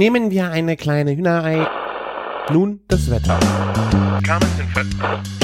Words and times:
Nehmen 0.00 0.30
wir 0.30 0.50
eine 0.50 0.78
kleine 0.78 1.14
Hühnerei. 1.14 1.66
Nun 2.50 2.80
das 2.88 3.10
Wetter. 3.10 3.38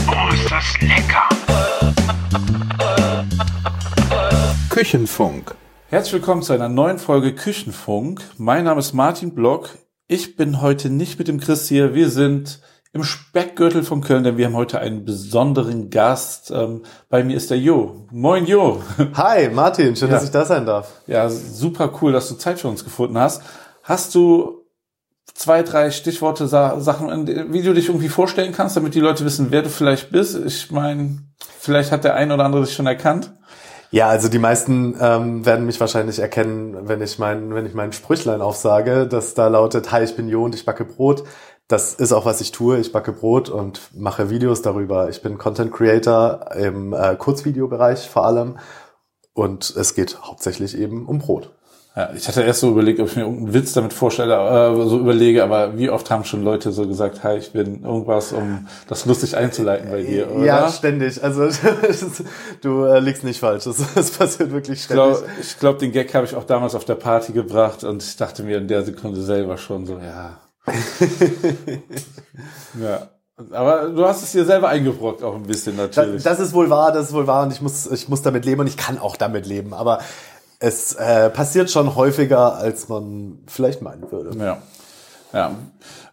Oh, 0.09 0.33
ist 0.33 0.51
das 0.51 0.81
lecker! 0.81 1.29
Küchenfunk. 4.71 5.55
Herzlich 5.91 6.15
willkommen 6.15 6.41
zu 6.41 6.55
einer 6.55 6.71
neuen 6.71 6.99
Folge 6.99 7.35
Küchenfunk. 7.35 8.23
Mein 8.39 8.65
Name 8.65 8.81
ist 8.81 8.95
Martin 8.95 9.35
Block. 9.35 9.77
Ich 10.09 10.37
bin 10.37 10.63
heute 10.63 10.89
nicht 10.89 11.19
mit 11.19 11.29
dem 11.29 11.39
Chris 11.39 11.69
hier. 11.69 11.93
Wir 11.93 12.09
sind 12.09 12.63
im 12.95 13.05
Speckgürtel 13.05 13.83
von 13.83 14.01
Köln, 14.01 14.25
denn 14.25 14.39
wir 14.39 14.47
haben 14.47 14.57
heute 14.57 14.79
einen 14.79 15.05
besonderen 15.05 15.91
Gast. 15.91 16.51
Ähm, 16.51 16.81
bei 17.11 17.23
mir 17.23 17.37
ist 17.37 17.51
der 17.51 17.59
Jo. 17.59 18.07
Moin 18.11 18.47
Jo. 18.47 18.83
Hi, 19.17 19.51
Martin, 19.51 19.95
schön, 19.97 20.09
Ja. 20.09 20.15
dass 20.15 20.25
ich 20.25 20.31
da 20.31 20.47
sein 20.47 20.65
darf. 20.65 21.03
Ja, 21.07 21.29
super 21.29 21.93
cool, 22.01 22.13
dass 22.13 22.31
du 22.31 22.37
Zeit 22.37 22.59
für 22.59 22.69
uns 22.69 22.85
gefunden 22.85 23.19
hast. 23.19 23.43
Hast 23.87 24.17
du 24.17 24.65
zwei, 25.33 25.63
drei 25.63 25.93
Stichworte, 25.93 26.49
Sa 26.49 26.81
Sachen, 26.81 27.29
wie 27.53 27.63
du 27.63 27.73
dich 27.73 27.87
irgendwie 27.87 28.09
vorstellen 28.09 28.53
kannst, 28.53 28.77
damit 28.77 28.97
die 28.97 29.01
Leute 29.01 29.25
wissen, 29.25 29.47
wer 29.51 29.63
du 29.63 29.69
vielleicht 29.69 30.11
bist? 30.11 30.37
Ich 30.45 30.73
meine, 30.73 31.19
vielleicht 31.61 31.93
hat 31.93 32.03
der 32.03 32.17
ein 32.17 32.33
oder 32.33 32.45
andere 32.45 32.65
dich 32.65 32.75
schon 32.75 32.89
erkannt. 32.89 33.33
Ja, 33.93 34.09
also 34.09 34.29
die 34.29 34.41
meisten 34.41 34.97
ähm, 35.01 35.47
werden 35.47 35.67
mich 35.67 35.79
wahrscheinlich 35.79 36.19
erkennen, 36.19 36.89
wenn 36.89 37.01
ich 37.01 37.21
mein, 37.21 37.55
wenn 37.55 37.65
ich 37.65 37.75
mein 37.75 37.93
Sprüchlein 37.93 38.41
aufsage, 38.41 39.07
das 39.07 39.35
da 39.35 39.47
lautet, 39.47 39.93
hi, 39.93 40.03
ich 40.03 40.17
bin 40.17 40.29
Jo 40.29 40.45
und 40.45 40.57
ich 40.57 40.65
backe 40.65 40.85
Brot. 40.85 41.23
Das 41.69 41.95
ist 41.95 42.11
auch, 42.11 42.27
was 42.27 42.41
ich 42.41 42.51
tue. 42.51 42.81
Ich 42.81 42.91
backe 42.91 43.13
Brot 43.13 43.49
und 43.49 43.81
mache 43.95 44.31
Videos 44.31 44.63
darüber. 44.63 45.09
Ich 45.11 45.23
bin 45.23 45.39
Content 45.39 45.73
Creator 45.73 46.57
im 46.57 46.93
äh, 46.93 47.15
Kurzvideobereich 47.15 48.11
vor 48.11 48.27
allem. 48.27 48.59
Und 49.33 49.77
es 49.77 49.95
geht 49.95 50.21
hauptsächlich 50.23 50.77
eben 50.77 51.07
um 51.07 51.21
Brot. 51.21 51.56
Ja, 51.97 52.11
ich 52.15 52.29
hatte 52.29 52.43
erst 52.43 52.61
so 52.61 52.69
überlegt, 52.71 53.01
ob 53.01 53.09
ich 53.09 53.17
mir 53.17 53.23
irgendeinen 53.23 53.55
Witz 53.55 53.73
damit 53.73 53.95
vorstelle, 53.95 54.35
äh, 54.35 54.87
so 54.87 54.99
überlege, 54.99 55.43
aber 55.43 55.79
wie 55.79 55.89
oft 55.89 56.11
haben 56.11 56.25
schon 56.25 56.45
Leute 56.45 56.71
so 56.71 56.87
gesagt, 56.87 57.25
hi, 57.25 57.39
ich 57.39 57.53
bin 57.53 57.85
irgendwas, 57.85 58.35
um 58.35 58.69
das 58.87 59.07
lustig 59.07 59.35
einzuleiten 59.35 59.91
bei 59.91 60.03
dir, 60.03 60.31
oder? 60.31 60.45
Ja, 60.45 60.69
ständig. 60.69 61.25
Also 61.25 61.49
du 62.61 62.85
äh, 62.85 63.01
liegst 63.01 63.25
nicht 63.25 63.41
falsch. 63.41 63.65
Das, 63.65 63.79
das 63.95 64.11
passiert 64.11 64.51
wirklich 64.51 64.79
ich 64.79 64.85
ständig. 64.85 65.05
glaube, 65.07 65.27
ich 65.41 65.59
glaub, 65.59 65.79
den 65.79 65.93
Gag 65.93 66.15
habe 66.15 66.27
ich 66.27 66.35
auch 66.35 66.45
damals 66.45 66.75
auf 66.75 66.85
der 66.85 66.97
Party 66.97 67.33
gebracht 67.33 67.83
und 67.83 68.03
ich 68.03 68.17
dachte 68.19 68.43
mir 68.43 68.59
in 68.59 68.69
der 68.69 68.83
Sekunde 68.85 69.23
selber 69.23 69.57
schon 69.57 69.87
so, 69.87 69.99
ja. 69.99 70.39
ja. 72.79 73.09
Aber 73.53 73.89
du 73.89 74.07
hast 74.07 74.23
es 74.23 74.33
dir 74.33 74.47
selber 74.47 74.69
eingebrockt, 74.69 75.23
auch 75.23 75.35
ein 75.35 75.43
bisschen 75.43 75.77
natürlich. 75.77 76.23
Das 76.23 76.41
ist 76.41 76.55
wohl 76.55 76.71
wahr, 76.71 76.91
das 76.93 77.09
ist 77.09 77.13
wohl 77.13 77.27
wahr 77.27 77.43
und 77.43 77.53
ich 77.53 77.61
muss, 77.61 77.87
ich 77.87 78.09
muss 78.09 78.23
damit 78.23 78.47
leben 78.47 78.63
und 78.63 78.67
ich 78.67 78.79
kann 78.79 78.99
auch 78.99 79.15
damit 79.15 79.47
leben. 79.47 79.75
Aber 79.75 79.99
es 80.59 80.95
äh, 80.95 81.31
passiert 81.31 81.71
schon 81.71 81.95
häufiger, 81.95 82.57
als 82.57 82.89
man 82.89 83.41
vielleicht 83.47 83.83
meinen 83.83 84.11
würde. 84.11 84.37
Ja. 84.39 84.63
Ja. 85.33 85.55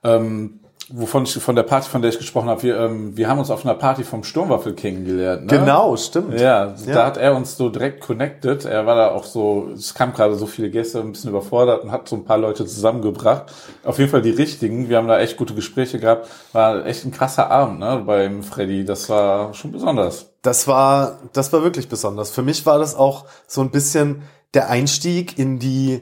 Ähm, 0.03 0.59
wovon 0.91 1.23
ich, 1.23 1.33
von 1.33 1.55
der 1.55 1.63
Party, 1.63 1.89
von 1.89 2.01
der 2.01 2.09
ich 2.11 2.17
gesprochen 2.17 2.49
habe, 2.49 2.63
wir, 2.63 2.77
ähm, 2.79 3.15
wir 3.15 3.27
haben 3.27 3.39
uns 3.39 3.49
auf 3.49 3.65
einer 3.65 3.75
Party 3.75 4.03
vom 4.03 4.23
Sturmwaffel 4.23 4.73
kennengelernt. 4.73 5.45
Ne? 5.45 5.59
Genau, 5.59 5.95
stimmt. 5.97 6.39
Ja, 6.39 6.73
Ja. 6.85 6.93
da 6.93 7.05
hat 7.05 7.17
er 7.17 7.35
uns 7.35 7.57
so 7.57 7.69
direkt 7.69 8.01
connected. 8.01 8.65
Er 8.65 8.85
war 8.85 8.95
da 8.95 9.11
auch 9.11 9.23
so, 9.23 9.69
es 9.75 9.93
kam 9.93 10.13
gerade 10.13 10.35
so 10.35 10.45
viele 10.45 10.69
Gäste, 10.69 10.99
ein 10.99 11.11
bisschen 11.11 11.29
überfordert 11.29 11.83
und 11.83 11.91
hat 11.91 12.07
so 12.09 12.15
ein 12.15 12.25
paar 12.25 12.37
Leute 12.37 12.65
zusammengebracht. 12.65 13.51
Auf 13.83 13.99
jeden 13.99 14.09
Fall 14.11 14.21
die 14.21 14.31
richtigen. 14.31 14.89
Wir 14.89 14.97
haben 14.97 15.07
da 15.07 15.19
echt 15.19 15.37
gute 15.37 15.53
Gespräche 15.53 15.99
gehabt. 15.99 16.27
War 16.51 16.85
echt 16.85 17.05
ein 17.05 17.11
krasser 17.11 17.49
Abend, 17.49 17.79
ne, 17.79 18.03
beim 18.05 18.43
Freddy. 18.43 18.85
Das 18.85 19.09
war 19.09 19.53
schon 19.53 19.71
besonders. 19.71 20.31
Das 20.41 20.67
war, 20.67 21.19
das 21.31 21.53
war 21.53 21.63
wirklich 21.63 21.87
besonders. 21.87 22.31
Für 22.31 22.41
mich 22.41 22.65
war 22.65 22.79
das 22.79 22.95
auch 22.95 23.25
so 23.47 23.61
ein 23.61 23.71
bisschen 23.71 24.23
der 24.53 24.69
Einstieg 24.69 25.39
in 25.39 25.57
die 25.59 26.01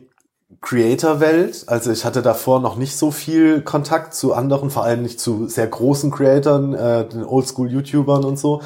Creator-Welt. 0.62 1.64
Also 1.68 1.92
ich 1.92 2.06
hatte 2.06 2.22
davor 2.22 2.60
noch 2.60 2.76
nicht 2.76 2.96
so 2.96 3.12
viel 3.12 3.62
Kontakt 3.62 4.14
zu 4.14 4.34
anderen, 4.34 4.70
vor 4.70 4.84
allem 4.84 5.02
nicht 5.02 5.20
zu 5.20 5.48
sehr 5.48 5.68
großen 5.68 6.12
Creatoren, 6.12 6.74
äh, 6.74 7.08
den 7.08 7.26
Oldschool-YouTubern 7.26 8.24
und 8.24 8.38
so. 8.38 8.62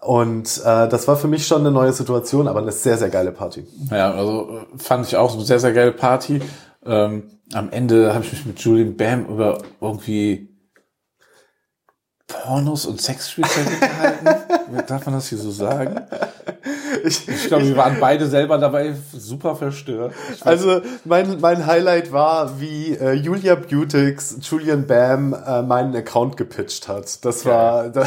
Und 0.00 0.60
äh, 0.64 0.88
das 0.88 1.06
war 1.08 1.16
für 1.16 1.28
mich 1.28 1.46
schon 1.46 1.60
eine 1.60 1.70
neue 1.70 1.92
Situation, 1.92 2.48
aber 2.48 2.60
eine 2.60 2.72
sehr, 2.72 2.96
sehr 2.96 3.10
geile 3.10 3.32
Party. 3.32 3.66
Ja, 3.90 4.12
also 4.12 4.58
äh, 4.58 4.78
fand 4.78 5.06
ich 5.06 5.16
auch 5.16 5.30
so 5.30 5.36
eine 5.36 5.46
sehr, 5.46 5.60
sehr 5.60 5.72
geile 5.72 5.92
Party. 5.92 6.40
Ähm, 6.84 7.24
am 7.52 7.70
Ende 7.70 8.14
habe 8.14 8.24
ich 8.24 8.32
mich 8.32 8.46
mit 8.46 8.58
Julian 8.60 8.96
Bam 8.96 9.26
über 9.26 9.58
irgendwie 9.80 10.48
Pornos 12.26 12.86
und 12.86 13.00
Sexspielzeuge 13.00 13.78
gehalten. 13.78 14.84
Darf 14.88 15.06
man 15.06 15.14
das 15.14 15.28
hier 15.28 15.38
so 15.38 15.50
sagen? 15.50 16.00
Ich, 17.06 17.28
Ich 17.28 17.46
glaube, 17.48 17.66
wir 17.66 17.76
waren 17.76 17.96
beide 18.00 18.26
selber 18.26 18.58
dabei 18.58 18.94
super 19.12 19.54
verstört. 19.56 20.12
Also 20.42 20.80
mein, 21.04 21.40
mein 21.40 21.66
Highlight 21.66 22.12
war, 22.12 22.60
wie 22.60 22.92
äh, 22.94 23.12
Julia 23.12 23.54
Beautix 23.54 24.36
Julian 24.42 24.86
Bam 24.86 25.34
äh, 25.34 25.62
meinen 25.62 25.94
Account 25.94 26.36
gepitcht 26.36 26.88
hat. 26.88 27.24
Das 27.24 27.44
war 27.46 27.88
da, 27.90 28.06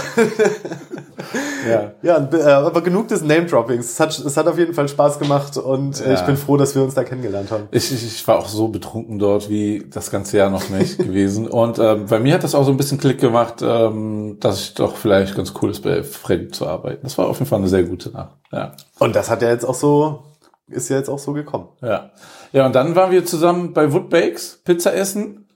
ja. 1.69 1.91
ja, 2.01 2.29
äh, 2.31 2.43
aber 2.51 2.81
genug 2.81 3.07
des 3.07 3.21
Name-Droppings. 3.21 3.85
Es 3.91 3.99
hat, 3.99 4.17
es 4.17 4.37
hat 4.37 4.47
auf 4.47 4.57
jeden 4.57 4.73
Fall 4.73 4.87
Spaß 4.87 5.19
gemacht 5.19 5.57
und 5.57 5.99
äh, 6.01 6.09
Ja. 6.09 6.19
ich 6.19 6.21
bin 6.25 6.37
froh, 6.37 6.57
dass 6.57 6.75
wir 6.75 6.83
uns 6.83 6.93
da 6.93 7.03
kennengelernt 7.03 7.51
haben. 7.51 7.67
Ich, 7.71 7.91
ich, 7.91 8.05
ich 8.05 8.27
war 8.27 8.39
auch 8.39 8.47
so 8.47 8.67
betrunken 8.69 9.19
dort 9.19 9.49
wie 9.49 9.85
das 9.89 10.11
ganze 10.11 10.37
Jahr 10.37 10.49
noch 10.49 10.69
nicht 10.69 10.97
gewesen. 10.97 11.47
Und 11.47 11.79
ähm, 11.79 12.05
bei 12.07 12.19
mir 12.19 12.33
hat 12.35 12.43
das 12.43 12.55
auch 12.55 12.63
so 12.65 12.71
ein 12.71 12.77
bisschen 12.77 12.97
Klick 12.97 13.19
gemacht, 13.19 13.55
ähm, 13.61 14.37
dass 14.39 14.59
ich 14.59 14.73
doch 14.73 14.95
vielleicht 14.95 15.35
ganz 15.35 15.53
cool 15.61 15.71
ist, 15.71 15.81
bei 15.81 16.03
Freddy 16.03 16.49
zu 16.49 16.67
arbeiten. 16.67 17.01
Das 17.03 17.17
war 17.17 17.27
auf 17.27 17.39
jeden 17.39 17.49
Fall 17.49 17.59
eine 17.59 17.67
sehr 17.69 17.83
gute 17.83 18.09
Nacht. 18.11 18.35
Ja. 18.51 18.71
Und 18.99 19.15
das 19.15 19.29
hat 19.29 19.41
ja 19.41 19.49
jetzt 19.49 19.65
auch 19.65 19.75
so, 19.75 20.23
ist 20.67 20.89
ja 20.89 20.97
jetzt 20.97 21.09
auch 21.09 21.19
so 21.19 21.33
gekommen. 21.33 21.69
Ja. 21.81 22.11
Ja, 22.51 22.65
und 22.65 22.73
dann 22.73 22.95
waren 22.95 23.11
wir 23.11 23.25
zusammen 23.25 23.73
bei 23.73 23.93
Woodbakes, 23.93 24.61
Pizza 24.63 24.93
essen. 24.93 25.47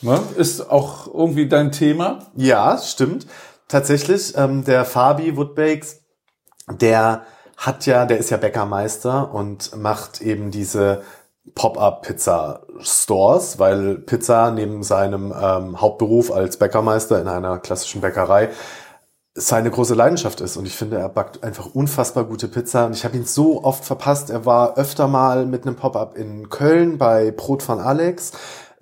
Ne? 0.00 0.18
Ist 0.36 0.70
auch 0.70 1.06
irgendwie 1.06 1.48
dein 1.48 1.72
Thema. 1.72 2.30
Ja, 2.34 2.78
stimmt. 2.78 3.26
Tatsächlich, 3.68 4.36
ähm, 4.36 4.64
der 4.64 4.84
Fabi 4.84 5.36
Woodbakes, 5.36 6.00
der 6.68 7.22
hat 7.56 7.86
ja, 7.86 8.06
der 8.06 8.18
ist 8.18 8.30
ja 8.30 8.36
Bäckermeister 8.36 9.32
und 9.32 9.76
macht 9.76 10.20
eben 10.20 10.50
diese 10.50 11.02
Pop-up-Pizza-Stores, 11.54 13.58
weil 13.58 13.98
Pizza 13.98 14.50
neben 14.50 14.82
seinem 14.82 15.32
ähm, 15.38 15.80
Hauptberuf 15.80 16.32
als 16.32 16.56
Bäckermeister 16.56 17.20
in 17.20 17.28
einer 17.28 17.58
klassischen 17.58 18.00
Bäckerei 18.00 18.50
seine 19.34 19.70
große 19.70 19.94
Leidenschaft 19.94 20.40
ist. 20.40 20.56
Und 20.56 20.66
ich 20.66 20.76
finde, 20.76 20.98
er 20.98 21.08
backt 21.08 21.42
einfach 21.42 21.74
unfassbar 21.74 22.24
gute 22.24 22.48
Pizza. 22.48 22.86
Und 22.86 22.94
ich 22.94 23.04
habe 23.04 23.16
ihn 23.16 23.24
so 23.24 23.64
oft 23.64 23.84
verpasst. 23.84 24.30
Er 24.30 24.44
war 24.44 24.76
öfter 24.76 25.08
mal 25.08 25.46
mit 25.46 25.66
einem 25.66 25.76
Pop-up 25.76 26.16
in 26.16 26.50
Köln 26.50 26.98
bei 26.98 27.30
Brot 27.30 27.62
von 27.62 27.80
Alex. 27.80 28.32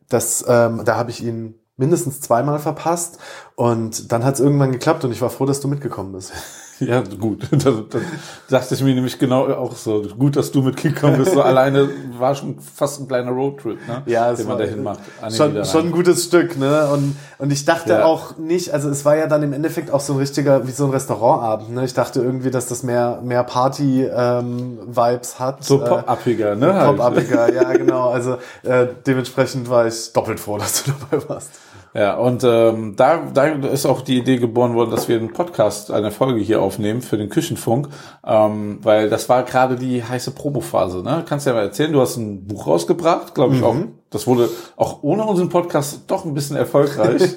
Das, 0.08 0.44
ähm, 0.48 0.82
da 0.84 0.96
habe 0.96 1.10
ich 1.10 1.22
ihn 1.22 1.54
mindestens 1.76 2.20
zweimal 2.20 2.58
verpasst. 2.58 3.18
Und 3.60 4.10
dann 4.10 4.24
hat 4.24 4.34
es 4.36 4.40
irgendwann 4.40 4.72
geklappt 4.72 5.04
und 5.04 5.12
ich 5.12 5.20
war 5.20 5.28
froh, 5.28 5.44
dass 5.44 5.60
du 5.60 5.68
mitgekommen 5.68 6.12
bist. 6.12 6.32
Ja, 6.82 7.02
gut. 7.02 7.46
Das, 7.50 7.62
das 7.90 8.00
dachte 8.48 8.74
ich 8.74 8.82
mir 8.82 8.94
nämlich 8.94 9.18
genau 9.18 9.44
auch 9.52 9.76
so. 9.76 10.00
Gut, 10.18 10.36
dass 10.36 10.50
du 10.50 10.62
mitgekommen 10.62 11.18
bist. 11.18 11.34
So 11.34 11.42
alleine 11.42 11.90
war 12.18 12.34
schon 12.34 12.58
fast 12.58 13.00
ein 13.02 13.06
kleiner 13.06 13.32
Roadtrip, 13.32 13.86
ne? 13.86 14.00
Ja, 14.06 14.32
den 14.32 14.46
man 14.48 14.56
dahin 14.56 14.82
macht. 14.82 15.00
Den 15.22 15.30
Schon, 15.30 15.62
schon 15.66 15.86
ein 15.88 15.92
gutes 15.92 16.24
Stück, 16.24 16.56
ne? 16.56 16.88
Und, 16.90 17.16
und 17.36 17.52
ich 17.52 17.66
dachte 17.66 17.90
Ja. 17.92 18.04
auch 18.06 18.38
nicht, 18.38 18.72
also 18.72 18.88
es 18.88 19.04
war 19.04 19.14
ja 19.14 19.26
dann 19.26 19.42
im 19.42 19.52
Endeffekt 19.52 19.90
auch 19.90 20.00
so 20.00 20.14
ein 20.14 20.18
richtiger, 20.20 20.66
wie 20.66 20.70
so 20.70 20.86
ein 20.86 20.90
Restaurantabend, 20.90 21.68
ne? 21.74 21.84
Ich 21.84 21.92
dachte 21.92 22.22
irgendwie, 22.22 22.50
dass 22.50 22.66
das 22.66 22.82
mehr, 22.82 23.20
mehr 23.22 23.44
Party-Vibes 23.44 25.38
hat. 25.38 25.62
so 25.62 25.82
Äh, 25.82 25.86
pop-uppiger, 25.86 26.56
ne? 26.56 26.72
halt. 26.72 26.96
Pop-upiger, 26.96 27.52
ja 27.52 27.72
genau. 27.74 28.08
Also 28.08 28.38
äh, 28.62 28.86
dementsprechend 29.06 29.68
war 29.68 29.86
ich 29.86 30.14
doppelt 30.14 30.40
froh, 30.40 30.56
dass 30.56 30.82
du 30.84 30.92
dabei 31.10 31.28
warst. 31.28 31.50
Ja, 31.92 32.16
und 32.16 32.44
ähm, 32.44 32.94
da, 32.96 33.20
da 33.34 33.46
ist 33.46 33.84
auch 33.84 34.02
die 34.02 34.18
Idee 34.18 34.36
geboren 34.36 34.74
worden, 34.74 34.90
dass 34.90 35.08
wir 35.08 35.16
einen 35.16 35.32
Podcast, 35.32 35.90
eine 35.90 36.12
Folge 36.12 36.40
hier 36.40 36.62
aufnehmen 36.62 37.02
für 37.02 37.18
den 37.18 37.28
Küchenfunk, 37.28 37.88
ähm, 38.24 38.78
weil 38.82 39.10
das 39.10 39.28
war 39.28 39.42
gerade 39.42 39.74
die 39.74 40.04
heiße 40.04 40.30
Probophase. 40.30 41.02
Ne? 41.02 41.24
Kannst 41.28 41.46
ja 41.46 41.52
mal 41.52 41.62
erzählen, 41.62 41.92
du 41.92 42.00
hast 42.00 42.16
ein 42.16 42.46
Buch 42.46 42.68
rausgebracht, 42.68 43.34
glaube 43.34 43.56
ich 43.56 43.62
auch. 43.64 43.74
Das 44.10 44.26
wurde 44.26 44.48
auch 44.76 45.02
ohne 45.02 45.24
unseren 45.24 45.48
Podcast 45.48 46.02
doch 46.06 46.24
ein 46.24 46.34
bisschen 46.34 46.56
erfolgreich. 46.56 47.22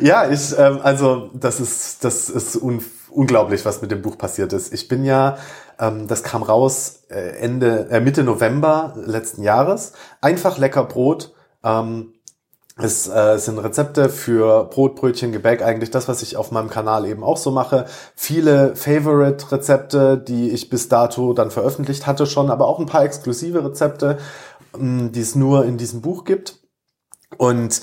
Ja, 0.00 0.28
ich, 0.30 0.56
ähm, 0.58 0.80
also 0.82 1.30
das 1.34 1.60
ist, 1.60 2.04
das 2.04 2.28
ist 2.28 2.56
un 2.56 2.80
unglaublich, 3.10 3.64
was 3.64 3.80
mit 3.80 3.90
dem 3.90 4.02
Buch 4.02 4.18
passiert 4.18 4.52
ist. 4.52 4.74
Ich 4.74 4.88
bin 4.88 5.04
ja, 5.04 5.38
ähm, 5.80 6.06
das 6.06 6.22
kam 6.22 6.42
raus 6.42 7.04
äh, 7.08 7.38
Ende, 7.38 7.88
äh, 7.90 8.00
Mitte 8.00 8.22
November 8.22 8.94
letzten 8.96 9.42
Jahres. 9.42 9.92
Einfach 10.20 10.58
lecker 10.58 10.84
Brot. 10.84 11.32
Ähm, 11.64 12.12
es 12.78 13.08
äh, 13.08 13.38
sind 13.38 13.58
Rezepte 13.58 14.10
für 14.10 14.64
Brot, 14.64 14.96
Brötchen, 14.96 15.32
Gebäck, 15.32 15.62
eigentlich 15.62 15.90
das, 15.90 16.08
was 16.08 16.20
ich 16.20 16.36
auf 16.36 16.50
meinem 16.50 16.68
Kanal 16.68 17.06
eben 17.06 17.24
auch 17.24 17.38
so 17.38 17.50
mache. 17.50 17.86
Viele 18.14 18.76
Favorite-Rezepte, 18.76 20.18
die 20.18 20.50
ich 20.50 20.68
bis 20.68 20.90
dato 20.90 21.32
dann 21.32 21.50
veröffentlicht 21.50 22.06
hatte 22.06 22.26
schon, 22.26 22.50
aber 22.50 22.66
auch 22.66 22.78
ein 22.78 22.84
paar 22.84 23.02
exklusive 23.02 23.64
Rezepte, 23.64 24.18
mh, 24.76 25.08
die 25.08 25.20
es 25.20 25.34
nur 25.34 25.64
in 25.64 25.78
diesem 25.78 26.02
Buch 26.02 26.24
gibt. 26.24 26.58
Und 27.38 27.80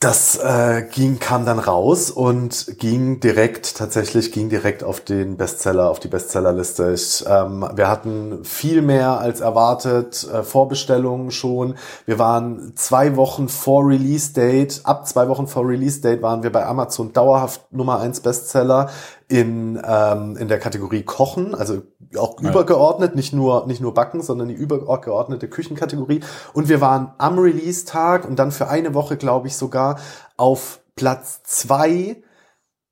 das 0.00 0.36
äh, 0.36 0.86
ging, 0.92 1.18
kam 1.18 1.44
dann 1.44 1.58
raus 1.58 2.12
und 2.12 2.78
ging 2.78 3.18
direkt, 3.18 3.76
tatsächlich 3.76 4.30
ging 4.30 4.48
direkt 4.48 4.84
auf 4.84 5.00
den 5.00 5.36
Bestseller, 5.36 5.90
auf 5.90 5.98
die 5.98 6.06
Bestsellerliste. 6.06 6.92
Ich, 6.92 7.24
ähm, 7.26 7.68
wir 7.74 7.88
hatten 7.88 8.44
viel 8.44 8.80
mehr 8.80 9.18
als 9.18 9.40
erwartet, 9.40 10.28
äh, 10.32 10.44
Vorbestellungen 10.44 11.32
schon. 11.32 11.74
Wir 12.06 12.20
waren 12.20 12.74
zwei 12.76 13.16
Wochen 13.16 13.48
vor 13.48 13.88
Release 13.88 14.32
Date, 14.32 14.82
ab 14.84 15.08
zwei 15.08 15.28
Wochen 15.28 15.48
vor 15.48 15.66
Release 15.66 16.00
Date 16.00 16.22
waren 16.22 16.44
wir 16.44 16.52
bei 16.52 16.64
Amazon 16.64 17.12
dauerhaft 17.12 17.72
Nummer 17.72 17.98
eins 17.98 18.20
Bestseller 18.20 18.90
in, 19.28 19.80
ähm, 19.84 20.36
in 20.38 20.48
der 20.48 20.58
Kategorie 20.58 21.02
Kochen, 21.02 21.54
also 21.54 21.82
auch 22.16 22.40
Ja. 22.40 22.48
übergeordnet, 22.50 23.14
nicht 23.14 23.34
nur, 23.34 23.66
nicht 23.66 23.80
nur 23.80 23.92
Backen, 23.92 24.22
sondern 24.22 24.48
die 24.48 24.54
übergeordnete 24.54 25.48
Küchenkategorie. 25.48 26.20
Und 26.54 26.68
wir 26.70 26.80
waren 26.80 27.12
am 27.18 27.38
Release-Tag 27.38 28.26
und 28.26 28.38
dann 28.38 28.52
für 28.52 28.68
eine 28.68 28.94
Woche, 28.94 29.18
glaube 29.18 29.48
ich, 29.48 29.56
sogar 29.56 29.98
auf 30.38 30.80
Platz 30.96 31.42
zwei 31.44 32.22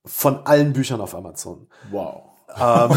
von 0.04 0.40
allen 0.46 0.74
Büchern 0.74 1.00
auf 1.00 1.14
Amazon. 1.14 1.68
Wow. 1.90 2.22
Ähm, 2.58 2.90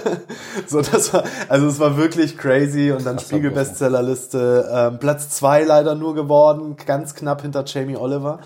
so, 0.66 0.80
das 0.80 1.12
war, 1.12 1.24
also 1.48 1.66
es 1.66 1.78
war 1.80 1.96
wirklich 1.96 2.38
crazy 2.38 2.92
und 2.92 3.04
dann 3.04 3.16
Krasser 3.16 3.28
Spiegel 3.28 3.50
Wurf. 3.50 3.68
Bestsellerliste, 3.68 4.68
ähm, 4.72 4.98
Platz 4.98 5.30
zwei 5.30 5.64
leider 5.64 5.94
nur 5.96 6.14
geworden, 6.14 6.76
ganz 6.86 7.14
knapp 7.14 7.42
hinter 7.42 7.64
Jamie 7.66 7.96
Oliver. 7.96 8.40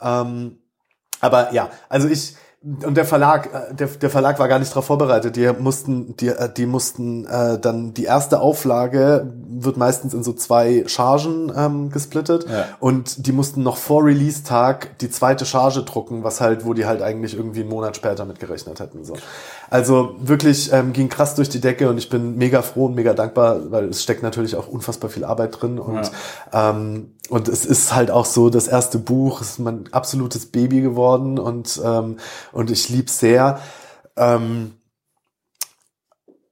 Ähm, 0.00 0.58
aber 1.20 1.52
ja, 1.52 1.68
also 1.88 2.08
ich 2.08 2.36
und 2.64 2.96
der 2.96 3.04
Verlag, 3.04 3.46
äh, 3.52 3.74
der, 3.74 3.88
der 3.88 4.08
Verlag 4.10 4.38
war 4.38 4.46
gar 4.46 4.58
nicht 4.60 4.70
darauf 4.70 4.84
vorbereitet. 4.84 5.34
Die 5.34 5.50
mussten, 5.58 6.16
die, 6.18 6.28
äh, 6.28 6.48
die 6.52 6.66
mussten 6.66 7.26
äh, 7.26 7.58
dann 7.58 7.92
die 7.92 8.04
erste 8.04 8.40
Auflage 8.40 9.32
wird 9.48 9.76
meistens 9.76 10.14
in 10.14 10.22
so 10.22 10.32
zwei 10.32 10.84
Chargen 10.86 11.52
ähm, 11.56 11.90
gesplittet 11.90 12.46
Ja. 12.48 12.66
und 12.80 13.26
die 13.26 13.32
mussten 13.32 13.62
noch 13.62 13.76
vor 13.76 14.04
Release-Tag 14.04 14.98
die 14.98 15.10
zweite 15.10 15.44
Charge 15.44 15.82
drucken, 15.82 16.22
was 16.24 16.40
halt, 16.40 16.64
wo 16.64 16.72
die 16.72 16.86
halt 16.86 17.02
eigentlich 17.02 17.34
irgendwie 17.36 17.60
einen 17.60 17.68
Monat 17.68 17.96
später 17.96 18.24
mit 18.24 18.38
gerechnet 18.38 18.78
hätten. 18.80 19.04
So. 19.04 19.14
Also 19.72 20.16
wirklich 20.18 20.70
ähm, 20.70 20.92
ging 20.92 21.08
krass 21.08 21.34
durch 21.34 21.48
die 21.48 21.58
Decke 21.58 21.88
und 21.88 21.96
ich 21.96 22.10
bin 22.10 22.36
mega 22.36 22.60
froh 22.60 22.84
und 22.84 22.94
mega 22.94 23.14
dankbar, 23.14 23.70
weil 23.70 23.86
es 23.86 24.02
steckt 24.02 24.22
natürlich 24.22 24.54
auch 24.54 24.68
unfassbar 24.68 25.08
viel 25.08 25.24
Arbeit 25.24 25.62
drin 25.62 25.78
und 25.78 26.10
ähm, 26.52 27.14
und 27.30 27.48
es 27.48 27.64
ist 27.64 27.94
halt 27.94 28.10
auch 28.10 28.26
so, 28.26 28.50
das 28.50 28.68
erste 28.68 28.98
Buch 28.98 29.40
ist 29.40 29.58
mein 29.60 29.84
absolutes 29.90 30.44
Baby 30.44 30.82
geworden 30.82 31.38
und, 31.38 31.80
ähm, 31.82 32.18
und 32.52 32.70
ich 32.70 32.90
lieb's 32.90 33.18
sehr. 33.18 33.60
Ähm, 34.14 34.72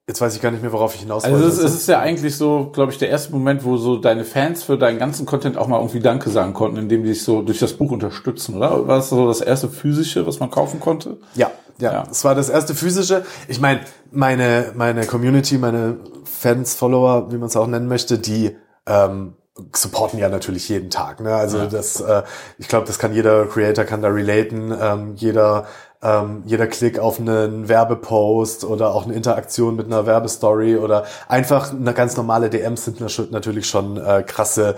jetzt 0.09 0.23
weiß 0.23 0.35
ich 0.35 0.41
gar 0.41 0.51
nicht 0.51 0.63
mehr, 0.63 0.73
worauf 0.73 0.95
ich 0.95 1.03
hinaus 1.03 1.25
Also 1.25 1.37
wollte. 1.37 1.49
es 1.49 1.59
ist, 1.59 1.65
es 1.65 1.75
ist 1.75 1.89
ja 1.89 2.01
eigentlich 2.01 2.35
so, 2.35 2.71
glaube 2.73 2.91
ich, 2.91 2.97
der 2.97 3.11
erste 3.11 3.33
Moment, 3.33 3.65
wo 3.65 3.77
so 3.77 3.99
deine 3.99 4.25
Fans 4.25 4.63
für 4.63 4.79
deinen 4.79 4.99
ganzen 4.99 5.27
Content 5.27 5.59
auch 5.59 5.67
mal 5.67 5.77
irgendwie 5.77 6.01
Danke 6.01 6.31
sagen 6.31 6.55
konnten, 6.55 6.79
indem 6.79 7.03
die 7.03 7.11
dich 7.11 7.23
so 7.23 7.43
durch 7.43 7.59
das 7.59 7.75
Buch 7.75 7.91
unterstützen, 7.93 8.57
oder? 8.57 8.89
War 8.89 8.97
das 8.97 9.11
so 9.11 9.29
das 9.29 9.43
erste 9.43 9.69
physische, 9.69 10.27
was 10.27 10.41
man 10.41 10.51
kaufen 10.51 10.81
konnte? 10.81 11.19
Ja, 11.35 11.51
ja, 11.81 11.93
Ja. 11.93 12.05
Es 12.11 12.25
war 12.25 12.35
das 12.35 12.49
erste 12.49 12.75
physische. 12.75 13.25
Ich 13.49 13.61
meine, 13.61 13.81
meine, 14.11 14.73
meine 14.75 15.07
Community, 15.07 15.59
meine 15.59 15.99
Fans, 16.25 16.75
Follower, 16.75 17.31
wie 17.33 17.37
man 17.37 17.49
es 17.49 17.57
auch 17.57 17.67
nennen 17.67 17.89
möchte, 17.89 18.19
die 18.19 18.57
ähm, 18.87 19.35
supporten 19.75 20.19
ja 20.19 20.29
natürlich 20.29 20.69
jeden 20.69 20.91
Tag. 20.91 21.21
Ne? 21.21 21.35
Also 21.35 21.59
Ja. 21.59 21.67
das, 21.67 22.01
äh, 22.01 22.23
ich 22.59 22.69
glaube, 22.69 22.87
das 22.87 22.99
kann 22.99 23.13
jeder 23.13 23.47
Creator 23.47 23.85
kann 23.85 24.03
da 24.03 24.09
relaten. 24.09 24.75
Ähm, 24.81 25.13
jeder 25.17 25.67
ähm, 26.03 26.43
jeder 26.47 26.67
Klick 26.67 26.99
auf 26.99 27.21
einen 27.21 27.69
Werbepost 27.69 28.65
oder 28.65 28.95
auch 28.95 29.05
eine 29.05 29.13
Interaktion 29.13 29.77
mit 29.77 29.85
einer 29.85 30.07
Werbestory 30.07 30.77
oder 30.79 31.05
einfach 31.29 31.73
eine 31.73 31.93
ganz 31.93 32.17
normale 32.17 32.49
DMs 32.49 32.87
sind 32.87 33.01
natürlich 33.33 33.67
schon 33.69 33.99
äh, 33.99 34.23
krasse 34.27 34.77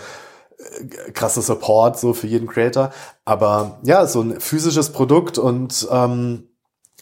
krasse 1.15 1.43
Support 1.43 1.99
so 1.99 2.13
für 2.15 2.27
jeden 2.27 2.49
Creator. 2.49 2.91
Aber 3.25 3.79
ja, 3.83 4.07
so 4.07 4.21
ein 4.21 4.41
physisches 4.41 4.91
Produkt 4.91 5.39
und 5.39 5.87
ähm, 5.91 6.49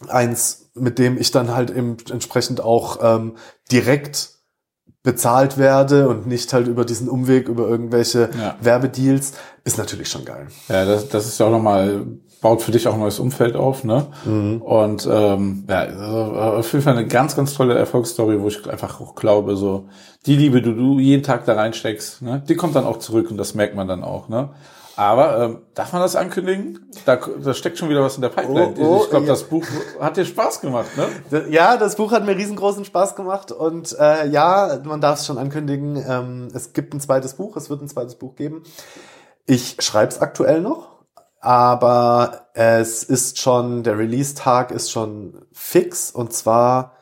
eins, 0.09 0.69
mit 0.73 0.99
dem 0.99 1.17
ich 1.17 1.31
dann 1.31 1.53
halt 1.53 1.69
eben 1.69 1.97
entsprechend 2.11 2.61
auch 2.61 2.99
ähm, 3.01 3.35
direkt 3.71 4.29
bezahlt 5.03 5.57
werde 5.57 6.07
und 6.07 6.27
nicht 6.27 6.53
halt 6.53 6.67
über 6.67 6.85
diesen 6.85 7.09
Umweg, 7.09 7.47
über 7.49 7.67
irgendwelche 7.67 8.29
Ja. 8.39 8.55
Werbedeals, 8.61 9.33
ist 9.63 9.77
natürlich 9.77 10.09
schon 10.09 10.25
geil. 10.25 10.47
Ja, 10.69 10.85
das, 10.85 11.09
das 11.09 11.25
ist 11.25 11.39
ja 11.39 11.47
auch 11.47 11.51
nochmal, 11.51 12.05
baut 12.39 12.61
für 12.61 12.71
dich 12.71 12.87
auch 12.87 12.93
ein 12.95 12.99
neues 12.99 13.19
Umfeld 13.19 13.55
auf, 13.55 13.83
ne? 13.83 14.07
Und 14.63 15.07
ähm, 15.11 15.63
ja, 15.69 15.79
also 15.81 16.05
auf 16.35 16.71
jeden 16.73 16.83
Fall 16.83 16.97
eine 16.97 17.07
ganz, 17.07 17.35
ganz 17.35 17.53
tolle 17.53 17.75
Erfolgsstory, 17.75 18.41
wo 18.41 18.47
ich 18.47 18.67
einfach 18.69 18.99
auch 19.01 19.15
glaube, 19.15 19.55
so 19.55 19.87
die 20.25 20.35
Liebe, 20.35 20.61
die 20.61 20.73
du 20.75 20.99
jeden 20.99 21.23
Tag 21.23 21.45
da 21.45 21.53
reinsteckst, 21.53 22.21
ne, 22.21 22.43
die 22.47 22.55
kommt 22.55 22.75
dann 22.75 22.85
auch 22.85 22.97
zurück 22.97 23.29
und 23.31 23.37
das 23.37 23.53
merkt 23.55 23.75
man 23.75 23.87
dann 23.87 24.03
auch, 24.03 24.27
ne? 24.29 24.49
Aber 24.95 25.39
ähm, 25.39 25.61
darf 25.73 25.93
man 25.93 26.01
das 26.01 26.15
ankündigen? 26.15 26.91
Da, 27.05 27.15
da 27.15 27.53
steckt 27.53 27.77
schon 27.77 27.89
wieder 27.89 28.03
was 28.03 28.15
in 28.15 28.21
der 28.21 28.29
Pipeline. 28.29 28.73
Oh, 28.77 28.97
oh, 28.97 29.03
ich 29.03 29.09
glaube, 29.09 29.25
ja. 29.25 29.31
das 29.31 29.43
Buch 29.43 29.65
hat 29.99 30.17
dir 30.17 30.25
Spaß 30.25 30.61
gemacht, 30.61 30.89
ne? 30.97 31.45
Ja, 31.49 31.77
das 31.77 31.95
Buch 31.95 32.11
hat 32.11 32.25
mir 32.25 32.35
riesengroßen 32.35 32.85
Spaß 32.85 33.15
gemacht 33.15 33.51
und 33.51 33.97
äh, 33.99 34.27
ja, 34.27 34.79
man 34.83 35.01
darf 35.01 35.19
es 35.19 35.25
schon 35.25 35.37
ankündigen, 35.37 35.95
ähm, 36.07 36.49
es 36.53 36.73
gibt 36.73 36.93
ein 36.93 36.99
zweites 36.99 37.35
Buch, 37.35 37.55
es 37.55 37.69
wird 37.69 37.81
ein 37.81 37.87
zweites 37.87 38.15
Buch 38.15 38.35
geben. 38.35 38.63
Ich 39.45 39.77
schreibe 39.79 40.11
es 40.11 40.19
aktuell 40.19 40.61
noch, 40.61 40.89
aber 41.39 42.47
es 42.53 43.03
ist 43.03 43.39
schon, 43.39 43.83
der 43.83 43.97
Release-Tag 43.97 44.71
ist 44.71 44.91
schon 44.91 45.45
fix 45.51 46.11
und 46.11 46.33
zwar, 46.33 46.95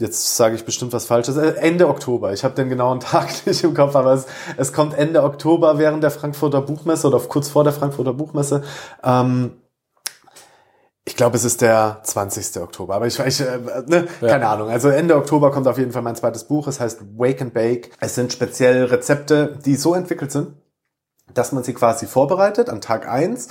jetzt 0.00 0.36
sage 0.36 0.54
ich 0.56 0.64
bestimmt 0.64 0.92
was 0.92 1.04
Falsches, 1.06 1.36
äh, 1.36 1.52
Ende 1.56 1.88
Oktober. 1.88 2.32
Ich 2.32 2.42
habe 2.42 2.54
den 2.54 2.68
genauen 2.68 3.00
Tag 3.00 3.46
nicht 3.46 3.62
im 3.62 3.74
Kopf, 3.74 3.94
aber 3.94 4.14
es, 4.14 4.26
es 4.56 4.72
kommt 4.72 4.94
Ende 4.94 5.22
Oktober 5.22 5.78
während 5.78 6.02
der 6.02 6.10
Frankfurter 6.10 6.62
Buchmesse 6.62 7.06
oder 7.06 7.20
kurz 7.20 7.48
vor 7.48 7.64
der 7.64 7.72
Frankfurter 7.72 8.12
Buchmesse. 8.14 8.62
Ähm, 9.04 9.52
ich 11.04 11.16
glaube, 11.16 11.36
es 11.36 11.44
ist 11.44 11.60
der 11.60 12.00
20. 12.02 12.60
Oktober, 12.62 12.94
aber 12.94 13.06
ich, 13.06 13.18
ich 13.18 13.40
äh, 13.40 13.58
ne, 13.86 14.06
Ja. 14.20 14.28
keine 14.28 14.48
Ahnung. 14.48 14.68
Also 14.68 14.88
Ende 14.90 15.16
Oktober 15.16 15.50
kommt 15.50 15.66
auf 15.66 15.78
jeden 15.78 15.92
Fall 15.92 16.02
mein 16.02 16.16
zweites 16.16 16.44
Buch. 16.44 16.66
Es 16.68 16.78
heißt 16.80 17.00
Wake 17.16 17.40
and 17.42 17.54
Bake. 17.54 17.90
Es 18.00 18.14
sind 18.14 18.32
speziell 18.32 18.84
Rezepte, 18.84 19.58
die 19.64 19.76
so 19.76 19.94
entwickelt 19.94 20.30
sind, 20.30 20.54
dass 21.34 21.52
man 21.52 21.64
sie 21.64 21.74
quasi 21.74 22.06
vorbereitet 22.06 22.68
an 22.68 22.80
Tag 22.80 23.08
eins 23.08 23.48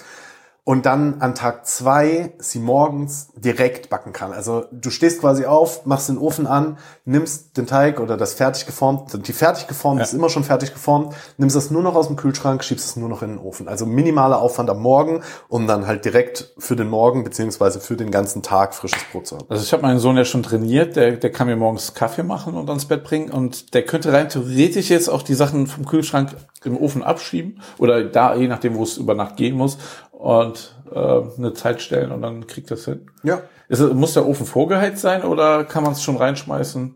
und 0.70 0.86
dann 0.86 1.20
an 1.20 1.34
Tag 1.34 1.66
zwei 1.66 2.34
sie 2.38 2.60
morgens 2.60 3.30
direkt 3.36 3.90
backen 3.90 4.14
kann. 4.14 4.34
Also 4.34 4.66
du 4.72 4.92
stehst 4.92 5.20
quasi 5.20 5.46
auf, 5.48 5.88
machst 5.88 6.10
den 6.10 6.20
Ofen 6.20 6.46
an, 6.46 6.78
nimmst 7.06 7.58
den 7.58 7.66
Teig 7.66 8.00
oder 8.00 8.18
das 8.18 8.36
fertig 8.36 8.68
geformt, 8.68 9.28
die 9.28 9.34
fertig 9.34 9.66
geformt 9.66 9.98
Ja. 9.98 10.06
ist 10.06 10.14
immer 10.14 10.30
schon 10.30 10.44
fertig 10.44 10.72
geformt, 10.72 11.16
nimmst 11.38 11.56
das 11.56 11.72
nur 11.72 11.82
noch 11.82 11.96
aus 11.96 12.06
dem 12.06 12.18
Kühlschrank, 12.18 12.64
schiebst 12.64 12.86
es 12.86 12.96
nur 12.98 13.10
noch 13.10 13.24
in 13.24 13.30
den 13.30 13.40
Ofen. 13.40 13.68
Also 13.68 13.88
minimaler 13.88 14.40
Aufwand 14.40 14.70
am 14.70 14.80
Morgen, 14.80 15.24
um 15.48 15.66
dann 15.66 15.88
halt 15.88 16.06
direkt 16.06 16.54
für 16.60 16.76
den 16.76 16.88
Morgen 16.88 17.24
beziehungsweise 17.24 17.80
für 17.80 17.96
den 17.96 18.12
ganzen 18.12 18.44
Tag 18.44 18.76
frisches 18.76 19.04
Brot 19.12 19.26
zu 19.26 19.38
haben. 19.38 19.46
Also 19.50 19.64
ich 19.64 19.74
habe 19.74 19.82
meinen 19.82 19.98
Sohn 19.98 20.18
ja 20.18 20.24
schon 20.26 20.44
trainiert, 20.44 20.96
der, 20.96 21.14
der 21.14 21.32
kann 21.32 21.48
mir 21.48 21.56
morgens 21.56 21.96
Kaffee 21.96 22.22
machen 22.22 22.54
und 22.54 22.70
ans 22.70 22.86
Bett 22.86 23.04
bringen 23.04 23.32
und 23.32 23.74
der 23.74 23.88
könnte 23.88 24.14
rein 24.14 24.30
theoretisch 24.30 24.92
jetzt 24.92 25.10
auch 25.10 25.24
die 25.24 25.34
Sachen 25.34 25.66
vom 25.66 25.88
Kühlschrank 25.88 26.36
im 26.64 26.78
Ofen 26.78 27.02
abschieben 27.02 27.60
oder 27.80 28.04
da, 28.04 28.36
je 28.36 28.48
nachdem, 28.48 28.76
wo 28.76 28.84
es 28.84 28.98
über 28.98 29.16
Nacht 29.16 29.38
gehen 29.38 29.56
muss 29.56 29.80
und 30.20 30.76
äh, 30.94 31.22
eine 31.38 31.54
Zeit 31.54 31.82
stellen 31.82 32.12
und 32.12 32.22
dann 32.22 32.46
kriegt 32.46 32.70
das 32.70 32.84
hin. 32.84 33.10
Ja. 33.24 33.42
Ist, 33.70 33.80
muss 33.94 34.14
der 34.14 34.28
Ofen 34.28 34.46
vorgeheizt 34.46 35.02
sein 35.02 35.24
oder 35.24 35.64
kann 35.64 35.84
man 35.84 35.94
es 35.94 36.04
schon 36.04 36.18
reinschmeißen? 36.18 36.96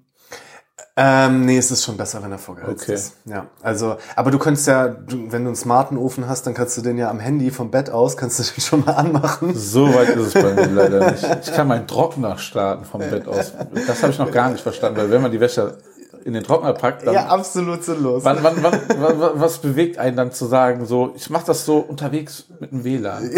Ähm, 0.96 1.46
nee, 1.46 1.58
es 1.58 1.72
ist 1.72 1.84
schon 1.86 1.96
besser, 1.98 2.22
wenn 2.22 2.32
er 2.32 2.38
vorgeheizt 2.38 2.84
Okay. 2.84 2.94
ist. 2.94 3.16
Ja, 3.26 3.48
also, 3.62 3.96
aber 4.16 4.30
du 4.30 4.38
könntest 4.38 4.68
ja, 4.68 4.90
du, 4.90 5.32
wenn 5.32 5.44
du 5.44 5.50
einen 5.50 5.56
smarten 5.56 5.98
Ofen 5.98 6.28
hast, 6.28 6.46
dann 6.46 6.54
kannst 6.54 6.78
du 6.78 6.82
den 6.82 6.98
ja 6.98 7.10
am 7.10 7.20
Handy 7.20 7.50
vom 7.50 7.72
Bett 7.72 7.90
aus, 7.90 8.18
kannst 8.18 8.40
du 8.40 8.44
den 8.56 8.62
schon 8.62 8.84
mal 8.86 8.92
anmachen. 8.92 9.56
So 9.56 9.92
weit 9.94 10.10
ist 10.10 10.36
es 10.36 10.44
bei 10.44 10.54
mir 10.54 10.66
leider 10.68 11.12
nicht. 11.12 11.26
Ich 11.44 11.54
kann 11.54 11.68
meinen 11.70 11.88
Trockner 11.88 12.38
starten 12.38 12.84
vom 12.84 13.00
Bett 13.00 13.28
aus. 13.28 13.54
Das 13.88 14.04
habe 14.04 14.12
ich 14.12 14.20
noch 14.20 14.32
gar 14.32 14.50
nicht 14.52 14.62
verstanden, 14.62 14.98
weil 14.98 15.10
wenn 15.10 15.22
man 15.22 15.32
die 15.32 15.40
Wäsche 15.40 15.78
in 16.26 16.34
den 16.34 16.44
Trockner 16.44 16.74
packt, 16.74 17.06
dann 17.06 17.14
Ja, 17.14 17.28
absolut 17.28 17.84
sinnlos. 17.84 18.24
Wann, 18.24 18.40
wann, 18.42 18.62
wann, 18.62 18.80
wann, 18.98 19.32
was 19.36 19.60
bewegt 19.60 19.98
einen 19.98 20.16
dann 20.16 20.32
zu 20.32 20.46
sagen, 20.46 20.86
so, 20.86 21.14
ich 21.16 21.30
mache 21.30 21.46
das 21.46 21.66
so 21.66 21.78
unterwegs 21.78 22.46
mit 22.60 22.72
dem 22.72 22.84
WLAN? 22.84 23.30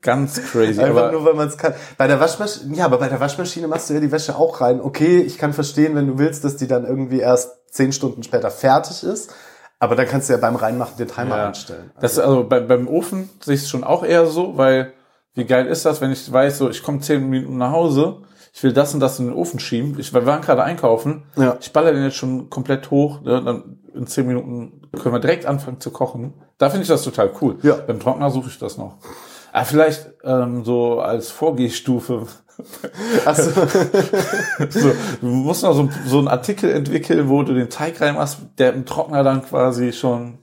Ganz 0.00 0.40
crazy. 0.42 0.80
Einfach 0.80 1.02
aber 1.02 1.12
nur, 1.12 1.24
weil 1.24 1.34
man 1.34 1.48
es 1.48 1.58
kann. 1.58 1.74
Bei 1.96 2.06
der 2.06 2.20
Waschmaschine, 2.20 2.74
ja, 2.76 2.84
aber 2.84 2.98
bei 2.98 3.08
der 3.08 3.18
Waschmaschine 3.18 3.66
machst 3.66 3.90
du 3.90 3.94
ja 3.94 4.00
die 4.00 4.12
Wäsche 4.12 4.36
auch 4.36 4.60
rein. 4.60 4.80
Okay, 4.80 5.20
ich 5.20 5.38
kann 5.38 5.52
verstehen, 5.52 5.96
wenn 5.96 6.06
du 6.06 6.18
willst, 6.18 6.44
dass 6.44 6.56
die 6.56 6.68
dann 6.68 6.86
irgendwie 6.86 7.18
erst 7.18 7.50
zehn 7.70 7.92
Stunden 7.92 8.22
später 8.22 8.50
fertig 8.50 9.02
ist. 9.02 9.34
Aber 9.80 9.96
dann 9.96 10.06
kannst 10.06 10.28
du 10.28 10.32
ja 10.32 10.38
beim 10.38 10.56
Reinmachen 10.56 10.96
den 10.96 11.08
Timer 11.08 11.36
ja, 11.36 11.46
einstellen. 11.48 11.90
das 12.00 12.12
ist 12.12 12.18
also 12.18 12.44
bei, 12.44 12.60
beim 12.60 12.88
Ofen 12.88 13.28
sehe 13.40 13.54
ich 13.54 13.62
es 13.62 13.68
schon 13.68 13.84
auch 13.84 14.04
eher 14.04 14.26
so, 14.26 14.56
weil 14.56 14.92
wie 15.34 15.44
geil 15.44 15.66
ist 15.66 15.84
das, 15.84 16.00
wenn 16.00 16.10
ich 16.10 16.32
weiß, 16.32 16.58
so 16.58 16.68
ich 16.68 16.82
komme 16.82 17.00
zehn 17.00 17.28
Minuten 17.28 17.58
nach 17.58 17.70
Hause, 17.70 18.22
ich 18.58 18.64
will 18.64 18.72
das 18.72 18.92
und 18.92 18.98
das 18.98 19.20
in 19.20 19.26
den 19.26 19.36
Ofen 19.36 19.60
schieben. 19.60 19.94
Ich, 20.00 20.12
wir 20.12 20.26
waren 20.26 20.40
gerade 20.42 20.64
einkaufen, 20.64 21.22
Ja. 21.36 21.56
ich 21.60 21.72
baller 21.72 21.92
den 21.92 22.02
jetzt 22.02 22.16
schon 22.16 22.50
komplett 22.50 22.90
hoch, 22.90 23.20
ne, 23.20 23.40
dann 23.40 23.78
in 23.94 24.08
zehn 24.08 24.26
Minuten 24.26 24.82
können 25.00 25.14
wir 25.14 25.20
direkt 25.20 25.46
anfangen 25.46 25.78
zu 25.80 25.92
kochen. 25.92 26.34
Da 26.58 26.68
finde 26.68 26.82
ich 26.82 26.88
das 26.88 27.02
total 27.04 27.30
cool. 27.40 27.58
Ja. 27.62 27.76
Beim 27.76 28.00
Trockner 28.00 28.32
suche 28.32 28.48
ich 28.48 28.58
das 28.58 28.76
noch. 28.76 28.96
Ah, 29.52 29.62
vielleicht 29.62 30.10
ähm, 30.24 30.64
so 30.64 30.98
als 30.98 31.30
Vorgehstufe. 31.30 32.26
Also, 33.24 33.52
So, 34.70 34.90
du 35.20 35.26
musst 35.26 35.62
noch 35.62 35.74
so, 35.74 35.88
so 36.08 36.18
einen 36.18 36.26
Artikel 36.26 36.72
entwickeln, 36.72 37.28
wo 37.28 37.44
du 37.44 37.54
den 37.54 37.70
Teig 37.70 38.00
reinmachst, 38.00 38.38
der 38.58 38.72
im 38.72 38.84
Trockner 38.84 39.22
dann 39.22 39.42
quasi 39.44 39.92
schon 39.92 40.38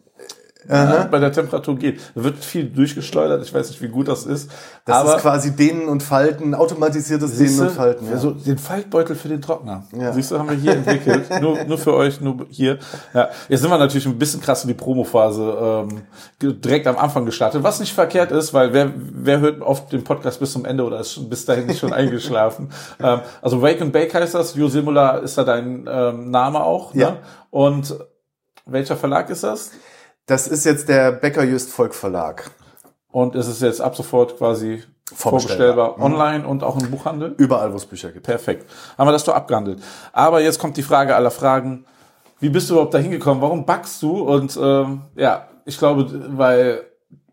ja, 0.69 1.07
bei 1.10 1.19
der 1.19 1.31
Temperatur 1.31 1.75
geht. 1.77 2.00
Da 2.15 2.24
wird 2.24 2.43
viel 2.43 2.65
durchgeschleudert. 2.65 3.43
Ich 3.43 3.53
weiß 3.53 3.69
nicht, 3.69 3.81
wie 3.81 3.88
gut 3.88 4.07
das 4.07 4.25
ist. 4.25 4.50
Das 4.86 4.98
aber 4.98 5.15
ist 5.15 5.22
quasi 5.22 5.55
Dehnen 5.55 5.88
und 5.88 6.01
Falten, 6.03 6.55
automatisiertes 6.55 7.38
Dehnen 7.38 7.60
und 7.60 7.72
Falten. 7.72 8.07
Ja. 8.07 8.13
Also 8.13 8.31
den 8.31 8.57
Faltbeutel 8.57 9.15
für 9.15 9.27
den 9.27 9.41
Trockner. 9.41 9.84
Ja. 9.98 10.13
Siehst 10.13 10.31
du, 10.31 10.39
haben 10.39 10.50
wir 10.50 10.55
hier 10.55 10.74
entwickelt. 10.74 11.29
nur, 11.41 11.63
nur 11.65 11.77
für 11.77 11.93
euch, 11.93 12.22
nur 12.22 12.45
hier. 12.50 12.79
Ja, 13.13 13.29
jetzt 13.48 13.62
sind 13.62 13.69
wir 13.69 13.77
natürlich 13.77 14.05
ein 14.05 14.17
bisschen 14.17 14.41
krass 14.41 14.63
in 14.63 14.67
die 14.69 14.74
Promophase 14.74 15.88
ähm, 15.89 16.01
direkt 16.41 16.88
am 16.88 16.98
Anfang 16.98 17.25
gestartet, 17.25 17.63
was 17.63 17.79
nicht 17.79 17.93
verkehrt 17.93 18.31
ist, 18.31 18.53
weil 18.53 18.74
wer, 18.74 18.91
wer 18.95 19.39
hört 19.39 19.62
oft 19.62 19.91
den 19.91 20.03
Podcast 20.03 20.39
bis 20.39 20.51
zum 20.51 20.65
Ende 20.65 20.84
oder 20.84 21.00
ist 21.00 21.13
schon 21.13 21.29
bis 21.29 21.45
dahin 21.45 21.67
nicht 21.67 21.79
schon 21.79 21.93
eingeschlafen? 21.93 22.69
Ähm, 23.01 23.22
also 23.41 23.62
Wake 23.62 23.81
and 23.81 23.93
Bake 23.93 24.13
heißt 24.13 24.34
das. 24.36 24.55
Jo 24.55 24.67
Simula 24.67 25.17
ist 25.17 25.38
da 25.38 25.43
dein 25.43 25.88
ähm, 25.89 26.31
Name 26.31 26.63
auch. 26.63 26.93
Ne? 26.93 27.01
Ja. 27.01 27.17
Und 27.50 27.95
welcher 28.65 28.95
Verlag 28.95 29.29
ist 29.29 29.43
das? 29.43 29.72
Das 30.25 30.48
ist 30.48 30.65
jetzt 30.65 30.89
der 30.89 31.12
Becker 31.12 31.44
Just 31.44 31.72
Volk 31.72 31.94
Verlag. 31.94 32.50
Und 33.12 33.36
ist 33.36 33.48
es 33.48 33.62
jetzt 33.62 33.79
ab 33.79 33.96
sofort 33.96 34.38
quasi 34.38 34.84
Vorbestellbar. 35.13 35.96
vorbestellbar 35.96 36.01
online 36.01 36.48
und 36.48 36.63
auch 36.63 36.82
im 36.82 36.89
Buchhandel? 36.89 37.36
Überall, 37.38 37.72
wo 37.72 37.77
es 37.77 37.86
Bücher 37.86 38.12
gibt. 38.12 38.25
Perfekt. 38.25 38.70
Haben 38.98 39.08
wir 39.08 39.12
das 39.12 39.24
doch 39.24 39.36
abgehandelt. 39.36 39.79
Aber 40.13 40.41
jetzt 40.41 40.60
kommt 40.60 40.77
die 40.77 40.84
Frage 40.84 41.15
aller 41.15 41.29
Fragen. 41.29 41.86
Wie 42.39 42.50
bist 42.50 42.70
du 42.70 42.74
überhaupt 42.74 42.94
da 42.94 42.98
hingekommen? 42.98 43.41
Warum 43.41 43.65
backst 43.65 44.01
du? 44.01 44.22
Und 44.22 44.58
ähm, 44.62 45.01
ja, 45.15 45.48
ich 45.63 45.77
glaube, 45.77 46.10
weil 46.36 46.82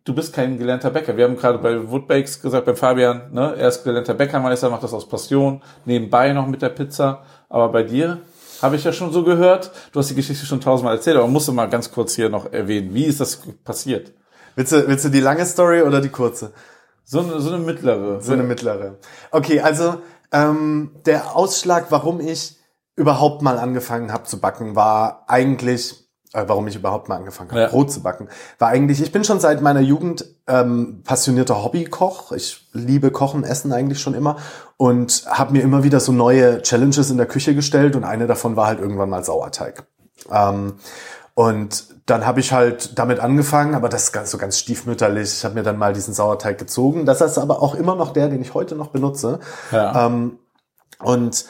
du 0.04 0.14
bist 0.14 0.34
kein 0.34 0.58
gelernter 0.58 0.90
Bäcker. 0.90 1.16
Wir 1.16 1.24
haben 1.24 1.36
gerade 1.36 1.58
bei 1.58 1.90
Woodbakes 1.90 2.42
gesagt, 2.42 2.66
beim 2.66 2.76
Fabian, 2.76 3.32
ne, 3.32 3.54
er 3.56 3.68
ist 3.68 3.84
gelernter 3.84 4.14
Bäckermeister, 4.14 4.68
macht 4.68 4.82
das 4.82 4.92
aus 4.92 5.08
Passion, 5.08 5.62
nebenbei 5.86 6.32
noch 6.32 6.46
mit 6.46 6.60
der 6.60 6.68
Pizza. 6.68 7.22
Aber 7.48 7.70
bei 7.70 7.82
dir 7.84 8.18
habe 8.62 8.76
ich 8.76 8.84
ja 8.84 8.92
schon 8.92 9.12
so 9.12 9.24
gehört. 9.24 9.70
Du 9.92 9.98
hast 9.98 10.10
die 10.10 10.14
Geschichte 10.14 10.46
schon 10.46 10.60
tausendmal 10.60 10.96
erzählt, 10.96 11.16
aber 11.16 11.28
musst 11.28 11.48
du 11.48 11.52
mal 11.52 11.66
ganz 11.66 11.90
kurz 11.90 12.14
hier 12.14 12.28
noch 12.28 12.52
erwähnen. 12.52 12.94
Wie 12.94 13.04
ist 13.04 13.20
das 13.20 13.40
passiert? 13.64 14.12
Willst 14.54 14.72
du, 14.72 14.86
willst 14.86 15.04
du 15.04 15.08
die 15.08 15.20
lange 15.20 15.44
Story 15.46 15.82
oder 15.82 16.00
die 16.00 16.10
kurze? 16.10 16.52
So 17.04 17.20
eine, 17.20 17.40
so 17.40 17.52
eine 17.52 17.58
mittlere. 17.58 18.20
So 18.20 18.32
eine 18.32 18.42
mittlere. 18.42 18.98
Okay, 19.30 19.60
also 19.60 19.96
ähm, 20.30 20.92
der 21.04 21.36
Ausschlag, 21.36 21.86
warum 21.90 22.20
ich 22.20 22.56
überhaupt 22.96 23.42
mal 23.42 23.58
angefangen 23.58 24.12
habe 24.12 24.24
zu 24.24 24.40
backen, 24.40 24.76
war 24.76 25.24
eigentlich, 25.26 26.01
äh, 26.32 26.44
warum 26.46 26.66
ich 26.66 26.76
überhaupt 26.76 27.08
mal 27.08 27.16
angefangen 27.16 27.50
habe, 27.50 27.60
Ja. 27.62 27.68
Brot 27.68 27.92
zu 27.92 28.02
backen, 28.02 28.28
war 28.58 28.68
eigentlich, 28.68 29.02
ich 29.02 29.12
bin 29.12 29.24
schon 29.24 29.40
seit 29.40 29.60
meiner 29.60 29.80
Jugend 29.80 30.24
ähm, 30.46 31.02
passionierter 31.04 31.62
Hobbykoch. 31.62 32.32
Ich 32.32 32.68
liebe 32.72 33.10
Kochen, 33.10 33.44
Essen 33.44 33.72
eigentlich 33.72 34.00
schon 34.00 34.14
immer 34.14 34.36
und 34.76 35.24
habe 35.28 35.52
mir 35.52 35.62
immer 35.62 35.82
wieder 35.84 36.00
so 36.00 36.12
neue 36.12 36.62
Challenges 36.62 37.10
in 37.10 37.16
der 37.16 37.26
Küche 37.26 37.54
gestellt 37.54 37.96
und 37.96 38.04
eine 38.04 38.26
davon 38.26 38.56
war 38.56 38.66
halt 38.66 38.80
irgendwann 38.80 39.10
mal 39.10 39.24
Sauerteig. 39.24 39.84
Ähm, 40.30 40.74
und 41.34 41.86
dann 42.06 42.26
habe 42.26 42.40
ich 42.40 42.52
halt 42.52 42.98
damit 42.98 43.20
angefangen, 43.20 43.74
aber 43.74 43.88
das 43.88 44.04
ist 44.04 44.12
ganz, 44.12 44.30
so 44.30 44.38
ganz 44.38 44.58
stiefmütterlich. 44.58 45.32
Ich 45.32 45.44
habe 45.44 45.54
mir 45.54 45.62
dann 45.62 45.78
mal 45.78 45.92
diesen 45.92 46.14
Sauerteig 46.14 46.58
gezogen. 46.58 47.06
Das 47.06 47.20
ist 47.20 47.38
aber 47.38 47.62
auch 47.62 47.74
immer 47.74 47.94
noch 47.94 48.12
der, 48.12 48.28
den 48.28 48.42
ich 48.42 48.54
heute 48.54 48.74
noch 48.74 48.88
benutze. 48.88 49.38
Ja. 49.70 50.06
Ähm, 50.06 50.38
und 50.98 51.44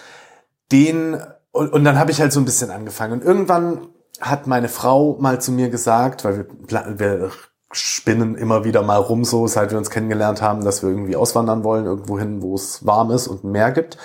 den, 0.70 1.20
und, 1.52 1.72
und 1.72 1.84
dann 1.84 1.98
habe 1.98 2.10
ich 2.10 2.20
halt 2.20 2.32
so 2.32 2.40
ein 2.40 2.44
bisschen 2.44 2.70
angefangen. 2.70 3.14
Und 3.14 3.24
irgendwann 3.24 3.88
hat 4.22 4.46
meine 4.46 4.68
Frau 4.68 5.18
mal 5.20 5.40
zu 5.40 5.52
mir 5.52 5.68
gesagt, 5.68 6.24
weil 6.24 6.46
wir, 6.68 6.98
wir 6.98 7.30
spinnen 7.72 8.36
immer 8.36 8.64
wieder 8.64 8.82
mal 8.82 8.96
rum 8.96 9.24
so, 9.24 9.46
seit 9.46 9.72
wir 9.72 9.78
uns 9.78 9.90
kennengelernt 9.90 10.40
haben, 10.40 10.64
dass 10.64 10.82
wir 10.82 10.90
irgendwie 10.90 11.16
auswandern 11.16 11.64
wollen, 11.64 11.86
irgendwo 11.86 12.18
hin, 12.18 12.40
wo 12.40 12.54
es 12.54 12.86
warm 12.86 13.10
ist 13.10 13.26
und 13.26 13.44
ein 13.44 13.50
Meer 13.50 13.72
gibt. 13.72 13.98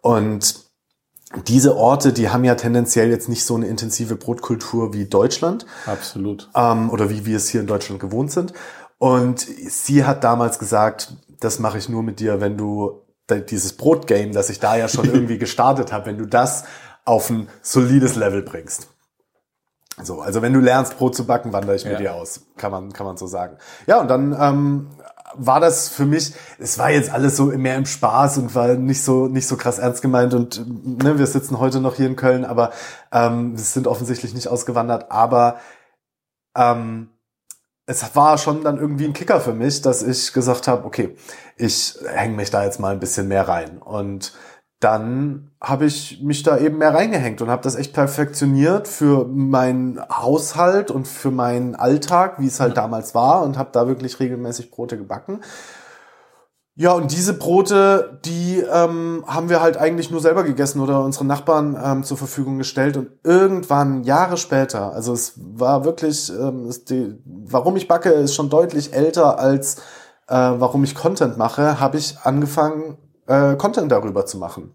Und 0.00 0.56
diese 1.46 1.76
Orte, 1.76 2.12
die 2.12 2.30
haben 2.30 2.42
ja 2.42 2.56
tendenziell 2.56 3.08
jetzt 3.10 3.28
nicht 3.28 3.44
so 3.44 3.54
eine 3.54 3.68
intensive 3.68 4.16
Brotkultur 4.16 4.92
wie 4.92 5.04
Deutschland 5.04 5.66
Absolut. 5.86 6.50
ähm, 6.56 6.90
oder 6.90 7.08
wie 7.08 7.24
wir 7.24 7.36
es 7.36 7.48
hier 7.48 7.60
in 7.60 7.68
Deutschland 7.68 8.00
gewohnt 8.00 8.32
sind. 8.32 8.52
Und 8.98 9.40
sie 9.40 10.04
hat 10.04 10.24
damals 10.24 10.58
gesagt, 10.58 11.14
das 11.38 11.60
mache 11.60 11.78
ich 11.78 11.88
nur 11.88 12.02
mit 12.02 12.18
dir, 12.18 12.40
wenn 12.40 12.56
du 12.56 13.02
dieses 13.48 13.74
Brotgame, 13.74 14.32
das 14.32 14.50
ich 14.50 14.58
da 14.58 14.76
ja 14.76 14.88
schon 14.88 15.04
irgendwie 15.12 15.38
gestartet 15.38 15.92
habe, 15.92 16.06
wenn 16.06 16.18
du 16.18 16.26
das 16.26 16.64
auf 17.04 17.30
ein 17.30 17.48
solides 17.62 18.16
Level 18.16 18.42
bringst. 18.42 18.88
So, 20.02 20.20
also 20.20 20.42
wenn 20.42 20.52
du 20.52 20.60
lernst, 20.60 20.96
Brot 20.98 21.14
zu 21.14 21.26
backen, 21.26 21.52
wandere 21.52 21.76
ich 21.76 21.84
mit 21.84 21.94
Ja. 21.94 21.98
dir 21.98 22.14
aus, 22.14 22.42
kann 22.56 22.70
man, 22.70 22.92
kann 22.92 23.06
man 23.06 23.16
so 23.16 23.26
sagen. 23.26 23.56
Ja, 23.86 24.00
und 24.00 24.08
dann 24.08 24.36
ähm, 24.38 24.86
war 25.34 25.60
das 25.60 25.88
für 25.88 26.06
mich, 26.06 26.34
es 26.58 26.78
war 26.78 26.90
jetzt 26.90 27.10
alles 27.12 27.36
so 27.36 27.46
mehr 27.46 27.76
im 27.76 27.86
Spaß 27.86 28.38
und 28.38 28.54
war 28.54 28.68
nicht 28.74 29.02
so 29.04 29.26
nicht 29.28 29.46
so 29.46 29.56
krass 29.56 29.78
ernst 29.78 30.02
gemeint 30.02 30.34
und 30.34 30.64
ne, 31.02 31.18
wir 31.18 31.26
sitzen 31.26 31.58
heute 31.60 31.80
noch 31.80 31.94
hier 31.94 32.06
in 32.06 32.16
Köln, 32.16 32.44
aber 32.44 32.72
ähm, 33.12 33.52
wir 33.52 33.64
sind 33.64 33.86
offensichtlich 33.86 34.34
nicht 34.34 34.48
ausgewandert, 34.48 35.10
aber 35.10 35.58
ähm, 36.56 37.10
es 37.86 38.14
war 38.14 38.38
schon 38.38 38.62
dann 38.62 38.78
irgendwie 38.78 39.04
ein 39.04 39.12
Kicker 39.12 39.40
für 39.40 39.52
mich, 39.52 39.82
dass 39.82 40.02
ich 40.02 40.32
gesagt 40.32 40.68
habe, 40.68 40.84
okay, 40.84 41.16
ich 41.56 41.98
hänge 42.06 42.36
mich 42.36 42.50
da 42.50 42.64
jetzt 42.64 42.78
mal 42.78 42.92
ein 42.92 43.00
bisschen 43.00 43.26
mehr 43.26 43.48
rein. 43.48 43.78
Und 43.78 44.32
dann 44.80 45.50
habe 45.60 45.84
ich 45.84 46.22
mich 46.22 46.42
da 46.42 46.56
eben 46.56 46.78
mehr 46.78 46.94
reingehängt 46.94 47.42
und 47.42 47.50
habe 47.50 47.62
das 47.62 47.76
echt 47.76 47.92
perfektioniert 47.92 48.88
für 48.88 49.26
meinen 49.26 50.00
Haushalt 50.10 50.90
und 50.90 51.06
für 51.06 51.30
meinen 51.30 51.74
Alltag, 51.74 52.40
wie 52.40 52.46
es 52.46 52.60
halt 52.60 52.78
damals 52.78 53.14
war 53.14 53.42
und 53.42 53.58
habe 53.58 53.70
da 53.72 53.86
wirklich 53.86 54.18
regelmäßig 54.20 54.70
Brote 54.70 54.96
gebacken. 54.96 55.40
Ja, 56.76 56.92
und 56.92 57.12
diese 57.12 57.34
Brote, 57.34 58.20
die 58.24 58.60
ähm, 58.60 59.22
haben 59.26 59.50
wir 59.50 59.60
halt 59.60 59.76
eigentlich 59.76 60.10
nur 60.10 60.22
selber 60.22 60.44
gegessen 60.44 60.80
oder 60.80 61.04
unseren 61.04 61.26
Nachbarn 61.26 61.78
ähm, 61.82 62.04
zur 62.04 62.16
Verfügung 62.16 62.56
gestellt. 62.56 62.96
Und 62.96 63.10
irgendwann, 63.22 64.02
Jahre 64.04 64.38
später, 64.38 64.94
also 64.94 65.12
es 65.12 65.34
war 65.36 65.84
wirklich, 65.84 66.30
ähm, 66.30 66.72
die, 66.88 67.18
warum 67.26 67.76
ich 67.76 67.86
backe, 67.86 68.08
ist 68.08 68.34
schon 68.34 68.48
deutlich 68.48 68.94
älter 68.94 69.38
als 69.38 69.76
äh, 70.28 70.34
warum 70.34 70.82
ich 70.84 70.94
Content 70.94 71.36
mache, 71.36 71.80
habe 71.80 71.98
ich 71.98 72.16
angefangen, 72.22 72.96
äh, 73.30 73.56
Content 73.56 73.90
darüber 73.90 74.26
zu 74.26 74.38
machen. 74.38 74.74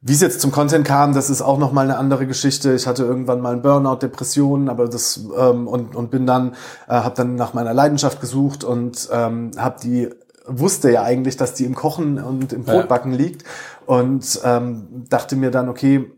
Wie 0.00 0.12
es 0.12 0.20
jetzt 0.20 0.40
zum 0.40 0.50
Content 0.50 0.84
kam, 0.84 1.14
das 1.14 1.30
ist 1.30 1.42
auch 1.42 1.58
noch 1.58 1.72
mal 1.72 1.82
eine 1.82 1.96
andere 1.96 2.26
Geschichte. 2.26 2.74
Ich 2.74 2.86
hatte 2.86 3.04
irgendwann 3.04 3.40
mal 3.40 3.52
einen 3.52 3.62
Burnout, 3.62 3.96
Depressionen, 3.96 4.68
aber 4.68 4.88
das 4.88 5.20
ähm, 5.36 5.68
und 5.68 5.94
und 5.94 6.10
bin 6.10 6.26
dann 6.26 6.54
äh, 6.88 6.94
habe 6.94 7.14
dann 7.14 7.36
nach 7.36 7.54
meiner 7.54 7.72
Leidenschaft 7.72 8.20
gesucht 8.20 8.64
und 8.64 9.08
ähm, 9.12 9.52
habe 9.56 9.76
die 9.80 10.10
wusste 10.44 10.90
ja 10.90 11.02
eigentlich, 11.02 11.36
dass 11.36 11.54
die 11.54 11.64
im 11.64 11.76
Kochen 11.76 12.18
und 12.22 12.52
im 12.52 12.64
Brotbacken 12.64 13.12
liegt 13.12 13.44
und 13.86 14.40
ähm, 14.44 15.04
dachte 15.08 15.36
mir 15.36 15.52
dann 15.52 15.68
okay 15.68 16.10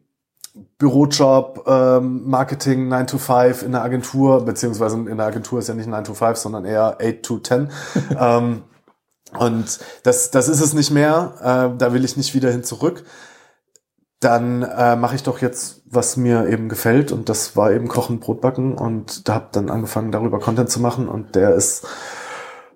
Bürojob, 0.78 1.64
ähm, 1.66 2.22
Marketing 2.28 2.88
9 2.88 3.06
to 3.08 3.18
5 3.18 3.64
in 3.64 3.72
der 3.72 3.82
Agentur, 3.82 4.44
beziehungsweise 4.44 4.96
in 4.96 5.16
der 5.16 5.26
Agentur 5.26 5.58
ist 5.58 5.68
ja 5.68 5.74
nicht 5.74 5.88
9 5.88 6.04
to 6.04 6.14
5, 6.14 6.38
sondern 6.38 6.64
eher 6.64 6.96
8 7.02 7.22
to 7.22 7.38
10. 7.38 7.68
ähm, 8.18 8.62
und 9.38 9.78
das, 10.02 10.30
das 10.30 10.48
ist 10.48 10.60
es 10.60 10.74
nicht 10.74 10.90
mehr. 10.90 11.34
Äh, 11.74 11.78
da 11.78 11.92
will 11.92 12.04
ich 12.04 12.16
nicht 12.16 12.34
wieder 12.34 12.50
hin 12.50 12.64
zurück. 12.64 13.04
Dann 14.20 14.62
äh, 14.62 14.96
mache 14.96 15.16
ich 15.16 15.22
doch 15.22 15.40
jetzt, 15.42 15.82
was 15.86 16.16
mir 16.16 16.48
eben 16.48 16.68
gefällt. 16.68 17.12
Und 17.12 17.28
das 17.28 17.56
war 17.56 17.72
eben 17.72 17.88
Kochen, 17.88 18.20
Brotbacken. 18.20 18.74
Und 18.74 19.28
da 19.28 19.34
habe 19.34 19.48
dann 19.52 19.70
angefangen, 19.70 20.12
darüber 20.12 20.40
Content 20.40 20.70
zu 20.70 20.80
machen. 20.80 21.08
Und 21.08 21.34
der 21.34 21.54
ist 21.54 21.86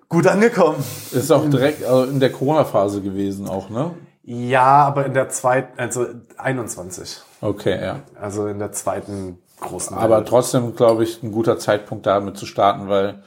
gut 0.09 0.27
angekommen. 0.27 0.83
Ist 1.11 1.31
auch 1.31 1.49
direkt 1.49 1.83
also 1.83 2.11
in 2.11 2.19
der 2.19 2.31
Corona-Phase 2.31 3.01
gewesen 3.01 3.47
auch, 3.47 3.69
ne? 3.69 3.91
Ja, 4.23 4.85
aber 4.85 5.07
in 5.07 5.15
der 5.15 5.29
zweiten, 5.29 5.79
also 5.79 6.05
21. 6.37 7.21
Okay, 7.41 7.81
ja. 7.81 8.01
Also 8.19 8.45
in 8.47 8.59
der 8.59 8.71
zweiten 8.71 9.39
großen. 9.59 9.97
Aber 9.97 10.17
Welle. 10.17 10.25
trotzdem, 10.25 10.75
glaube 10.75 11.03
ich, 11.03 11.23
ein 11.23 11.31
guter 11.31 11.57
Zeitpunkt 11.57 12.05
damit 12.05 12.37
zu 12.37 12.45
starten, 12.45 12.89
weil 12.89 13.23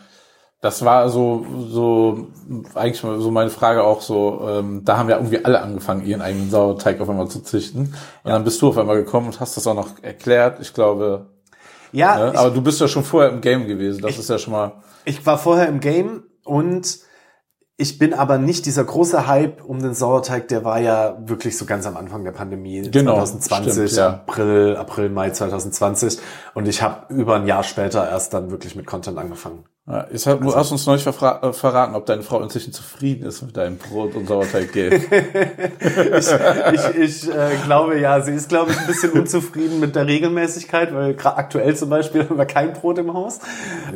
das 0.63 0.85
war 0.85 1.09
so, 1.09 1.45
so 1.69 2.29
eigentlich 2.75 3.01
so 3.01 3.31
meine 3.33 3.51
Frage 3.51 3.83
auch 3.83 4.01
so, 4.01 4.49
ähm, 4.49 4.85
da 4.85 4.97
haben 4.97 5.11
ja 5.11 5.17
irgendwie 5.17 5.45
alle 5.45 5.61
angefangen, 5.61 6.07
ihren 6.07 6.23
eigenen 6.23 6.51
Sauerteig 6.51 7.01
auf 7.01 7.11
einmal 7.11 7.27
zu 7.27 7.41
züchten. 7.41 7.95
Und 8.23 8.31
dann 8.31 8.45
bist 8.45 8.63
du 8.63 8.69
auf 8.69 8.79
einmal 8.79 8.97
gekommen 8.97 9.27
und 9.27 9.41
hast 9.41 9.57
das 9.57 9.67
auch 9.67 9.75
noch 9.75 10.01
erklärt. 10.03 10.61
Ich 10.61 10.73
glaube, 10.73 11.27
ja, 11.91 12.17
ne? 12.17 12.31
ich, 12.33 12.39
aber 12.39 12.51
du 12.53 12.63
bist 12.63 12.81
ja 12.81 12.87
schon 12.87 13.03
vorher 13.03 13.33
im 13.33 13.41
Game 13.41 13.67
gewesen. 13.67 14.03
Das 14.03 14.17
ist 14.17 14.31
ja 14.31 14.39
schon 14.39 14.53
mal. 14.53 14.75
Ich 15.05 15.27
war 15.27 15.37
vorher 15.37 15.67
im 15.67 15.81
Game 15.81 16.23
und 16.45 17.01
ich 17.77 17.99
bin 17.99 18.15
aber 18.15 18.39
nicht 18.39 18.65
dieser 18.65 18.85
große 18.85 19.27
Hype 19.27 19.65
um 19.65 19.83
den 19.83 19.95
Sauerteig, 19.95 20.47
der 20.47 20.65
war 20.65 20.79
ja 20.79 21.19
wirklich 21.27 21.59
so 21.59 21.65
ganz 21.65 21.87
am 21.87 21.97
Anfang 21.97 22.23
der 22.23 22.31
Pandemie, 22.31 22.83
Genau, 22.89 23.15
2020, 23.15 23.73
stimmt, 23.73 23.91
ja. 23.97 24.09
April, 24.11 24.77
April, 24.77 25.09
Mai 25.09 25.31
2020 25.31 26.21
und 26.55 26.69
ich 26.69 26.83
habe 26.83 27.13
über 27.13 27.35
ein 27.35 27.49
Jahr 27.49 27.65
später 27.65 28.09
erst 28.09 28.33
dann 28.33 28.53
wirklich 28.53 28.77
mit 28.77 28.87
Content 28.87 29.19
angefangen. 29.19 29.65
Ja, 29.85 30.07
ich 30.13 30.25
hab, 30.29 30.41
du 30.41 30.55
hast 30.55 30.71
uns 30.71 30.87
neulich 30.87 31.03
verfra- 31.05 31.43
äh, 31.43 31.53
verraten, 31.53 31.97
ob 31.97 32.07
deine 32.07 32.23
Frau 32.23 32.41
inzwischen 32.41 32.73
zufrieden 32.73 33.27
ist 33.27 33.43
mit 33.43 33.57
deinem 33.57 33.79
Brot- 33.79 34.15
und 34.15 34.29
Sauerteig-Game. 34.29 34.93
ich 36.73 36.99
ich 36.99 37.29
äh, 37.29 37.57
glaube 37.65 37.99
ja, 37.99 38.21
sie 38.21 38.31
ist 38.33 38.49
glaube 38.49 38.71
ich 38.71 38.79
ein 38.79 38.87
bisschen 38.87 39.11
unzufrieden 39.11 39.81
mit 39.81 39.97
der 39.97 40.07
Regelmäßigkeit, 40.07 40.95
weil 40.95 41.15
gerade 41.15 41.37
aktuell 41.37 41.75
zum 41.77 41.91
Beispiel 41.91 42.29
haben 42.29 42.39
wir 42.39 42.47
kein 42.47 42.73
Brot 42.75 42.99
im 42.99 43.13
Haus. 43.13 43.41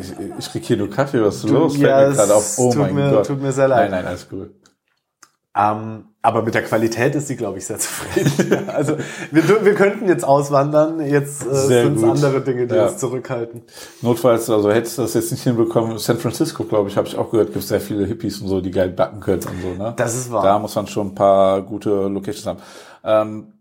ich, 0.01 0.13
ich 0.39 0.51
krieg 0.51 0.65
hier 0.65 0.77
nur 0.77 0.91
Kaffee, 0.91 1.23
was 1.23 1.37
ist 1.37 1.45
Du- 1.49 1.55
los? 1.55 1.77
ja, 1.77 1.87
Fällt 1.99 2.07
mir 2.09 2.11
es 2.11 2.17
gerade 2.19 2.35
auf. 2.35 2.55
Oh 2.59 2.73
tut 2.73 2.83
mein 2.83 2.95
mir- 2.95 3.11
Gott. 3.11 3.27
tut 3.27 3.41
mir 3.41 3.53
sehr 3.53 3.69
leid. 3.69 3.91
Nein, 3.91 4.01
nein, 4.03 4.07
alles 4.07 4.29
gut. 4.29 4.51
Ähm, 5.59 6.09
aber 6.23 6.43
mit 6.43 6.55
der 6.55 6.65
Qualität 6.65 7.15
ist 7.15 7.29
sie, 7.29 7.37
glaube 7.37 7.59
ich, 7.59 7.67
sehr 7.67 7.79
zufrieden. 7.79 8.69
also 8.75 8.97
wir, 9.31 9.65
wir 9.65 9.75
könnten 9.75 10.07
jetzt 10.09 10.25
auswandern, 10.25 11.01
jetzt 11.01 11.47
äh, 11.47 11.55
sind 11.55 12.03
andere 12.05 12.41
Dinge, 12.43 12.67
die 12.67 12.75
Ja. 12.75 12.89
uns 12.89 12.99
zurückhalten. 12.99 13.63
Notfalls, 14.03 14.51
also 14.51 14.71
hättest 14.71 14.99
du 14.99 15.03
das 15.03 15.15
jetzt 15.15 15.31
nicht 15.31 15.45
hinbekommen, 15.45 15.97
San 15.99 16.19
Francisco, 16.19 16.65
glaube 16.65 16.91
ich, 16.91 16.97
habe 16.97 17.07
ich 17.07 17.17
auch 17.17 17.31
gehört, 17.31 17.49
gibt 17.53 17.63
es 17.63 17.69
sehr 17.69 17.81
viele 17.81 18.05
Hippies 18.05 18.41
und 18.41 18.49
so, 18.49 18.61
die 18.61 18.71
geil 18.73 18.91
backen 18.91 19.21
können 19.21 19.43
und 19.45 19.63
so, 19.63 19.83
ne? 19.83 19.95
Das 19.97 20.15
ist 20.17 20.31
wahr. 20.33 20.43
Da 20.43 20.59
muss 20.59 20.75
man 20.75 20.89
schon 20.89 21.09
ein 21.09 21.15
paar 21.15 21.63
gute 21.63 21.91
Locations 22.09 22.47
haben. 22.47 22.59
Ähm, 23.05 23.53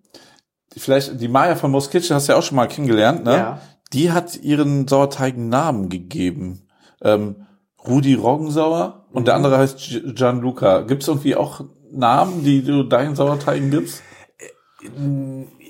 vielleicht, 0.76 1.22
die 1.22 1.28
Maya 1.28 1.56
von 1.56 1.72
Most 1.72 1.92
Kitchen 1.92 2.16
hast 2.16 2.28
du 2.28 2.34
ja 2.34 2.40
auch 2.40 2.44
schon 2.44 2.56
mal 2.58 2.68
kennengelernt, 2.68 3.24
ne? 3.24 3.34
Ja. 3.36 3.60
Die 3.94 4.12
hat 4.12 4.36
ihren 4.38 4.88
Sauerteig 4.88 5.36
einen 5.36 5.50
Namen 5.50 5.90
gegeben. 5.90 6.68
Ähm, 7.02 7.46
Rudi 7.88 8.16
Roggensauer 8.16 9.06
und 9.12 9.22
Mhm. 9.22 9.26
der 9.26 9.36
andere 9.36 9.58
heißt 9.60 9.78
Gi- 9.78 10.14
Gianluca. 10.16 10.82
Gibt 10.82 11.04
es 11.04 11.08
irgendwie 11.08 11.36
auch 11.36 11.62
Namen, 11.98 12.44
die 12.44 12.64
du 12.64 12.84
deinen 12.84 13.16
Sauerteigen 13.16 13.72
gibst? 13.72 14.02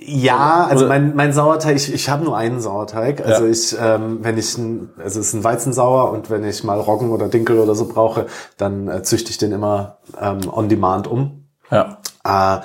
Ja, 0.07 0.67
also 0.69 0.87
mein, 0.87 1.15
mein 1.15 1.33
Sauerteig, 1.33 1.75
ich, 1.75 1.91
ich 1.93 2.09
habe 2.09 2.23
nur 2.23 2.37
einen 2.37 2.59
Sauerteig. 2.61 3.25
Also 3.25 3.45
Ja. 3.45 3.49
ich, 3.51 3.75
ähm, 3.79 4.19
wenn 4.21 4.37
ich, 4.37 4.57
ein, 4.57 4.89
also 4.97 5.19
es 5.19 5.27
ist 5.27 5.33
ein 5.33 5.43
Weizensauer 5.43 6.11
und 6.11 6.29
wenn 6.29 6.43
ich 6.43 6.63
mal 6.63 6.79
Roggen 6.79 7.09
oder 7.11 7.27
Dinkel 7.27 7.59
oder 7.59 7.73
so 7.75 7.87
brauche, 7.87 8.27
dann 8.57 8.87
äh, 8.87 9.01
züchte 9.03 9.31
ich 9.31 9.37
den 9.37 9.51
immer 9.51 9.97
ähm, 10.21 10.41
on 10.51 10.69
demand 10.69 11.07
um. 11.07 11.47
Ja. 11.71 11.97
Äh, 12.23 12.61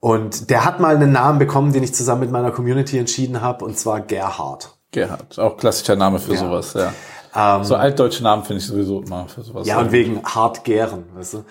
und 0.00 0.50
der 0.50 0.66
hat 0.66 0.80
mal 0.80 0.94
einen 0.96 1.12
Namen 1.12 1.38
bekommen, 1.38 1.72
den 1.72 1.82
ich 1.82 1.94
zusammen 1.94 2.20
mit 2.22 2.30
meiner 2.30 2.50
Community 2.50 2.98
entschieden 2.98 3.40
habe, 3.40 3.64
und 3.64 3.78
zwar 3.78 4.00
Gerhard. 4.00 4.76
Gerhard, 4.90 5.38
auch 5.38 5.56
klassischer 5.56 5.96
Name 5.96 6.18
für 6.18 6.32
Ja. 6.34 6.38
sowas, 6.38 6.74
ja. 6.74 6.92
Ähm, 7.34 7.64
So 7.64 7.76
altdeutsche 7.76 8.22
Namen 8.22 8.44
finde 8.44 8.60
ich 8.60 8.66
sowieso 8.66 9.00
immer 9.00 9.26
für 9.28 9.42
sowas. 9.42 9.66
ja, 9.66 9.78
und 9.78 9.90
wegen 9.92 10.22
hart 10.22 10.64
gären, 10.64 11.04
weißt 11.14 11.34
du? 11.34 11.44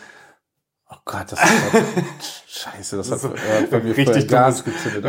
Oh 0.95 0.99
Gott, 1.05 1.25
das 1.31 1.39
ist 1.39 2.43
scheiße, 2.47 2.97
das 2.97 3.11
hat 3.11 3.19
So, 3.19 3.29
äh, 3.29 3.65
bei 3.71 3.79
mir 3.79 3.97
richtig 3.97 4.27
dummes, 4.27 4.63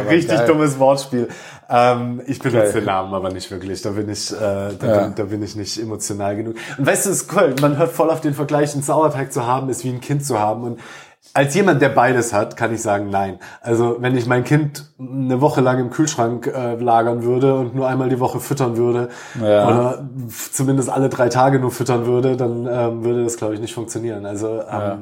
richtig 0.08 0.38
geil. 0.38 0.46
dummes 0.46 0.78
Wortspiel. 0.78 1.28
Ähm, 1.68 2.22
ich 2.26 2.38
benutze 2.38 2.62
Geil. 2.64 2.72
den 2.72 2.84
Namen 2.86 3.12
aber 3.12 3.30
nicht 3.30 3.50
wirklich. 3.50 3.82
Da 3.82 3.90
bin 3.90 4.08
ich, 4.08 4.32
äh, 4.32 4.36
da, 4.38 4.74
Ja. 4.82 5.02
bin, 5.04 5.14
da 5.14 5.24
bin 5.24 5.42
ich 5.42 5.54
nicht 5.56 5.78
emotional 5.80 6.36
genug. 6.36 6.56
Und 6.78 6.86
weißt 6.86 7.06
du, 7.06 7.10
es 7.10 7.22
ist 7.22 7.32
cool. 7.36 7.54
Man 7.60 7.76
hört 7.76 7.92
voll 7.92 8.10
auf 8.10 8.20
den 8.22 8.34
Vergleich, 8.34 8.72
einen 8.72 8.82
Sauerteig 8.82 9.32
zu 9.32 9.46
haben, 9.46 9.68
ist 9.68 9.84
wie 9.84 9.90
ein 9.90 10.00
Kind 10.00 10.24
zu 10.24 10.38
haben. 10.38 10.64
Und 10.64 10.80
als 11.32 11.54
jemand, 11.54 11.82
der 11.82 11.88
beides 11.88 12.32
hat, 12.32 12.56
kann 12.56 12.72
ich 12.72 12.80
sagen, 12.80 13.10
nein. 13.10 13.38
Also 13.60 13.96
wenn 14.00 14.16
ich 14.16 14.26
mein 14.26 14.44
Kind 14.44 14.86
eine 14.98 15.40
Woche 15.40 15.60
lang 15.60 15.78
im 15.80 15.90
Kühlschrank 15.90 16.46
äh, 16.46 16.76
lagern 16.76 17.24
würde 17.24 17.54
und 17.54 17.74
nur 17.74 17.88
einmal 17.88 18.08
die 18.08 18.20
Woche 18.20 18.40
füttern 18.40 18.76
würde 18.76 19.08
Ja. 19.42 19.66
oder 19.68 20.08
zumindest 20.52 20.88
alle 20.90 21.08
drei 21.08 21.28
Tage 21.28 21.58
nur 21.58 21.70
füttern 21.72 22.06
würde, 22.06 22.36
dann 22.36 22.68
ähm, 22.70 23.04
würde 23.04 23.24
das, 23.24 23.36
glaube 23.36 23.54
ich, 23.54 23.60
nicht 23.60 23.74
funktionieren. 23.74 24.24
Also 24.26 24.48
ähm, 24.48 24.62
Ja. 24.70 24.98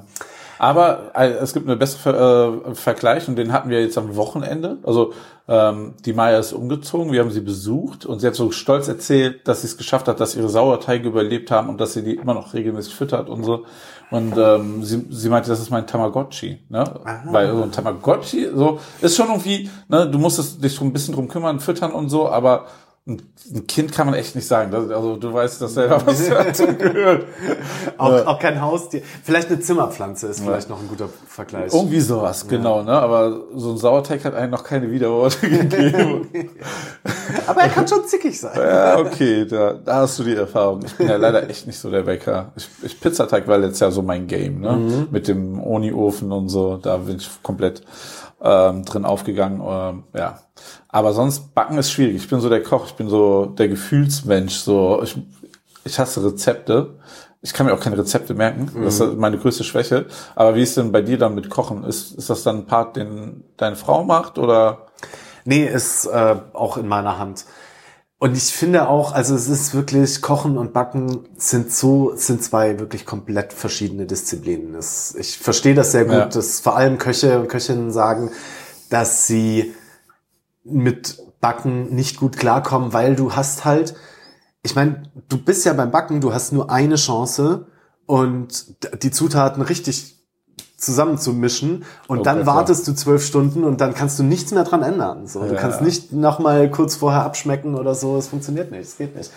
Aber 0.62 1.10
äh, 1.16 1.30
es 1.30 1.54
gibt 1.54 1.66
eine 1.66 1.76
bessere 1.76 2.62
äh, 2.68 2.74
Vergleich 2.76 3.26
und 3.26 3.34
den 3.34 3.52
hatten 3.52 3.68
wir 3.68 3.80
jetzt 3.80 3.98
am 3.98 4.14
Wochenende. 4.14 4.78
Also 4.84 5.12
ähm, 5.48 5.94
die 6.04 6.12
Maya 6.12 6.38
ist 6.38 6.52
umgezogen, 6.52 7.10
wir 7.10 7.18
haben 7.18 7.32
sie 7.32 7.40
besucht 7.40 8.06
und 8.06 8.20
sie 8.20 8.28
hat 8.28 8.36
so 8.36 8.52
stolz 8.52 8.86
erzählt, 8.86 9.48
dass 9.48 9.62
sie 9.62 9.66
es 9.66 9.76
geschafft 9.76 10.06
hat, 10.06 10.20
dass 10.20 10.36
ihre 10.36 10.48
Sauerteige 10.48 11.08
überlebt 11.08 11.50
haben 11.50 11.68
und 11.68 11.80
dass 11.80 11.94
sie 11.94 12.04
die 12.04 12.14
immer 12.14 12.34
noch 12.34 12.54
regelmäßig 12.54 12.94
füttert 12.94 13.28
und 13.28 13.42
so. 13.42 13.66
Und 14.12 14.34
ähm, 14.38 14.84
sie, 14.84 15.04
sie 15.10 15.30
meinte, 15.30 15.50
das 15.50 15.58
ist 15.58 15.70
mein 15.70 15.84
Tamagotchi, 15.84 16.60
ne? 16.68 16.84
Weil 17.24 17.56
so 17.56 17.62
ein 17.64 17.72
Tamagotchi 17.72 18.50
so 18.54 18.78
ist 19.00 19.16
schon 19.16 19.30
irgendwie, 19.30 19.68
ne, 19.88 20.08
du 20.08 20.18
musst 20.20 20.38
es, 20.38 20.58
dich 20.58 20.76
so 20.76 20.84
ein 20.84 20.92
bisschen 20.92 21.14
drum 21.14 21.26
kümmern, 21.26 21.58
füttern 21.58 21.90
und 21.90 22.08
so, 22.08 22.28
aber 22.28 22.66
ein 23.04 23.66
Kind 23.66 23.90
kann 23.90 24.06
man 24.06 24.14
echt 24.14 24.36
nicht 24.36 24.46
sagen. 24.46 24.72
Also 24.72 25.16
du 25.16 25.32
weißt 25.32 25.60
das 25.60 25.74
selber, 25.74 26.06
was 26.06 26.28
dazu 26.28 26.68
gehört. 26.68 27.26
auch, 27.98 28.26
auch 28.26 28.38
kein 28.38 28.62
Haustier. 28.62 29.02
Vielleicht 29.24 29.48
eine 29.48 29.58
Zimmerpflanze 29.58 30.28
ist 30.28 30.38
vielleicht 30.40 30.68
noch 30.70 30.80
ein 30.80 30.86
guter 30.86 31.08
Vergleich. 31.26 31.74
Irgendwie 31.74 31.98
sowas, 31.98 32.46
genau, 32.46 32.82
ne? 32.82 32.92
Aber 32.92 33.40
so 33.56 33.72
ein 33.72 33.76
Sauerteig 33.76 34.24
hat 34.24 34.34
einem 34.34 34.52
noch 34.52 34.62
keine 34.62 34.88
Widerworte 34.92 35.40
gegeben. 35.48 36.28
Aber 37.48 37.62
er 37.62 37.68
kann 37.70 37.88
schon 37.88 38.04
zickig 38.06 38.38
sein. 38.38 38.56
ja, 38.56 38.96
okay, 38.96 39.46
da, 39.46 39.72
da 39.72 39.94
hast 39.96 40.20
du 40.20 40.22
die 40.22 40.36
Erfahrung. 40.36 40.84
Ich 40.86 40.94
bin 40.94 41.08
ja 41.08 41.16
leider 41.16 41.50
echt 41.50 41.66
nicht 41.66 41.78
so 41.80 41.90
der 41.90 42.02
Bäcker. 42.02 42.52
Ich, 42.54 42.68
ich 42.84 43.00
Pizzateig 43.00 43.48
war 43.48 43.58
letztes 43.58 43.80
Jahr 43.80 43.90
so 43.90 44.02
mein 44.02 44.28
Game, 44.28 44.60
ne? 44.60 45.08
Mit 45.10 45.26
dem 45.26 45.60
Oni-Ofen 45.60 46.30
und 46.30 46.50
so, 46.50 46.76
da 46.76 46.98
bin 46.98 47.16
ich 47.16 47.28
komplett 47.42 47.82
ähm, 48.42 48.84
drin 48.84 49.04
aufgegangen. 49.04 49.60
Ähm, 49.64 50.04
ja. 50.14 50.38
Aber 50.88 51.12
sonst 51.12 51.54
backen 51.54 51.78
ist 51.78 51.92
schwierig. 51.92 52.16
Ich 52.16 52.28
bin 52.28 52.40
so 52.40 52.48
der 52.48 52.62
Koch, 52.62 52.86
ich 52.86 52.94
bin 52.94 53.08
so 53.08 53.46
der 53.46 53.68
Gefühlsmensch. 53.68 54.56
So, 54.56 55.02
ich, 55.02 55.16
ich 55.84 55.98
hasse 55.98 56.24
Rezepte. 56.24 56.98
Ich 57.40 57.52
kann 57.52 57.66
mir 57.66 57.74
auch 57.74 57.80
keine 57.80 57.98
Rezepte 57.98 58.34
merken. 58.34 58.70
Das 58.84 59.00
ist 59.00 59.16
meine 59.16 59.36
größte 59.36 59.64
Schwäche. 59.64 60.06
Aber 60.36 60.54
wie 60.54 60.62
ist 60.62 60.76
denn 60.76 60.92
bei 60.92 61.02
dir 61.02 61.18
dann 61.18 61.34
mit 61.34 61.50
Kochen? 61.50 61.82
Ist, 61.82 62.12
ist 62.12 62.30
das 62.30 62.44
dann 62.44 62.58
ein 62.58 62.66
Part, 62.66 62.96
den 62.96 63.42
deine 63.56 63.74
Frau 63.74 64.04
macht 64.04 64.38
oder? 64.38 64.86
Nee, 65.44 65.66
ist 65.66 66.06
äh, 66.06 66.36
auch 66.52 66.76
in 66.76 66.86
meiner 66.86 67.18
Hand. 67.18 67.44
Und 68.22 68.36
ich 68.36 68.52
finde 68.54 68.86
auch, 68.86 69.10
also 69.10 69.34
es 69.34 69.48
ist 69.48 69.74
wirklich, 69.74 70.22
Kochen 70.22 70.56
und 70.56 70.72
Backen 70.72 71.26
sind 71.36 71.72
so, 71.72 72.14
sind 72.14 72.40
zwei 72.40 72.78
wirklich 72.78 73.04
komplett 73.04 73.52
verschiedene 73.52 74.06
Disziplinen. 74.06 74.76
Es, 74.76 75.16
ich 75.16 75.38
verstehe 75.38 75.74
das 75.74 75.90
sehr 75.90 76.04
gut, 76.04 76.14
Ja. 76.14 76.26
dass 76.26 76.60
vor 76.60 76.76
allem 76.76 76.98
Köche 76.98 77.40
und 77.40 77.48
Köchinnen 77.48 77.90
sagen, 77.90 78.30
dass 78.90 79.26
sie 79.26 79.74
mit 80.62 81.18
Backen 81.40 81.92
nicht 81.92 82.16
gut 82.16 82.36
klarkommen, 82.36 82.92
weil 82.92 83.16
du 83.16 83.34
hast 83.34 83.64
halt, 83.64 83.96
ich 84.62 84.76
meine, 84.76 85.02
du 85.28 85.36
bist 85.36 85.64
ja 85.66 85.72
beim 85.72 85.90
Backen, 85.90 86.20
du 86.20 86.32
hast 86.32 86.52
nur 86.52 86.70
eine 86.70 86.94
Chance 86.94 87.66
und 88.06 88.84
die 89.02 89.10
Zutaten 89.10 89.62
richtig 89.64 90.21
zusammenzumischen 90.82 91.84
und 92.08 92.20
Oh 92.20 92.22
dann 92.22 92.40
ja. 92.40 92.46
wartest 92.46 92.86
du 92.88 92.92
zwölf 92.94 93.24
Stunden 93.24 93.64
und 93.64 93.80
dann 93.80 93.94
kannst 93.94 94.18
du 94.18 94.22
nichts 94.24 94.50
mehr 94.52 94.64
dran 94.64 94.82
ändern. 94.82 95.26
So, 95.26 95.40
du 95.40 95.54
Ja. 95.54 95.60
kannst 95.60 95.80
nicht 95.80 96.12
noch 96.12 96.38
mal 96.38 96.70
kurz 96.70 96.96
vorher 96.96 97.22
abschmecken 97.24 97.74
oder 97.76 97.94
so. 97.94 98.16
Es 98.16 98.28
funktioniert 98.28 98.70
nicht. 98.70 98.82
Es 98.82 98.96
geht 98.96 99.16
nicht. 99.16 99.30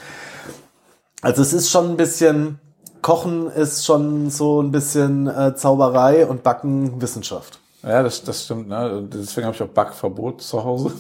Also 1.22 1.42
es 1.42 1.54
ist 1.54 1.70
schon 1.70 1.90
ein 1.92 1.98
bisschen 1.98 2.60
Kochen 3.02 3.52
ist 3.52 3.86
schon 3.86 4.32
so 4.32 4.62
ein 4.64 4.72
bisschen 4.72 5.28
äh, 5.28 5.56
Zauberei 5.56 6.26
und 6.26 6.42
Backen 6.42 7.00
Wissenschaft. 7.00 7.60
Ja, 7.84 8.02
das, 8.02 8.24
das 8.24 8.46
stimmt. 8.46 8.68
Ne? 8.68 9.08
Deswegen 9.14 9.46
habe 9.46 9.56
ich 9.56 9.62
auch 9.62 9.68
Backverbot 9.68 10.42
zu 10.42 10.64
Hause. 10.64 10.92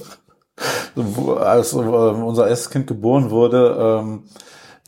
Als 1.39 1.73
äh, 1.73 1.77
unser 1.77 2.47
erstes 2.47 2.69
Kind 2.69 2.85
geboren 2.85 3.31
wurde, 3.31 3.75
ähm, 4.03 4.23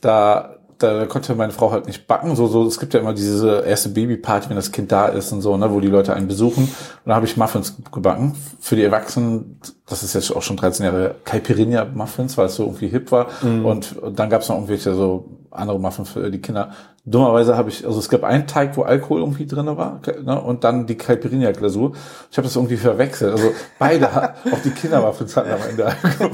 da, 0.00 0.57
da 0.78 1.06
konnte 1.06 1.34
meine 1.34 1.52
Frau 1.52 1.72
halt 1.72 1.86
nicht 1.86 2.06
backen. 2.06 2.36
So, 2.36 2.46
so, 2.46 2.66
es 2.66 2.78
gibt 2.78 2.94
ja 2.94 3.00
immer 3.00 3.14
diese 3.14 3.64
erste 3.66 3.88
Babyparty, 3.88 4.48
wenn 4.48 4.56
das 4.56 4.72
Kind 4.72 4.92
da 4.92 5.06
ist 5.06 5.32
und 5.32 5.42
so, 5.42 5.56
ne, 5.56 5.72
wo 5.72 5.80
die 5.80 5.88
Leute 5.88 6.14
einen 6.14 6.28
besuchen. 6.28 6.64
Und 6.64 7.06
da 7.06 7.14
habe 7.14 7.26
ich 7.26 7.36
Muffins 7.36 7.76
gebacken. 7.92 8.34
Für 8.60 8.76
die 8.76 8.84
Erwachsenen, 8.84 9.60
das 9.86 10.02
ist 10.02 10.14
jetzt 10.14 10.34
auch 10.34 10.42
schon 10.42 10.56
13 10.56 10.86
Jahre, 10.86 11.16
Caipirinha 11.24 11.86
Muffins, 11.92 12.38
weil 12.38 12.46
es 12.46 12.54
so 12.54 12.64
irgendwie 12.64 12.88
hip 12.88 13.10
war. 13.10 13.26
Und, 13.64 13.96
und 13.98 14.18
dann 14.18 14.30
gab 14.30 14.42
es 14.42 14.48
noch 14.48 14.56
irgendwelche 14.56 14.94
so 14.94 15.37
andere 15.50 15.78
Muffins 15.80 16.10
für 16.10 16.30
die 16.30 16.40
Kinder. 16.40 16.70
Dummerweise 17.04 17.56
habe 17.56 17.70
ich, 17.70 17.86
also 17.86 17.98
es 17.98 18.08
gab 18.10 18.22
einen 18.22 18.46
Teig, 18.46 18.76
wo 18.76 18.82
Alkohol 18.82 19.20
irgendwie 19.20 19.46
drinne 19.46 19.76
war, 19.78 20.00
ne, 20.22 20.38
und 20.40 20.62
dann 20.62 20.86
die 20.86 20.96
Caipirinha-Glasur. 20.96 21.92
Ich 22.30 22.36
habe 22.36 22.46
das 22.46 22.54
irgendwie 22.56 22.76
verwechselt. 22.76 23.32
Also 23.32 23.52
beide, 23.78 24.08
auch 24.52 24.60
die 24.62 24.70
Kindermuffins 24.70 25.34
hatten 25.36 25.50
am 25.50 25.60
Ende 25.70 25.86
Alkohol. 25.86 26.30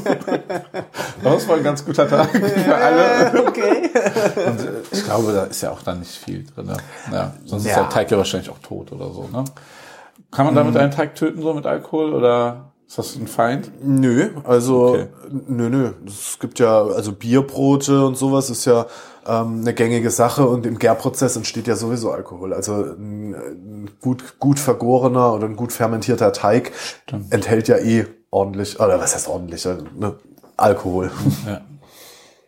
Das 1.22 1.48
war 1.48 1.57
ein 1.57 1.62
ganz 1.62 1.85
guter 1.85 2.09
Tag 2.09 2.29
für 2.31 2.74
alle. 2.74 3.46
Okay. 3.46 3.90
Und 4.46 4.61
äh, 4.61 4.72
ich 4.90 5.05
glaube, 5.05 5.33
da 5.33 5.44
ist 5.44 5.62
ja 5.62 5.70
auch 5.70 5.83
dann 5.83 6.00
nicht 6.00 6.11
viel 6.16 6.44
drin. 6.44 6.72
Ja, 7.12 7.35
sonst 7.44 7.66
ist 7.66 7.70
Ja. 7.70 7.83
der 7.83 7.88
Teig 7.90 8.11
ja 8.11 8.16
wahrscheinlich 8.18 8.50
auch 8.50 8.59
tot 8.59 8.90
oder 8.92 9.11
so. 9.12 9.29
Ne? 9.33 9.44
Kann 10.33 10.46
man 10.46 10.55
damit 10.57 10.77
einen 10.77 10.90
Teig 10.90 11.14
töten, 11.14 11.40
so 11.40 11.55
mit 11.55 11.66
Alkohol? 11.66 12.12
Oder 12.14 12.72
ist 12.98 12.98
das 12.98 13.16
ein 13.16 13.26
Feind? 13.26 13.72
Nö, 13.83 14.30
also 14.44 14.87
Okay. 14.90 15.07
nö, 15.48 15.68
nö. 15.68 15.90
Es 16.07 16.38
gibt 16.38 16.61
ja, 16.61 16.80
also 16.83 17.12
Bierbrote 17.12 18.04
und 18.07 18.16
sowas 18.16 18.50
ist 18.50 18.64
ja 18.66 18.87
ähm, 19.26 19.61
eine 19.62 19.74
gängige 19.74 20.11
Sache 20.11 20.46
und 20.46 20.64
im 20.64 20.78
Gärprozess 20.78 21.35
entsteht 21.35 21.66
ja 21.66 21.74
sowieso 21.74 22.12
Alkohol. 22.12 22.52
Also 22.54 22.74
ein, 22.74 23.90
gut, 24.00 24.38
gut 24.38 24.61
vergorener 24.61 25.35
oder 25.35 25.46
ein 25.46 25.57
gut 25.57 25.72
fermentierter 25.72 26.33
Teig 26.33 26.70
enthält 27.30 27.66
ja 27.66 27.78
eh 27.78 28.07
ordentlich, 28.30 28.78
oder 28.78 29.00
was 29.00 29.14
heißt 29.14 29.28
ordentlich, 29.28 29.66
äh, 29.66 29.76
ne, 29.98 30.14
Alkohol. 30.57 31.11
Ja. 31.46 31.61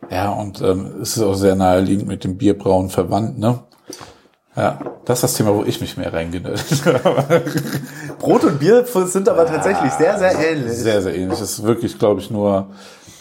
Ja, 0.09 0.29
und 0.31 0.61
ähm, 0.61 1.01
es 1.01 1.17
ist 1.17 1.23
auch 1.23 1.33
sehr 1.33 1.55
naheliegend 1.55 2.07
mit 2.07 2.23
dem 2.23 2.37
Bierbrauen 2.37 2.89
verwandt, 2.89 3.39
ne? 3.39 3.59
Ja, 4.57 4.79
das 5.05 5.19
ist 5.19 5.23
das 5.23 5.33
Thema, 5.35 5.53
wo 5.53 5.63
ich 5.63 5.79
mich 5.81 5.97
mehr 5.97 6.11
reingenötigt 6.11 6.83
habe. 6.85 7.43
Brot 8.19 8.43
und 8.43 8.59
Bier 8.59 8.83
sind 8.85 9.29
aber 9.29 9.45
tatsächlich 9.45 9.91
sehr, 9.91 10.17
sehr 10.17 10.33
ähnlich. 10.51 10.73
Sehr, 10.73 11.01
sehr 11.01 11.15
ähnlich. 11.15 11.39
Es 11.39 11.59
ist 11.59 11.63
wirklich, 11.63 11.99
glaube 11.99 12.21
ich, 12.21 12.31
nur 12.31 12.71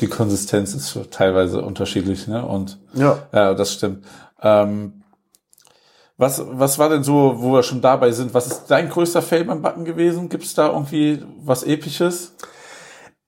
die 0.01 0.07
Konsistenz 0.07 0.75
ist 0.75 0.99
teilweise 1.11 1.63
unterschiedlich, 1.63 2.27
ne? 2.27 2.45
Und 2.45 2.79
Ja. 2.95 3.19
ja, 3.33 3.53
das 3.55 3.75
stimmt. 3.75 4.05
Ähm, 4.43 5.03
was, 6.17 6.43
was 6.47 6.79
war 6.79 6.89
denn 6.89 7.05
so, 7.05 7.35
wo 7.39 7.53
wir 7.53 7.63
schon 7.63 7.83
dabei 7.83 8.11
sind? 8.13 8.33
Was 8.33 8.47
ist 8.47 8.65
dein 8.69 8.89
größter 8.89 9.21
Fail 9.21 9.45
beim 9.45 9.61
Backen 9.61 9.85
gewesen? 9.85 10.31
Gibt 10.31 10.45
es 10.45 10.55
da 10.55 10.69
irgendwie 10.69 11.23
was 11.43 11.63
Episches? 11.63 12.35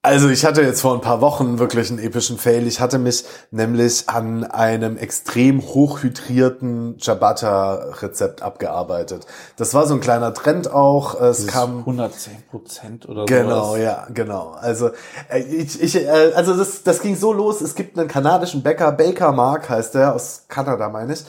Also 0.09 0.31
ich 0.31 0.47
hatte 0.47 0.62
jetzt 0.62 0.81
vor 0.81 0.94
ein 0.94 1.03
paar 1.03 1.21
Wochen 1.21 1.59
wirklich 1.59 1.90
einen 1.90 1.99
epischen 1.99 2.38
Fail. 2.38 2.66
Ich 2.66 2.81
hatte 2.81 2.99
mich 2.99 3.27
nämlich 3.51 4.09
an 4.09 4.42
einem 4.42 4.97
extrem 4.97 5.61
hochhydrierten 5.61 6.99
Ciabatta-Rezept 6.99 8.40
abgearbeitet. 8.40 9.27
Das 9.59 9.75
war 9.75 9.87
so 9.87 9.92
ein 9.92 10.01
kleiner 10.01 10.33
Trend 10.33 10.73
auch. 10.73 11.21
Es 11.21 11.37
Dieses 11.37 11.53
kam 11.53 11.81
110 11.81 12.42
Prozent 12.51 13.07
oder 13.07 13.21
so. 13.21 13.27
Genau, 13.27 13.77
ja, 13.77 14.07
genau. 14.14 14.57
Also 14.59 14.92
äh, 15.29 15.40
ich, 15.40 15.79
ich 15.79 15.97
äh, 15.97 16.33
also 16.35 16.57
das, 16.57 16.85
das 16.85 17.03
ging 17.03 17.14
so 17.14 17.35
los. 17.35 17.61
Es 17.61 17.75
gibt 17.75 17.99
einen 17.99 18.09
kanadischen 18.09 18.62
Bäcker, 18.62 18.92
Baker 18.92 19.33
Mark 19.33 19.68
heißt 19.68 19.94
der 19.94 20.14
aus 20.14 20.44
Kanada, 20.49 20.88
meine 20.88 21.12
ich. 21.12 21.25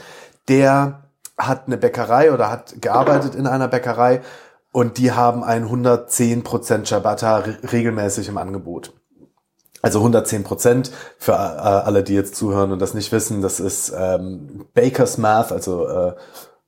Der 0.47 1.03
hat 1.37 1.63
eine 1.67 1.75
Bäckerei 1.75 2.31
oder 2.31 2.49
hat 2.49 2.81
gearbeitet 2.81 3.35
in 3.35 3.45
einer 3.45 3.67
Bäckerei 3.67 4.21
und 4.71 4.97
die 4.97 5.11
haben 5.11 5.43
ein 5.43 5.67
110% 5.67 6.85
Ciabatta 6.85 7.37
re 7.37 7.57
regelmäßig 7.71 8.27
im 8.27 8.37
Angebot. 8.37 8.93
Also 9.81 9.99
110 9.99 10.43
Prozent 10.43 10.91
für 11.17 11.31
äh, 11.31 11.35
alle, 11.35 12.03
die 12.03 12.13
jetzt 12.13 12.35
zuhören 12.35 12.71
und 12.71 12.79
das 12.79 12.93
nicht 12.93 13.11
wissen, 13.11 13.41
das 13.41 13.59
ist 13.59 13.93
ähm, 13.97 14.65
Baker's 14.73 15.17
Math, 15.17 15.51
also 15.51 15.87
äh, 15.87 16.15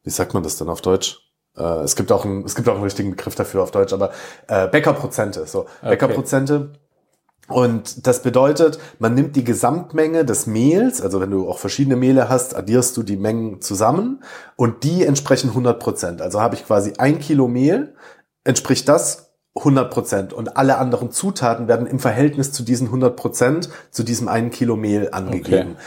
wie 0.04 0.10
sagt 0.10 0.34
man 0.34 0.44
das 0.44 0.58
denn 0.58 0.70
auf 0.70 0.82
Deutsch? 0.82 1.20
Äh, 1.58 1.82
es 1.82 1.96
gibt 1.96 2.12
auch 2.12 2.24
einen, 2.24 2.46
es 2.46 2.56
gibt 2.56 2.70
auch 2.70 2.76
einen 2.76 2.84
richtigen 2.84 3.12
Begriff 3.12 3.36
dafür 3.36 3.64
auf 3.64 3.72
Deutsch, 3.72 3.92
aber 3.92 4.12
äh, 4.48 4.68
Bäckerprozente, 4.68 5.46
so 5.46 5.66
Bäckerprozente. 5.82 6.72
Und 7.52 8.08
das 8.08 8.22
bedeutet, 8.22 8.80
man 9.00 9.14
nimmt 9.14 9.36
die 9.36 9.44
Gesamtmenge 9.44 10.26
des 10.26 10.48
Mehls, 10.48 11.02
also 11.02 11.20
wenn 11.22 11.32
du 11.32 11.50
auch 11.50 11.60
verschiedene 11.60 11.96
Mehle 11.96 12.30
hast, 12.30 12.56
addierst 12.56 12.96
du 12.98 13.04
die 13.04 13.18
Mengen 13.18 13.62
zusammen 13.62 14.24
und 14.56 14.84
die 14.84 15.06
entsprechen 15.06 15.50
100 15.50 15.80
Prozent. 15.80 16.22
Also 16.22 16.42
habe 16.42 16.56
ich 16.56 16.66
quasi 16.66 16.94
ein 16.98 17.20
Kilo 17.20 17.48
Mehl, 17.48 17.96
entspricht 18.44 18.88
das 18.88 19.32
100 19.56 19.92
Prozent 19.92 20.34
und 20.34 20.56
alle 20.58 20.78
anderen 20.78 21.12
Zutaten 21.12 21.68
werden 21.68 21.88
im 21.88 22.00
Verhältnis 22.00 22.52
zu 22.54 22.64
diesen 22.64 22.88
100 22.88 23.16
Prozent 23.16 23.70
zu 23.92 24.04
diesem 24.04 24.28
einen 24.28 24.50
Kilo 24.50 24.76
Mehl 24.76 25.10
angegeben. 25.12 25.72
Okay. 25.72 25.82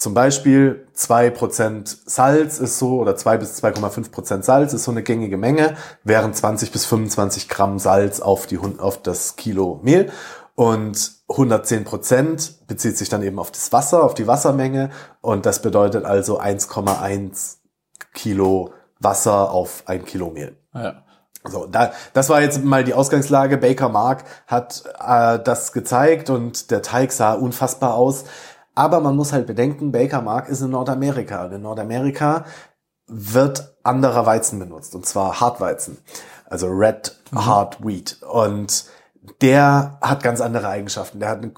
Zum 0.00 0.14
Beispiel 0.14 0.86
zwei 0.94 1.28
Prozent 1.28 1.94
Salz 2.06 2.58
ist 2.58 2.78
so, 2.78 3.00
oder 3.00 3.16
zwei 3.16 3.36
bis 3.36 3.62
2,5 3.62 4.10
Prozent 4.10 4.46
Salz 4.46 4.72
ist 4.72 4.84
so 4.84 4.90
eine 4.90 5.02
gängige 5.02 5.36
Menge, 5.36 5.76
während 6.04 6.34
20 6.34 6.72
bis 6.72 6.86
25 6.86 7.50
Gramm 7.50 7.78
Salz 7.78 8.20
auf, 8.20 8.46
die, 8.46 8.58
auf 8.58 9.02
das 9.02 9.36
Kilo 9.36 9.78
Mehl. 9.82 10.10
Und 10.60 11.12
110 11.30 11.84
Prozent 11.84 12.66
bezieht 12.66 12.98
sich 12.98 13.08
dann 13.08 13.22
eben 13.22 13.38
auf 13.38 13.50
das 13.50 13.72
Wasser, 13.72 14.04
auf 14.04 14.12
die 14.12 14.26
Wassermenge. 14.26 14.90
Und 15.22 15.46
das 15.46 15.62
bedeutet 15.62 16.04
also 16.04 16.38
1,1 16.38 17.56
Kilo 18.12 18.74
Wasser 18.98 19.52
auf 19.52 19.84
ein 19.86 20.04
Kilo 20.04 20.28
Mehl. 20.28 20.58
Ja. 20.74 21.02
So, 21.44 21.64
da, 21.64 21.92
das 22.12 22.28
war 22.28 22.42
jetzt 22.42 22.62
mal 22.62 22.84
die 22.84 22.92
Ausgangslage. 22.92 23.56
Baker 23.56 23.88
Mark 23.88 24.24
hat 24.46 24.84
äh, 25.02 25.38
das 25.38 25.72
gezeigt 25.72 26.28
und 26.28 26.70
der 26.70 26.82
Teig 26.82 27.12
sah 27.12 27.32
unfassbar 27.32 27.94
aus. 27.94 28.24
Aber 28.74 29.00
man 29.00 29.16
muss 29.16 29.32
halt 29.32 29.46
bedenken, 29.46 29.92
Baker 29.92 30.20
Mark 30.20 30.50
ist 30.50 30.60
in 30.60 30.72
Nordamerika. 30.72 31.46
Und 31.46 31.52
in 31.52 31.62
Nordamerika 31.62 32.44
wird 33.06 33.78
anderer 33.82 34.26
Weizen 34.26 34.58
benutzt, 34.58 34.94
und 34.94 35.06
zwar 35.06 35.40
Hartweizen. 35.40 35.96
Also 36.44 36.66
Red 36.66 37.16
Hard 37.34 37.82
Wheat. 37.82 38.18
Und 38.30 38.84
der 39.40 39.96
hat 40.02 40.22
ganz 40.22 40.40
andere 40.40 40.68
Eigenschaften. 40.68 41.20
Der 41.20 41.30
hat 41.30 41.38
eine, 41.38 41.52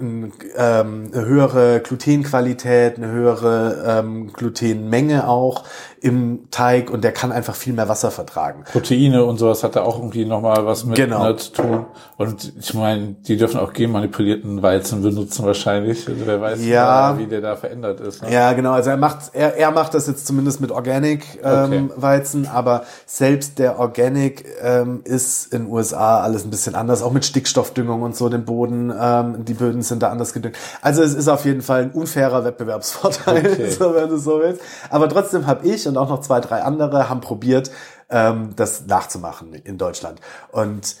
eine, 0.00 0.32
ähm, 0.56 1.10
eine 1.12 1.24
höhere 1.24 1.80
Glutenqualität, 1.80 2.96
eine 2.96 3.08
höhere 3.08 4.00
ähm, 4.00 4.32
Glutenmenge 4.32 5.26
auch 5.26 5.64
im 6.04 6.50
Teig 6.50 6.90
und 6.90 7.02
der 7.02 7.12
kann 7.12 7.32
einfach 7.32 7.54
viel 7.54 7.72
mehr 7.72 7.88
Wasser 7.88 8.10
vertragen. 8.10 8.64
Proteine 8.70 9.24
und 9.24 9.38
sowas 9.38 9.64
hat 9.64 9.74
da 9.74 9.80
auch 9.84 9.96
irgendwie 9.98 10.26
nochmal 10.26 10.66
was 10.66 10.84
mit 10.84 10.96
Genau. 10.96 11.24
ne, 11.24 11.36
zu 11.36 11.52
tun. 11.52 11.86
Und 12.18 12.52
ich 12.60 12.74
meine, 12.74 13.14
die 13.26 13.38
dürfen 13.38 13.58
auch 13.58 13.72
genmanipulierten 13.72 14.62
Weizen 14.62 15.02
benutzen 15.02 15.46
wahrscheinlich. 15.46 16.06
Also 16.06 16.20
wer 16.26 16.40
weiß, 16.42 16.62
Ja. 16.62 17.16
wie 17.16 17.26
der 17.26 17.40
da 17.40 17.56
verändert 17.56 18.00
ist. 18.00 18.22
Ne? 18.22 18.30
Ja, 18.30 18.52
genau. 18.52 18.72
Also 18.72 18.90
er 18.90 18.98
macht, 18.98 19.30
er, 19.32 19.56
er 19.56 19.70
macht 19.70 19.94
das 19.94 20.06
jetzt 20.06 20.26
zumindest 20.26 20.60
mit 20.60 20.70
Organic 20.72 21.24
ähm, 21.42 21.64
Okay. 21.64 21.88
Weizen, 21.96 22.46
aber 22.48 22.82
selbst 23.06 23.58
der 23.58 23.78
Organic 23.78 24.44
ähm, 24.62 25.00
ist 25.04 25.54
in 25.54 25.66
USA 25.70 26.20
alles 26.20 26.44
ein 26.44 26.50
bisschen 26.50 26.74
anders, 26.74 27.00
auch 27.02 27.12
mit 27.12 27.24
Stickstoffdüngung 27.24 28.02
und 28.02 28.14
so 28.14 28.28
den 28.28 28.44
Boden. 28.44 28.92
Ähm, 29.00 29.44
die 29.46 29.54
Böden 29.54 29.80
sind 29.80 30.02
da 30.02 30.10
anders 30.10 30.34
gedüngt. 30.34 30.56
Also 30.82 31.02
es 31.02 31.14
ist 31.14 31.28
auf 31.28 31.46
jeden 31.46 31.62
Fall 31.62 31.84
ein 31.84 31.90
unfairer 31.92 32.44
Wettbewerbsvorteil, 32.44 33.38
Okay. 33.38 33.70
so 33.78 33.94
wenn 33.94 34.10
du 34.10 34.18
so 34.18 34.38
willst. 34.40 34.60
Aber 34.90 35.08
trotzdem 35.08 35.46
habe 35.46 35.66
ich 35.66 35.88
und 35.96 36.02
auch 36.02 36.08
noch 36.08 36.20
zwei, 36.20 36.40
drei 36.40 36.62
andere 36.62 37.08
haben 37.08 37.20
probiert, 37.20 37.70
ähm, 38.10 38.50
das 38.56 38.86
nachzumachen 38.86 39.54
in 39.54 39.78
Deutschland. 39.78 40.20
Und 40.52 40.96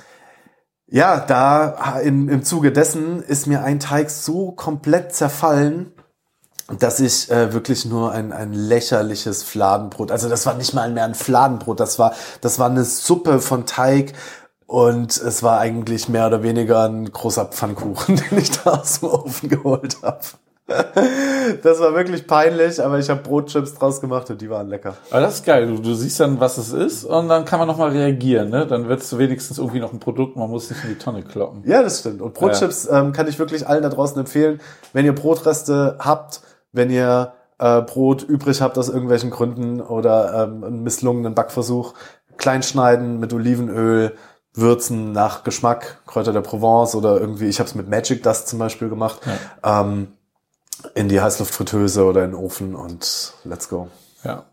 ja, 0.86 1.20
da 1.20 1.98
in, 2.00 2.28
im 2.28 2.44
Zuge 2.44 2.72
dessen 2.72 3.22
ist 3.22 3.46
mir 3.46 3.62
ein 3.62 3.80
Teig 3.80 4.10
so 4.10 4.52
komplett 4.52 5.14
zerfallen, 5.14 5.92
dass 6.78 7.00
ich 7.00 7.30
äh, 7.30 7.52
wirklich 7.52 7.84
nur 7.84 8.12
ein, 8.12 8.32
ein 8.32 8.52
lächerliches 8.52 9.42
Fladenbrot, 9.42 10.10
also 10.10 10.28
das 10.28 10.46
war 10.46 10.54
nicht 10.54 10.72
mal 10.72 10.90
mehr 10.90 11.04
ein 11.04 11.14
Fladenbrot, 11.14 11.78
das 11.78 11.98
war, 11.98 12.14
das 12.40 12.58
war 12.58 12.70
eine 12.70 12.84
Suppe 12.84 13.40
von 13.40 13.66
Teig 13.66 14.14
und 14.66 15.16
es 15.16 15.42
war 15.42 15.58
eigentlich 15.58 16.08
mehr 16.08 16.26
oder 16.26 16.42
weniger 16.42 16.84
ein 16.84 17.10
großer 17.10 17.46
Pfannkuchen, 17.46 18.16
den 18.30 18.38
ich 18.38 18.50
da 18.50 18.70
aus 18.80 19.00
dem 19.00 19.10
Ofen 19.10 19.48
geholt 19.48 19.98
habe. 20.02 20.20
Das 20.66 21.78
war 21.78 21.94
wirklich 21.94 22.26
peinlich, 22.26 22.82
aber 22.82 22.98
ich 22.98 23.10
habe 23.10 23.20
Brotchips 23.20 23.74
draus 23.74 24.00
gemacht 24.00 24.30
und 24.30 24.40
die 24.40 24.48
waren 24.48 24.68
lecker. 24.68 24.96
Aber 25.10 25.20
das 25.20 25.36
ist 25.36 25.44
geil. 25.44 25.66
Du, 25.66 25.76
du 25.78 25.94
siehst 25.94 26.18
dann, 26.20 26.40
was 26.40 26.56
es 26.56 26.72
ist 26.72 27.04
und 27.04 27.28
dann 27.28 27.44
kann 27.44 27.58
man 27.58 27.68
nochmal 27.68 27.90
reagieren. 27.90 28.48
Ne? 28.48 28.66
Dann 28.66 28.88
wird 28.88 29.00
es 29.00 29.16
wenigstens 29.18 29.58
irgendwie 29.58 29.80
noch 29.80 29.92
ein 29.92 30.00
Produkt. 30.00 30.36
Man 30.36 30.48
muss 30.48 30.70
nicht 30.70 30.82
in 30.84 30.90
die 30.90 30.98
Tonne 30.98 31.22
kloppen. 31.22 31.62
Ja, 31.66 31.82
das 31.82 32.00
stimmt. 32.00 32.22
Und 32.22 32.32
Brotchips 32.32 32.88
ähm, 32.90 33.12
kann 33.12 33.28
ich 33.28 33.38
wirklich 33.38 33.66
allen 33.66 33.82
da 33.82 33.90
draußen 33.90 34.18
empfehlen. 34.18 34.60
Wenn 34.94 35.04
ihr 35.04 35.14
Brotreste 35.14 35.98
habt, 35.98 36.40
wenn 36.72 36.90
ihr 36.90 37.34
äh, 37.58 37.82
Brot 37.82 38.22
übrig 38.22 38.62
habt 38.62 38.78
aus 38.78 38.88
irgendwelchen 38.88 39.30
Gründen 39.30 39.80
oder 39.82 40.44
ähm, 40.44 40.64
einen 40.64 40.82
misslungenen 40.82 41.34
Backversuch, 41.34 41.92
klein 42.38 42.62
schneiden 42.62 43.20
mit 43.20 43.32
Olivenöl, 43.32 44.16
würzen 44.54 45.12
nach 45.12 45.44
Geschmack, 45.44 46.00
Kräuter 46.06 46.32
der 46.32 46.40
Provence 46.40 46.94
oder 46.94 47.20
irgendwie, 47.20 47.46
ich 47.46 47.58
habe 47.58 47.68
es 47.68 47.74
mit 47.74 47.88
Magic 47.88 48.22
Dust 48.22 48.48
zum 48.48 48.60
Beispiel 48.60 48.88
gemacht, 48.88 49.20
ähm, 49.64 50.13
in 50.94 51.08
die 51.08 51.20
Heißluftfritteuse 51.20 52.04
oder 52.04 52.24
in 52.24 52.32
den 52.32 52.40
Ofen 52.40 52.74
und 52.74 53.32
let's 53.44 53.68
go. 53.68 53.88
Ja. 54.24 54.44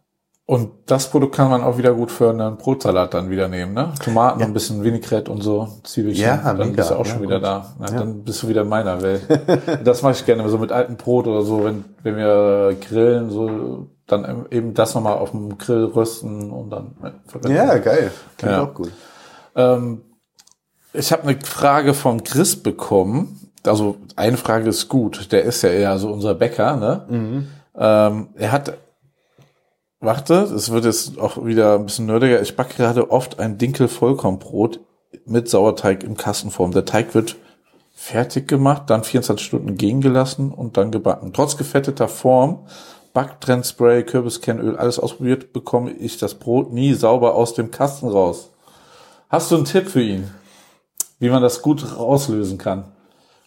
Und 0.45 0.71
das 0.87 1.09
Produkt 1.09 1.35
kann 1.35 1.49
man 1.49 1.63
auch 1.63 1.77
wieder 1.77 1.93
gut 1.93 2.11
für 2.11 2.29
einen 2.31 2.57
Brotsalat 2.57 3.13
dann 3.13 3.29
wieder 3.29 3.47
nehmen, 3.47 3.73
ne? 3.73 3.93
Tomaten, 4.03 4.43
ein 4.43 4.51
bisschen 4.51 4.83
Vinaigrette 4.83 5.31
und 5.31 5.41
so, 5.41 5.79
Zwiebelchen. 5.83 6.25
Ja, 6.25 6.37
dann 6.37 6.57
mega. 6.57 6.71
bist 6.73 6.89
du 6.89 6.95
auch 6.95 7.05
Ja, 7.05 7.13
schon 7.13 7.21
wieder 7.21 7.35
gut. 7.37 7.43
da. 7.45 7.75
Na, 7.79 7.85
Dann 7.87 8.23
bist 8.23 8.43
du 8.43 8.49
wieder 8.49 8.63
in 8.63 8.67
meiner 8.69 9.01
Welt. 9.01 9.21
das 9.85 10.01
mache 10.01 10.13
ich 10.13 10.25
gerne, 10.25 10.49
so 10.49 10.57
mit 10.57 10.73
altem 10.73 10.97
Brot 10.97 11.27
oder 11.27 11.43
so, 11.43 11.63
wenn, 11.63 11.85
wenn 12.03 12.17
wir 12.17 12.75
grillen, 12.81 13.29
so, 13.29 13.87
dann 14.07 14.45
eben 14.51 14.73
das 14.73 14.93
nochmal 14.93 15.19
auf 15.19 15.31
dem 15.31 15.57
Grill 15.57 15.85
rösten 15.85 16.51
und 16.51 16.69
dann 16.69 16.95
verwenden. 17.27 17.55
Ja, 17.55 17.77
geil. 17.77 18.11
Klingt 18.37 18.53
Ja. 18.53 18.63
auch 18.63 18.73
gut. 18.73 18.91
Ähm, 19.55 20.01
ich 20.91 21.13
habe 21.13 21.23
eine 21.23 21.39
Frage 21.39 21.93
von 21.93 22.25
Chris 22.25 22.61
bekommen. 22.61 23.39
Also 23.65 23.97
eine 24.15 24.37
Frage 24.37 24.69
ist 24.69 24.87
gut. 24.89 25.31
Der 25.31 25.43
ist 25.43 25.61
ja 25.61 25.69
eher 25.69 25.97
so 25.99 26.11
unser 26.11 26.33
Bäcker. 26.33 26.75
Ne? 26.77 27.05
Ähm, 27.75 28.29
er 28.35 28.51
hat, 28.51 28.77
warte, 29.99 30.33
es 30.33 30.71
wird 30.71 30.85
jetzt 30.85 31.19
auch 31.19 31.45
wieder 31.45 31.75
ein 31.75 31.85
bisschen 31.85 32.07
nerdiger. 32.07 32.41
Ich 32.41 32.55
backe 32.55 32.75
gerade 32.75 33.11
oft 33.11 33.39
ein 33.39 33.57
Dinkel-Vollkornbrot 33.57 34.79
mit 35.25 35.49
Sauerteig 35.49 36.03
im 36.03 36.17
Kastenform. 36.17 36.71
Der 36.71 36.85
Teig 36.85 37.13
wird 37.13 37.35
fertig 37.93 38.47
gemacht, 38.47 38.83
dann 38.87 39.03
24 39.03 39.45
Stunden 39.45 39.75
gehen 39.75 40.01
gelassen 40.01 40.51
und 40.51 40.77
dann 40.77 40.91
gebacken. 40.91 41.33
Trotz 41.33 41.55
gefetteter 41.55 42.07
Form, 42.07 42.65
Backtrendspray, 43.13 44.03
Kürbiskernöl, 44.03 44.77
alles 44.77 44.97
ausprobiert, 44.97 45.53
bekomme 45.53 45.91
ich 45.91 46.17
das 46.17 46.35
Brot 46.35 46.73
nie 46.73 46.93
sauber 46.93 47.35
aus 47.35 47.53
dem 47.53 47.69
Kasten 47.69 48.07
raus. 48.07 48.49
Hast 49.29 49.51
du 49.51 49.55
einen 49.55 49.65
Tipp 49.65 49.87
für 49.87 50.01
ihn, 50.01 50.31
wie 51.19 51.29
man 51.29 51.41
das 51.41 51.61
gut 51.61 51.95
rauslösen 51.97 52.57
kann? 52.57 52.85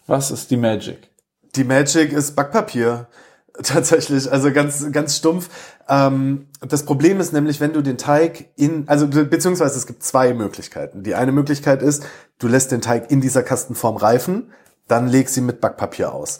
Was 0.07 0.31
ist 0.31 0.51
die 0.51 0.57
Magic? 0.57 1.09
Die 1.55 1.63
Magic 1.63 2.11
ist 2.11 2.35
Backpapier. 2.35 3.07
Tatsächlich, 3.63 4.29
also 4.29 4.51
ganz, 4.51 4.91
ganz 4.91 5.15
stumpf. 5.15 5.49
Ähm, 5.87 6.47
das 6.59 6.83
Problem 6.83 7.21
ist 7.21 7.31
nämlich, 7.31 7.61
wenn 7.61 7.71
du 7.71 7.81
den 7.81 7.97
Teig 7.97 8.49
in, 8.57 8.83
also 8.87 9.07
be 9.07 9.23
beziehungsweise 9.23 9.77
es 9.77 9.87
gibt 9.87 10.03
zwei 10.03 10.33
Möglichkeiten. 10.33 11.03
Die 11.03 11.15
eine 11.15 11.31
Möglichkeit 11.31 11.81
ist, 11.81 12.03
du 12.39 12.47
lässt 12.49 12.71
den 12.73 12.81
Teig 12.81 13.09
in 13.11 13.21
dieser 13.21 13.43
Kastenform 13.43 13.95
reifen, 13.95 14.51
dann 14.89 15.07
legst 15.07 15.35
sie 15.35 15.41
mit 15.41 15.61
Backpapier 15.61 16.13
aus. 16.13 16.39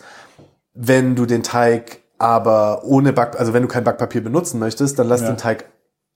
Wenn 0.73 1.15
du 1.15 1.25
den 1.25 1.41
Teig 1.41 2.01
aber 2.17 2.83
ohne 2.83 3.13
Back, 3.13 3.39
also 3.39 3.53
wenn 3.53 3.61
du 3.61 3.67
kein 3.69 3.83
Backpapier 3.85 4.21
benutzen 4.23 4.59
möchtest, 4.59 4.99
dann 4.99 5.07
lass 5.07 5.21
Ja. 5.21 5.27
den 5.27 5.37
Teig 5.37 5.65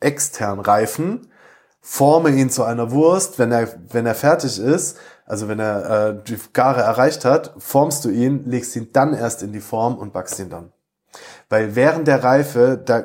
extern 0.01 0.59
reifen, 0.59 1.27
forme 1.81 2.29
ihn 2.31 2.49
zu 2.49 2.63
einer 2.63 2.91
Wurst, 2.91 3.39
wenn 3.39 3.51
er, 3.53 3.69
wenn 3.91 4.05
er 4.05 4.15
fertig 4.15 4.59
ist, 4.59 4.97
also 5.29 5.47
wenn 5.47 5.59
er 5.59 6.09
äh, 6.09 6.23
die 6.27 6.37
Gare 6.53 6.81
erreicht 6.81 7.23
hat, 7.23 7.53
formst 7.59 8.03
du 8.03 8.09
ihn, 8.09 8.43
legst 8.45 8.75
ihn 8.75 8.89
dann 8.91 9.13
erst 9.13 9.43
in 9.43 9.53
die 9.53 9.61
Form 9.61 9.95
und 9.95 10.11
backst 10.11 10.39
ihn 10.39 10.49
dann. 10.49 10.73
Weil 11.49 11.75
während 11.75 12.07
der 12.07 12.23
Reife, 12.23 12.81
da 12.83 13.03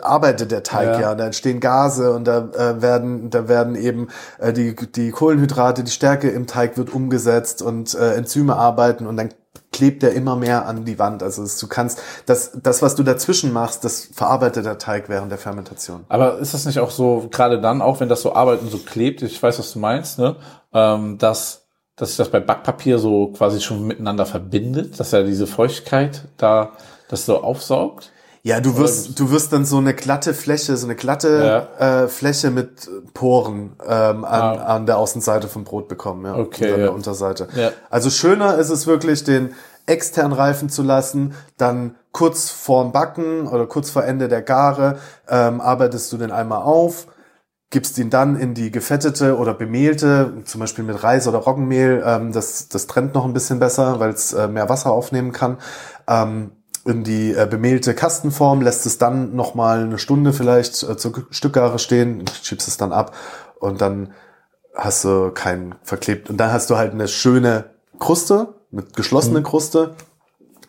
arbeitet 0.00 0.50
der 0.50 0.62
Teig 0.62 0.86
ja, 0.86 1.00
Ja. 1.00 1.14
da 1.14 1.26
entstehen 1.26 1.60
Gase 1.60 2.12
und 2.12 2.24
da 2.26 2.48
äh, 2.56 2.82
werden 2.82 3.30
da 3.30 3.48
werden 3.48 3.74
eben 3.74 4.08
äh, 4.38 4.52
die 4.52 4.74
die 4.74 5.10
Kohlenhydrate, 5.10 5.84
die 5.84 5.90
Stärke 5.90 6.30
im 6.30 6.46
Teig 6.46 6.76
wird 6.76 6.92
umgesetzt 6.92 7.60
und 7.62 7.94
äh, 7.94 8.14
Enzyme 8.14 8.56
arbeiten 8.56 9.06
und 9.06 9.16
dann 9.16 9.30
klebt 9.74 10.04
der 10.04 10.12
immer 10.12 10.36
mehr 10.36 10.66
an 10.66 10.84
die 10.84 11.00
Wand. 11.00 11.22
Also 11.22 11.44
du 11.44 11.68
kannst 11.68 12.00
das 12.26 12.52
das 12.62 12.80
was 12.80 12.94
du 12.94 13.02
dazwischen 13.02 13.52
machst, 13.52 13.84
das 13.84 14.08
verarbeitet 14.14 14.64
der 14.64 14.78
Teig 14.78 15.08
während 15.08 15.32
der 15.32 15.38
Fermentation. 15.38 16.04
Aber 16.08 16.38
ist 16.38 16.54
das 16.54 16.64
nicht 16.64 16.78
auch 16.78 16.92
so, 16.92 17.26
gerade 17.30 17.60
dann, 17.60 17.82
auch 17.82 17.98
wenn 17.98 18.08
das 18.08 18.22
so 18.22 18.34
arbeitet 18.34 18.62
und 18.62 18.70
so 18.70 18.78
klebt, 18.78 19.22
ich 19.22 19.42
weiß, 19.42 19.58
was 19.58 19.72
du 19.72 19.80
meinst, 19.80 20.20
ne, 20.20 20.36
ähm, 20.72 21.18
dass, 21.18 21.66
dass 21.96 22.10
sich 22.10 22.18
das 22.18 22.30
bei 22.30 22.38
Backpapier 22.38 23.00
so 23.00 23.32
quasi 23.36 23.60
schon 23.60 23.84
miteinander 23.84 24.26
verbindet, 24.26 25.00
dass 25.00 25.12
er 25.12 25.24
diese 25.24 25.48
Feuchtigkeit 25.48 26.28
da 26.36 26.72
das 27.08 27.26
so 27.26 27.42
aufsaugt? 27.42 28.12
Ja, 28.46 28.60
du 28.60 28.76
wirst, 28.76 29.18
du 29.18 29.30
wirst 29.30 29.54
dann 29.54 29.64
so 29.64 29.78
eine 29.78 29.94
glatte 29.94 30.34
Fläche, 30.34 30.76
so 30.76 30.86
eine 30.86 30.94
glatte 30.94 31.66
äh, 31.78 32.08
Fläche 32.08 32.50
mit 32.50 32.90
Poren 33.14 33.72
ähm, 33.82 34.22
an, 34.22 34.58
an 34.58 34.86
der 34.86 34.98
Außenseite 34.98 35.48
vom 35.48 35.64
Brot 35.64 35.88
bekommen, 35.88 36.26
ja. 36.26 36.34
Ah. 36.34 36.40
Okay, 36.40 36.66
und 36.66 36.74
an 36.74 36.80
ja. 36.80 36.84
der 36.84 36.94
Unterseite. 36.94 37.48
Ja. 37.56 37.70
Also 37.88 38.10
schöner 38.10 38.58
ist 38.58 38.68
es 38.68 38.86
wirklich, 38.86 39.24
den 39.24 39.54
extern 39.86 40.34
reifen 40.34 40.68
zu 40.68 40.82
lassen, 40.82 41.34
dann 41.56 41.94
kurz 42.12 42.50
vorm 42.50 42.92
Backen 42.92 43.48
oder 43.48 43.66
kurz 43.66 43.88
vor 43.88 44.04
Ende 44.04 44.28
der 44.28 44.42
Gare 44.42 44.98
ähm, 45.26 45.62
arbeitest 45.62 46.12
du 46.12 46.18
den 46.18 46.30
einmal 46.30 46.62
auf, 46.62 47.06
gibst 47.70 47.96
ihn 47.96 48.10
dann 48.10 48.38
in 48.38 48.52
die 48.52 48.70
gefettete 48.70 49.38
oder 49.38 49.54
bemehlte, 49.54 50.42
zum 50.44 50.60
Beispiel 50.60 50.84
mit 50.84 51.02
Reis 51.02 51.26
oder 51.26 51.38
Roggenmehl, 51.38 52.02
ähm, 52.04 52.32
das, 52.32 52.68
das 52.68 52.86
trennt 52.88 53.14
noch 53.14 53.24
ein 53.24 53.32
bisschen 53.32 53.58
besser, 53.58 54.00
weil 54.00 54.10
es 54.10 54.34
äh, 54.34 54.48
mehr 54.48 54.68
Wasser 54.68 54.92
aufnehmen 54.92 55.32
kann. 55.32 55.56
Ähm, 56.06 56.50
in 56.86 57.02
die 57.04 57.32
äh, 57.32 57.46
bemehlte 57.50 57.94
Kastenform, 57.94 58.60
lässt 58.60 58.84
es 58.86 58.98
dann 58.98 59.34
noch 59.34 59.54
mal 59.54 59.84
eine 59.84 59.98
Stunde 59.98 60.32
vielleicht 60.32 60.82
äh, 60.82 60.96
zur 60.96 61.26
Stückgare 61.30 61.78
stehen, 61.78 62.24
schiebst 62.42 62.68
es 62.68 62.76
dann 62.76 62.92
ab 62.92 63.14
und 63.58 63.80
dann 63.80 64.12
hast 64.74 65.04
du 65.04 65.30
kein 65.32 65.74
verklebt. 65.82 66.28
Und 66.30 66.36
dann 66.38 66.52
hast 66.52 66.68
du 66.70 66.76
halt 66.76 66.92
eine 66.92 67.08
schöne 67.08 67.70
Kruste, 67.98 68.54
mit 68.70 68.96
geschlossene 68.96 69.42
Kruste 69.42 69.94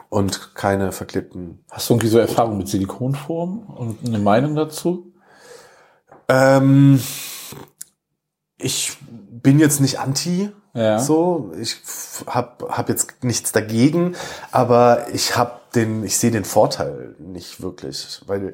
und 0.10 0.54
keine 0.56 0.92
verklebten. 0.92 1.64
Hast 1.72 1.90
du 1.90 1.96
irgendwie 1.96 2.10
so 2.10 2.20
Erfahrung 2.20 2.58
mit 2.58 2.68
Silikonformen 2.70 3.64
und 3.66 4.06
eine 4.06 4.20
Meinung 4.20 4.56
dazu? 4.56 5.12
Ähm, 6.30 7.02
ich 8.58 8.98
bin 9.02 9.60
jetzt 9.60 9.82
nicht 9.82 10.00
anti, 10.00 10.52
Ja. 10.74 11.00
so. 11.00 11.52
Ich 11.60 11.78
hab, 12.28 12.64
hab 12.70 12.90
jetzt 12.90 13.24
nichts 13.24 13.52
dagegen, 13.52 14.16
aber 14.52 15.08
ich 15.14 15.36
hab 15.36 15.65
den, 15.76 16.04
ich 16.04 16.18
sehe 16.18 16.32
den 16.32 16.46
Vorteil 16.46 17.16
nicht 17.20 17.62
wirklich, 17.62 18.22
weil 18.28 18.52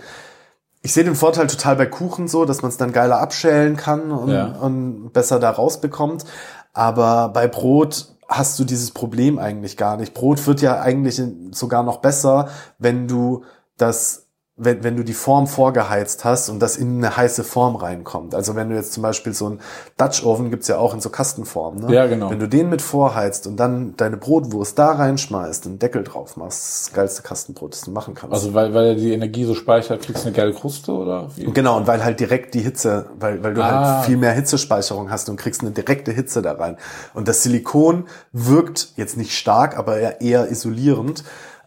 ich 0.81 0.93
sehe 0.93 1.03
den 1.03 1.15
Vorteil 1.15 1.47
total 1.47 1.75
bei 1.75 1.85
Kuchen 1.85 2.27
so, 2.27 2.45
dass 2.45 2.61
man 2.63 2.69
es 2.69 2.77
dann 2.77 2.91
geiler 2.91 3.19
abschälen 3.19 3.75
kann 3.77 4.11
und, 4.11 4.29
Ja. 4.31 4.45
und 4.59 5.11
besser 5.13 5.39
da 5.39 5.51
rausbekommt. 5.51 6.25
Aber 6.73 7.29
bei 7.29 7.47
Brot 7.47 8.15
hast 8.27 8.57
du 8.59 8.63
dieses 8.63 8.91
Problem 8.91 9.37
eigentlich 9.37 9.77
gar 9.77 9.97
nicht. 9.97 10.13
Brot 10.13 10.45
wird 10.47 10.61
ja 10.61 10.81
eigentlich 10.81 11.21
sogar 11.51 11.83
noch 11.83 11.97
besser, 11.97 12.47
wenn 12.79 13.07
du 13.07 13.43
das 13.77 14.27
wenn, 14.57 14.83
wenn 14.83 14.97
du 14.97 15.03
die 15.03 15.13
Form 15.13 15.47
vorgeheizt 15.47 16.25
hast 16.25 16.49
und 16.49 16.59
das 16.59 16.75
in 16.77 16.97
eine 16.97 17.15
heiße 17.15 17.43
Form 17.43 17.75
reinkommt. 17.77 18.35
Also 18.35 18.55
wenn 18.55 18.69
du 18.69 18.75
jetzt 18.75 18.93
zum 18.93 19.01
Beispiel 19.01 19.33
so 19.33 19.47
einen 19.47 19.59
Dutch 19.97 20.23
Oven 20.25 20.51
gibt's 20.51 20.67
ja 20.67 20.77
auch 20.77 20.93
in 20.93 20.99
so 20.99 21.09
Kastenformen. 21.09 21.85
Ne? 21.87 21.95
Ja, 21.95 22.05
genau. 22.05 22.29
Wenn 22.29 22.39
du 22.39 22.47
den 22.47 22.69
mit 22.69 22.81
vorheizt 22.81 23.47
und 23.47 23.57
dann 23.57 23.95
deine 23.97 24.17
Brotwurst 24.17 24.77
da 24.77 24.91
reinschmeißt, 24.91 25.65
einen 25.65 25.79
Deckel 25.79 26.03
drauf 26.03 26.35
machst, 26.37 26.87
das, 26.87 26.93
geilste 26.93 27.23
Kastenbrot, 27.23 27.73
das 27.73 27.81
du 27.81 27.91
machen 27.91 28.13
kannst. 28.13 28.33
Also 28.33 28.53
weil, 28.53 28.73
weil 28.73 28.87
er 28.87 28.95
die 28.95 29.13
Energie 29.13 29.45
so 29.45 29.55
speichert, 29.55 30.01
kriegst 30.03 30.25
du 30.25 30.27
eine 30.27 30.35
geile 30.35 30.53
Kruste 30.53 30.91
oder 30.91 31.29
wie? 31.35 31.45
Genau, 31.45 31.77
und 31.77 31.87
weil 31.87 32.03
halt 32.03 32.19
direkt 32.19 32.53
die 32.53 32.61
Hitze, 32.61 33.09
weil, 33.17 33.41
weil 33.43 33.53
du 33.53 33.63
Ah. 33.63 33.95
halt 33.95 34.05
viel 34.05 34.17
mehr 34.17 34.33
Hitzespeicherung 34.33 35.09
hast 35.09 35.29
und 35.29 35.37
kriegst 35.37 35.61
eine 35.61 35.71
direkte 35.71 36.11
Hitze 36.11 36.41
da 36.41 36.51
rein. 36.51 36.77
Und 37.13 37.27
das 37.27 37.41
Silikon 37.43 38.05
wirkt 38.33 38.89
jetzt 38.97 39.17
nicht 39.17 39.35
stark, 39.35 39.77
aber 39.77 39.97
eher, 39.97 40.21
eher 40.21 40.51
isolierend 40.51 41.23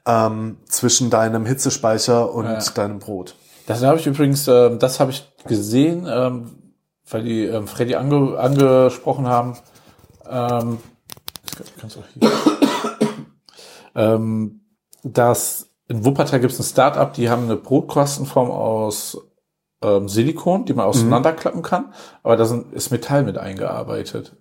ähm, 0.07 0.59
zwischen 0.69 1.11
deinem 1.11 1.47
Hitzespeicher 1.47 2.33
und 2.33 2.45
Ja. 2.47 2.59
deinem 2.75 2.99
Brot. 2.99 3.35
Das 3.67 3.83
habe 3.83 3.99
ich 3.99 4.07
übrigens, 4.07 4.47
ähm, 4.49 4.79
das 4.79 5.01
habe 5.01 5.11
ich 5.11 5.27
gesehen, 5.47 6.07
ähm, 6.11 6.51
weil 7.09 7.23
die 7.23 7.45
ähm, 7.45 7.67
Freddy 7.67 7.95
ange, 7.95 8.39
angesprochen 8.39 9.27
haben. 9.27 9.57
Ähm, 10.29 10.79
auch 11.83 12.05
hier. 12.15 12.31
ähm, 13.95 14.61
dass 15.03 15.69
in 15.89 16.05
Wuppertal 16.05 16.41
gibt 16.41 16.53
es 16.53 16.59
ein 16.61 16.65
Start-up, 16.65 17.13
die 17.15 17.29
haben 17.29 17.45
eine 17.45 17.57
Brotkastenform 17.57 18.51
aus 18.51 19.19
ähm, 19.83 20.09
Silikon, 20.09 20.65
die 20.65 20.73
man 20.73 20.87
auseinanderklappen 20.87 21.63
kann, 21.63 21.93
aber 22.23 22.37
da 22.37 22.47
sind, 22.47 22.73
ist 22.73 22.91
Metall 22.91 23.23
mit 23.23 23.37
eingearbeitet. 23.37 24.35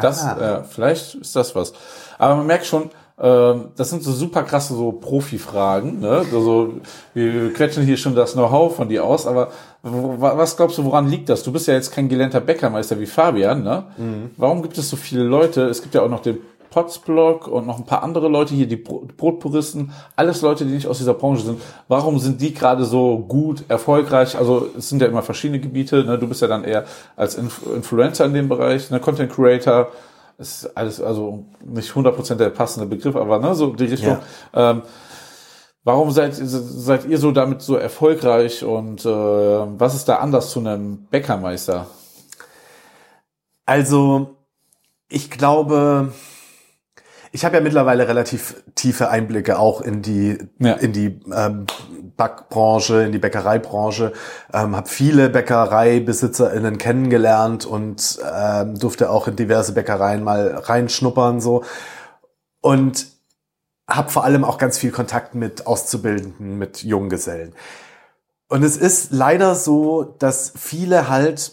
Das, 0.00 0.24
Ah. 0.24 0.58
äh, 0.60 0.64
vielleicht 0.64 1.14
ist 1.14 1.36
das 1.36 1.54
was. 1.54 1.72
Aber 2.18 2.36
man 2.36 2.46
merkt 2.46 2.66
schon, 2.66 2.90
das 3.20 3.90
sind 3.90 4.04
so 4.04 4.12
super 4.12 4.44
krasse 4.44 4.74
so 4.74 4.92
Profi-Fragen. 4.92 6.00
Ne? 6.00 6.24
Also, 6.32 6.74
wir 7.14 7.52
quetschen 7.52 7.84
hier 7.84 7.96
schon 7.96 8.14
das 8.14 8.34
Know-how 8.34 8.76
von 8.76 8.88
dir 8.88 9.04
aus, 9.04 9.26
aber 9.26 9.48
was 9.82 10.56
glaubst 10.56 10.78
du, 10.78 10.84
woran 10.84 11.08
liegt 11.08 11.28
das? 11.28 11.42
Du 11.42 11.50
bist 11.50 11.66
ja 11.66 11.74
jetzt 11.74 11.90
kein 11.90 12.08
gelernter 12.08 12.40
Bäckermeister 12.40 13.00
wie 13.00 13.06
Fabian. 13.06 13.64
Ne? 13.64 13.84
Warum 14.36 14.62
gibt 14.62 14.78
es 14.78 14.88
so 14.88 14.96
viele 14.96 15.24
Leute? 15.24 15.64
Es 15.64 15.82
gibt 15.82 15.94
ja 15.96 16.02
auch 16.02 16.08
noch 16.08 16.20
den 16.20 16.38
Potsblog 16.70 17.48
und 17.48 17.66
noch 17.66 17.78
ein 17.78 17.86
paar 17.86 18.02
andere 18.02 18.28
Leute 18.28 18.54
hier, 18.54 18.68
die 18.68 18.76
Bro- 18.76 19.08
Brotpuristen, 19.16 19.90
alles 20.16 20.42
Leute, 20.42 20.66
die 20.66 20.72
nicht 20.74 20.86
aus 20.86 20.98
dieser 20.98 21.14
Branche 21.14 21.42
sind. 21.42 21.60
Warum 21.88 22.18
sind 22.18 22.40
die 22.40 22.52
gerade 22.52 22.84
so 22.84 23.18
gut, 23.18 23.64
erfolgreich? 23.68 24.36
Also 24.36 24.68
es 24.76 24.90
sind 24.90 25.00
ja 25.00 25.08
immer 25.08 25.22
verschiedene 25.22 25.60
Gebiete. 25.60 26.04
Ne? 26.04 26.18
Du 26.18 26.28
bist 26.28 26.42
ja 26.42 26.46
dann 26.46 26.64
eher 26.64 26.84
als 27.16 27.36
Inf 27.36 27.62
Influencer 27.74 28.26
in 28.26 28.34
dem 28.34 28.48
Bereich, 28.48 28.90
ne? 28.90 29.00
Content 29.00 29.32
Creator. 29.32 29.88
Ist 30.38 30.76
alles 30.76 31.00
also 31.00 31.46
nicht 31.64 31.90
100% 31.90 32.36
der 32.36 32.50
passende 32.50 32.86
Begriff, 32.86 33.16
aber 33.16 33.40
ne, 33.40 33.56
so 33.56 33.72
die 33.74 33.86
Richtung. 33.86 34.18
Ähm, 34.54 34.82
warum 35.82 36.12
seid, 36.12 36.32
seid 36.34 37.06
ihr 37.06 37.18
so 37.18 37.32
damit 37.32 37.60
so 37.60 37.74
erfolgreich 37.74 38.62
und 38.62 39.04
äh, 39.04 39.08
was 39.08 39.96
ist 39.96 40.08
da 40.08 40.16
anders 40.16 40.50
zu 40.50 40.60
einem 40.60 41.06
Bäckermeister? 41.10 41.86
Also, 43.66 44.36
ich 45.08 45.28
glaube, 45.28 46.12
ich 47.32 47.44
habe 47.44 47.56
ja 47.56 47.62
mittlerweile 47.62 48.08
relativ 48.08 48.62
tiefe 48.74 49.10
Einblicke 49.10 49.58
auch 49.58 49.80
in 49.80 50.02
die 50.02 50.38
Ja. 50.58 50.74
in 50.74 50.92
die 50.92 51.20
ähm, 51.32 51.66
Backbranche, 52.16 53.02
in 53.02 53.12
die 53.12 53.18
Bäckereibranche, 53.18 54.12
ähm, 54.52 54.74
habe 54.74 54.88
viele 54.88 55.28
BäckereibesitzerInnen 55.28 56.78
kennengelernt 56.78 57.64
und 57.64 58.18
ähm, 58.34 58.78
durfte 58.78 59.10
auch 59.10 59.28
in 59.28 59.36
diverse 59.36 59.72
Bäckereien 59.72 60.24
mal 60.24 60.56
reinschnuppern 60.56 61.40
so 61.40 61.64
und 62.60 63.06
habe 63.88 64.10
vor 64.10 64.24
allem 64.24 64.44
auch 64.44 64.58
ganz 64.58 64.76
viel 64.78 64.90
Kontakt 64.90 65.34
mit 65.34 65.66
Auszubildenden, 65.66 66.58
mit 66.58 66.82
Junggesellen. 66.82 67.54
Und 68.48 68.62
es 68.62 68.76
ist 68.76 69.12
leider 69.12 69.54
so, 69.54 70.14
dass 70.18 70.52
viele 70.56 71.08
halt 71.08 71.52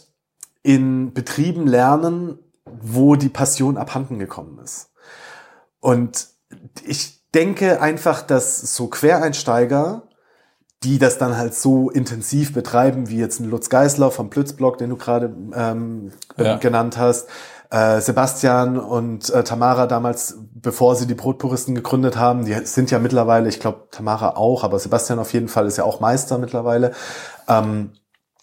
in 0.64 1.14
Betrieben 1.14 1.68
lernen, 1.68 2.40
wo 2.66 3.16
die 3.16 3.30
Passion 3.30 3.78
abhanden 3.78 4.18
gekommen 4.18 4.60
ist. 4.64 4.90
Und 5.86 6.30
ich 6.84 7.22
denke 7.36 7.80
einfach, 7.80 8.24
dass 8.24 8.76
so 8.76 8.88
Quereinsteiger, 8.88 10.02
die 10.82 10.98
das 10.98 11.20
dann 11.20 11.38
halt 11.38 11.54
so 11.54 11.92
intensiv 11.92 12.56
betreiben, 12.56 13.08
wie 13.08 13.20
jetzt 13.20 13.40
ein 13.40 13.48
Lutz 13.48 13.70
Geisler 13.70 14.10
vom 14.10 14.32
Plützblock, 14.32 14.80
den 14.80 14.90
du 14.90 14.96
gerade 14.96 15.36
ähm, 15.54 16.12
Ja. 16.38 16.58
genannt 16.58 16.98
hast, 16.98 17.28
äh, 17.70 18.02
Sebastian 18.02 18.80
und 18.80 19.30
äh, 19.30 19.44
Tamara 19.44 19.86
damals, 19.86 20.40
bevor 20.56 20.96
sie 20.96 21.06
die 21.06 21.14
Brotpuristen 21.14 21.76
gegründet 21.76 22.18
haben, 22.18 22.46
die 22.46 22.54
sind 22.66 22.90
ja 22.90 22.98
mittlerweile, 22.98 23.48
ich 23.48 23.60
glaube 23.60 23.88
Tamara 23.92 24.38
auch, 24.38 24.64
aber 24.64 24.80
Sebastian 24.80 25.20
auf 25.20 25.34
jeden 25.34 25.50
Fall 25.50 25.68
ist 25.68 25.78
ja 25.78 25.84
auch 25.84 26.00
Meister 26.00 26.40
mittlerweile. 26.40 26.94
Ähm, 27.48 27.92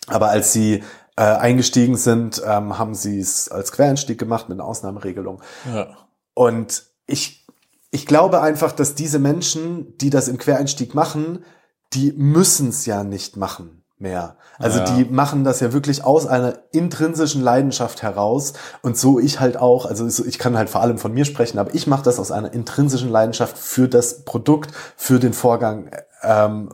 aber 0.07 0.29
als 0.29 0.53
sie 0.53 0.85
äh, 1.17 1.23
eingestiegen 1.23 1.97
sind, 1.97 2.41
ähm, 2.47 2.79
haben 2.79 2.95
sie 2.95 3.19
es 3.19 3.51
als 3.51 3.73
Quereinstieg 3.73 4.17
gemacht 4.17 4.49
mit 4.49 4.61
einer 4.61 4.69
Ausnahmeregelung. 4.69 5.43
Ja. 5.75 5.89
Und 6.35 6.92
ich, 7.13 7.47
ich 7.91 8.07
glaube 8.07 8.41
einfach, 8.41 8.73
dass 8.73 8.95
diese 8.95 9.19
Menschen, 9.19 9.97
die 9.99 10.11
das 10.11 10.29
im 10.29 10.39
Quereinstieg 10.39 10.95
machen, 10.95 11.45
die 11.93 12.13
müssen 12.13 12.71
es 12.71 12.87
ja 12.87 13.05
nicht 13.05 13.37
machen 13.37 13.85
mehr. 13.99 14.37
Also 14.59 14.79
Ja. 14.81 14.85
die 14.97 15.05
machen 15.05 15.45
das 15.45 15.61
ja 15.61 15.73
wirklich 15.73 16.03
aus 16.05 16.27
einer 16.27 16.59
intrinsischen 16.73 17.43
Leidenschaft 17.43 18.03
heraus 18.03 18.55
und 18.83 18.97
so 18.97 19.21
ich 19.21 19.39
halt 19.41 19.57
auch, 19.57 19.87
also 19.87 20.09
so- 20.09 20.25
ich 20.25 20.39
kann 20.39 20.57
halt 20.57 20.71
vor 20.71 20.81
allem 20.81 20.99
von 20.99 21.13
mir 21.13 21.25
sprechen, 21.25 21.59
aber 21.59 21.75
ich 21.75 21.87
mache 21.87 22.03
das 22.03 22.19
aus 22.19 22.33
einer 22.33 22.53
intrinsischen 22.53 23.11
Leidenschaft 23.11 23.57
für 23.59 23.89
das 23.89 24.25
Produkt, 24.25 24.71
für 24.97 25.19
den 25.21 25.33
Vorgang. 25.35 25.91
Ähm, 26.23 26.71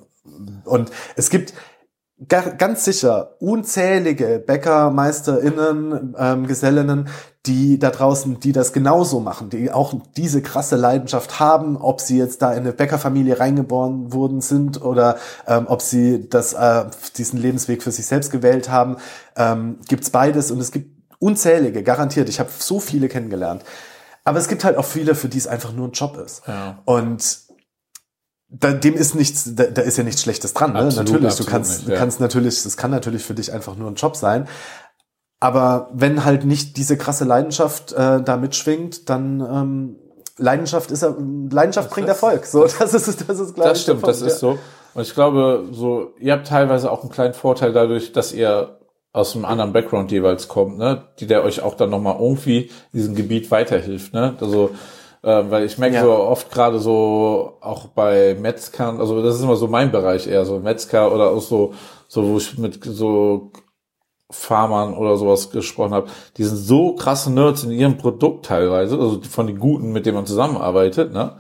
und 0.65 0.91
es 1.17 1.29
gibt 1.31 1.53
ga- 2.29 2.51
ganz 2.57 2.85
sicher 2.85 3.35
unzählige 3.41 4.39
BäckermeisterInnen, 4.47 6.15
ähm, 6.19 6.47
Gesellinnen, 6.47 7.09
die 7.49 7.79
da 7.79 7.91
draußen, 7.91 8.39
die 8.41 8.53
das 8.53 8.73
genauso 8.73 9.21
machen, 9.21 9.49
die 9.49 9.73
auch 9.73 9.95
diese 10.17 10.43
krasse 10.43 10.77
Leidenschaft 10.77 11.41
haben, 11.41 11.79
ob 11.79 12.01
sie 12.01 12.19
jetzt 12.19 12.43
da 12.43 12.53
in 12.53 12.61
eine 12.61 12.73
Bäckerfamilie 12.73 13.41
reingeboren 13.41 14.13
worden 14.13 14.43
sind 14.43 14.83
oder 14.83 15.17
ähm, 15.47 15.67
ob 15.67 15.81
sie 15.81 16.29
das, 16.29 16.53
äh, 16.53 16.85
diesen 17.17 17.41
Lebensweg 17.41 17.83
für 17.83 17.91
sich 17.91 18.07
selbst 18.07 18.31
gewählt 18.31 18.69
haben, 18.69 18.99
ähm, 19.37 19.79
gibt's 19.89 20.11
beides 20.11 20.51
und 20.51 20.61
es 20.61 20.71
gibt 20.71 20.97
unzählige, 21.19 21.83
garantiert. 21.83 22.29
Ich 22.29 22.39
habe 22.39 22.51
so 22.57 22.79
viele 22.81 23.09
kennengelernt. 23.09 23.65
Aber 24.25 24.39
es 24.39 24.49
gibt 24.49 24.63
halt 24.63 24.77
auch 24.77 24.85
viele, 24.85 25.15
für 25.15 25.29
die 25.29 25.39
es 25.39 25.49
einfach 25.49 25.73
nur 25.73 25.89
ein 25.89 25.93
Job 25.93 26.19
ist. 26.19 26.43
Ja. 26.47 26.83
Und 26.85 27.49
da, 28.51 28.73
dem 28.73 28.95
ist 28.95 29.15
nichts, 29.15 29.55
da, 29.55 29.65
da 29.65 29.83
ist 29.83 29.97
ja 29.97 30.05
nichts 30.05 30.23
Schlechtes 30.23 30.53
dran. 30.53 30.75
Ne? 30.75 30.81
Absolut, 30.81 30.97
natürlich, 30.97 31.23
du 31.23 31.29
absolut 31.29 31.51
kannst, 31.51 31.71
nicht, 31.71 31.89
du 31.89 31.93
ja. 31.93 31.99
kannst 31.99 32.21
natürlich, 32.21 32.63
das 32.63 32.77
kann 32.77 32.91
natürlich 32.91 33.25
für 33.25 33.35
dich 33.35 33.53
einfach 33.53 33.75
nur 33.77 33.91
ein 33.91 33.95
Job 33.95 34.17
sein. 34.17 34.47
Aber 35.41 35.89
wenn 35.93 36.25
halt 36.25 36.45
nicht 36.45 36.77
diese 36.77 36.97
krasse 36.97 37.25
Leidenschaft 37.25 37.93
äh, 37.93 38.21
da 38.23 38.37
mitschwingt, 38.37 39.09
dann 39.09 39.41
ähm, 39.41 39.97
Leidenschaft 40.37 40.91
ist 40.91 41.03
ja, 41.03 41.15
Leidenschaft 41.51 41.91
bringt 41.91 42.09
Erfolg. 42.09 42.47
So, 42.47 42.67
das 42.79 42.95
ist 42.95 43.29
das 43.29 43.39
ist 43.39 43.55
glaube 43.55 43.69
Das 43.71 43.83
stimmt, 43.83 44.07
das 44.07 44.19
Punkt, 44.19 44.33
ist 44.33 44.41
so. 44.41 44.59
Und 44.95 45.03
ich 45.03 45.15
glaube, 45.15 45.67
so, 45.73 46.13
ihr 46.19 46.33
habt 46.33 46.47
teilweise 46.49 46.91
auch 46.91 47.03
einen 47.03 47.11
kleinen 47.11 47.35
Vorteil 47.35 47.73
dadurch, 47.73 48.13
dass 48.13 48.33
ihr 48.33 48.79
aus 49.13 49.35
einem 49.35 49.45
anderen 49.45 49.73
Background 49.73 50.11
jeweils 50.11 50.49
kommt, 50.49 50.79
ne, 50.79 51.05
die 51.19 51.27
der 51.27 51.45
euch 51.45 51.63
auch 51.63 51.75
dann 51.75 51.91
nochmal 51.91 52.17
irgendwie 52.21 52.71
in 52.93 52.99
diesem 52.99 53.15
Gebiet 53.15 53.51
weiterhilft, 53.51 54.13
ne, 54.13 54.37
also, 54.41 54.71
äh, 55.23 55.45
weil 55.49 55.65
ich 55.65 55.79
merke 55.79 55.97
Ja. 55.97 56.03
so 56.03 56.13
oft 56.13 56.51
gerade 56.51 56.79
so, 56.79 57.57
auch 57.61 57.87
bei 57.89 58.37
Metzgern, 58.39 59.01
also 59.01 59.23
das 59.23 59.37
ist 59.37 59.43
immer 59.43 59.57
so 59.57 59.67
mein 59.67 59.91
Bereich 59.91 60.27
eher, 60.27 60.45
so 60.45 60.59
Metzger 60.59 61.13
oder 61.13 61.31
auch 61.31 61.41
so, 61.41 61.75
so, 62.07 62.29
wo 62.29 62.37
ich 62.37 62.59
mit 62.59 62.85
so 62.85 63.51
Farmern 64.31 64.95
oder 64.95 65.17
sowas 65.17 65.51
gesprochen 65.51 65.95
habe, 65.95 66.09
die 66.37 66.45
sind 66.45 66.57
so 66.57 66.95
krasse 66.95 67.33
Nerds 67.33 67.65
in 67.65 67.71
ihrem 67.71 67.97
Produkt 67.97 68.47
teilweise, 68.47 68.99
also 68.99 69.21
von 69.23 69.47
den 69.47 69.59
Guten, 69.59 69.93
mit 69.93 70.05
denen 70.05 70.17
man 70.17 70.27
zusammenarbeitet, 70.27 71.13
ne, 71.13 71.37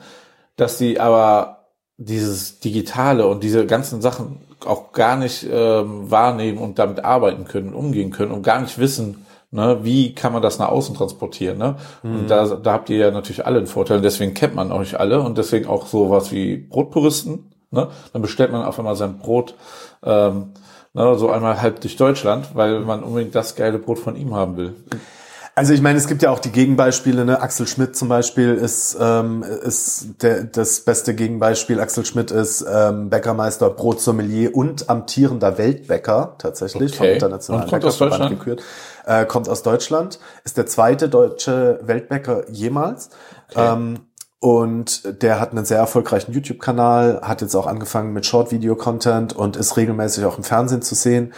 dass 0.56 0.78
die 0.78 0.98
aber 0.98 1.66
dieses 1.98 2.60
Digitale 2.60 3.26
und 3.26 3.42
diese 3.42 3.66
ganzen 3.66 4.00
Sachen 4.00 4.40
auch 4.64 4.92
gar 4.92 5.16
nicht 5.16 5.46
ähm, 5.50 6.10
wahrnehmen 6.10 6.58
und 6.58 6.78
damit 6.78 7.04
arbeiten 7.04 7.44
können, 7.44 7.74
umgehen 7.74 8.10
können 8.10 8.32
und 8.32 8.42
gar 8.42 8.60
nicht 8.60 8.78
wissen, 8.78 9.26
ne, 9.50 9.80
wie 9.82 10.14
kann 10.14 10.32
man 10.32 10.42
das 10.42 10.58
nach 10.58 10.68
außen 10.68 10.96
transportieren. 10.96 11.58
Ne? 11.58 11.76
Und 12.02 12.28
da, 12.28 12.46
da 12.46 12.72
habt 12.72 12.90
ihr 12.90 12.96
ja 12.96 13.10
natürlich 13.10 13.46
alle 13.46 13.58
einen 13.58 13.66
Vorteil, 13.66 13.98
und 13.98 14.02
deswegen 14.02 14.34
kennt 14.34 14.54
man 14.54 14.72
euch 14.72 14.98
alle 14.98 15.20
und 15.20 15.38
deswegen 15.38 15.66
auch 15.66 15.86
sowas 15.86 16.32
wie 16.32 16.56
Brotpuristen. 16.56 17.52
Ne? 17.70 17.88
Dann 18.12 18.22
bestellt 18.22 18.52
man 18.52 18.64
auf 18.64 18.78
einmal 18.78 18.96
sein 18.96 19.18
Brot 19.18 19.54
ähm, 20.02 20.52
ne, 20.98 21.18
so 21.18 21.30
einmal 21.30 21.60
halb 21.62 21.80
durch 21.80 21.96
Deutschland, 21.96 22.54
weil 22.54 22.80
man 22.80 23.02
unbedingt 23.02 23.34
das 23.34 23.54
geile 23.56 23.78
Brot 23.78 23.98
von 23.98 24.16
ihm 24.16 24.34
haben 24.34 24.56
will. 24.56 24.74
Also 25.54 25.72
ich 25.74 25.82
meine, 25.82 25.98
es 25.98 26.06
gibt 26.06 26.22
ja 26.22 26.30
auch 26.30 26.38
die 26.38 26.52
Gegenbeispiele. 26.52 27.24
Ne? 27.24 27.42
Axel 27.42 27.66
Schmidt 27.66 27.96
zum 27.96 28.08
Beispiel 28.08 28.54
ist, 28.54 28.96
ähm, 29.00 29.42
ist 29.42 30.22
der, 30.22 30.44
das 30.44 30.82
beste 30.82 31.16
Gegenbeispiel. 31.16 31.80
Axel 31.80 32.04
Schmidt 32.04 32.30
ist 32.30 32.64
ähm, 32.72 33.10
Bäckermeister, 33.10 33.68
Brotsommelier 33.70 34.54
und 34.54 34.88
amtierender 34.88 35.58
Weltbäcker 35.58 36.36
tatsächlich 36.38 36.94
vom 36.94 37.06
Okay. 37.06 37.14
Internationalen 37.14 37.64
Und 37.64 37.70
kommt 37.70 37.84
aus 37.84 37.98
Deutschland? 37.98 38.38
gekürt. 38.38 38.62
Äh, 39.04 39.24
kommt 39.26 39.48
aus 39.48 39.64
Deutschland, 39.64 40.20
ist 40.44 40.58
der 40.58 40.66
zweite 40.66 41.08
deutsche 41.08 41.80
Weltbäcker 41.82 42.48
jemals. 42.50 43.10
Ähm, 43.56 43.98
und 44.40 45.22
der 45.22 45.40
hat 45.40 45.50
einen 45.50 45.64
sehr 45.64 45.78
erfolgreichen 45.78 46.32
YouTube-Kanal, 46.32 47.20
hat 47.22 47.40
jetzt 47.40 47.56
auch 47.56 47.66
angefangen 47.66 48.12
mit 48.12 48.24
Short-Video-Content 48.26 49.34
und 49.34 49.56
ist 49.56 49.76
regelmäßig 49.76 50.24
auch 50.24 50.38
im 50.38 50.44
Fernsehen 50.44 50.82
zu 50.82 50.94
sehen. 50.94 51.32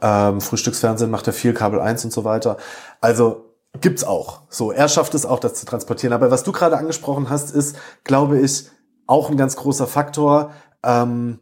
Ähm, 0.00 0.40
Frühstücksfernsehen 0.40 1.10
macht 1.10 1.26
er 1.26 1.32
viel, 1.32 1.52
Kabel 1.52 1.80
1 1.80 2.04
und 2.06 2.12
so 2.12 2.24
weiter. 2.24 2.56
Also 3.00 3.44
gibt's 3.80 4.04
auch. 4.04 4.42
So, 4.48 4.72
er 4.72 4.88
schafft 4.88 5.14
es 5.14 5.26
auch, 5.26 5.38
das 5.38 5.54
zu 5.54 5.66
transportieren. 5.66 6.14
Aber 6.14 6.30
was 6.30 6.44
du 6.44 6.52
gerade 6.52 6.78
angesprochen 6.78 7.28
hast, 7.28 7.54
ist, 7.54 7.76
glaube 8.04 8.38
ich, 8.40 8.70
auch 9.06 9.30
ein 9.30 9.36
ganz 9.36 9.56
großer 9.56 9.86
Faktor. 9.86 10.52
Ähm, 10.82 11.38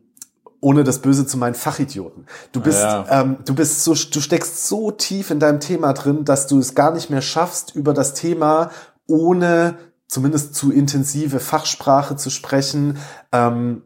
ohne 0.60 0.82
das 0.82 1.00
Böse 1.00 1.26
zu 1.26 1.36
meinen 1.36 1.54
Fachidioten. 1.54 2.24
Du 2.52 2.60
bist, 2.62 2.80
Ja. 2.80 3.04
ähm, 3.10 3.36
du 3.44 3.54
bist 3.54 3.84
so, 3.84 3.92
du 3.92 4.20
steckst 4.22 4.66
so 4.66 4.90
tief 4.90 5.30
in 5.30 5.38
deinem 5.38 5.60
Thema 5.60 5.92
drin, 5.92 6.24
dass 6.24 6.46
du 6.46 6.58
es 6.58 6.74
gar 6.74 6.90
nicht 6.92 7.10
mehr 7.10 7.20
schaffst, 7.20 7.74
über 7.74 7.92
das 7.92 8.14
Thema 8.14 8.70
ohne 9.06 9.76
zumindest 10.08 10.54
zu 10.54 10.70
intensive 10.72 11.40
Fachsprache 11.40 12.16
zu 12.16 12.30
sprechen. 12.30 12.98
Ähm, 13.32 13.82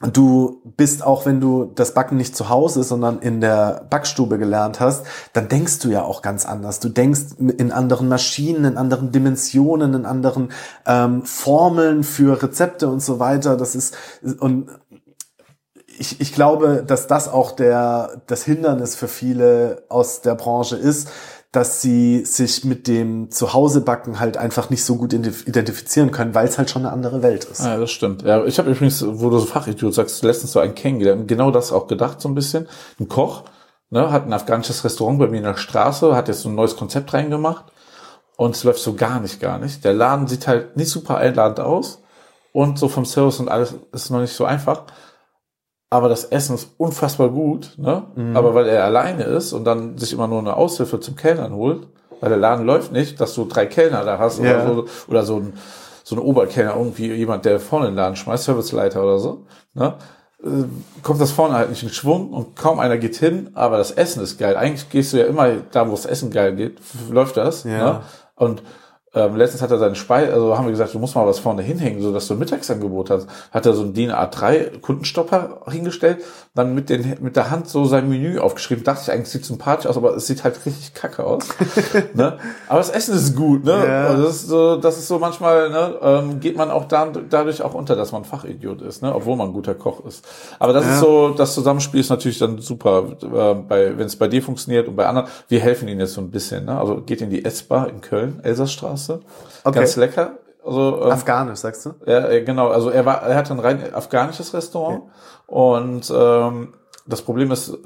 du 0.00 0.62
bist 0.76 1.04
auch, 1.04 1.26
wenn 1.26 1.40
du 1.40 1.66
das 1.74 1.92
Backen 1.92 2.16
nicht 2.16 2.34
zu 2.34 2.48
Hause, 2.48 2.82
sondern 2.82 3.18
in 3.18 3.40
der 3.40 3.86
Backstube 3.90 4.38
gelernt 4.38 4.80
hast, 4.80 5.04
dann 5.34 5.48
denkst 5.48 5.80
du 5.80 5.90
ja 5.90 6.02
auch 6.02 6.22
ganz 6.22 6.46
anders. 6.46 6.80
Du 6.80 6.88
denkst 6.88 7.36
in 7.38 7.70
anderen 7.70 8.08
Maschinen, 8.08 8.64
in 8.64 8.76
anderen 8.78 9.12
Dimensionen, 9.12 9.92
in 9.94 10.06
anderen 10.06 10.52
ähm, 10.86 11.22
Formeln 11.24 12.02
für 12.02 12.42
Rezepte 12.42 12.88
und 12.88 13.02
so 13.02 13.18
weiter. 13.18 13.56
Das 13.56 13.74
ist 13.74 13.96
und 14.38 14.70
ich, 16.00 16.18
ich 16.18 16.32
glaube, 16.32 16.82
dass 16.86 17.06
das 17.06 17.28
auch 17.28 17.52
der, 17.52 18.22
das 18.26 18.42
Hindernis 18.42 18.94
für 18.94 19.08
viele 19.08 19.84
aus 19.90 20.22
der 20.22 20.34
Branche 20.34 20.76
ist, 20.76 21.10
dass 21.52 21.82
sie 21.82 22.24
sich 22.24 22.64
mit 22.64 22.86
dem 22.86 23.30
Zuhausebacken 23.30 24.20
halt 24.20 24.36
einfach 24.36 24.70
nicht 24.70 24.84
so 24.84 24.96
gut 24.96 25.12
identif- 25.12 25.48
identifizieren 25.48 26.12
können, 26.12 26.34
weil 26.34 26.46
es 26.46 26.58
halt 26.58 26.70
schon 26.70 26.82
eine 26.84 26.92
andere 26.92 27.22
Welt 27.22 27.44
ist. 27.44 27.64
Ja, 27.64 27.76
das 27.76 27.90
stimmt. 27.90 28.22
Ja, 28.22 28.44
ich 28.44 28.58
habe 28.58 28.70
übrigens, 28.70 29.04
wo 29.04 29.30
du 29.30 29.38
so 29.38 29.46
Fachidiot 29.46 29.92
sagst, 29.94 30.22
letztens 30.22 30.52
so 30.52 30.60
einen 30.60 30.76
kennengelernt, 30.76 31.26
genau 31.26 31.50
das 31.50 31.72
auch 31.72 31.88
gedacht 31.88 32.20
so 32.20 32.28
ein 32.28 32.36
bisschen. 32.36 32.68
Ein 33.00 33.08
Koch, 33.08 33.44
ne, 33.90 34.12
hat 34.12 34.26
ein 34.26 34.32
afghanisches 34.32 34.84
Restaurant 34.84 35.18
bei 35.18 35.26
mir 35.26 35.38
in 35.38 35.44
der 35.44 35.56
Straße, 35.56 36.14
hat 36.14 36.28
jetzt 36.28 36.42
so 36.42 36.48
ein 36.48 36.54
neues 36.54 36.76
Konzept 36.76 37.12
reingemacht 37.12 37.64
und 38.36 38.54
es 38.54 38.62
läuft 38.62 38.80
so 38.80 38.94
gar 38.94 39.18
nicht, 39.18 39.40
gar 39.40 39.58
nicht. 39.58 39.84
Der 39.84 39.92
Laden 39.92 40.28
sieht 40.28 40.46
halt 40.46 40.76
nicht 40.76 40.90
super 40.90 41.16
einladend 41.16 41.58
aus 41.58 42.02
und 42.52 42.78
so 42.78 42.88
vom 42.88 43.04
Service 43.04 43.40
und 43.40 43.48
alles 43.48 43.74
ist 43.92 44.10
noch 44.10 44.20
nicht 44.20 44.34
so 44.34 44.44
einfach. 44.44 44.84
Aber 45.92 46.08
das 46.08 46.24
Essen 46.26 46.54
ist 46.54 46.70
unfassbar 46.78 47.30
gut, 47.30 47.74
ne? 47.76 48.04
Aber 48.34 48.54
weil 48.54 48.68
er 48.68 48.84
alleine 48.84 49.24
ist 49.24 49.52
und 49.52 49.64
dann 49.64 49.98
sich 49.98 50.12
immer 50.12 50.28
nur 50.28 50.38
eine 50.38 50.56
Aushilfe 50.56 51.00
zum 51.00 51.16
Kellnern 51.16 51.52
holt, 51.52 51.88
weil 52.20 52.28
der 52.28 52.38
Laden 52.38 52.64
läuft 52.64 52.92
nicht, 52.92 53.20
dass 53.20 53.34
du 53.34 53.44
drei 53.44 53.66
Kellner 53.66 54.04
da 54.04 54.18
hast 54.18 54.38
Ja. 54.38 54.64
oder 54.64 54.74
so, 54.74 54.84
oder 55.08 55.22
so 55.24 55.36
ein, 55.38 55.52
so 56.04 56.14
ein 56.14 56.20
Oberkellner, 56.20 56.76
irgendwie 56.76 57.12
jemand, 57.12 57.44
der 57.44 57.58
vorne 57.58 57.86
den 57.86 57.96
Laden 57.96 58.14
schmeißt, 58.14 58.44
Serviceleiter 58.44 59.02
oder 59.02 59.18
so, 59.18 59.46
ne? 59.74 59.94
äh, 60.44 60.48
kommt 61.02 61.20
das 61.20 61.32
vorne 61.32 61.54
halt 61.54 61.70
nicht 61.70 61.82
in 61.82 61.88
Schwung 61.88 62.30
und 62.32 62.54
kaum 62.54 62.78
einer 62.78 62.96
geht 62.96 63.16
hin, 63.16 63.50
aber 63.54 63.76
das 63.78 63.90
Essen 63.90 64.22
ist 64.22 64.38
geil. 64.38 64.56
Eigentlich 64.56 64.88
gehst 64.90 65.12
du 65.12 65.18
ja 65.18 65.24
immer 65.26 65.48
da, 65.72 65.86
wo 65.88 65.90
das 65.92 66.06
Essen 66.06 66.30
geil 66.30 66.54
geht, 66.54 66.78
läuft 67.10 67.36
das. 67.36 67.64
Ja. 67.64 67.70
Ne? 67.92 68.00
Und 68.36 68.62
ähm, 69.14 69.34
letztens 69.36 69.60
hat 69.62 69.70
er 69.70 69.78
seinen 69.78 69.96
Speis, 69.96 70.30
also 70.32 70.56
haben 70.56 70.66
wir 70.66 70.70
gesagt, 70.70 70.94
du 70.94 70.98
musst 71.00 71.16
mal 71.16 71.26
was 71.26 71.38
vorne 71.40 71.62
hinhängen, 71.62 72.00
so 72.00 72.12
dass 72.12 72.28
du 72.28 72.34
ein 72.34 72.38
Mittagsangebot 72.38 73.10
hast. 73.10 73.26
Hat 73.50 73.66
er 73.66 73.72
so 73.72 73.82
einen 73.82 73.92
DIN 73.92 74.12
A3 74.12 74.80
Kundenstopper 74.80 75.62
hingestellt, 75.68 76.18
dann 76.54 76.74
mit 76.74 76.90
den 76.90 77.16
mit 77.20 77.34
der 77.36 77.50
Hand 77.50 77.68
so 77.68 77.84
sein 77.84 78.08
Menü 78.08 78.38
aufgeschrieben. 78.38 78.84
Dachte 78.84 79.02
ich 79.04 79.10
eigentlich, 79.12 79.28
sieht 79.28 79.44
sympathisch 79.44 79.86
aus, 79.86 79.96
aber 79.96 80.14
es 80.14 80.26
sieht 80.26 80.44
halt 80.44 80.64
richtig 80.64 80.94
kacke 80.94 81.24
aus. 81.24 81.48
ne? 82.14 82.38
Aber 82.68 82.78
das 82.78 82.90
Essen 82.90 83.14
ist 83.14 83.34
gut, 83.34 83.64
ne? 83.64 83.84
Ja. 83.86 84.10
Und 84.10 84.22
das 84.22 84.36
ist 84.36 84.48
so, 84.48 84.76
das 84.76 84.98
ist 84.98 85.08
so 85.08 85.18
manchmal, 85.18 85.70
ne, 85.70 85.94
ähm, 86.02 86.40
geht 86.40 86.56
man 86.56 86.70
auch 86.70 86.84
dann 86.86 87.26
dadurch 87.28 87.62
auch 87.62 87.74
unter, 87.74 87.96
dass 87.96 88.12
man 88.12 88.24
Fachidiot 88.24 88.80
ist, 88.82 89.02
ne, 89.02 89.14
obwohl 89.14 89.36
man 89.36 89.48
ein 89.48 89.52
guter 89.52 89.74
Koch 89.74 90.04
ist. 90.06 90.24
Aber 90.58 90.72
das 90.72 90.84
Ja. 90.84 90.94
ist 90.94 91.00
so, 91.00 91.30
das 91.30 91.54
Zusammenspiel 91.54 92.00
ist 92.00 92.10
natürlich 92.10 92.38
dann 92.38 92.58
super, 92.58 93.04
äh, 93.22 93.54
bei, 93.54 93.98
wenn 93.98 94.06
es 94.06 94.16
bei 94.16 94.28
dir 94.28 94.42
funktioniert 94.42 94.86
und 94.88 94.96
bei 94.96 95.06
anderen. 95.06 95.28
Wir 95.48 95.60
helfen 95.60 95.88
ihnen 95.88 96.00
jetzt 96.00 96.14
so 96.14 96.20
ein 96.20 96.30
bisschen, 96.30 96.64
ne? 96.64 96.78
Also 96.78 97.00
geht 97.00 97.20
in 97.20 97.30
die 97.30 97.44
S-Bar 97.44 97.88
in 97.88 98.00
Köln, 98.00 98.40
Elsassstraße. 99.08 99.20
Okay. 99.64 99.78
Ganz 99.78 99.96
lecker. 99.96 100.38
Also, 100.64 101.02
ähm, 101.02 101.10
Afghanisch, 101.10 101.58
sagst 101.58 101.86
du? 101.86 101.94
ja, 102.06 102.28
äh, 102.28 102.42
genau. 102.42 102.68
Also 102.68 102.90
er 102.90 103.06
war, 103.06 103.22
er 103.22 103.36
hatte 103.36 103.52
ein 103.54 103.60
rein 103.60 103.94
afghanisches 103.94 104.52
Restaurant 104.52 105.04
und 105.46 106.12
ähm, 106.14 106.74
das 107.06 107.22
Problem 107.22 107.50
ist, 107.50 107.76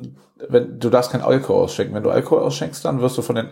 wenn 0.49 0.79
du 0.81 0.91
darfst 0.91 1.13
kein 1.13 1.23
Alkohol 1.23 1.63
ausschenken. 1.63 1.95
Wenn 1.95 2.03
du 2.03 2.11
Alkohol 2.11 2.41
ausschenkst, 2.41 2.85
dann 2.85 3.01
wirst 3.01 3.17
du 3.17 3.23
von 3.23 3.37
den 3.37 3.51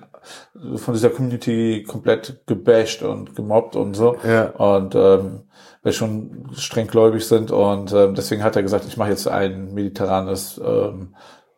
von 0.77 0.93
dieser 0.93 1.11
Community 1.11 1.85
komplett 1.89 2.47
gebasht 2.47 3.03
und 3.03 3.37
gemobbt 3.37 3.77
und 3.77 3.95
so. 3.95 4.17
Ja. 4.27 4.51
Und 4.51 4.95
ähm, 4.97 5.43
weil 5.83 5.93
schon 5.93 6.49
streng 6.57 6.87
gläubig 6.87 7.27
sind 7.27 7.51
und 7.51 7.93
ähm, 7.93 8.15
deswegen 8.15 8.45
hat 8.45 8.57
er 8.57 8.63
gesagt, 8.63 8.85
ich 8.87 8.97
mache 8.97 9.11
jetzt 9.11 9.27
ein 9.27 9.75
mediterranes 9.75 10.61
ähm, 10.65 11.15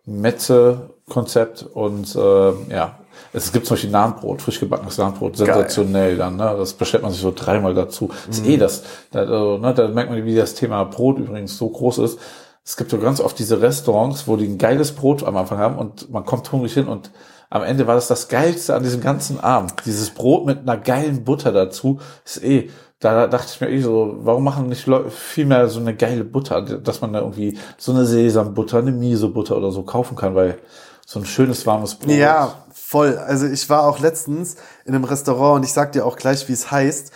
Metze-Konzept 0.06 1.62
und 1.62 2.14
ähm, 2.16 2.66
ja, 2.70 2.98
es 3.34 3.52
gibt 3.52 3.66
zum 3.66 3.74
Beispiel 3.74 3.90
Nahenbrot, 3.90 4.40
frisch 4.40 4.60
gebackenes 4.60 4.96
Nahenbrot, 4.96 5.36
sensationell 5.36 6.16
dann, 6.16 6.36
ne? 6.36 6.54
Das 6.56 6.72
bestellt 6.72 7.02
man 7.02 7.12
sich 7.12 7.20
so 7.20 7.32
dreimal 7.34 7.74
dazu. 7.74 8.10
Ist 8.30 8.46
eh 8.46 8.56
das, 8.56 8.84
da, 9.10 9.20
also, 9.20 9.58
ne, 9.58 9.74
da 9.74 9.88
merkt 9.88 10.10
man, 10.10 10.24
wie 10.24 10.36
das 10.36 10.54
Thema 10.54 10.84
Brot 10.84 11.18
übrigens 11.18 11.58
so 11.58 11.68
groß 11.68 11.98
ist. 11.98 12.18
Es 12.64 12.76
gibt 12.76 12.90
so 12.90 12.98
ganz 12.98 13.20
oft 13.20 13.38
diese 13.38 13.60
Restaurants, 13.60 14.26
wo 14.26 14.36
die 14.36 14.46
ein 14.46 14.56
geiles 14.56 14.92
Brot 14.92 15.24
am 15.24 15.36
Anfang 15.36 15.58
haben 15.58 15.76
und 15.76 16.10
man 16.10 16.24
kommt 16.24 16.50
hungrig 16.50 16.72
hin 16.72 16.86
und 16.86 17.10
am 17.50 17.62
Ende 17.62 17.86
war 17.86 17.94
das 17.94 18.08
das 18.08 18.28
Geilste 18.28 18.74
an 18.74 18.82
diesem 18.82 19.00
ganzen 19.00 19.38
Abend. 19.40 19.74
Dieses 19.84 20.10
Brot 20.10 20.46
mit 20.46 20.60
einer 20.60 20.76
geilen 20.76 21.24
Butter 21.24 21.52
dazu 21.52 21.98
ist 22.24 22.42
eh, 22.42 22.70
da 23.00 23.26
dachte 23.26 23.48
ich 23.52 23.60
mir 23.60 23.68
eh 23.68 23.80
so, 23.80 24.16
warum 24.20 24.44
machen 24.44 24.68
nicht 24.68 24.86
Leute 24.86 25.10
viel 25.10 25.44
mehr 25.44 25.68
so 25.68 25.78
eine 25.78 25.94
geile 25.94 26.24
Butter, 26.24 26.62
dass 26.62 27.00
man 27.00 27.12
da 27.12 27.20
irgendwie 27.20 27.58
so 27.76 27.92
eine 27.92 28.06
Sesambutter, 28.06 28.78
eine 28.78 28.92
Miso-Butter 28.92 29.56
oder 29.56 29.72
so 29.72 29.82
kaufen 29.82 30.16
kann, 30.16 30.34
weil 30.34 30.58
so 31.04 31.18
ein 31.18 31.26
schönes 31.26 31.66
warmes 31.66 31.96
Brot. 31.96 32.12
Ja, 32.12 32.63
voll. 32.94 33.18
Also 33.18 33.46
ich 33.46 33.68
war 33.68 33.82
auch 33.88 33.98
letztens 33.98 34.54
in 34.84 34.94
einem 34.94 35.02
Restaurant 35.04 35.56
und 35.56 35.62
ich 35.64 35.72
sag 35.72 35.90
dir 35.92 36.06
auch 36.06 36.16
gleich, 36.16 36.48
wie 36.48 36.52
es 36.52 36.70
heißt. 36.70 37.10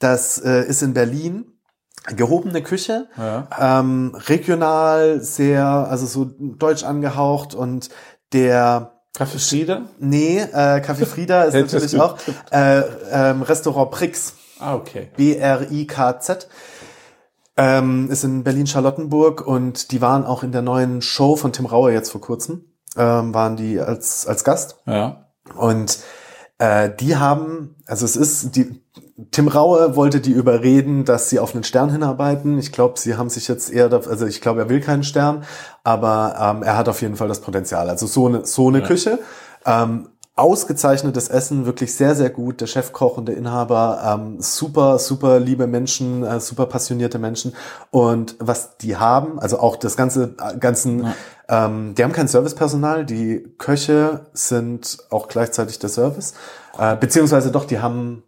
Das 0.00 0.38
äh, 0.38 0.64
ist 0.66 0.82
in 0.82 0.92
Berlin. 0.92 1.46
Gehobene 2.16 2.62
Küche, 2.62 3.08
Ja. 3.16 3.46
ähm, 3.60 4.12
regional, 4.26 5.20
sehr, 5.20 5.64
also 5.66 6.06
so 6.06 6.24
deutsch 6.64 6.82
angehaucht 6.82 7.54
und 7.54 7.90
der 8.32 8.92
Kaffee 9.14 9.38
Friede? 9.38 9.82
Nee, 9.98 10.38
äh, 10.40 10.80
Café 10.80 11.04
Frieda 11.04 11.42
ist 11.48 11.54
natürlich 11.54 12.00
auch 12.00 12.16
äh, 12.50 12.80
ähm, 13.12 13.42
Restaurant 13.42 13.90
Prix, 13.90 14.34
Ah, 14.58 14.74
okay. 14.74 15.10
B-R-I-K-Z. 15.16 16.48
Ähm, 17.56 18.08
ist 18.10 18.24
in 18.24 18.44
Berlin-Charlottenburg 18.44 19.46
und 19.46 19.90
die 19.92 20.00
waren 20.00 20.24
auch 20.24 20.42
in 20.42 20.52
der 20.52 20.62
neuen 20.62 21.02
Show 21.02 21.36
von 21.36 21.52
Tim 21.52 21.66
Raue 21.66 21.92
jetzt 21.92 22.10
vor 22.12 22.20
kurzem, 22.22 22.64
ähm, 22.96 23.34
waren 23.34 23.56
die 23.56 23.78
als, 23.78 24.26
als 24.26 24.44
Gast. 24.44 24.78
Ja. 24.86 25.26
Und 25.54 25.98
äh, 26.58 26.90
die 26.98 27.16
haben, 27.16 27.76
also 27.86 28.04
es 28.04 28.16
ist, 28.16 28.56
die, 28.56 28.80
Tim 29.30 29.48
Raue 29.48 29.96
wollte 29.96 30.20
die 30.20 30.32
überreden, 30.32 31.04
dass 31.04 31.28
sie 31.28 31.38
auf 31.38 31.54
einen 31.54 31.64
Stern 31.64 31.90
hinarbeiten. 31.90 32.58
Ich 32.58 32.72
glaube, 32.72 32.98
sie 32.98 33.16
haben 33.16 33.30
sich 33.30 33.48
jetzt 33.48 33.70
eher, 33.70 33.92
also 33.92 34.26
ich 34.26 34.40
glaube, 34.40 34.60
er 34.60 34.68
will 34.68 34.80
keinen 34.80 35.04
Stern, 35.04 35.44
aber 35.84 36.36
ähm, 36.40 36.62
er 36.62 36.76
hat 36.76 36.88
auf 36.88 37.02
jeden 37.02 37.16
Fall 37.16 37.28
das 37.28 37.40
Potenzial. 37.40 37.90
Also 37.90 38.06
so 38.06 38.26
eine, 38.26 38.46
so 38.46 38.68
eine 38.68 38.82
Küche. 38.82 39.18
Ähm, 39.66 40.08
ausgezeichnetes 40.40 41.28
Essen, 41.28 41.66
wirklich 41.66 41.94
sehr, 41.94 42.14
sehr 42.14 42.30
gut. 42.30 42.60
Der 42.60 42.66
Chefkoch 42.66 43.16
und 43.18 43.26
der 43.26 43.36
Inhaber, 43.36 44.02
ähm, 44.04 44.36
super, 44.40 44.98
super 44.98 45.38
liebe 45.38 45.66
Menschen, 45.66 46.24
äh, 46.24 46.40
super 46.40 46.66
passionierte 46.66 47.18
Menschen. 47.18 47.54
Und 47.90 48.36
was 48.38 48.76
die 48.78 48.96
haben, 48.96 49.38
also 49.38 49.60
auch 49.60 49.76
das 49.76 49.96
ganze, 49.96 50.34
äh, 50.40 50.56
ganzen, 50.58 51.06
ähm, 51.48 51.94
die 51.96 52.02
haben 52.02 52.12
kein 52.12 52.28
Servicepersonal, 52.28 53.04
die 53.04 53.54
Köche 53.58 54.26
sind 54.32 54.98
auch 55.10 55.28
gleichzeitig 55.28 55.78
der 55.78 55.90
Service. 55.90 56.34
Äh, 56.78 56.96
beziehungsweise 56.96 57.50
doch, 57.50 57.66
die 57.66 57.80
haben, 57.80 58.22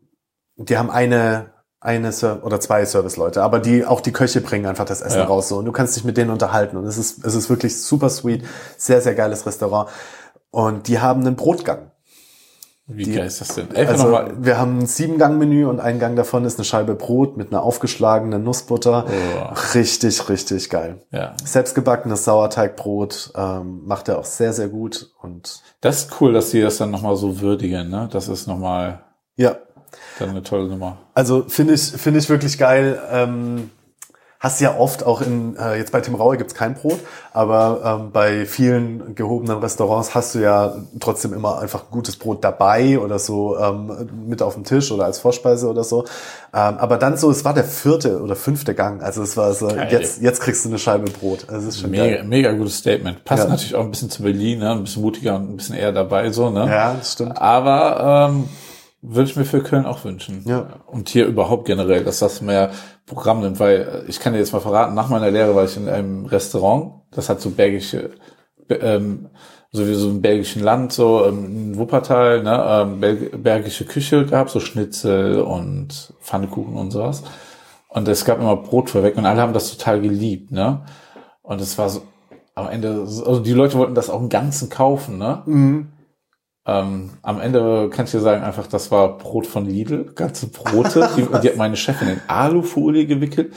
die 0.57 0.77
haben 0.77 0.91
eine, 0.91 1.47
eine 1.81 2.13
Ser 2.13 2.45
oder 2.45 2.61
zwei 2.61 2.85
Serviceleute, 2.85 3.43
aber 3.43 3.59
die 3.59 3.85
auch 3.87 4.01
die 4.01 4.13
Köche 4.13 4.41
bringen 4.41 4.67
einfach 4.67 4.85
das 4.85 5.01
Essen 5.01 5.19
Ja. 5.19 5.25
raus 5.25 5.49
so 5.49 5.57
und 5.59 5.65
du 5.65 5.73
kannst 5.73 5.97
dich 5.97 6.05
mit 6.05 6.17
denen 6.17 6.31
unterhalten 6.31 6.77
und 6.77 6.85
es 6.87 6.97
ist 6.97 7.25
es 7.25 7.35
ist 7.35 7.51
wirklich 7.51 7.83
super 7.83 8.09
sweet, 8.09 8.45
sehr 8.77 9.01
sehr 9.01 9.17
geiles 9.17 9.47
Restaurant 9.47 9.89
und 10.53 10.87
die 10.87 11.01
haben 11.01 11.23
einen 11.23 11.35
Brotgang. 11.35 11.92
Wie 12.87 13.05
Die- 13.05 13.13
geil 13.15 13.27
ist 13.27 13.41
das 13.41 13.55
denn? 13.55 13.69
Einfach 13.75 13.93
Also 13.93 14.05
nochmal. 14.05 14.33
wir 14.45 14.59
haben 14.59 14.81
ein 14.81 14.87
Sieben-Gang-Menü 14.87 15.67
und 15.67 15.79
ein 15.81 15.99
Gang 16.01 16.17
davon 16.17 16.45
ist 16.45 16.59
eine 16.59 16.65
Scheibe 16.65 16.95
Brot 16.97 17.37
mit 17.37 17.53
einer 17.53 17.63
aufgeschlagenen 17.63 18.43
Nussbutter. 18.43 19.07
Oh. 19.09 19.55
Richtig, 19.75 20.29
richtig 20.29 20.69
geil. 20.69 21.01
Ja. 21.13 21.35
Selbstgebackenes 21.45 22.25
Sauerteigbrot 22.25 23.33
ähm, 23.37 23.83
macht 23.87 24.09
er 24.09 24.19
auch 24.19 24.25
sehr, 24.25 24.53
sehr 24.53 24.69
gut 24.69 25.13
und 25.23 25.63
Das 25.81 25.99
ist 26.05 26.21
cool, 26.21 26.33
dass 26.33 26.51
sie 26.51 26.61
das 26.61 26.77
dann 26.79 26.91
nochmal 26.91 27.17
so 27.17 27.41
würdigen, 27.41 27.89
ne? 27.89 28.09
Das 28.13 28.27
ist 28.29 28.47
nochmal 28.49 29.05
ja, 29.37 29.57
dann 30.19 30.31
eine 30.31 30.43
tolle 30.43 30.69
Nummer. 30.69 30.99
Also 31.15 31.45
finde 31.49 31.75
ich, 31.75 31.83
finde 31.83 32.19
ich 32.19 32.29
wirklich 32.29 32.59
geil. 32.59 33.01
Ähm, 33.11 33.71
hast 34.43 34.61
ja 34.61 34.77
oft 34.77 35.07
auch 35.07 35.21
in, 35.23 35.57
äh, 35.57 35.77
jetzt 35.79 35.93
bei 35.93 36.01
Tim 36.01 36.17
Raue 36.17 36.37
gibt's 36.37 36.53
kein 36.55 36.75
Brot, 36.75 36.99
aber 37.33 37.99
ähm, 38.03 38.11
bei 38.13 38.45
vielen 38.45 39.15
gehobenen 39.15 39.59
Restaurants 39.59 40.17
hast 40.17 40.35
du 40.35 40.41
ja 40.41 40.75
trotzdem 40.99 41.33
immer 41.33 41.61
einfach 41.61 41.85
gutes 41.93 42.17
Brot 42.17 42.43
dabei 42.43 42.99
oder 42.99 43.21
so 43.21 43.57
ähm, 43.57 44.09
mit 44.27 44.43
auf 44.43 44.55
dem 44.55 44.65
Tisch 44.65 44.91
oder 44.91 45.05
als 45.05 45.21
Vorspeise 45.21 45.69
oder 45.69 45.85
so. 45.85 46.03
Ähm, 46.53 46.77
aber 46.79 46.99
dann 46.99 47.17
so, 47.17 47.31
es 47.31 47.45
war 47.45 47.55
der 47.55 47.63
vierte 47.65 48.21
oder 48.21 48.35
fünfte 48.35 48.75
Gang. 48.75 49.01
Also 49.01 49.23
es 49.23 49.37
war 49.37 49.55
so, 49.55 49.69
Geil. 49.69 49.89
jetzt, 49.93 50.21
jetzt 50.21 50.41
kriegst 50.41 50.65
du 50.65 50.71
eine 50.71 50.79
Scheibe 50.81 51.09
Brot. 51.11 51.45
Also 51.49 51.69
es 51.69 51.77
ist 51.77 51.81
schon 51.81 51.91
Mega, 51.93 52.05
geil. 52.17 52.25
mega 52.25 52.51
gutes 52.53 52.79
Statement. 52.79 53.25
Passt 53.25 53.45
Ja. 53.45 53.49
natürlich 53.49 53.77
auch 53.77 53.85
ein 53.85 53.91
bisschen 53.93 54.11
zu 54.11 54.25
Berlin, 54.25 54.59
ne? 54.59 54.73
Ein 54.73 54.83
bisschen 54.83 55.03
mutiger 55.03 55.37
und 55.37 55.51
ein 55.53 55.57
bisschen 55.57 55.77
eher 55.77 55.93
dabei, 55.93 56.31
so, 56.33 56.51
ne? 56.51 56.67
Ja, 56.69 56.95
das 56.99 57.13
stimmt. 57.13 57.41
Aber 57.41 58.29
ähm, 58.31 58.49
würde 59.03 59.29
ich 59.29 59.37
mir 59.37 59.45
für 59.45 59.63
Köln 59.63 59.85
auch 59.85 60.05
wünschen. 60.05 60.43
Ja. 60.47 60.67
Und 60.87 61.09
hier 61.09 61.27
überhaupt 61.27 61.67
generell, 61.67 62.05
dass 62.05 62.21
das 62.21 62.41
mehr 62.41 62.71
Programm 63.05 63.41
nimmt, 63.41 63.59
weil 63.59 64.05
äh, 64.07 64.09
ich 64.09 64.21
kann 64.21 64.33
dir 64.33 64.39
jetzt 64.39 64.53
mal 64.53 64.61
verraten, 64.61 64.95
nach 64.95 65.09
meiner 65.09 65.31
Lehre 65.31 65.55
war 65.55 65.65
ich 65.65 65.77
in 65.77 65.89
einem 65.89 66.25
Restaurant, 66.27 67.03
das 67.11 67.29
hat 67.29 67.41
so 67.41 67.51
bergische, 67.51 68.11
be- 68.69 68.77
ähm, 68.77 69.29
so 69.73 69.89
wie 69.89 69.95
so 69.95 70.09
ein 70.09 70.23
belgischen 70.23 70.63
Land, 70.63 70.93
so 70.93 71.25
ähm, 71.27 71.45
in 71.47 71.79
Wuppertal, 71.79 72.43
ne, 72.43 72.65
ähm, 72.69 73.01
Bel- 73.01 73.31
bergische 73.37 73.85
Küche 73.87 74.25
gab, 74.27 74.51
so 74.51 74.61
Schnitzel 74.61 75.41
und 75.41 76.15
Pfannekuchen 76.21 76.75
und 76.77 76.91
sowas. 76.93 77.25
Und 77.89 78.07
es 78.09 78.25
gab 78.25 78.39
immer 78.39 78.57
Brot 78.57 78.91
vorweg 78.91 79.17
und 79.17 79.27
alle 79.27 79.43
haben 79.43 79.53
das 79.53 79.71
total 79.77 80.01
geliebt, 80.01 80.51
ne? 80.53 80.85
Und 81.43 81.61
es 81.61 81.77
war 81.77 81.89
so, 81.91 82.03
am 82.55 82.69
Ende, 82.69 83.07
so- 83.07 83.27
also 83.27 83.41
die 83.41 83.53
Leute 83.53 83.77
wollten 83.79 83.95
das 83.95 84.11
auch 84.11 84.21
im 84.21 84.29
Ganzen 84.29 84.69
kaufen, 84.71 85.19
ne? 85.19 85.43
Ähm, 86.65 87.11
am 87.23 87.41
Ende 87.41 87.91
kann 87.91 88.05
ich 88.05 88.13
dir 88.13 88.21
sagen, 88.21 88.45
einfach, 88.45 88.67
das 88.69 88.91
war 88.93 89.19
Brot 89.19 89.47
von 89.47 89.67
Lidl, 89.67 90.13
ganze 90.15 90.47
Brote. 90.47 91.09
Die, 91.17 91.23
die 91.41 91.49
hat 91.49 91.57
meine 91.57 91.77
Chefin 91.77 92.09
in 92.09 92.21
Alufolie 92.29 93.07
gewickelt 93.07 93.53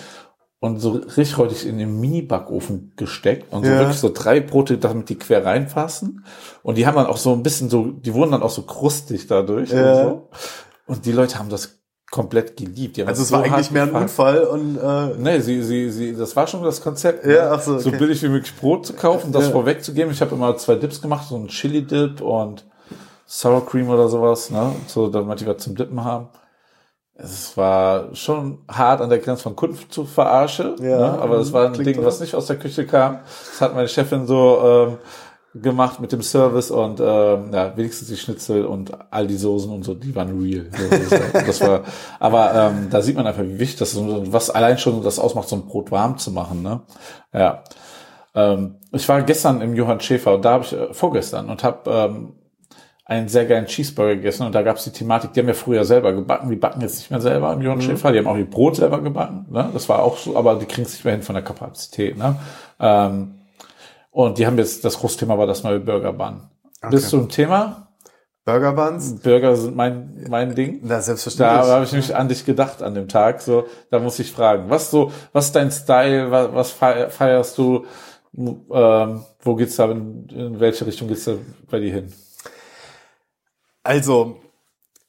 und 0.60 0.80
so 0.80 0.91
richtig 0.93 1.38
räudig 1.38 1.68
in 1.68 1.78
den 1.78 1.99
Mini-Backofen 1.99 2.93
gesteckt 2.95 3.53
und 3.53 3.64
so 3.64 3.70
Ja. 3.72 3.80
wirklich 3.80 3.99
so 3.99 4.10
drei 4.12 4.39
Brote, 4.39 4.80
damit 4.80 5.10
die 5.10 5.20
quer 5.20 5.45
reinpassen. 5.45 6.26
Und 6.64 6.78
die 6.80 6.88
haben 6.88 6.95
dann 6.95 7.06
auch 7.06 7.18
so 7.18 7.34
ein 7.34 7.43
bisschen 7.43 7.70
so, 7.70 7.86
die 7.91 8.14
wurden 8.16 8.32
dann 8.32 8.41
auch 8.41 8.49
so 8.49 8.64
krustig 8.64 9.28
dadurch 9.28 9.70
Ja. 9.70 9.89
und 9.89 9.95
so. 10.03 10.30
Und 10.88 11.06
die 11.06 11.12
Leute 11.12 11.38
haben 11.38 11.49
das 11.49 11.80
komplett 12.10 12.58
geliebt. 12.58 12.97
Also 13.01 13.22
es 13.22 13.32
war 13.32 13.39
so 13.39 13.45
eigentlich 13.45 13.66
hart 13.68 13.72
mehr 13.72 13.84
ein 13.84 13.89
gefeiert. 14.06 14.47
Unfall 14.49 14.60
und 14.60 14.78
äh, 14.78 15.20
Nee, 15.20 15.39
sie, 15.41 15.62
sie, 15.62 15.91
sie, 15.91 16.16
das 16.16 16.36
war 16.36 16.47
schon 16.47 16.64
das 16.64 16.82
Konzept. 16.82 17.26
Ja, 17.26 17.32
ne? 17.32 17.51
ach 17.51 17.62
so, 17.62 17.78
so 17.78 17.89
okay. 17.89 17.97
billig 17.99 18.24
wie 18.24 18.30
möglich 18.30 18.56
Brot 18.56 18.88
zu 18.88 18.93
kaufen, 18.93 19.32
das 19.32 19.45
Ja. 19.45 19.51
vorwegzugeben. 19.51 20.12
Ich 20.12 20.22
habe 20.22 20.34
immer 20.34 20.56
zwei 20.58 20.76
Dips 20.76 21.01
gemacht, 21.01 21.28
so 21.28 21.36
ein 21.36 21.47
Chili-Dip 21.47 22.22
und 22.22 22.66
Sour 23.28 23.65
Cream 23.65 23.89
oder 23.89 24.07
sowas, 24.07 24.51
ne? 24.51 24.76
So, 24.88 25.07
damit 25.07 25.39
die 25.41 25.47
was 25.47 25.57
zum 25.57 25.76
Dippen 25.76 26.03
haben. 26.03 26.30
Es 27.17 27.55
war 27.55 28.13
schon 28.13 28.59
hart 28.69 28.99
an 29.01 29.09
der 29.09 29.19
Grenze 29.19 29.43
von 29.43 29.55
Kunden 29.55 29.78
zu 29.89 30.03
verarsche, 30.03 30.76
Ja, 30.80 30.97
ne? 30.97 31.19
aber 31.21 31.38
es 31.38 31.53
war 31.53 31.65
ein 31.65 31.73
Ding, 31.73 32.03
was 32.03 32.19
nicht 32.19 32.36
aus 32.36 32.47
der 32.47 32.57
Küche 32.57 32.86
kam. 32.86 33.19
Das 33.51 33.61
hat 33.61 33.73
meine 33.73 33.88
Chefin 33.88 34.28
so 34.28 34.59
ähm, 34.61 34.97
gemacht 35.61 36.01
mit 36.01 36.11
dem 36.11 36.21
Service 36.21 36.71
und 36.71 36.99
ähm, 36.99 37.51
ja, 37.53 37.76
wenigstens 37.78 38.09
die 38.09 38.17
Schnitzel 38.17 38.65
und 38.65 38.91
all 39.11 39.28
die 39.28 39.38
Soßen 39.38 39.71
und 39.71 39.84
so, 39.84 39.93
die 39.93 40.13
waren 40.13 40.38
real. 40.41 40.69
Das, 40.69 41.09
das 41.45 41.61
war, 41.61 41.84
aber 42.19 42.53
ähm, 42.53 42.89
da 42.89 43.01
sieht 43.01 43.15
man 43.15 43.26
einfach, 43.26 43.43
wie 43.43 43.59
wichtig 43.59 43.80
das 43.80 43.93
ist 43.93 43.97
und 43.97 44.34
was 44.34 44.49
allein 44.49 44.78
schon 44.78 45.01
das 45.01 45.17
ausmacht, 45.17 45.47
so 45.47 45.55
ein 45.55 45.65
Brot 45.65 45.91
warm 45.91 46.17
zu 46.17 46.32
machen. 46.32 46.61
Ne? 46.61 46.82
Ja. 47.32 47.63
Ähm, 48.36 48.76
ich 48.91 49.07
war 49.07 49.21
gestern 49.21 49.61
im 49.61 49.73
Johann 49.73 50.01
Schäfer 50.01 50.36
und 50.36 50.43
da 50.43 50.51
habe 50.51 50.65
ich 50.65 50.73
äh, 50.73 50.93
vorgestern 50.93 51.49
und 51.49 51.63
habe 51.63 51.89
ähm, 51.89 52.34
einen 53.06 53.28
sehr 53.28 53.45
geilen 53.45 53.68
Cheeseburger 53.68 54.16
gegessen 54.16 54.45
und 54.47 54.56
da 54.56 54.64
gab 54.64 54.78
es 54.78 54.84
die 54.84 54.91
Thematik, 54.91 55.34
die 55.34 55.39
haben 55.39 55.47
ja 55.47 55.53
früher 55.53 55.86
selber 55.86 56.12
gebacken, 56.14 56.49
die 56.49 56.56
backen 56.56 56.82
jetzt 56.82 56.97
nicht 56.97 57.12
mehr 57.12 57.22
selber 57.22 57.53
im 57.53 57.62
Johann 57.62 57.82
Schäfer, 57.82 58.12
die 58.12 58.18
haben 58.18 58.28
auch 58.28 58.38
ihr 58.38 58.49
Brot 58.49 58.76
selber 58.78 58.99
gebacken, 59.01 59.45
ne? 59.51 59.70
das 59.74 59.88
war 59.89 60.01
auch 60.03 60.18
so, 60.18 60.36
aber 60.36 60.56
die 60.56 60.66
kriegen 60.66 60.88
es 60.88 60.93
nicht 60.93 61.06
mehr 61.06 61.14
hin 61.14 61.22
von 61.24 61.36
der 61.36 61.43
Kapazität. 61.43 62.18
Ne? 62.18 62.36
Ähm, 62.80 63.36
und 64.12 64.38
die 64.38 64.47
haben 64.47 64.58
jetzt, 64.58 64.84
das 64.86 64.97
große 64.99 65.18
Thema 65.20 65.38
war 65.38 65.45
das 65.45 65.64
neue 65.64 65.80
Burger 65.80 66.14
Bun. 66.14 66.41
Bist 66.89 67.12
du 67.14 67.18
im 67.18 67.30
Thema? 67.30 67.89
Burger 68.45 68.74
Buns. 68.74 69.16
Burger 69.22 69.56
sind 69.56 69.76
mein, 69.76 70.24
mein 70.30 70.53
Ding. 70.56 70.80
Na, 70.84 70.95
Da 70.95 71.01
selbstverständlich. 71.01 71.68
habe 71.72 71.84
ich 71.86 71.91
mich 71.93 72.16
an 72.16 72.28
dich 72.30 72.45
gedacht 72.45 72.84
an 72.84 72.93
dem 72.93 73.08
Tag. 73.08 73.41
So, 73.41 73.66
da 73.89 73.97
muss 73.99 74.20
ich 74.20 74.32
fragen, 74.32 74.70
was 74.70 74.91
so, 74.91 75.12
was 75.34 75.47
ist 75.47 75.56
dein 75.56 75.72
Style, 75.72 76.30
was, 76.30 76.53
was 76.53 76.72
fei- 76.72 77.10
feierst 77.10 77.58
du, 77.58 77.86
ähm, 78.38 79.24
wo 79.41 79.56
geht's 79.56 79.76
da, 79.78 79.89
in, 79.91 80.28
in 80.30 80.60
welche 80.60 80.86
Richtung 80.86 81.08
geht's 81.08 81.26
da 81.26 81.34
bei 81.70 81.80
dir 81.80 81.91
hin? 81.93 82.14
Also, 83.86 84.38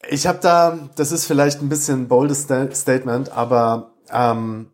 ich 0.08 0.26
habe 0.26 0.38
da, 0.40 0.78
das 0.96 1.10
ist 1.10 1.24
vielleicht 1.26 1.62
ein 1.62 1.68
bisschen 1.68 2.02
ein 2.02 2.08
boldes 2.08 2.42
Sta- 2.44 2.70
Statement, 2.72 3.32
aber 3.32 3.92
ähm, 4.12 4.70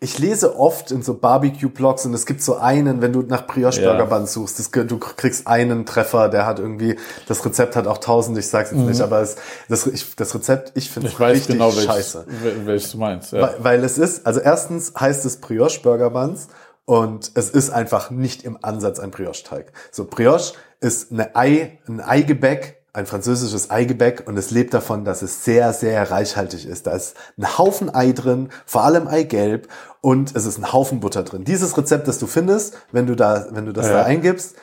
ich 0.00 0.18
lese 0.18 0.58
oft 0.58 0.90
in 0.90 1.00
so 1.02 1.14
Barbecue-Blogs 1.14 2.04
und 2.06 2.12
es 2.12 2.26
gibt 2.26 2.42
so 2.42 2.56
einen, 2.56 3.00
wenn 3.00 3.12
du 3.12 3.22
nach 3.22 3.46
Brioche 3.46 3.80
Ja. 3.80 3.92
Burger 3.94 4.06
Bun 4.06 4.26
suchst, 4.26 4.58
das, 4.58 4.70
du 4.70 4.98
kriegst 4.98 5.46
einen 5.46 5.86
Treffer, 5.86 6.28
der 6.28 6.44
hat 6.44 6.58
irgendwie, 6.58 6.96
das 7.28 7.42
Rezept 7.46 7.76
hat 7.76 7.86
auch 7.86 7.98
tausend, 7.98 8.36
ich 8.36 8.48
sag's 8.48 8.72
jetzt 8.72 8.80
nicht, 8.80 9.00
aber 9.00 9.20
es, 9.22 9.36
das, 9.70 9.86
ich, 9.86 10.14
das 10.16 10.34
Rezept, 10.34 10.72
ich 10.74 10.90
finde 10.90 11.08
Mhm. 11.08 11.18
Weiß 11.18 11.36
richtig 11.36 11.54
genau, 11.54 11.66
welches, 11.68 11.84
scheiße. 11.86 12.26
wel- 12.42 12.66
welches 12.66 12.90
du 12.92 12.98
meinst. 12.98 13.32
Ja. 13.32 13.42
Weil, 13.42 13.54
weil 13.60 13.84
es 13.84 13.96
ist, 13.96 14.26
also 14.26 14.40
erstens 14.40 14.92
heißt 14.98 15.24
es 15.24 15.38
Brioche 15.38 15.80
Burger 15.80 16.10
Buns 16.10 16.48
und 16.84 17.30
es 17.34 17.48
ist 17.48 17.70
einfach 17.70 18.10
nicht 18.10 18.42
im 18.44 18.58
Ansatz 18.60 18.98
ein 18.98 19.10
Brioche-Teig. 19.12 19.72
So, 19.92 20.04
Brioche 20.04 20.54
ist 20.80 21.10
eine 21.10 21.34
Ei, 21.36 21.78
ein 21.88 22.00
Eigebäck, 22.00 22.82
ein 22.96 23.06
französisches 23.06 23.70
Eigebäck 23.70 24.24
und 24.26 24.36
es 24.36 24.50
lebt 24.50 24.72
davon, 24.74 25.04
dass 25.04 25.22
es 25.22 25.44
sehr, 25.44 25.72
sehr 25.72 26.10
reichhaltig 26.10 26.66
ist. 26.66 26.86
Da 26.86 26.92
ist 26.92 27.14
ein 27.38 27.58
Haufen 27.58 27.94
Ei 27.94 28.12
drin, 28.12 28.48
vor 28.64 28.84
allem 28.84 29.06
Eigelb 29.06 29.68
und 30.00 30.34
es 30.34 30.46
ist 30.46 30.58
ein 30.58 30.72
Haufen 30.72 31.00
Butter 31.00 31.22
drin. 31.22 31.44
Dieses 31.44 31.76
Rezept, 31.76 32.08
das 32.08 32.18
du 32.18 32.26
findest, 32.26 32.78
wenn 32.92 33.06
du 33.06 33.14
da, 33.14 33.46
wenn 33.52 33.66
du 33.66 33.72
das 33.72 33.86
Ja. 33.86 33.92
da 33.98 34.02
eingibst, 34.04 34.56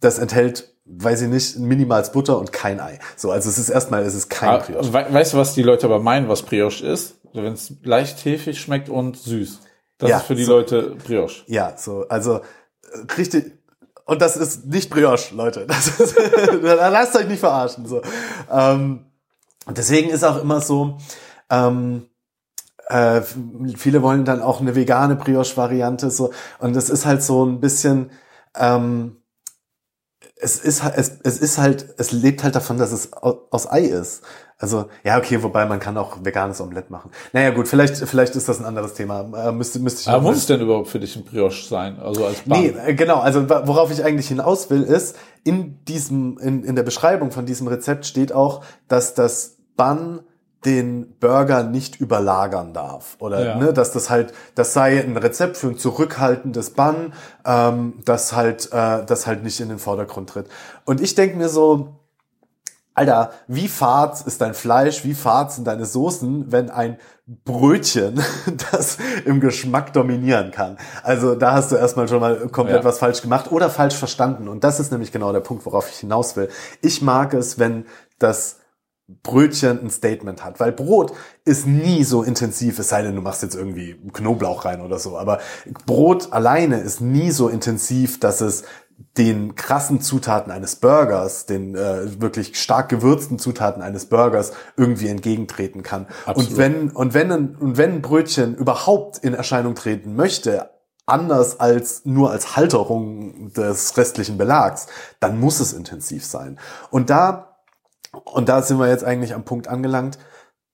das 0.00 0.18
enthält, 0.18 0.74
weiß 0.84 1.22
ich 1.22 1.28
nicht, 1.28 1.58
minimals 1.58 2.12
Butter 2.12 2.38
und 2.38 2.52
kein 2.52 2.78
Ei. 2.78 2.98
So, 3.16 3.30
also 3.30 3.48
es 3.48 3.58
ist 3.58 3.68
erstmal, 3.70 4.02
es 4.04 4.14
ist 4.14 4.28
kein 4.30 4.48
Ah, 4.50 4.58
Brioche. 4.58 4.92
we 4.92 5.06
weißt 5.14 5.32
du, 5.32 5.36
was 5.38 5.54
die 5.54 5.62
Leute 5.62 5.86
aber 5.86 5.98
meinen, 5.98 6.28
was 6.28 6.42
Brioche 6.42 6.86
ist? 6.86 7.16
Wenn 7.34 7.52
es 7.52 7.72
leicht 7.82 8.24
hefig 8.24 8.60
schmeckt 8.60 8.88
und 8.88 9.16
süß. 9.16 9.60
Das 9.98 10.10
Ja, 10.10 10.18
ist 10.18 10.26
für 10.26 10.34
die 10.34 10.44
so- 10.44 10.52
Leute 10.52 10.94
Brioche. 11.04 11.42
Ja, 11.46 11.74
so, 11.76 12.06
also 12.08 12.36
äh, 12.36 13.12
richtig 13.18 13.57
Und 14.08 14.22
das 14.22 14.38
ist 14.38 14.64
nicht 14.64 14.88
Brioche, 14.88 15.34
Leute. 15.34 15.66
Das 15.66 16.00
ist, 16.00 16.16
lasst 16.62 17.14
euch 17.14 17.28
nicht 17.28 17.40
verarschen. 17.40 17.84
So. 17.84 18.00
Ähm, 18.50 19.04
deswegen 19.68 20.08
ist 20.08 20.24
auch 20.24 20.40
immer 20.40 20.62
so, 20.62 20.96
ähm, 21.50 22.08
äh, 22.86 23.20
viele 23.76 24.00
wollen 24.00 24.24
dann 24.24 24.40
auch 24.40 24.62
eine 24.62 24.74
vegane 24.74 25.14
Brioche-Variante. 25.14 26.10
So. 26.10 26.32
Und 26.58 26.74
es 26.74 26.88
ist 26.88 27.04
halt 27.04 27.22
so 27.22 27.44
ein 27.44 27.60
bisschen, 27.60 28.10
ähm, 28.56 29.18
es 30.36 30.58
ist, 30.58 30.82
es, 30.96 31.12
es 31.22 31.38
ist 31.38 31.58
halt, 31.58 31.94
es 31.98 32.10
lebt 32.10 32.42
halt 32.44 32.54
davon, 32.54 32.78
dass 32.78 32.92
es 32.92 33.12
aus 33.12 33.70
Ei 33.70 33.82
ist. 33.82 34.22
Also, 34.60 34.86
ja, 35.04 35.16
okay, 35.18 35.40
wobei 35.44 35.66
man 35.66 35.78
kann 35.78 35.96
auch 35.96 36.18
veganes 36.24 36.60
Omelett 36.60 36.90
machen. 36.90 37.12
Naja, 37.32 37.50
gut, 37.50 37.68
vielleicht, 37.68 37.96
vielleicht 37.96 38.34
ist 38.34 38.48
das 38.48 38.58
ein 38.58 38.64
anderes 38.64 38.94
Thema. 38.94 39.20
Äh, 39.20 39.52
müsste, 39.52 39.78
müsste 39.78 40.00
ich 40.00 40.08
Aber 40.08 40.22
muss 40.22 40.38
es 40.38 40.46
denn 40.46 40.60
überhaupt 40.60 40.88
für 40.88 40.98
dich 40.98 41.14
ein 41.14 41.24
Brioche 41.24 41.64
sein? 41.64 42.00
Also 42.00 42.26
als 42.26 42.40
Bun? 42.40 42.60
Nee, 42.60 42.74
äh, 42.86 42.94
genau. 42.94 43.20
Also, 43.20 43.48
worauf 43.48 43.92
ich 43.92 44.04
eigentlich 44.04 44.26
hinaus 44.26 44.68
will, 44.68 44.82
ist, 44.82 45.16
in 45.44 45.84
diesem, 45.84 46.38
in, 46.38 46.64
in 46.64 46.74
der 46.74 46.82
Beschreibung 46.82 47.30
von 47.30 47.46
diesem 47.46 47.68
Rezept 47.68 48.04
steht 48.04 48.32
auch, 48.32 48.64
dass 48.88 49.14
das 49.14 49.58
Bun 49.76 50.22
den 50.64 51.16
Burger 51.20 51.62
nicht 51.62 52.00
überlagern 52.00 52.74
darf 52.74 53.16
oder 53.20 53.44
ja. 53.44 53.54
ne, 53.54 53.72
dass 53.72 53.92
das 53.92 54.10
halt 54.10 54.32
das 54.56 54.72
sei 54.72 55.00
ein 55.00 55.16
Rezept 55.16 55.56
für 55.56 55.68
ein 55.68 55.78
zurückhaltendes 55.78 56.70
Bun, 56.70 57.12
ähm, 57.44 57.94
das 58.04 58.34
halt 58.34 58.72
äh, 58.72 59.04
das 59.06 59.28
halt 59.28 59.44
nicht 59.44 59.60
in 59.60 59.68
den 59.68 59.78
Vordergrund 59.78 60.30
tritt. 60.30 60.46
Und 60.84 61.00
ich 61.00 61.14
denke 61.14 61.36
mir 61.36 61.48
so, 61.48 62.00
Alter, 62.98 63.30
wie 63.46 63.68
fad 63.68 64.26
ist 64.26 64.40
dein 64.40 64.54
Fleisch, 64.54 65.04
wie 65.04 65.14
fad 65.14 65.52
sind 65.52 65.68
deine 65.68 65.86
Soßen, 65.86 66.50
wenn 66.50 66.68
ein 66.68 66.98
Brötchen 67.44 68.20
das 68.72 68.98
im 69.24 69.38
Geschmack 69.38 69.92
dominieren 69.92 70.50
kann. 70.50 70.78
Also 71.04 71.36
da 71.36 71.52
hast 71.52 71.70
du 71.70 71.76
erstmal 71.76 72.08
schon 72.08 72.18
mal 72.18 72.48
komplett 72.48 72.78
ja. 72.78 72.84
was 72.84 72.98
falsch 72.98 73.22
gemacht 73.22 73.52
oder 73.52 73.70
falsch 73.70 73.94
verstanden. 73.94 74.48
Und 74.48 74.64
das 74.64 74.80
ist 74.80 74.90
nämlich 74.90 75.12
genau 75.12 75.32
der 75.32 75.40
Punkt, 75.40 75.64
worauf 75.64 75.88
ich 75.88 75.98
hinaus 75.98 76.34
will. 76.34 76.48
Ich 76.82 77.00
mag 77.00 77.34
es, 77.34 77.60
wenn 77.60 77.86
das 78.18 78.56
Brötchen 79.22 79.80
ein 79.80 79.90
Statement 79.90 80.44
hat, 80.44 80.58
weil 80.58 80.72
Brot 80.72 81.12
ist 81.44 81.66
nie 81.66 82.02
so 82.02 82.24
intensiv, 82.24 82.80
es 82.80 82.88
sei 82.88 83.02
denn, 83.02 83.14
du 83.14 83.22
machst 83.22 83.42
jetzt 83.42 83.54
irgendwie 83.54 83.94
Knoblauch 84.12 84.64
rein 84.64 84.80
oder 84.82 84.98
so, 84.98 85.16
aber 85.16 85.38
Brot 85.86 86.32
alleine 86.32 86.80
ist 86.80 87.00
nie 87.00 87.30
so 87.30 87.48
intensiv, 87.48 88.20
dass 88.20 88.42
es 88.42 88.64
den 89.16 89.54
krassen 89.54 90.00
Zutaten 90.00 90.50
eines 90.50 90.76
Burgers, 90.76 91.46
den 91.46 91.74
äh, 91.74 92.20
wirklich 92.20 92.60
stark 92.60 92.88
gewürzten 92.88 93.38
Zutaten 93.38 93.80
eines 93.80 94.06
Burgers 94.06 94.52
irgendwie 94.76 95.08
entgegentreten 95.08 95.82
kann. 95.82 96.06
Absolut. 96.26 96.50
Und 96.50 96.56
wenn 96.58 96.90
und 96.90 97.14
wenn 97.14 97.32
ein, 97.32 97.56
und 97.56 97.76
wenn 97.76 97.94
ein 97.94 98.02
Brötchen 98.02 98.56
überhaupt 98.56 99.18
in 99.18 99.34
Erscheinung 99.34 99.76
treten 99.76 100.16
möchte, 100.16 100.70
anders 101.06 101.60
als 101.60 102.04
nur 102.04 102.32
als 102.32 102.56
Halterung 102.56 103.52
des 103.52 103.96
restlichen 103.96 104.36
Belags, 104.36 104.88
dann 105.20 105.38
muss 105.38 105.60
es 105.60 105.72
intensiv 105.72 106.24
sein. 106.24 106.58
Und 106.90 107.08
da 107.08 107.56
und 108.24 108.48
da 108.48 108.62
sind 108.62 108.78
wir 108.78 108.88
jetzt 108.88 109.04
eigentlich 109.04 109.34
am 109.34 109.44
Punkt 109.44 109.68
angelangt. 109.68 110.18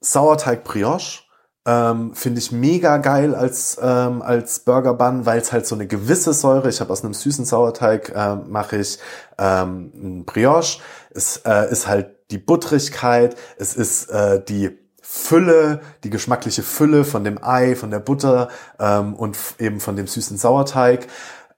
Sauerteig 0.00 0.64
Brioche 0.64 1.23
ähm, 1.66 2.14
Finde 2.14 2.40
ich 2.40 2.52
mega 2.52 2.98
geil 2.98 3.34
als, 3.34 3.78
ähm, 3.80 4.20
als 4.20 4.60
Burger 4.60 4.94
Bun, 4.94 5.24
weil 5.24 5.40
es 5.40 5.52
halt 5.52 5.66
so 5.66 5.74
eine 5.74 5.86
gewisse 5.86 6.34
Säure, 6.34 6.68
ich 6.68 6.80
habe 6.80 6.92
aus 6.92 7.02
einem 7.02 7.14
süßen 7.14 7.46
Sauerteig, 7.46 8.12
äh, 8.14 8.36
mache 8.36 8.76
ich 8.76 8.98
ähm, 9.38 9.92
ein 9.94 10.24
Brioche. 10.26 10.80
Es 11.10 11.38
äh, 11.38 11.70
ist 11.70 11.86
halt 11.86 12.30
die 12.30 12.38
Buttrigkeit, 12.38 13.36
es 13.56 13.74
ist 13.74 14.10
äh, 14.10 14.44
die 14.44 14.78
Fülle, 15.00 15.80
die 16.02 16.10
geschmackliche 16.10 16.62
Fülle 16.62 17.04
von 17.04 17.24
dem 17.24 17.42
Ei, 17.42 17.76
von 17.76 17.90
der 17.90 18.00
Butter 18.00 18.48
ähm, 18.78 19.14
und 19.14 19.36
eben 19.58 19.80
von 19.80 19.96
dem 19.96 20.06
süßen 20.06 20.36
Sauerteig 20.36 21.06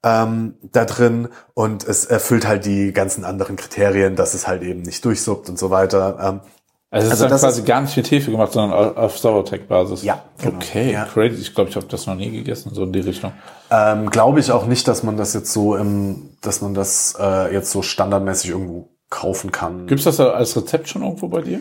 ähm, 0.03 0.55
da 0.61 0.85
drin 0.85 1.29
und 1.53 1.85
es 1.85 2.05
erfüllt 2.05 2.47
halt 2.47 2.65
die 2.65 2.93
ganzen 2.93 3.25
anderen 3.25 3.55
Kriterien, 3.55 4.15
dass 4.15 4.33
es 4.33 4.47
halt 4.47 4.63
eben 4.63 4.81
nicht 4.81 5.03
durchsuppt 5.03 5.49
und 5.49 5.59
so 5.59 5.69
weiter. 5.69 6.17
Ähm, 6.21 6.41
also, 6.89 7.07
es 7.07 7.21
also 7.21 7.35
ist 7.35 7.41
quasi 7.41 7.61
gar 7.63 7.81
nicht 7.81 7.97
mit 7.97 8.09
Hefe 8.09 8.31
gemacht, 8.31 8.53
sondern 8.53 8.95
auf 8.95 9.17
Sauerteig-Basis. 9.17 10.03
Ja. 10.03 10.23
Genau. 10.41 10.55
Okay, 10.55 10.93
ja. 10.93 11.05
crazy. 11.05 11.41
Ich 11.41 11.53
glaube, 11.53 11.69
ich 11.69 11.75
habe 11.75 11.87
das 11.87 12.05
noch 12.07 12.15
nie 12.15 12.31
gegessen, 12.31 12.73
so 12.73 12.83
in 12.83 12.93
die 12.93 13.01
Richtung. 13.01 13.33
Ähm, 13.69 14.09
glaube 14.09 14.39
ich 14.39 14.51
auch 14.51 14.65
nicht, 14.65 14.87
dass 14.87 15.03
man 15.03 15.17
das 15.17 15.33
jetzt 15.33 15.51
so 15.51 15.75
im, 15.75 16.37
dass 16.41 16.61
man 16.61 16.73
das 16.73 17.15
äh, 17.19 17.53
jetzt 17.53 17.71
so 17.71 17.81
standardmäßig 17.81 18.51
irgendwo 18.51 18.89
kaufen 19.09 19.51
kann. 19.51 19.87
Gibt's 19.87 20.05
das 20.05 20.19
als 20.19 20.55
Rezept 20.55 20.87
schon 20.87 21.03
irgendwo 21.03 21.27
bei 21.27 21.41
dir? 21.41 21.59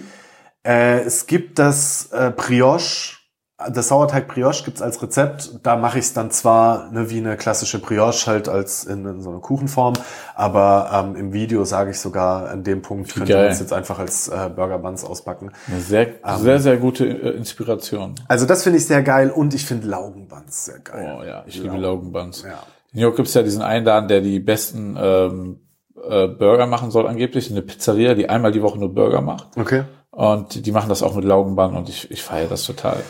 Äh, 0.65 1.01
es 1.01 1.27
gibt 1.27 1.59
das 1.59 2.11
äh, 2.13 2.33
Brioche 2.35 3.17
das 3.59 3.89
Sauerteig 3.89 4.29
Brioche 4.29 4.65
gibt's 4.65 4.83
als 4.83 5.03
Rezept. 5.03 5.61
Da 5.63 5.77
mache 5.77 5.99
ich 5.99 6.07
es 6.07 6.13
dann 6.13 6.31
zwar 6.31 6.91
ne, 6.91 7.09
wie 7.09 7.19
eine 7.19 7.37
klassische 7.37 7.79
Brioche 7.79 8.27
halt 8.27 8.49
als 8.49 8.85
in, 8.85 9.07
in 9.07 9.23
so 9.23 9.31
einer 9.31 9.41
Kuchenform, 9.41 9.95
aber 10.35 10.91
ähm, 10.93 11.17
im 11.17 11.33
Video 11.33 11.65
sage 11.65 11.91
ich 11.91 11.99
sogar 11.99 12.51
an 12.51 12.65
dem 12.65 12.83
Punkt 12.83 13.15
könnte 13.15 13.35
man 13.35 13.47
es 13.47 13.61
jetzt 13.61 13.73
einfach 13.73 13.99
als 13.99 14.29
äh, 14.29 14.51
Burger 14.55 14.79
Buns 14.79 15.05
ausbacken. 15.05 15.53
Eine 15.69 15.81
sehr, 15.81 16.09
ähm, 16.25 16.39
sehr, 16.39 16.61
sehr 16.61 16.77
gute 16.77 17.07
äh, 17.07 17.31
Inspiration. 17.31 18.15
Also 18.29 18.45
das 18.45 18.63
finde 18.63 18.79
ich 18.79 18.87
sehr 18.87 19.03
geil 19.03 19.31
und 19.31 19.55
ich 19.55 19.65
finde 19.65 19.87
Laugenbuns 19.89 20.67
sehr 20.67 20.81
geil. 20.81 21.17
Oh 21.19 21.25
ja, 21.25 21.45
ich 21.47 21.57
Laugen. 21.57 21.71
liebe 21.71 21.83
Laugenbuns. 21.83 22.43
Ja. 22.43 22.63
In 22.93 23.01
New 23.01 23.03
York 23.03 23.17
gibt's 23.17 23.33
ja 23.33 23.43
diesen 23.43 23.63
Einladen, 23.63 24.09
der 24.09 24.21
die 24.21 24.39
besten 24.39 24.99
ähm, 25.01 25.61
äh, 25.97 26.29
Burger 26.29 26.67
machen 26.67 26.91
soll 26.91 27.07
angeblich. 27.07 27.51
Eine 27.51 27.63
Pizzeria, 27.63 28.15
die 28.15 28.29
einmal 28.29 28.53
die 28.53 28.63
Woche 28.63 28.79
nur 28.79 28.95
Burger 28.95 29.23
macht. 29.23 29.49
Okay. 29.57 29.85
Und 30.11 30.67
die 30.67 30.73
machen 30.73 30.89
das 30.89 31.03
auch 31.03 31.15
mit 31.15 31.25
Laugenbun 31.25 31.75
und 31.77 31.89
ich, 31.89 32.11
ich 32.11 32.23
feiere 32.23 32.49
das 32.49 32.65
total. 32.65 33.03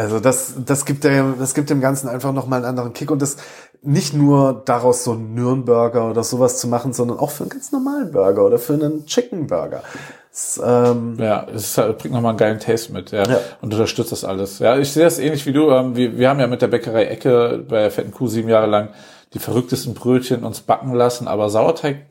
Also 0.00 0.18
das, 0.18 0.54
das 0.64 0.86
gibt 0.86 1.04
dem, 1.04 1.34
das 1.38 1.52
gibt 1.52 1.68
dem 1.68 1.82
Ganzen 1.82 2.08
einfach 2.08 2.32
nochmal 2.32 2.60
einen 2.60 2.64
anderen 2.70 2.94
Kick 2.94 3.10
und 3.10 3.20
das 3.20 3.36
nicht 3.82 4.14
nur 4.14 4.62
daraus 4.64 5.04
so 5.04 5.12
einen 5.12 5.34
Nürnberger 5.34 6.08
oder 6.08 6.24
sowas 6.24 6.58
zu 6.58 6.68
machen, 6.68 6.94
sondern 6.94 7.18
auch 7.18 7.30
für 7.30 7.42
einen 7.42 7.50
ganz 7.50 7.70
normalen 7.70 8.10
Burger 8.10 8.46
oder 8.46 8.58
für 8.58 8.72
einen 8.72 9.04
Chicken 9.04 9.46
Burger. 9.46 9.82
Das, 10.30 10.58
ähm 10.64 11.18
ja, 11.18 11.46
es 11.54 11.74
bringt 11.74 12.12
nochmal 12.12 12.30
einen 12.30 12.38
geilen 12.38 12.60
Taste 12.60 12.94
mit, 12.94 13.10
ja, 13.10 13.28
ja. 13.28 13.40
Und 13.60 13.74
unterstützt 13.74 14.10
das 14.10 14.24
alles. 14.24 14.58
Ja, 14.58 14.78
ich 14.78 14.90
sehe 14.90 15.04
das 15.04 15.18
ähnlich 15.18 15.44
wie 15.44 15.52
du. 15.52 15.70
Ähm, 15.70 15.94
wir, 15.94 16.16
wir 16.16 16.30
haben 16.30 16.40
ja 16.40 16.46
mit 16.46 16.62
der 16.62 16.68
Bäckerei 16.68 17.04
Ecke 17.04 17.62
bei 17.68 17.82
der 17.82 17.90
Fetten 17.90 18.12
Kuh 18.12 18.26
sieben 18.26 18.48
Jahre 18.48 18.68
lang 18.68 18.88
die 19.34 19.38
verrücktesten 19.38 19.92
Brötchen 19.92 20.44
uns 20.44 20.60
backen 20.60 20.94
lassen, 20.94 21.28
aber 21.28 21.50
Sauerteig 21.50 22.06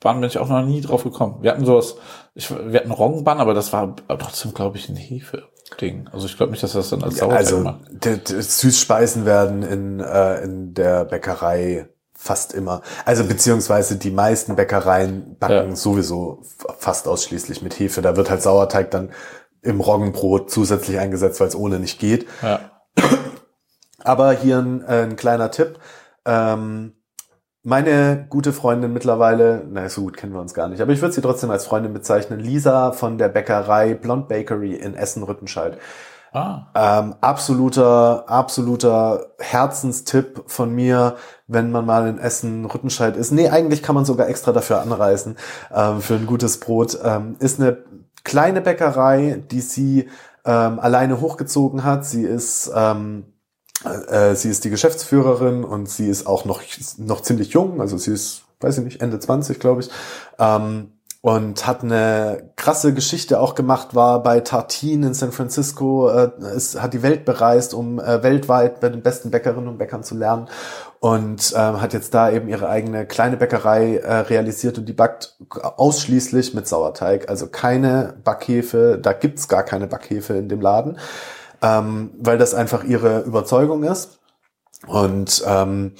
Bahn 0.00 0.20
bin 0.20 0.28
ich 0.28 0.38
auch 0.38 0.48
noch 0.48 0.64
nie 0.64 0.80
drauf 0.80 1.04
gekommen. 1.04 1.38
Wir 1.40 1.52
hatten 1.52 1.64
sowas, 1.64 1.96
ich, 2.34 2.50
wir 2.50 2.80
hatten 2.80 2.90
Roggenbann, 2.90 3.38
aber 3.38 3.54
das 3.54 3.72
war 3.72 3.94
trotzdem, 4.08 4.54
glaube 4.54 4.76
ich, 4.76 4.88
ein 4.88 4.96
Hefe-Ding. 5.70 6.08
Also 6.12 6.26
ich 6.26 6.36
glaube 6.36 6.52
nicht, 6.52 6.62
dass 6.62 6.72
das 6.72 6.90
dann 6.90 7.02
als 7.02 7.16
Sauerteig 7.16 7.38
also, 7.38 7.60
macht. 7.60 7.80
Also 8.04 8.40
Süßspeisen 8.40 9.24
werden 9.24 9.62
in, 9.62 10.00
äh, 10.00 10.42
in 10.42 10.74
der 10.74 11.04
Bäckerei 11.04 11.88
fast 12.14 12.52
immer. 12.52 12.82
Also 13.04 13.24
beziehungsweise 13.24 13.96
die 13.96 14.10
meisten 14.10 14.56
Bäckereien 14.56 15.36
backen 15.38 15.70
ja. 15.70 15.76
sowieso 15.76 16.42
fast 16.78 17.06
ausschließlich 17.06 17.62
mit 17.62 17.78
Hefe. 17.78 18.02
Da 18.02 18.16
wird 18.16 18.28
halt 18.28 18.42
Sauerteig 18.42 18.90
dann 18.90 19.10
im 19.62 19.80
Roggenbrot 19.80 20.50
zusätzlich 20.50 20.98
eingesetzt, 20.98 21.40
weil 21.40 21.48
es 21.48 21.54
ohne 21.54 21.78
nicht 21.78 22.00
geht. 22.00 22.26
Ja. 22.42 22.60
Aber 24.02 24.32
hier 24.32 24.58
ein, 24.58 24.82
äh, 24.82 25.02
ein 25.02 25.16
kleiner 25.16 25.50
Tipp. 25.50 25.78
Ähm, 26.24 26.94
meine 27.68 28.26
gute 28.30 28.54
Freundin 28.54 28.94
mittlerweile, 28.94 29.62
na 29.70 29.88
so 29.90 30.00
gut 30.00 30.16
kennen 30.16 30.32
wir 30.32 30.40
uns 30.40 30.54
gar 30.54 30.68
nicht, 30.68 30.80
aber 30.80 30.92
ich 30.92 31.02
würde 31.02 31.14
sie 31.14 31.20
trotzdem 31.20 31.50
als 31.50 31.66
Freundin 31.66 31.92
bezeichnen, 31.92 32.40
Lisa 32.40 32.92
von 32.92 33.18
der 33.18 33.28
Bäckerei 33.28 33.94
Blond 33.94 34.26
Bakery 34.28 34.74
in 34.74 34.94
Essen-Rüttenscheid. 34.94 35.76
Ah. 36.32 36.66
Ähm, 36.74 37.14
absoluter, 37.20 38.24
absoluter 38.28 39.26
Herzenstipp 39.38 40.44
von 40.46 40.74
mir, 40.74 41.16
wenn 41.46 41.70
man 41.70 41.84
mal 41.84 42.08
in 42.08 42.18
Essen-Rüttenscheid 42.18 43.16
ist. 43.16 43.32
Nee, 43.32 43.50
eigentlich 43.50 43.82
kann 43.82 43.94
man 43.94 44.06
sogar 44.06 44.28
extra 44.28 44.52
dafür 44.52 44.80
anreisen, 44.80 45.36
ähm, 45.74 46.00
für 46.00 46.14
ein 46.14 46.26
gutes 46.26 46.60
Brot. 46.60 46.98
Ähm, 47.04 47.36
ist 47.38 47.60
eine 47.60 47.78
kleine 48.24 48.62
Bäckerei, 48.62 49.42
die 49.50 49.60
sie 49.60 50.08
ähm, 50.44 50.78
alleine 50.80 51.20
hochgezogen 51.20 51.84
hat. 51.84 52.06
Sie 52.06 52.22
ist 52.22 52.70
ähm, 52.74 53.24
äh, 53.84 54.34
sie 54.34 54.50
ist 54.50 54.64
die 54.64 54.70
Geschäftsführerin 54.70 55.64
und 55.64 55.88
sie 55.88 56.08
ist 56.08 56.26
auch 56.26 56.44
noch, 56.44 56.62
noch 56.96 57.22
ziemlich 57.22 57.50
jung, 57.50 57.80
also 57.80 57.96
sie 57.96 58.12
ist, 58.12 58.42
weiß 58.60 58.78
ich 58.78 58.84
nicht, 58.84 59.02
Ende 59.02 59.18
20, 59.18 59.60
glaube 59.60 59.82
ich. 59.82 59.90
Ähm, 60.38 60.92
und 61.20 61.66
hat 61.66 61.82
eine 61.82 62.52
krasse 62.54 62.94
Geschichte 62.94 63.40
auch 63.40 63.56
gemacht, 63.56 63.94
war 63.94 64.22
bei 64.22 64.38
Tartin 64.38 65.02
in 65.02 65.14
San 65.14 65.32
Francisco, 65.32 66.08
äh, 66.08 66.30
ist, 66.54 66.80
hat 66.80 66.94
die 66.94 67.02
Welt 67.02 67.24
bereist, 67.24 67.74
um 67.74 67.98
äh, 67.98 68.22
weltweit 68.22 68.80
bei 68.80 68.88
den 68.88 69.02
besten 69.02 69.30
Bäckerinnen 69.30 69.68
und 69.68 69.78
Bäckern 69.78 70.04
zu 70.04 70.14
lernen 70.14 70.48
und 71.00 71.52
ähm, 71.56 71.80
hat 71.80 71.92
jetzt 71.92 72.14
da 72.14 72.30
eben 72.30 72.48
ihre 72.48 72.68
eigene 72.68 73.04
kleine 73.04 73.36
Bäckerei 73.36 73.96
äh, 73.96 74.14
realisiert 74.20 74.78
und 74.78 74.88
die 74.88 74.92
backt 74.92 75.36
ausschließlich 75.48 76.54
mit 76.54 76.68
Sauerteig, 76.68 77.28
also 77.28 77.48
keine 77.48 78.14
Backhefe, 78.22 78.98
da 79.02 79.12
gibt's 79.12 79.48
gar 79.48 79.64
keine 79.64 79.88
Backhefe 79.88 80.34
in 80.34 80.48
dem 80.48 80.60
Laden 80.60 80.98
ähm, 81.62 82.10
weil 82.18 82.38
das 82.38 82.54
einfach 82.54 82.84
ihre 82.84 83.20
Überzeugung 83.20 83.82
ist. 83.84 84.18
Und 84.86 85.42
ähm, 85.46 85.94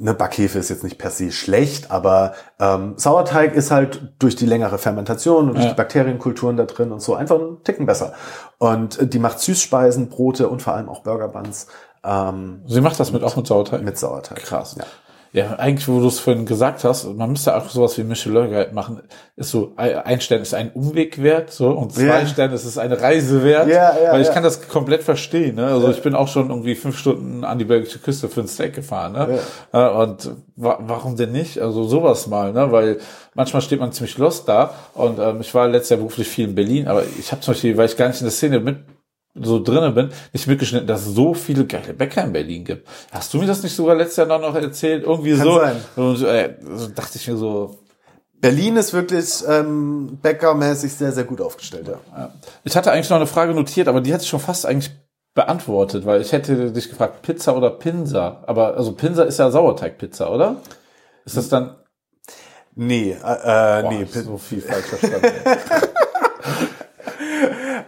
eine 0.00 0.14
Backhefe 0.14 0.58
ist 0.58 0.68
jetzt 0.68 0.84
nicht 0.84 0.98
per 0.98 1.10
se 1.10 1.30
schlecht, 1.32 1.90
aber 1.90 2.34
ähm, 2.58 2.94
Sauerteig 2.96 3.54
ist 3.54 3.70
halt 3.70 4.14
durch 4.18 4.36
die 4.36 4.46
längere 4.46 4.78
Fermentation 4.78 5.48
und 5.48 5.54
durch 5.54 5.64
ja. 5.64 5.70
die 5.70 5.76
Bakterienkulturen 5.76 6.56
da 6.56 6.64
drin 6.64 6.92
und 6.92 7.00
so 7.00 7.14
einfach 7.14 7.36
einen 7.36 7.62
Ticken 7.62 7.86
besser. 7.86 8.14
Und 8.58 9.12
die 9.12 9.18
macht 9.18 9.40
Süßspeisen, 9.40 10.08
Brote 10.08 10.48
und 10.48 10.62
vor 10.62 10.74
allem 10.74 10.88
auch 10.88 11.02
Burgerbuns. 11.02 11.68
Ähm, 12.04 12.62
Sie 12.66 12.80
macht 12.80 12.98
das 12.98 13.12
mit 13.12 13.22
auch 13.22 13.36
mit 13.36 13.46
Sauerteig? 13.46 13.82
Mit 13.82 13.98
Sauerteig. 13.98 14.38
Krass. 14.38 14.76
Ja. 14.78 14.84
Ja, 15.32 15.56
eigentlich, 15.56 15.86
wo 15.86 16.00
du 16.00 16.06
es 16.08 16.18
vorhin 16.18 16.46
gesagt 16.46 16.82
hast, 16.84 17.04
man 17.04 17.30
müsste 17.30 17.54
auch 17.54 17.68
sowas 17.68 17.98
wie 17.98 18.04
Michelin 18.04 18.50
Guide 18.50 18.70
machen. 18.72 19.02
Ist 19.36 19.50
so, 19.50 19.72
ein 19.76 20.20
Stern 20.20 20.40
ist 20.40 20.54
ein 20.54 20.70
Umweg 20.72 21.22
wert, 21.22 21.50
so, 21.52 21.68
und 21.70 21.92
zwei 21.92 22.20
Ja. 22.20 22.26
Sterne 22.26 22.54
ist 22.54 22.64
es 22.64 22.78
eine 22.78 23.00
Reise 23.00 23.44
wert. 23.44 23.68
Ja, 23.68 23.94
ja, 24.02 24.12
weil 24.12 24.22
ich 24.22 24.30
kann 24.30 24.42
das 24.42 24.66
komplett 24.68 25.02
verstehen, 25.02 25.56
ne? 25.56 25.66
Also 25.66 25.90
ich 25.90 26.00
bin 26.00 26.14
auch 26.14 26.28
schon 26.28 26.48
irgendwie 26.48 26.74
fünf 26.74 26.96
Stunden 26.98 27.44
an 27.44 27.58
die 27.58 27.66
belgische 27.66 27.98
Küste 27.98 28.28
für 28.28 28.40
ein 28.40 28.48
Steak 28.48 28.74
gefahren, 28.74 29.12
ne? 29.12 29.38
Und 29.72 30.30
wa 30.56 30.78
warum 30.80 31.16
denn 31.16 31.32
nicht? 31.32 31.58
Also 31.60 31.84
sowas 31.84 32.26
mal, 32.28 32.52
ne? 32.52 32.72
Weil 32.72 32.98
manchmal 33.34 33.60
steht 33.60 33.80
man 33.80 33.92
ziemlich 33.92 34.16
lost 34.16 34.48
da 34.48 34.72
und 34.94 35.18
ähm, 35.18 35.40
ich 35.42 35.54
war 35.54 35.68
letztes 35.68 35.90
Jahr 35.90 35.98
beruflich 35.98 36.28
viel 36.28 36.48
in 36.48 36.54
Berlin, 36.54 36.88
aber 36.88 37.02
ich 37.18 37.30
habe 37.30 37.42
zum 37.42 37.52
Beispiel, 37.52 37.76
weil 37.76 37.86
ich 37.86 37.96
gar 37.96 38.08
nicht 38.08 38.20
in 38.20 38.26
der 38.26 38.32
Szene 38.32 38.60
mit 38.60 38.78
so 39.40 39.62
drinne 39.62 39.90
bin, 39.90 40.10
nicht 40.32 40.46
mitgeschnitten, 40.46 40.86
dass 40.86 41.06
es 41.06 41.14
so 41.14 41.34
viele 41.34 41.66
geile 41.66 41.94
Bäcker 41.94 42.24
in 42.24 42.32
Berlin 42.32 42.64
gibt. 42.64 42.88
Hast 43.10 43.32
du 43.34 43.38
mir 43.38 43.46
das 43.46 43.62
nicht 43.62 43.74
sogar 43.74 43.94
letztes 43.96 44.16
Jahr 44.16 44.38
noch 44.38 44.54
erzählt? 44.54 45.04
Irgendwie 45.04 45.36
Kann 45.36 45.44
so. 45.44 45.60
sein. 45.60 45.76
Und 45.96 46.22
äh, 46.22 46.54
so 46.74 46.88
dachte 46.88 47.16
ich 47.16 47.28
mir 47.28 47.36
so, 47.36 47.78
Berlin 48.40 48.76
ist 48.76 48.92
wirklich 48.92 49.42
ähm, 49.48 50.18
bäckermäßig 50.22 50.92
sehr, 50.92 51.12
sehr 51.12 51.24
gut 51.24 51.40
aufgestellt, 51.40 51.88
ja. 51.88 52.00
ja. 52.16 52.32
ich 52.64 52.76
hatte 52.76 52.92
eigentlich 52.92 53.10
noch 53.10 53.16
eine 53.16 53.26
Frage 53.26 53.54
notiert, 53.54 53.88
aber 53.88 54.00
die 54.00 54.12
hat 54.12 54.20
sich 54.20 54.28
schon 54.28 54.40
fast 54.40 54.66
eigentlich 54.66 54.90
beantwortet, 55.34 56.06
weil 56.06 56.20
ich 56.20 56.32
hätte 56.32 56.72
dich 56.72 56.88
gefragt, 56.88 57.22
Pizza 57.22 57.56
oder 57.56 57.70
Pinsa. 57.70 58.42
Aber 58.46 58.76
also 58.76 58.92
Pinsa 58.92 59.24
ist 59.24 59.38
ja 59.38 59.50
Sauerteigpizza, 59.50 60.30
oder? 60.30 60.56
Ist 61.24 61.36
das 61.36 61.48
dann 61.48 61.76
Nee, 62.78 63.12
äh, 63.12 63.14
äh, 63.14 63.82
Boah, 63.82 63.90
nee. 63.90 64.04
so 64.04 64.36
viel 64.36 64.60
falsch 64.60 64.84
verstanden. 64.84 65.32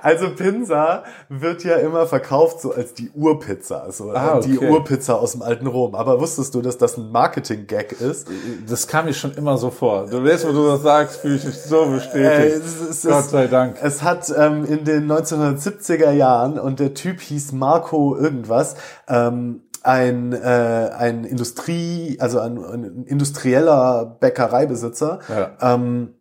Also 0.03 0.35
Pinsa 0.35 1.05
wird 1.29 1.65
ja 1.65 1.77
immer 1.77 2.07
verkauft 2.07 2.61
so 2.61 2.73
als 2.73 2.95
die 2.95 3.11
Urpizza, 3.11 3.91
so 3.91 4.11
Ah, 4.13 4.41
die 4.41 4.57
okay. 4.59 4.69
Urpizza 4.71 5.15
aus 5.15 5.33
dem 5.33 5.43
alten 5.43 5.67
Rom. 5.67 5.95
Aber 5.95 6.21
wusstest 6.21 6.55
du, 6.55 6.63
dass 6.63 6.79
das 6.79 6.97
ein 6.97 7.11
Marketing-Gag 7.11 7.93
ist? 8.01 8.29
das 8.69 8.87
kam 8.87 9.07
mir 9.07 9.15
schon 9.15 9.35
immer 9.35 9.59
so 9.59 9.71
vor. 9.71 10.07
Du 10.07 10.23
weißt, 10.25 10.47
wo 10.49 10.53
du 10.53 10.67
das 10.69 10.83
sagst, 10.83 11.21
fühle 11.21 11.37
ich 11.37 11.45
mich 11.45 11.61
so 11.61 11.87
bestätigt. 11.87 12.25
Äh, 12.25 12.47
es, 12.49 12.81
es, 12.81 13.03
Gott 13.03 13.25
sei 13.25 13.47
Dank. 13.47 13.77
Es 13.83 14.03
hat 14.03 14.33
ähm, 14.37 14.65
in 14.65 14.85
den 14.85 15.11
1970er 15.11 16.11
Jahren 16.13 16.59
und 16.59 16.81
der 16.81 16.95
Typ 16.95 17.21
hieß 17.21 17.53
Marco 17.53 18.17
irgendwas. 18.17 18.77
Ähm, 19.09 19.63
ein, 19.85 20.33
äh, 20.33 20.91
ein 20.99 21.25
Industrie, 21.25 22.19
also 22.21 22.41
ein, 22.41 22.59
ein 22.59 23.05
industrieller 23.07 24.17
Bäckereibesitzer, 24.21 25.21
Ja. 25.29 25.75
ähm, 25.75 26.15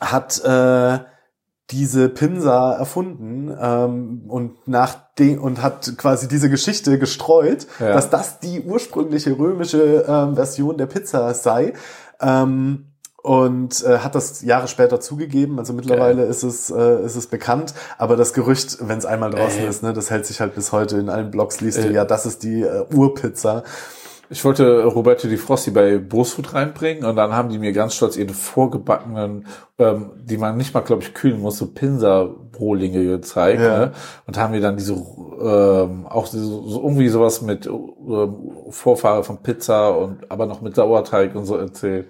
hat 0.00 0.40
äh, 0.44 0.98
diese 1.72 2.08
Pinsa 2.08 2.74
erfunden 2.74 3.52
ähm, 3.60 4.22
und 4.28 4.68
nach 4.68 4.96
den, 5.18 5.38
und 5.38 5.62
hat 5.62 5.94
quasi 5.96 6.28
diese 6.28 6.48
Geschichte 6.50 6.98
gestreut, 6.98 7.66
Ja. 7.80 7.94
dass 7.94 8.10
das 8.10 8.38
die 8.40 8.60
ursprüngliche 8.60 9.36
römische 9.38 10.04
ähm, 10.06 10.34
Version 10.36 10.76
der 10.78 10.86
Pizza 10.86 11.32
sei. 11.34 11.72
Ähm, 12.20 12.86
und 13.24 13.84
äh, 13.84 13.98
hat 13.98 14.16
das 14.16 14.42
Jahre 14.42 14.66
später 14.66 14.98
zugegeben. 14.98 15.60
Also 15.60 15.72
mittlerweile 15.72 16.24
ist 16.24 16.42
es 16.42 16.70
äh, 16.70 17.04
ist 17.04 17.14
es 17.14 17.28
bekannt, 17.28 17.72
aber 17.96 18.16
das 18.16 18.32
Gerücht, 18.32 18.78
wenn 18.80 18.98
es 18.98 19.06
einmal 19.06 19.30
draußen 19.30 19.60
Ey. 19.60 19.68
ist, 19.68 19.84
ne, 19.84 19.92
das 19.92 20.10
hält 20.10 20.26
sich 20.26 20.40
halt 20.40 20.56
bis 20.56 20.72
heute 20.72 20.98
in 20.98 21.08
allen 21.08 21.30
Blogs 21.30 21.60
liest 21.60 21.84
du 21.84 21.92
ja, 21.92 22.04
das 22.04 22.26
ist 22.26 22.42
die 22.42 22.62
äh, 22.62 22.84
Urpizza. 22.92 23.62
Ich 24.32 24.46
wollte 24.46 24.84
Roberto 24.84 25.28
Di 25.28 25.36
Frossi 25.36 25.70
bei 25.72 25.98
Brustfood 25.98 26.54
reinbringen 26.54 27.04
und 27.04 27.16
dann 27.16 27.34
haben 27.34 27.50
die 27.50 27.58
mir 27.58 27.72
ganz 27.72 27.94
stolz 27.94 28.16
ihre 28.16 28.32
vorgebackenen, 28.32 29.46
ähm, 29.78 30.12
die 30.16 30.38
man 30.38 30.56
nicht 30.56 30.72
mal, 30.72 30.80
glaube 30.80 31.02
ich, 31.02 31.12
kühlen 31.12 31.38
muss, 31.38 31.58
so 31.58 31.66
Pinsa-Brohlinge 31.66 33.04
gezeigt. 33.04 33.60
Ja. 33.60 33.78
Ne? 33.78 33.92
Und 34.26 34.38
haben 34.38 34.52
mir 34.52 34.62
dann 34.62 34.78
diese, 34.78 34.94
ähm, 34.94 36.06
auch 36.06 36.24
so, 36.24 36.66
so 36.66 36.80
irgendwie 36.80 37.08
sowas 37.08 37.42
mit 37.42 37.66
ähm, 37.66 38.52
Vorfahre 38.70 39.22
von 39.22 39.42
Pizza 39.42 39.90
und 39.90 40.30
aber 40.30 40.46
noch 40.46 40.62
mit 40.62 40.76
Sauerteig 40.76 41.34
und 41.34 41.44
so 41.44 41.56
erzählt. 41.56 42.06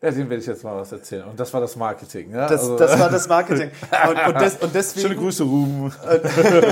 Ja, 0.00 0.12
dem 0.12 0.30
werde 0.30 0.40
ich 0.40 0.46
jetzt 0.46 0.62
mal 0.62 0.76
was 0.80 0.92
erzählen. 0.92 1.24
Und 1.24 1.40
das 1.40 1.52
war 1.52 1.60
das 1.60 1.74
Marketing. 1.74 2.30
Ja? 2.32 2.46
Das, 2.46 2.60
Also- 2.60 2.78
das 2.78 2.98
war 3.00 3.10
das 3.10 3.28
Marketing. 3.28 3.70
Und, 4.08 4.28
und, 4.34 4.40
des, 4.40 4.56
und 4.56 4.72
deswegen, 4.74 5.08
Schöne 5.08 5.20
Grüße, 5.20 5.42
Ruben. 5.42 5.92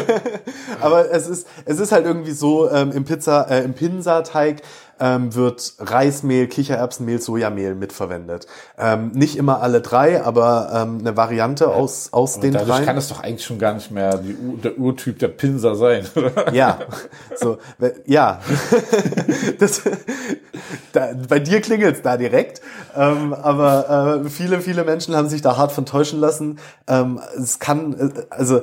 Aber 0.81 1.11
es 1.11 1.27
ist, 1.27 1.47
es 1.65 1.81
ist 1.81 1.93
halt 1.93 2.07
irgendwie 2.07 2.33
so, 2.33 2.71
ähm, 2.71 2.93
im 2.93 3.05
Pizza, 3.05 3.51
äh, 3.51 3.65
im 3.65 3.75
Pinsa-Teig 3.75 4.63
ähm, 5.01 5.35
wird 5.35 5.75
Reismehl, 5.79 6.47
Kichererbsenmehl, 6.47 7.21
Sojamehl 7.21 7.75
mitverwendet. 7.75 8.47
Ähm, 8.79 9.13
nicht 9.13 9.37
immer 9.37 9.61
alle 9.61 9.81
drei, 9.81 10.23
aber 10.23 10.71
ähm, 10.75 10.99
eine 11.01 11.17
Variante 11.17 11.69
aus, 11.69 12.13
aus 12.13 12.41
den 12.41 12.53
Dadurch 12.53 12.71
dreien. 12.71 12.87
kann 12.87 12.97
es 12.97 13.09
doch 13.09 13.23
eigentlich 13.23 13.45
schon 13.45 13.59
gar 13.59 13.75
nicht 13.75 13.91
mehr 13.91 14.19
die, 14.19 14.35
der 14.63 14.79
Urtyp 14.79 15.19
der 15.19 15.29
Pinsa 15.29 15.75
sein. 15.75 16.07
oder? 16.15 16.53
Ja, 16.55 16.79
so, 17.35 17.59
ja. 18.07 18.41
das, 19.59 19.83
da, 20.93 21.11
bei 21.29 21.41
dir 21.41 21.61
klingelt's 21.61 22.03
da 22.03 22.17
direkt, 22.17 22.61
ähm, 22.97 23.35
aber 23.35 24.23
äh, 24.25 24.29
viele, 24.29 24.61
viele 24.61 24.85
Menschen 24.85 25.15
haben 25.15 25.29
sich 25.29 25.43
da 25.43 25.57
hart 25.57 25.73
von 25.73 25.87
täuschen 25.87 26.21
lassen. 26.21 26.59
Ähm, 26.87 27.21
es 27.37 27.59
kann, 27.59 27.95
äh, 27.95 28.23
also 28.31 28.63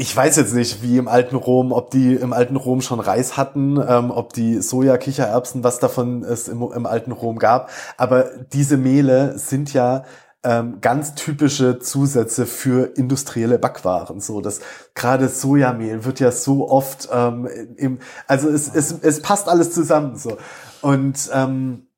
ich 0.00 0.16
weiß 0.16 0.36
jetzt 0.36 0.54
nicht, 0.54 0.82
wie 0.82 0.96
im 0.96 1.08
alten 1.08 1.36
Rom, 1.36 1.72
ob 1.72 1.90
die 1.90 2.14
im 2.14 2.32
alten 2.32 2.56
Rom 2.56 2.80
schon 2.80 3.00
Reis 3.00 3.36
hatten, 3.36 3.76
ähm, 3.86 4.10
ob 4.10 4.32
die 4.32 4.62
Soja, 4.62 4.96
Kichererbsen, 4.96 5.62
was 5.62 5.78
davon 5.78 6.24
es 6.24 6.48
im, 6.48 6.62
im 6.62 6.86
alten 6.86 7.12
Rom 7.12 7.38
gab. 7.38 7.68
Aber 7.98 8.30
diese 8.50 8.78
Mehle 8.78 9.38
sind 9.38 9.74
ja 9.74 10.04
ähm, 10.42 10.78
ganz 10.80 11.14
typische 11.16 11.80
Zusätze 11.80 12.46
für 12.46 12.96
industrielle 12.96 13.58
Backwaren. 13.58 14.20
So, 14.20 14.40
das 14.40 14.60
gerade 14.94 15.28
Sojamehl 15.28 16.02
wird 16.06 16.18
ja 16.18 16.32
so 16.32 16.70
oft 16.70 17.10
ähm, 17.12 17.46
im, 17.76 17.98
also 18.26 18.48
es, 18.48 18.74
es, 18.74 18.92
es 19.02 19.20
passt 19.20 19.50
alles 19.50 19.70
zusammen. 19.70 20.16
So 20.16 20.38
und 20.80 21.28
ähm, 21.34 21.88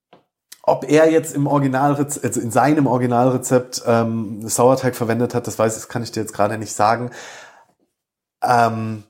ob 0.64 0.90
er 0.90 1.08
jetzt 1.08 1.36
im 1.36 1.46
Originalrezept, 1.46 2.24
also 2.24 2.40
in 2.40 2.50
seinem 2.50 2.88
Originalrezept 2.88 3.82
ähm, 3.86 4.40
Sauerteig 4.48 4.96
verwendet 4.96 5.36
hat, 5.36 5.46
das 5.46 5.56
weiß 5.56 5.76
ich, 5.76 5.82
das 5.82 5.88
kann 5.88 6.02
ich 6.02 6.10
dir 6.10 6.20
jetzt 6.20 6.34
gerade 6.34 6.58
nicht 6.58 6.72
sagen. 6.72 7.12
Ähm, 8.42 9.04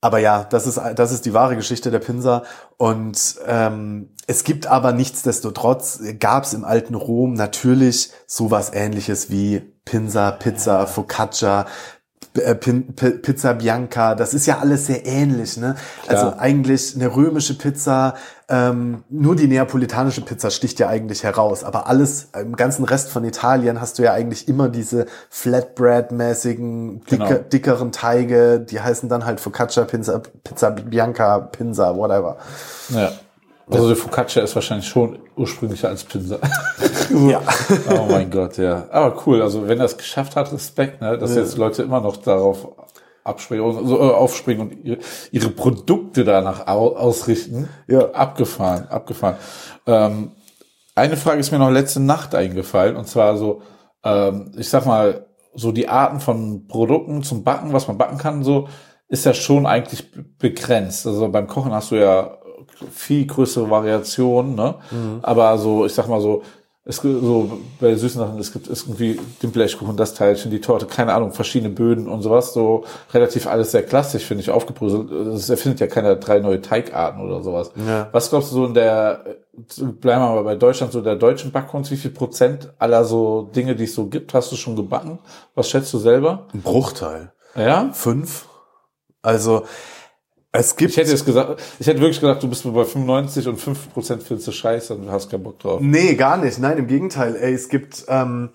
aber 0.00 0.18
ja, 0.18 0.44
das 0.44 0.66
ist, 0.66 0.80
das 0.94 1.10
ist 1.10 1.26
die 1.26 1.34
wahre 1.34 1.56
Geschichte 1.56 1.90
der 1.90 1.98
Pinsa. 1.98 2.44
Und 2.76 3.36
ähm, 3.46 4.10
es 4.26 4.44
gibt 4.44 4.66
aber 4.66 4.92
nichtsdestotrotz, 4.92 6.00
gab 6.20 6.44
es 6.44 6.54
im 6.54 6.64
alten 6.64 6.94
Rom 6.94 7.34
natürlich 7.34 8.12
sowas 8.26 8.70
ähnliches 8.72 9.30
wie 9.30 9.60
Pinsa, 9.84 10.30
Pizza, 10.30 10.86
Focaccia, 10.86 11.66
Pizza 12.34 13.54
Bianca, 13.54 14.14
das 14.14 14.34
ist 14.34 14.46
ja 14.46 14.58
alles 14.58 14.86
sehr 14.86 15.06
ähnlich, 15.06 15.56
ne? 15.56 15.74
Also 16.06 16.28
Klar. 16.28 16.40
eigentlich 16.40 16.94
eine 16.94 17.14
römische 17.14 17.56
Pizza, 17.56 18.14
ähm, 18.48 19.02
nur 19.10 19.36
die 19.36 19.46
neapolitanische 19.46 20.22
Pizza 20.22 20.50
sticht 20.50 20.78
ja 20.78 20.88
eigentlich 20.88 21.22
heraus, 21.22 21.64
aber 21.64 21.86
alles 21.86 22.28
im 22.40 22.56
ganzen 22.56 22.84
Rest 22.84 23.10
von 23.10 23.24
Italien 23.24 23.80
hast 23.80 23.98
du 23.98 24.02
ja 24.04 24.12
eigentlich 24.12 24.48
immer 24.48 24.68
diese 24.68 25.06
Flatbread-mäßigen, 25.30 27.00
dicke, 27.04 27.16
Genau. 27.26 27.40
dickeren 27.52 27.92
Teige, 27.92 28.60
die 28.60 28.80
heißen 28.80 29.08
dann 29.08 29.24
halt 29.24 29.40
Focaccia, 29.40 29.84
Pizza, 29.84 30.20
Pizza 30.44 30.70
Bianca, 30.70 31.38
Pinsa, 31.38 31.96
whatever. 31.96 32.36
Ja. 32.90 33.12
Also 33.70 33.88
die 33.90 33.94
Focaccia 33.96 34.42
ist 34.42 34.54
wahrscheinlich 34.54 34.88
schon 34.88 35.18
ursprünglicher 35.36 35.88
als 35.88 36.04
Pinsa. 36.04 36.38
Ja. 37.10 37.40
oh 37.90 38.06
mein 38.10 38.30
Gott, 38.30 38.58
ja. 38.58 38.86
Aber 38.90 39.22
cool, 39.26 39.40
also 39.40 39.66
wenn 39.66 39.78
er 39.78 39.86
es 39.86 39.96
geschafft 39.96 40.36
hat, 40.36 40.52
Respekt, 40.52 41.00
ne, 41.00 41.16
dass 41.16 41.34
jetzt 41.34 41.56
Leute 41.56 41.82
immer 41.82 42.00
noch 42.02 42.18
darauf 42.18 42.68
abspringen, 43.24 43.64
und- 43.64 43.86
so, 43.88 43.96
äh, 43.98 44.10
aufspringen 44.12 44.68
und 44.68 44.84
ihre, 44.84 44.98
ihre 45.32 45.48
Produkte 45.48 46.24
danach 46.24 46.66
au, 46.66 46.94
ausrichten. 46.96 47.68
Ja. 47.86 48.10
Abgefahren, 48.10 48.88
abgefahren. 48.88 49.36
Ähm, 49.86 50.32
eine 50.94 51.16
Frage 51.16 51.40
ist 51.40 51.50
mir 51.50 51.58
noch 51.58 51.70
letzte 51.70 52.00
Nacht 52.00 52.34
eingefallen, 52.34 52.96
und 52.96 53.06
zwar 53.08 53.38
so, 53.38 53.62
ähm, 54.04 54.52
ich 54.58 54.68
sag 54.68 54.84
mal, 54.84 55.26
so 55.54 55.72
die 55.72 55.88
Arten 55.88 56.20
von 56.20 56.66
Produkten 56.68 57.22
zum 57.22 57.42
Backen, 57.44 57.72
was 57.72 57.88
man 57.88 57.96
backen 57.96 58.18
kann, 58.18 58.44
so, 58.44 58.68
ist 59.08 59.24
ja 59.24 59.32
schon 59.32 59.64
eigentlich 59.66 60.10
be- 60.12 60.24
begrenzt. 60.38 61.06
Also 61.06 61.28
beim 61.30 61.46
Kochen 61.46 61.72
hast 61.72 61.90
du 61.90 61.94
ja 61.96 62.36
viel 62.90 63.26
größere 63.26 63.68
Variationen, 63.70 64.54
ne? 64.54 64.74
Aber 65.22 65.58
so, 65.58 65.86
ich 65.86 65.94
sag 65.94 66.08
mal 66.08 66.20
so, 66.20 66.42
es 66.88 67.02
gibt 67.02 67.22
so 67.22 67.58
bei 67.80 67.94
süßen 67.94 68.18
Sachen, 68.18 68.38
es 68.38 68.50
gibt 68.50 68.66
irgendwie 68.66 69.20
den 69.42 69.52
Blechkuchen, 69.52 69.94
das 69.98 70.14
Teilchen, 70.14 70.50
die 70.50 70.62
Torte, 70.62 70.86
keine 70.86 71.12
Ahnung, 71.12 71.32
verschiedene 71.32 71.68
Böden 71.68 72.08
und 72.08 72.22
sowas, 72.22 72.54
so 72.54 72.84
relativ 73.12 73.46
alles 73.46 73.72
sehr 73.72 73.82
klassisch, 73.82 74.24
finde 74.24 74.40
ich, 74.40 74.50
aufgebröselt. 74.50 75.10
Es 75.10 75.50
erfindet 75.50 75.80
ja 75.80 75.86
keine 75.86 76.16
drei 76.16 76.38
neue 76.38 76.62
Teigarten 76.62 77.20
oder 77.20 77.42
sowas. 77.42 77.72
Ja. 77.86 78.08
Was 78.12 78.30
glaubst 78.30 78.52
du 78.52 78.54
so 78.54 78.64
in 78.64 78.72
der, 78.72 79.22
bleiben 79.52 80.22
wir 80.22 80.34
mal 80.34 80.44
bei 80.44 80.56
Deutschland, 80.56 80.92
so 80.94 81.02
der 81.02 81.16
deutschen 81.16 81.52
Backkunst, 81.52 81.90
wie 81.90 81.98
viel 81.98 82.10
Prozent 82.10 82.72
aller 82.78 83.04
so 83.04 83.50
Dinge, 83.54 83.76
die 83.76 83.84
es 83.84 83.94
so 83.94 84.06
gibt, 84.06 84.32
hast 84.32 84.50
du 84.50 84.56
schon 84.56 84.74
gebacken? 84.74 85.18
Was 85.54 85.68
schätzt 85.68 85.92
du 85.92 85.98
selber? 85.98 86.46
Ein 86.54 86.62
Bruchteil. 86.62 87.32
Ja? 87.54 87.90
Fünf. 87.92 88.46
Also 89.20 89.64
es 90.52 90.76
gibt 90.76 90.92
Ich 90.92 90.96
hätte 90.96 91.10
jetzt 91.10 91.26
gesagt, 91.26 91.60
ich 91.78 91.86
hätte 91.86 92.00
wirklich 92.00 92.20
gedacht, 92.20 92.42
du 92.42 92.48
bist 92.48 92.64
bei 92.64 92.84
95 92.84 93.48
und 93.48 93.56
5 93.58 93.92
Prozent 93.92 94.22
findest 94.22 94.48
du 94.48 94.52
scheiße 94.52 94.94
und 94.94 95.06
du 95.06 95.10
hast 95.10 95.30
keinen 95.30 95.42
Bock 95.42 95.58
drauf. 95.58 95.80
Nee, 95.80 96.14
gar 96.14 96.36
nicht. 96.36 96.58
Nein, 96.58 96.78
im 96.78 96.86
Gegenteil. 96.86 97.36
Ey, 97.36 97.52
es 97.52 97.68
gibt, 97.68 98.04
ähm, 98.08 98.50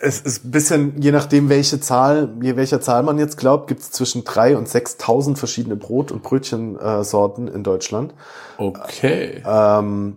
es 0.00 0.20
ist 0.20 0.44
ein 0.44 0.50
bisschen, 0.50 1.00
je 1.00 1.12
nachdem, 1.12 1.48
welche 1.48 1.80
Zahl, 1.80 2.34
je 2.42 2.56
welcher 2.56 2.80
Zahl 2.80 3.02
man 3.02 3.18
jetzt 3.18 3.36
glaubt, 3.36 3.68
gibt 3.68 3.80
es 3.80 3.90
zwischen 3.92 4.24
drei 4.24 4.56
und 4.56 4.68
6.000 4.68 5.36
verschiedene 5.36 5.76
Brot- 5.76 6.10
und 6.12 6.22
Brötchensorten 6.22 7.48
in 7.48 7.62
Deutschland. 7.62 8.14
Okay. 8.58 9.42
Ähm, 9.46 10.16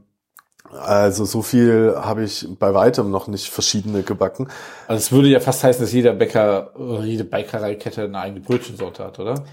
Also 0.76 1.26
so 1.26 1.44
viel 1.44 1.94
habe 1.96 2.24
ich 2.24 2.48
bei 2.58 2.74
weitem 2.74 3.12
noch 3.12 3.28
nicht 3.28 3.50
verschiedene 3.52 4.02
gebacken. 4.02 4.48
Also 4.88 5.00
es 5.00 5.12
würde 5.12 5.28
ja 5.28 5.40
fast 5.40 5.64
heißen, 5.64 5.84
dass 5.84 5.92
jeder 5.94 6.14
Bäcker 6.14 6.72
oder 6.76 7.04
jede 7.04 7.24
Bäckereikette 7.24 8.06
eine 8.06 8.18
eigene 8.18 8.40
Brötchensorte 8.40 9.04
hat, 9.04 9.20
oder? 9.20 9.44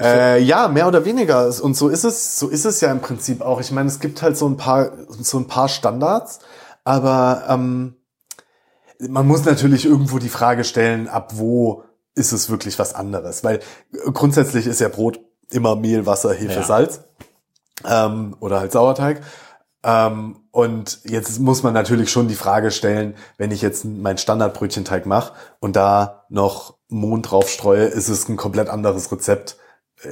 Äh, 0.00 0.42
ja, 0.42 0.68
mehr 0.68 0.88
oder 0.88 1.04
weniger. 1.04 1.52
Und 1.62 1.76
so 1.76 1.88
ist 1.88 2.04
es, 2.04 2.38
so 2.38 2.48
ist 2.48 2.64
es 2.64 2.80
ja 2.80 2.90
im 2.90 3.00
Prinzip 3.00 3.42
auch. 3.42 3.60
Ich 3.60 3.70
meine, 3.70 3.88
es 3.88 4.00
gibt 4.00 4.22
halt 4.22 4.36
so 4.36 4.48
ein 4.48 4.56
paar, 4.56 4.92
so 5.08 5.38
ein 5.38 5.46
paar 5.46 5.68
Standards, 5.68 6.40
aber 6.84 7.44
ähm, 7.48 7.96
man 8.98 9.26
muss 9.26 9.44
natürlich 9.44 9.84
irgendwo 9.86 10.18
die 10.18 10.28
Frage 10.28 10.64
stellen, 10.64 11.08
ab 11.08 11.32
wo 11.34 11.84
ist 12.14 12.32
es 12.32 12.50
wirklich 12.50 12.78
was 12.78 12.94
anderes? 12.94 13.44
Weil 13.44 13.60
grundsätzlich 14.12 14.66
ist 14.66 14.80
ja 14.80 14.88
Brot 14.88 15.20
immer 15.50 15.76
Mehl, 15.76 16.06
Wasser, 16.06 16.32
Hefe, 16.32 16.54
Ja. 16.54 16.62
Salz 16.62 17.00
ähm, 17.88 18.36
oder 18.40 18.60
halt 18.60 18.72
Sauerteig. 18.72 19.22
Ähm, 19.82 20.36
und 20.50 21.00
jetzt 21.04 21.38
muss 21.38 21.62
man 21.62 21.72
natürlich 21.72 22.10
schon 22.10 22.28
die 22.28 22.34
Frage 22.34 22.70
stellen, 22.70 23.14
wenn 23.38 23.50
ich 23.50 23.62
jetzt 23.62 23.84
meinen 23.84 24.18
Standardbrötchenteig 24.18 25.06
mache 25.06 25.32
und 25.60 25.76
da 25.76 26.24
noch 26.28 26.76
Mohn 26.88 27.22
drauf 27.22 27.48
streue, 27.48 27.84
ist 27.84 28.08
es 28.08 28.28
ein 28.28 28.36
komplett 28.36 28.68
anderes 28.68 29.10
Rezept, 29.10 29.56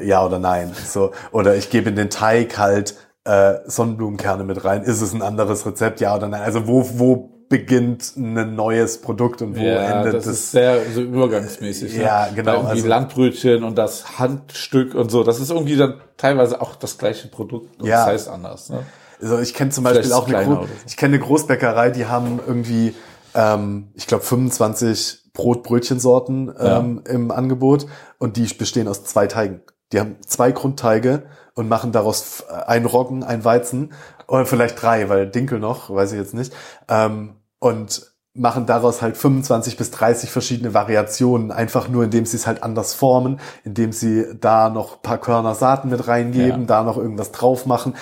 ja 0.02 0.24
oder 0.24 0.38
nein? 0.38 0.72
So 0.86 1.12
oder 1.32 1.56
ich 1.56 1.70
gebe 1.70 1.88
in 1.90 1.96
den 1.96 2.10
Teig 2.10 2.58
halt 2.58 2.94
äh, 3.24 3.54
Sonnenblumenkerne 3.66 4.44
mit 4.44 4.64
rein, 4.64 4.82
ist 4.82 5.00
es 5.00 5.12
ein 5.12 5.22
anderes 5.22 5.66
Rezept, 5.66 6.00
ja 6.00 6.14
oder 6.16 6.28
nein? 6.28 6.42
Also 6.42 6.66
wo 6.66 6.88
wo 6.98 7.30
beginnt 7.48 8.14
ein 8.16 8.54
neues 8.54 9.00
Produkt 9.00 9.40
und 9.40 9.56
wo 9.56 9.62
Ja, 9.62 10.00
endet 10.00 10.12
das 10.14 10.24
das? 10.26 10.34
ist 10.34 10.50
sehr 10.50 10.80
so 10.94 11.00
übergangsmäßig. 11.00 11.96
ne? 11.96 12.02
Ja, 12.02 12.28
genau, 12.34 12.50
Weil 12.52 12.56
irgendwie 12.58 12.76
also- 12.76 12.88
Landbrötchen 12.88 13.64
und 13.64 13.76
das 13.78 14.18
Handstück 14.18 14.94
und 14.94 15.10
so, 15.10 15.24
das 15.24 15.40
ist 15.40 15.50
irgendwie 15.50 15.76
dann 15.76 15.94
teilweise 16.18 16.60
auch 16.60 16.76
das 16.76 16.98
gleiche 16.98 17.28
Produkt 17.28 17.80
und 17.80 17.86
Ja. 17.86 18.04
das 18.04 18.06
heißt 18.06 18.28
anders. 18.28 18.68
Ne? 18.68 18.80
Also 19.22 19.38
ich 19.38 19.54
kenne 19.54 19.70
zum 19.70 19.82
Beispiel 19.84 20.02
Vielleicht 20.04 20.14
auch 20.20 20.28
eine, 20.28 20.44
Gro 20.56 20.66
ich 20.86 20.96
kenne 20.98 21.14
eine 21.16 21.24
Großbäckerei, 21.24 21.90
die 21.90 22.04
haben 22.06 22.38
irgendwie, 22.46 22.94
ähm, 23.34 23.88
ich 23.94 24.06
glaube 24.06 24.24
25 24.24 25.30
Brot-Brötchensorten 25.32 26.52
ähm, 26.58 27.02
im 27.08 27.30
Angebot 27.30 27.86
und 28.18 28.36
die 28.36 28.44
bestehen 28.54 28.88
aus 28.88 29.04
zwei 29.04 29.26
Teigen. 29.26 29.62
Die 29.92 30.00
haben 30.00 30.16
zwei 30.26 30.52
Grundteige 30.52 31.24
und 31.54 31.68
machen 31.68 31.92
daraus 31.92 32.20
f- 32.20 32.44
ein 32.66 32.84
Roggen, 32.84 33.24
ein 33.24 33.44
Weizen 33.44 33.92
oder 34.26 34.44
vielleicht 34.46 34.80
drei, 34.82 35.08
weil 35.08 35.28
Dinkel 35.28 35.58
noch, 35.58 35.90
weiß 35.94 36.12
ich 36.12 36.18
jetzt 36.18 36.34
nicht. 36.34 36.52
Ähm, 36.88 37.36
und 37.58 38.12
machen 38.34 38.66
daraus 38.66 39.02
halt 39.02 39.16
25 39.16 39.76
bis 39.76 39.90
30 39.90 40.30
verschiedene 40.30 40.72
Variationen, 40.72 41.50
einfach 41.50 41.88
nur 41.88 42.04
indem 42.04 42.24
sie 42.24 42.36
es 42.36 42.46
halt 42.46 42.62
anders 42.62 42.94
formen, 42.94 43.40
indem 43.64 43.90
sie 43.92 44.26
da 44.38 44.68
noch 44.70 44.96
ein 44.96 45.02
paar 45.02 45.18
Körner 45.18 45.54
Saaten 45.56 45.88
mit 45.88 46.06
reingeben, 46.06 46.60
Ja. 46.60 46.66
da 46.66 46.82
noch 46.84 46.98
irgendwas 46.98 47.32
drauf 47.32 47.66
machen. 47.66 47.96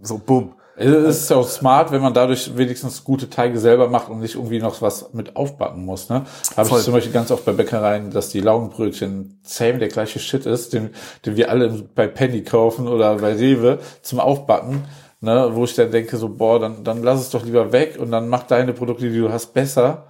So, 0.00 0.18
bumm. 0.18 0.54
Es 0.82 1.18
ist 1.18 1.30
ja 1.30 1.36
auch 1.36 1.48
smart, 1.48 1.92
wenn 1.92 2.00
man 2.00 2.14
dadurch 2.14 2.56
wenigstens 2.56 3.04
gute 3.04 3.28
Teige 3.28 3.58
selber 3.58 3.90
macht 3.90 4.08
und 4.08 4.20
nicht 4.20 4.36
irgendwie 4.36 4.60
noch 4.60 4.80
was 4.80 5.12
mit 5.12 5.36
aufbacken 5.36 5.84
muss. 5.84 6.08
Ne? 6.08 6.24
Habe 6.56 6.68
ich 6.70 6.84
zum 6.84 6.94
Beispiel 6.94 7.12
ganz 7.12 7.30
oft 7.30 7.44
bei 7.44 7.52
Bäckereien, 7.52 8.10
dass 8.10 8.30
die 8.30 8.40
Laugenbrötchen 8.40 9.38
same 9.42 9.78
der 9.78 9.88
gleiche 9.88 10.18
Shit 10.20 10.46
ist, 10.46 10.72
den, 10.72 10.90
den 11.26 11.36
wir 11.36 11.50
alle 11.50 11.68
bei 11.94 12.06
Penny 12.06 12.42
kaufen 12.44 12.88
oder 12.88 13.16
bei 13.16 13.34
Rewe 13.34 13.78
zum 14.00 14.20
Aufbacken. 14.20 14.84
Ne, 15.22 15.50
wo 15.52 15.64
ich 15.64 15.74
dann 15.74 15.90
denke, 15.90 16.16
so, 16.16 16.30
boah, 16.30 16.58
dann, 16.58 16.82
dann 16.82 17.02
lass 17.02 17.20
es 17.20 17.28
doch 17.28 17.44
lieber 17.44 17.72
weg 17.72 17.98
und 18.00 18.10
dann 18.10 18.30
mach 18.30 18.44
deine 18.44 18.72
Produkte, 18.72 19.10
die 19.10 19.18
du 19.18 19.30
hast, 19.30 19.52
besser. 19.52 20.06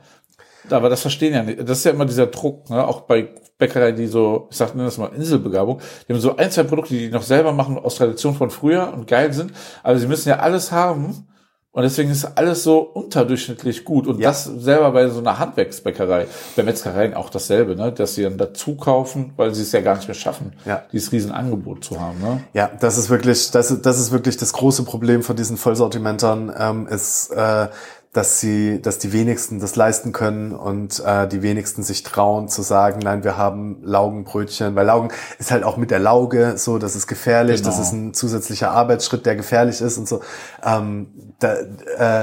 Aber 0.73 0.89
das 0.89 1.03
verstehen 1.03 1.35
ja 1.35 1.43
nicht. 1.43 1.61
Das 1.61 1.79
ist 1.79 1.85
ja 1.85 1.93
immer 1.93 2.07
dieser 2.07 2.27
Druck, 2.27 2.69
ne? 2.71 2.87
auch 2.87 3.03
bei 3.03 3.29
Bäckereien, 3.59 3.97
die 3.97 4.07
so, 4.07 4.49
ich 4.51 4.57
sag 4.57 4.75
nenne 4.75 4.87
das 4.87 4.97
mal 4.99 5.11
Inselbegabung, 5.15 5.81
die 6.09 6.13
haben 6.13 6.21
so 6.21 6.37
ein, 6.37 6.51
zwei 6.51 6.63
Produkte, 6.63 6.95
die 6.95 7.01
die 7.09 7.11
noch 7.11 7.23
selber 7.23 7.53
machen 7.53 7.79
aus 7.79 7.97
Tradition 7.97 8.35
von 8.35 8.51
früher 8.51 8.93
und 8.95 9.07
geil 9.07 9.33
sind, 9.33 9.53
aber 9.83 9.99
sie 9.99 10.07
müssen 10.07 10.31
ja 10.31 10.39
alles 10.39 10.73
haben 10.73 11.27
und 11.73 11.83
deswegen 11.83 12.11
ist 12.11 12.25
alles 12.37 12.65
so 12.65 12.79
unterdurchschnittlich 12.79 13.85
gut 13.85 14.07
und 14.07 14.19
Ja. 14.19 14.31
das 14.31 14.45
selber 14.45 14.91
bei 14.93 15.09
so 15.09 15.19
einer 15.21 15.39
Handwerksbäckerei, 15.39 16.27
bei 16.57 16.63
Metzgereien 16.63 17.13
auch 17.15 17.29
dasselbe, 17.31 17.77
ne? 17.77 17.93
dass 17.93 18.15
sie 18.15 18.23
dann 18.23 18.39
dazu 18.39 18.77
kaufen, 18.77 19.35
weil 19.37 19.55
sie 19.55 19.63
es 19.63 19.73
ja 19.73 19.81
gar 19.83 19.97
nicht 19.97 20.09
mehr 20.09 20.15
schaffen, 20.15 20.53
Ja. 20.65 20.83
dieses 20.93 21.13
Riesenangebot 21.13 21.85
zu 21.85 22.01
haben. 22.01 22.19
Ne? 22.21 22.43
Ja, 22.55 22.71
das 22.81 22.97
ist 22.97 23.11
wirklich, 23.11 23.51
das 23.51 23.71
ist, 23.71 23.85
das 23.85 24.01
ist 24.01 24.11
wirklich 24.11 24.37
das 24.39 24.53
große 24.55 24.85
Problem 24.85 25.23
von 25.23 25.37
diesen 25.37 25.57
Vollsortimentern, 25.59 26.53
ähm, 26.59 26.87
ist, 26.87 27.31
äh, 27.31 27.69
dass 28.13 28.41
sie, 28.41 28.83
dass 28.83 28.99
die 28.99 29.13
wenigsten 29.13 29.61
das 29.61 29.77
leisten 29.77 30.11
können 30.13 30.53
und 30.53 31.01
äh, 31.05 31.29
die 31.29 31.43
wenigsten 31.43 31.85
sich 31.85 32.03
trauen 32.03 32.49
zu 32.49 32.63
sagen, 32.63 32.99
nein, 33.03 33.23
wir 33.23 33.37
haben 33.37 33.79
Laugenbrötchen, 33.85 34.75
weil 34.75 34.87
Laugen 34.87 35.11
ist 35.39 35.53
halt 35.53 35.63
auch 35.63 35.77
mit 35.77 35.93
der 35.93 36.01
Lauge 36.01 36.59
so, 36.59 36.79
das 36.79 36.97
ist 36.97 37.07
gefährlich, 37.07 37.63
das 37.63 37.77
Genau. 37.77 37.87
ist 37.87 37.93
ein 37.93 38.15
zusätzlicher 38.15 38.73
Arbeitsschritt, 38.73 39.27
der 39.27 39.37
gefährlich 39.37 39.81
ist 39.81 39.97
und 39.97 40.09
so. 40.09 40.23
Ähm, 40.65 41.35
da, 41.39 41.55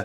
äh, 0.00 0.04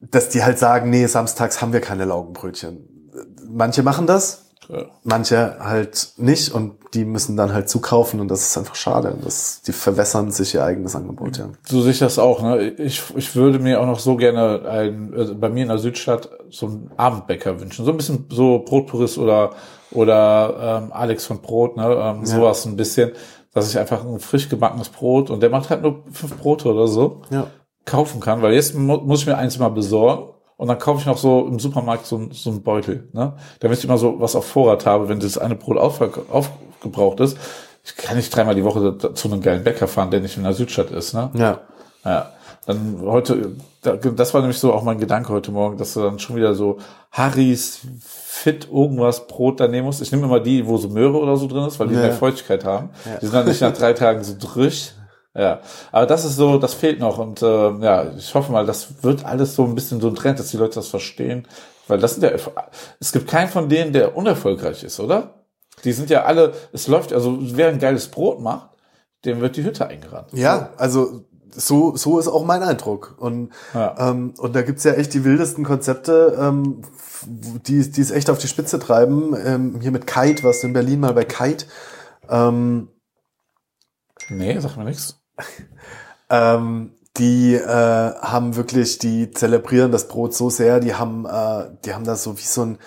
dass 0.00 0.28
die 0.28 0.44
halt 0.44 0.58
sagen, 0.58 0.88
nee, 0.88 1.06
samstags 1.06 1.60
haben 1.60 1.72
wir 1.72 1.80
keine 1.80 2.04
Laugenbrötchen. 2.04 3.10
Manche 3.48 3.82
machen 3.82 4.06
das, 4.06 4.49
Ja. 4.72 4.84
manche 5.04 5.56
halt 5.60 6.12
nicht 6.16 6.52
und 6.54 6.74
die 6.94 7.04
müssen 7.04 7.36
dann 7.36 7.52
halt 7.52 7.68
zukaufen 7.68 8.20
und 8.20 8.28
das 8.28 8.42
ist 8.42 8.58
einfach 8.58 8.74
schade. 8.74 9.16
Das, 9.22 9.62
die 9.62 9.72
verwässern 9.72 10.30
sich 10.30 10.54
ihr 10.54 10.64
eigenes 10.64 10.94
Angebot, 10.96 11.38
ja. 11.38 11.48
So 11.66 11.82
sehe 11.82 11.92
ich 11.92 11.98
das 12.00 12.18
auch. 12.18 12.42
Ne? 12.42 12.70
Ich, 12.70 13.02
ich 13.16 13.36
würde 13.36 13.58
mir 13.60 13.80
auch 13.80 13.86
noch 13.86 13.98
so 14.00 14.16
gerne 14.16 14.68
ein, 14.68 15.12
also 15.16 15.34
bei 15.36 15.48
mir 15.48 15.62
in 15.62 15.68
der 15.68 15.78
Südstadt 15.78 16.28
so 16.50 16.66
einen 16.66 16.90
Abendbäcker 16.96 17.60
wünschen. 17.60 17.84
So 17.84 17.90
ein 17.92 17.96
bisschen 17.96 18.26
so 18.30 18.60
Brotpurist 18.64 19.18
oder, 19.18 19.50
oder 19.92 20.82
ähm, 20.84 20.92
Alex 20.92 21.26
von 21.26 21.40
Brot, 21.40 21.76
ne? 21.76 21.86
ähm, 21.94 22.26
sowas 22.26 22.64
ein 22.66 22.76
bisschen, 22.76 23.12
dass 23.54 23.68
ich 23.70 23.78
einfach 23.78 24.04
ein 24.04 24.18
frisch 24.20 24.48
gebackenes 24.48 24.88
Brot 24.88 25.30
und 25.30 25.42
der 25.42 25.50
macht 25.50 25.70
halt 25.70 25.82
nur 25.82 26.04
fünf 26.10 26.36
Brote 26.38 26.72
oder 26.72 26.86
so, 26.88 27.22
Ja. 27.30 27.46
kaufen 27.84 28.20
kann. 28.20 28.42
Weil 28.42 28.54
jetzt 28.54 28.74
mu 28.74 28.96
muss 28.98 29.20
ich 29.20 29.26
mir 29.26 29.36
eins 29.36 29.58
mal 29.58 29.68
besorgen 29.70 30.32
und 30.60 30.68
dann 30.68 30.78
kaufe 30.78 31.00
ich 31.00 31.06
noch 31.06 31.16
so 31.16 31.46
im 31.46 31.58
Supermarkt 31.58 32.04
so, 32.06 32.28
so 32.32 32.50
einen 32.50 32.62
Beutel, 32.62 33.08
ne? 33.12 33.32
damit 33.60 33.78
ich 33.78 33.84
immer 33.84 33.96
so 33.98 34.20
was 34.20 34.36
auf 34.36 34.46
Vorrat 34.46 34.84
habe, 34.84 35.08
wenn 35.08 35.18
das 35.18 35.38
eine 35.38 35.54
Brot 35.54 35.78
aufgebraucht 35.78 37.20
ist. 37.20 37.38
Ich 37.84 37.96
kann 37.96 38.16
nicht 38.16 38.34
dreimal 38.34 38.54
die 38.54 38.62
Woche 38.64 38.96
zu 39.14 39.28
einem 39.28 39.40
geilen 39.40 39.64
Bäcker 39.64 39.88
fahren, 39.88 40.10
der 40.10 40.20
nicht 40.20 40.36
in 40.36 40.42
der 40.42 40.52
Südstadt 40.52 40.90
ist. 40.90 41.14
Ne? 41.14 41.30
Ja. 41.34 41.60
Ja, 42.04 42.30
dann 42.66 43.00
heute, 43.02 43.52
da- 43.82 43.96
das 43.96 44.34
war 44.34 44.42
nämlich 44.42 44.58
so 44.58 44.72
auch 44.74 44.82
mein 44.82 44.98
Gedanke 44.98 45.30
heute 45.32 45.50
Morgen, 45.50 45.78
dass 45.78 45.94
du 45.94 46.00
dann 46.02 46.18
schon 46.18 46.36
wieder 46.36 46.54
so 46.54 46.76
Harrys 47.10 47.80
fit 48.02 48.68
irgendwas 48.70 49.26
Brot 49.26 49.60
da 49.60 49.66
nehmen 49.68 49.86
musst. 49.86 50.02
Ich 50.02 50.12
nehme 50.12 50.24
immer 50.26 50.40
die, 50.40 50.66
wo 50.66 50.76
so 50.76 50.88
Möhre 50.88 51.18
oder 51.18 51.36
so 51.38 51.46
drin 51.46 51.64
ist, 51.64 51.80
weil 51.80 51.88
die 51.88 51.94
Ja. 51.94 52.00
mehr 52.02 52.12
Feuchtigkeit 52.12 52.64
haben. 52.66 52.90
Die 53.20 53.26
sind 53.26 53.34
dann 53.34 53.46
nicht 53.46 53.60
nach 53.62 53.72
drei 53.72 53.92
Tagen 53.94 54.22
so 54.24 54.34
drüch. 54.38 54.92
Ja, 55.40 55.60
aber 55.90 56.04
das 56.06 56.24
ist 56.26 56.36
so, 56.36 56.58
das 56.58 56.74
fehlt 56.74 57.00
noch 57.00 57.16
und 57.16 57.40
äh, 57.40 57.70
ja, 57.78 58.10
ich 58.16 58.34
hoffe 58.34 58.52
mal, 58.52 58.66
das 58.66 59.02
wird 59.02 59.24
alles 59.24 59.54
so 59.54 59.64
ein 59.64 59.74
bisschen 59.74 60.00
so 60.00 60.08
ein 60.08 60.14
Trend, 60.14 60.38
dass 60.38 60.48
die 60.48 60.58
Leute 60.58 60.74
das 60.74 60.88
verstehen, 60.88 61.48
weil 61.88 61.98
das 61.98 62.14
sind 62.16 62.24
ja, 62.24 62.32
es 63.00 63.12
gibt 63.12 63.26
keinen 63.26 63.48
von 63.48 63.68
denen, 63.70 63.92
der 63.94 64.16
unerfolgreich 64.16 64.84
ist, 64.84 65.00
oder? 65.00 65.46
Die 65.84 65.92
sind 65.92 66.10
ja 66.10 66.24
alle, 66.24 66.52
es 66.72 66.88
läuft, 66.88 67.12
also 67.14 67.38
wer 67.40 67.68
ein 67.68 67.78
geiles 67.78 68.08
Brot 68.08 68.40
macht, 68.40 68.68
dem 69.24 69.40
wird 69.40 69.56
die 69.56 69.64
Hütte 69.64 69.86
eingerannt. 69.86 70.28
Ja, 70.32 70.70
also 70.76 71.24
so, 71.52 71.96
so 71.96 72.18
ist 72.18 72.28
auch 72.28 72.44
mein 72.44 72.62
Eindruck. 72.62 73.16
Und, 73.18 73.50
Ja. 73.72 74.10
ähm, 74.10 74.34
und 74.38 74.54
da 74.54 74.60
gibt's 74.62 74.84
ja 74.84 74.92
echt 74.92 75.14
die 75.14 75.24
wildesten 75.24 75.64
Konzepte, 75.64 76.36
ähm, 76.38 76.82
die, 77.24 77.90
die 77.90 78.00
es 78.00 78.10
echt 78.10 78.28
auf 78.28 78.38
die 78.38 78.46
Spitze 78.48 78.78
treiben. 78.78 79.34
Ähm, 79.42 79.80
hier 79.80 79.90
mit 79.90 80.06
Kite, 80.06 80.42
warst 80.44 80.62
du 80.62 80.66
in 80.66 80.74
Berlin 80.74 81.00
mal 81.00 81.14
bei 81.14 81.24
Kite? 81.24 81.64
Ähm, 82.28 82.88
Nee, 84.28 84.58
sag 84.60 84.76
mir 84.76 84.84
nichts. 84.84 85.19
Ähm, 86.28 86.92
die 87.16 87.54
äh, 87.54 87.64
haben 87.64 88.56
wirklich, 88.56 88.98
die 88.98 89.30
zelebrieren 89.30 89.92
das 89.92 90.08
Brot 90.08 90.34
so 90.34 90.48
sehr, 90.48 90.80
die 90.80 90.94
haben, 90.94 91.26
äh, 91.26 91.66
die 91.84 91.92
haben 91.92 92.04
da 92.04 92.14
so 92.16 92.38
wie 92.38 92.42
so 92.42 92.62
ein, 92.62 92.78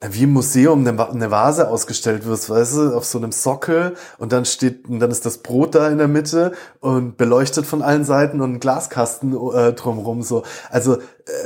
wie 0.00 0.24
im 0.24 0.32
Museum 0.32 0.86
eine 0.86 1.30
Vase 1.30 1.68
ausgestellt 1.68 2.26
wird, 2.26 2.48
weißt 2.48 2.76
du, 2.76 2.96
auf 2.96 3.04
so 3.04 3.18
einem 3.18 3.32
Sockel 3.32 3.94
und 4.18 4.32
dann 4.32 4.44
steht, 4.44 4.88
und 4.88 5.00
dann 5.00 5.10
ist 5.10 5.24
das 5.24 5.38
Brot 5.38 5.74
da 5.74 5.88
in 5.88 5.98
der 5.98 6.08
Mitte 6.08 6.52
und 6.80 7.16
beleuchtet 7.16 7.66
von 7.66 7.82
allen 7.82 8.04
Seiten 8.04 8.40
und 8.40 8.54
ein 8.54 8.60
Glaskasten 8.60 9.32
äh, 9.32 9.72
drumrum 9.72 10.22
so. 10.22 10.42
Also 10.70 10.96
äh, 10.96 11.00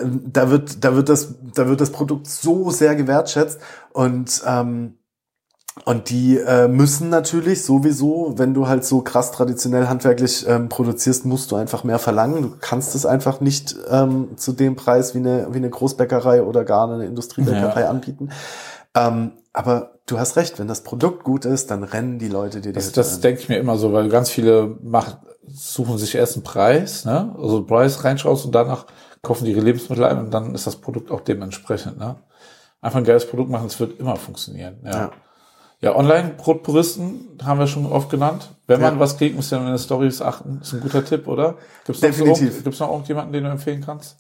da 0.04 0.50
wird, 0.50 0.84
da 0.84 0.96
wird 0.96 1.08
das, 1.08 1.34
da 1.54 1.68
wird 1.68 1.80
das 1.80 1.90
Produkt 1.90 2.26
so 2.26 2.70
sehr 2.70 2.94
gewertschätzt 2.96 3.60
und 3.92 4.42
ähm, 4.46 4.97
und 5.84 6.10
die 6.10 6.38
äh, 6.38 6.68
müssen 6.68 7.08
natürlich 7.10 7.64
sowieso, 7.64 8.34
wenn 8.36 8.54
du 8.54 8.68
halt 8.68 8.84
so 8.84 9.00
krass 9.02 9.30
traditionell 9.32 9.86
handwerklich 9.88 10.46
ähm, 10.48 10.68
produzierst, 10.68 11.24
musst 11.24 11.50
du 11.50 11.56
einfach 11.56 11.84
mehr 11.84 11.98
verlangen. 11.98 12.42
Du 12.42 12.50
kannst 12.60 12.94
es 12.94 13.06
einfach 13.06 13.40
nicht 13.40 13.76
ähm, 13.90 14.36
zu 14.36 14.52
dem 14.52 14.76
Preis 14.76 15.14
wie 15.14 15.18
eine, 15.18 15.48
wie 15.52 15.56
eine 15.58 15.70
Großbäckerei 15.70 16.42
oder 16.42 16.64
gar 16.64 16.90
eine 16.90 17.06
Industriebäckerei 17.06 17.82
Ja. 17.82 17.90
anbieten. 17.90 18.30
Ähm, 18.94 19.32
aber 19.52 19.92
du 20.06 20.18
hast 20.18 20.36
recht, 20.36 20.58
wenn 20.58 20.68
das 20.68 20.82
Produkt 20.82 21.24
gut 21.24 21.44
ist, 21.44 21.70
dann 21.70 21.82
rennen 21.84 22.18
die 22.18 22.28
Leute 22.28 22.60
dir 22.60 22.72
die 22.72 22.74
Das, 22.74 22.92
das 22.92 23.20
denke 23.20 23.40
ich 23.40 23.48
mir 23.48 23.58
immer 23.58 23.76
so, 23.76 23.92
weil 23.92 24.08
ganz 24.08 24.30
viele 24.30 24.76
machen, 24.82 25.14
suchen 25.46 25.98
sich 25.98 26.14
erst 26.14 26.34
einen 26.36 26.44
Preis, 26.44 27.04
ne? 27.04 27.34
also 27.38 27.64
Preis 27.64 28.04
reinschaust 28.04 28.44
und 28.44 28.54
danach 28.54 28.86
kaufen 29.22 29.44
die 29.44 29.52
ihre 29.52 29.60
Lebensmittel 29.60 30.04
ein 30.04 30.18
und 30.18 30.30
dann 30.32 30.54
ist 30.54 30.66
das 30.66 30.76
Produkt 30.76 31.10
auch 31.10 31.20
dementsprechend. 31.20 31.98
Ne? 31.98 32.16
Einfach 32.80 32.98
ein 32.98 33.04
geiles 33.04 33.26
Produkt 33.26 33.50
machen, 33.50 33.66
es 33.66 33.80
wird 33.80 33.98
immer 33.98 34.16
funktionieren. 34.16 34.78
Ja. 34.84 34.90
Ja. 34.90 35.10
Ja, 35.80 35.94
Online-Brotpuristen 35.94 37.38
haben 37.44 37.60
wir 37.60 37.68
schon 37.68 37.86
oft 37.86 38.10
genannt. 38.10 38.50
Wenn 38.66 38.80
man 38.80 38.94
Ja. 38.94 39.00
was 39.00 39.16
kriegt, 39.16 39.36
muss 39.36 39.50
man 39.52 39.62
in 39.62 39.68
den 39.68 39.78
Stories 39.78 40.20
achten. 40.20 40.58
Ist 40.60 40.72
ein 40.74 40.80
guter 40.80 41.04
Tipp, 41.04 41.28
oder? 41.28 41.56
Gibt's 41.86 42.02
noch 42.02 42.08
Definitiv. 42.10 42.56
So, 42.56 42.62
gibt's 42.62 42.80
noch 42.80 42.90
irgendjemanden, 42.90 43.32
den 43.32 43.44
du 43.44 43.50
empfehlen 43.50 43.82
kannst? 43.84 44.16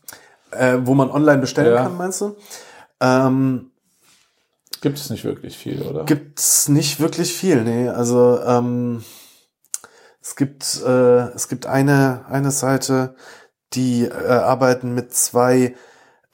Äh, 0.52 0.78
wo 0.84 0.94
man 0.94 1.10
online 1.10 1.38
bestellen 1.38 1.74
Ja. 1.74 1.82
kann, 1.82 1.96
meinst 1.96 2.20
du? 2.20 2.36
Ähm, 3.00 3.70
Gibt 4.80 4.98
es 4.98 5.10
nicht 5.10 5.24
wirklich 5.24 5.58
viel, 5.58 5.82
oder? 5.82 6.04
gibt's 6.04 6.68
nicht 6.68 7.00
wirklich 7.00 7.32
viel, 7.34 7.64
nee. 7.64 7.88
Also 7.88 8.40
ähm, 8.40 9.02
es 10.22 10.36
gibt 10.36 10.80
äh, 10.86 11.30
es 11.34 11.48
gibt 11.48 11.66
eine 11.66 12.24
eine 12.28 12.52
Seite, 12.52 13.16
die 13.72 14.04
äh, 14.04 14.12
arbeiten 14.28 14.94
mit 14.94 15.12
zwei 15.12 15.74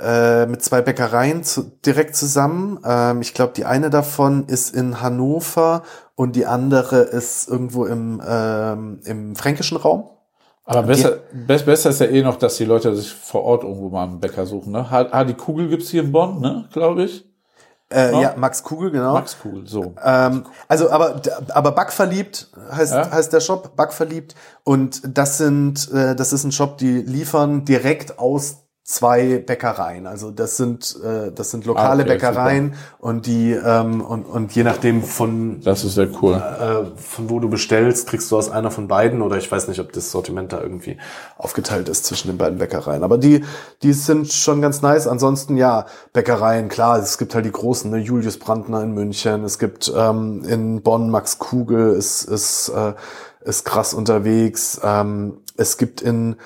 äh, 0.00 0.46
mit 0.46 0.62
zwei 0.62 0.82
Bäckereien 0.82 1.44
zu, 1.44 1.62
direkt 1.84 2.16
zusammen. 2.16 2.80
Ähm, 2.84 3.20
ich 3.20 3.34
glaube, 3.34 3.52
die 3.54 3.64
eine 3.64 3.90
davon 3.90 4.46
ist 4.46 4.74
in 4.74 5.00
Hannover 5.00 5.82
und 6.16 6.36
die 6.36 6.46
andere 6.46 7.00
ist 7.00 7.48
irgendwo 7.48 7.84
im 7.86 8.20
ähm, 8.26 9.00
im 9.04 9.36
fränkischen 9.36 9.76
Raum. 9.76 10.10
Aber 10.66 10.82
besser, 10.84 11.18
be 11.32 11.58
besser 11.58 11.90
ist 11.90 12.00
ja 12.00 12.06
eh 12.06 12.22
noch, 12.22 12.36
dass 12.36 12.56
die 12.56 12.64
Leute 12.64 12.94
sich 12.96 13.12
vor 13.12 13.42
Ort 13.44 13.64
irgendwo 13.64 13.90
mal 13.90 14.04
einen 14.04 14.20
Bäcker 14.20 14.46
suchen. 14.46 14.72
Ne? 14.72 14.90
Ha 14.90 15.24
die 15.24 15.34
Kugel 15.34 15.68
gibt's 15.68 15.90
hier 15.90 16.02
in 16.02 16.10
Bonn, 16.10 16.40
ne? 16.40 16.68
glaube 16.72 17.04
ich. 17.04 17.28
Äh, 17.90 18.12
Ja. 18.12 18.20
ja. 18.20 18.34
Max 18.36 18.62
Kugel, 18.62 18.90
genau. 18.90 19.12
Max 19.12 19.38
Kugel, 19.38 19.66
so. 19.66 19.94
Ähm, 20.02 20.44
also, 20.66 20.90
aber, 20.90 21.20
aber 21.50 21.72
Backverliebt 21.72 22.50
heißt, 22.72 22.94
Ja. 22.94 23.10
heißt 23.10 23.32
der 23.32 23.40
Shop, 23.40 23.76
Backverliebt. 23.76 24.34
Und 24.64 25.02
das 25.16 25.36
sind, 25.38 25.92
äh, 25.92 26.16
das 26.16 26.32
ist 26.32 26.44
ein 26.44 26.52
Shop, 26.52 26.78
die 26.78 27.02
liefern 27.02 27.66
direkt 27.66 28.18
aus 28.18 28.63
zwei 28.84 29.38
Bäckereien. 29.38 30.06
Also 30.06 30.30
das 30.30 30.58
sind, 30.58 30.94
äh, 31.02 31.32
das 31.32 31.50
sind 31.50 31.64
lokale 31.64 32.02
Ah, 32.02 32.04
okay, 32.04 32.14
Bäckereien 32.14 32.74
und 32.98 33.26
die, 33.26 33.52
ähm, 33.52 34.02
und, 34.02 34.24
und 34.24 34.54
je 34.54 34.62
nachdem 34.62 35.02
von, 35.02 35.62
Das 35.62 35.84
ist 35.84 35.94
sehr 35.94 36.08
cool. 36.20 36.34
Äh, 36.34 37.00
von 37.00 37.30
wo 37.30 37.40
du 37.40 37.48
bestellst, 37.48 38.06
kriegst 38.08 38.30
du 38.30 38.36
aus 38.36 38.50
einer 38.50 38.70
von 38.70 38.86
beiden 38.86 39.22
oder 39.22 39.38
ich 39.38 39.50
weiß 39.50 39.68
nicht, 39.68 39.80
ob 39.80 39.92
das 39.92 40.10
Sortiment 40.10 40.52
da 40.52 40.60
irgendwie. 40.60 40.98
aufgeteilt 41.38 41.88
ist 41.88 42.04
zwischen 42.04 42.28
den 42.28 42.38
beiden 42.38 42.58
Bäckereien. 42.58 43.02
Aber 43.02 43.18
die, 43.18 43.44
die 43.82 43.92
sind 43.92 44.32
schon 44.32 44.60
ganz 44.60 44.82
nice. 44.82 45.06
Ansonsten 45.06 45.56
ja, 45.56 45.86
Bäckereien, 46.12 46.68
klar, 46.68 46.98
es 46.98 47.18
gibt 47.18 47.34
halt 47.34 47.44
die 47.46 47.52
großen, 47.52 47.90
ne? 47.90 47.98
Julius 47.98 48.38
Brandner 48.38 48.82
in 48.82 48.92
München, 48.92 49.44
es 49.44 49.58
gibt 49.58 49.92
ähm, 49.96 50.44
in 50.46 50.82
Bonn 50.82 51.10
Max 51.10 51.38
Kugel, 51.38 51.94
ist, 51.94 52.24
ist, 52.24 52.68
äh, 52.68 52.92
ist 53.44 53.64
krass 53.64 53.94
unterwegs. 53.94 54.80
Ähm, 54.82 55.38
es 55.56 55.78
gibt 55.78 56.02
in 56.02 56.36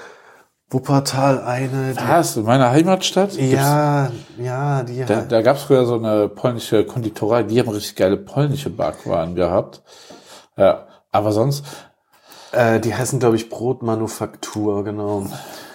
Wuppertal 0.71 1.41
eine, 1.41 1.95
die, 1.95 2.09
Was? 2.09 2.37
In 2.37 2.45
meiner 2.45 2.71
Heimatstadt? 2.71 3.33
Ja, 3.35 4.11
ja, 4.39 4.83
die 4.83 5.03
Da, 5.05 5.23
da 5.23 5.41
gab's 5.41 5.63
früher 5.63 5.87
so 5.87 5.95
eine 5.95 6.29
polnische 6.29 6.85
Konditorei, 6.85 7.43
die 7.43 7.59
haben 7.59 7.71
richtig 7.71 7.97
geile 7.97 8.19
polnische 8.19 8.69
Backwaren 8.69 9.35
gehabt. 9.35 9.83
Ja, 10.57 10.87
aber 11.11 11.33
sonst, 11.33 11.65
Äh, 12.53 12.81
die 12.81 12.95
heißen, 12.95 13.19
glaube 13.19 13.37
ich, 13.37 13.49
Brotmanufaktur, 13.51 14.85
genau. 14.85 15.27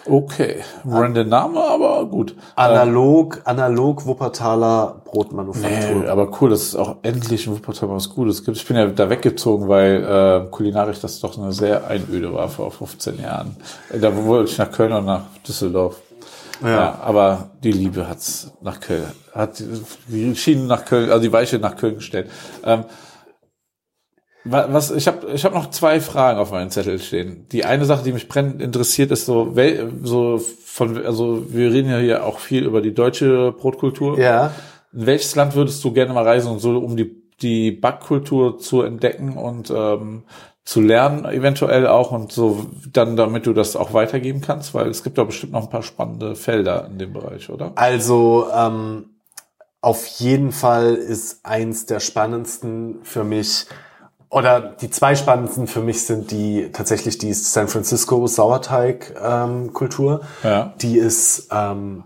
Okay. 0.08 0.58
Random 0.86 1.28
Name, 1.28 1.60
aber 1.60 2.06
gut. 2.06 2.36
Analog, 2.56 3.42
analog 3.46 4.06
Wuppertaler 4.06 5.02
Brotmanufaktur. 5.06 6.02
Nee, 6.02 6.08
aber 6.08 6.30
cool, 6.42 6.50
dass 6.50 6.62
es 6.62 6.76
auch 6.76 6.98
endlich 7.04 7.48
in 7.48 7.54
Wuppertal 7.54 7.90
was 7.90 8.10
Gutes 8.10 8.44
gibt. 8.44 8.58
Ich 8.58 8.68
bin 8.68 8.78
ja 8.78 8.88
da 8.88 9.10
weggezogen, 9.10 9.68
weil 9.68 10.04
äh, 10.04 10.50
kulinarisch 10.50 11.00
das 11.00 11.20
doch 11.20 11.38
eine 11.38 11.52
sehr 11.52 11.88
Einöde 11.88 12.34
war 12.34 12.50
vor 12.50 12.72
15 12.72 13.22
Jahren. 13.22 13.56
Da 13.94 14.26
wollte 14.26 14.52
ich 14.52 14.58
nach 14.58 14.72
Köln 14.72 14.92
und 14.92 15.06
nach 15.06 15.24
Düsseldorf. 15.48 16.02
Ja. 16.64 16.98
aber 17.02 17.50
die 17.62 17.74
Liebe 17.74 18.08
hat's 18.08 18.52
nach 18.62 18.80
Köln, 18.80 19.04
hat 19.34 19.62
die 20.08 20.34
Schienen 20.36 20.68
nach 20.68 20.86
Köln, 20.86 21.10
also 21.10 21.22
die 21.22 21.34
Weiche 21.34 21.60
nach 21.60 21.76
Köln 21.76 21.96
gestellt. 21.96 22.30
Ähm, 22.64 22.86
was 24.46 24.92
ich 24.92 25.08
habe 25.08 25.32
ich 25.32 25.46
habe 25.46 25.56
noch 25.56 25.70
zwei 25.70 26.02
Fragen 26.02 26.40
auf 26.40 26.52
meinem 26.52 26.70
Zettel 26.70 27.00
stehen. 27.00 27.48
Die 27.52 27.66
eine 27.66 27.86
Sache, 27.86 28.04
die 28.04 28.12
mich 28.12 28.28
brennend 28.28 28.62
interessiert, 28.62 29.12
ist 29.12 29.26
so 29.26 29.56
so 30.04 30.38
von 30.38 31.06
also 31.06 31.46
wir 31.50 31.72
reden 31.72 31.90
ja 31.90 31.98
hier 31.98 32.26
auch 32.26 32.40
viel 32.40 32.66
über 32.66 32.82
die 32.82 32.94
deutsche 32.94 33.54
Brotkultur. 33.54 34.20
Ja. 34.20 34.52
In 34.92 35.06
welches 35.06 35.36
Land 35.36 35.56
würdest 35.56 35.84
du 35.84 35.94
gerne 35.94 36.14
mal 36.14 36.24
reisen, 36.24 36.60
so 36.60 36.78
um 36.78 36.98
die, 36.98 37.24
die 37.42 37.72
Backkultur 37.72 38.60
zu 38.60 38.82
entdecken 38.82 39.38
und 39.38 39.72
ähm, 39.76 40.24
zu 40.66 40.82
lernen, 40.82 41.26
eventuell 41.26 41.88
auch 41.88 42.12
und 42.12 42.32
so 42.32 42.68
dann, 42.92 43.16
damit 43.16 43.46
du 43.46 43.54
das 43.54 43.76
auch 43.76 43.94
weitergeben 43.94 44.42
kannst? 44.42 44.74
Weil 44.74 44.88
es 44.88 45.04
gibt 45.04 45.18
da 45.18 45.24
bestimmt 45.24 45.54
noch 45.54 45.64
ein 45.64 45.70
paar 45.70 45.84
spannende 45.84 46.36
Felder 46.36 46.88
in 46.88 47.00
dem 47.00 47.14
Bereich, 47.14 47.50
oder? 47.50 47.72
Also 47.76 48.48
ähm, 48.56 49.06
auf 49.82 50.06
jeden 50.06 50.52
Fall 50.52 50.96
ist 50.96 51.46
eins 51.46 51.86
der 51.86 52.00
spannendsten 52.00 53.00
für 53.04 53.24
mich 53.24 53.68
oder 54.34 54.60
die 54.60 54.90
zwei 54.90 55.16
spannendsten 55.16 55.68
für 55.68 55.82
mich 55.82 56.06
sind 56.06 56.32
die 56.32 56.72
tatsächlich 56.72 57.18
die 57.18 57.34
San 57.34 57.68
Francisco 57.68 58.26
Sauerteig 58.28 59.14
ähm, 59.22 59.74
Kultur. 59.74 60.22
Ja. 60.44 60.74
Die 60.82 60.98
ist 60.98 61.48
ähm, 61.52 62.06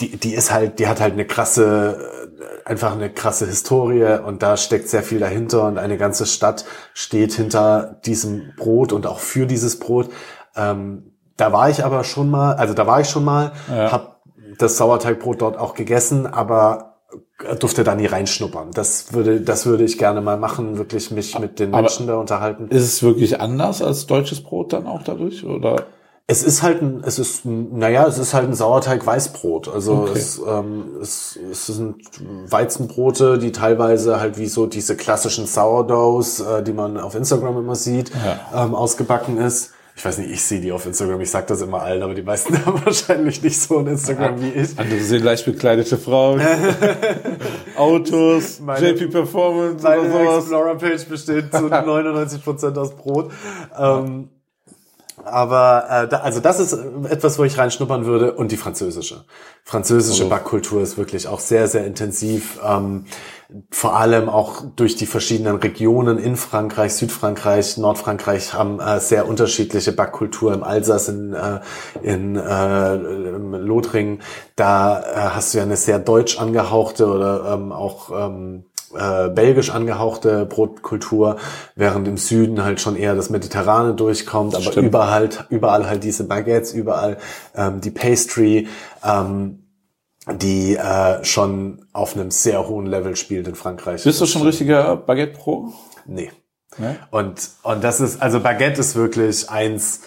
die, 0.00 0.16
die 0.16 0.34
ist 0.34 0.52
halt, 0.52 0.78
die 0.78 0.86
hat 0.86 1.00
halt 1.00 1.14
eine 1.14 1.26
krasse, 1.26 2.28
äh, 2.64 2.68
einfach 2.68 2.92
eine 2.92 3.10
krasse 3.10 3.46
Historie 3.46 4.18
und 4.24 4.42
da 4.42 4.56
steckt 4.56 4.88
sehr 4.88 5.02
viel 5.02 5.18
dahinter 5.18 5.66
und 5.66 5.78
eine 5.78 5.98
ganze 5.98 6.26
Stadt 6.26 6.64
steht 6.94 7.32
hinter 7.32 8.00
diesem 8.06 8.52
Brot 8.56 8.92
und 8.92 9.06
auch 9.06 9.18
für 9.18 9.46
dieses 9.46 9.78
Brot. 9.78 10.10
Ähm, 10.56 11.12
da 11.36 11.52
war 11.52 11.68
ich 11.70 11.84
aber 11.84 12.04
schon 12.04 12.30
mal, 12.30 12.54
also 12.54 12.74
da 12.74 12.86
war 12.86 13.00
ich 13.00 13.08
schon 13.08 13.24
mal, 13.24 13.52
Ja. 13.68 13.92
hab 13.92 14.22
das 14.58 14.76
Sauerteigbrot 14.76 15.42
dort 15.42 15.56
auch 15.56 15.74
gegessen, 15.74 16.26
aber 16.26 16.97
durfte 17.60 17.84
da 17.84 17.94
nie 17.94 18.06
reinschnuppern. 18.06 18.70
Das 18.72 19.12
würde, 19.12 19.40
das 19.40 19.64
würde 19.66 19.84
ich 19.84 19.96
gerne 19.98 20.20
mal 20.20 20.36
machen, 20.36 20.76
wirklich 20.78 21.10
mich 21.10 21.38
mit 21.38 21.58
den 21.60 21.72
Aber- 21.72 21.82
Menschen 21.82 22.06
da 22.06 22.16
unterhalten. 22.16 22.68
Ist 22.68 22.82
es 22.84 23.02
wirklich 23.02 23.40
anders 23.40 23.80
als 23.82 24.06
deutsches 24.06 24.42
Brot 24.42 24.72
dann 24.72 24.86
auch 24.86 25.02
dadurch, 25.02 25.44
oder? 25.44 25.86
Es 26.30 26.42
ist 26.42 26.62
halt 26.62 26.82
ein, 26.82 27.02
es 27.06 27.18
ist, 27.18 27.46
naja, 27.46 28.06
es 28.06 28.18
ist 28.18 28.34
halt 28.34 28.48
ein 28.48 28.52
Sauerteig-Weißbrot. 28.54 29.68
Also 29.72 29.92
Okay. 30.02 30.10
es, 30.14 30.38
ähm, 30.46 30.84
es, 31.00 31.38
es 31.50 31.66
sind 31.68 31.96
Weizenbrote, 32.50 33.38
die 33.38 33.52
teilweise 33.52 34.20
halt 34.20 34.36
wie 34.36 34.46
so 34.46 34.66
diese 34.66 34.94
klassischen 34.96 35.46
Sourdoughs, 35.46 36.40
äh, 36.40 36.62
die 36.62 36.72
man 36.72 36.98
auf 36.98 37.14
Instagram 37.14 37.58
immer 37.58 37.76
sieht, 37.76 38.10
ähm, 38.54 38.74
ausgebacken 38.74 39.38
ist. 39.38 39.72
Ich 39.98 40.04
weiß 40.04 40.18
nicht, 40.18 40.30
ich 40.30 40.40
sehe 40.42 40.60
die 40.60 40.70
auf 40.70 40.86
Instagram, 40.86 41.20
ich 41.22 41.30
sag 41.30 41.48
das 41.48 41.60
immer 41.60 41.82
allen, 41.82 42.04
aber 42.04 42.14
die 42.14 42.22
meisten 42.22 42.54
haben 42.64 42.80
wahrscheinlich 42.84 43.42
nicht 43.42 43.60
so 43.60 43.78
ein 43.78 43.88
Instagram 43.88 44.40
wie 44.40 44.50
ich. 44.50 44.78
Andere 44.78 45.00
sehen 45.00 45.24
leicht 45.24 45.44
bekleidete 45.44 45.98
Frauen, 45.98 46.40
Autos, 47.76 48.60
Meine- 48.60 48.90
JP 48.90 49.08
Performance 49.10 49.82
Meine 49.82 50.00
oder 50.02 50.10
sowas. 50.12 50.38
Explorer-Page 50.44 51.04
besteht 51.06 51.52
zu 51.52 51.58
99% 51.66 52.78
aus 52.78 52.94
Brot. 52.94 53.32
Ähm, 53.78 54.28
aber 55.32 55.86
äh, 55.90 56.08
da, 56.08 56.18
also 56.18 56.40
das 56.40 56.60
ist 56.60 56.72
etwas, 57.08 57.38
wo 57.38 57.44
ich 57.44 57.58
reinschnuppern 57.58 58.04
würde 58.06 58.32
und 58.34 58.52
die 58.52 58.56
französische. 58.56 59.24
Französische 59.64 60.24
Also- 60.24 60.30
Backkultur 60.30 60.82
ist 60.82 60.96
wirklich 60.98 61.28
auch 61.28 61.40
sehr, 61.40 61.68
sehr 61.68 61.86
intensiv. 61.86 62.58
Ähm, 62.64 63.04
vor 63.70 63.96
allem 63.96 64.28
auch 64.28 64.62
durch 64.76 64.96
die 64.96 65.06
verschiedenen 65.06 65.56
Regionen 65.56 66.18
in 66.18 66.36
Frankreich, 66.36 66.92
Südfrankreich, 66.92 67.78
Nordfrankreich 67.78 68.52
haben 68.52 68.78
äh, 68.78 69.00
sehr 69.00 69.26
unterschiedliche 69.26 69.92
Backkultur. 69.92 70.52
Im 70.52 70.62
Alsace, 70.62 71.08
in, 71.08 71.32
äh, 71.32 71.60
in 72.02 72.36
äh, 72.36 72.94
Lothringen, 72.94 74.20
da 74.54 75.00
äh, 75.00 75.04
hast 75.34 75.54
du 75.54 75.58
ja 75.58 75.64
eine 75.64 75.78
sehr 75.78 75.98
deutsch 75.98 76.38
angehauchte 76.38 77.06
oder 77.06 77.54
ähm, 77.54 77.72
auch 77.72 78.10
ähm, 78.10 78.64
äh, 78.96 79.28
belgisch 79.28 79.70
angehauchte 79.70 80.46
Brotkultur, 80.46 81.36
während 81.74 82.08
im 82.08 82.16
Süden 82.16 82.62
halt 82.64 82.80
schon 82.80 82.96
eher 82.96 83.14
das 83.14 83.30
Mediterrane 83.30 83.94
durchkommt, 83.94 84.54
aber 84.54 84.64
Stimmt. 84.64 84.88
überall, 84.88 85.28
überall 85.50 85.88
halt 85.88 86.04
diese 86.04 86.24
Baguettes, 86.24 86.72
überall 86.72 87.18
ähm, 87.54 87.80
die 87.80 87.90
Pastry, 87.90 88.68
ähm, 89.04 89.64
die 90.30 90.76
äh, 90.76 91.24
schon 91.24 91.86
auf 91.92 92.14
einem 92.16 92.30
sehr 92.30 92.68
hohen 92.68 92.86
Level 92.86 93.16
spielt 93.16 93.48
in 93.48 93.54
Frankreich. 93.54 94.04
Bist 94.04 94.20
du 94.20 94.26
schon 94.26 94.42
richtiger 94.42 94.96
Baguette-Pro? 94.96 95.72
Nee. 96.06 96.30
Ne? 96.76 96.96
Und, 97.10 97.50
und 97.62 97.82
das 97.82 98.00
ist, 98.00 98.20
also 98.20 98.40
Baguette 98.40 98.80
ist 98.80 98.94
wirklich 98.94 99.48
eins, 99.50 100.02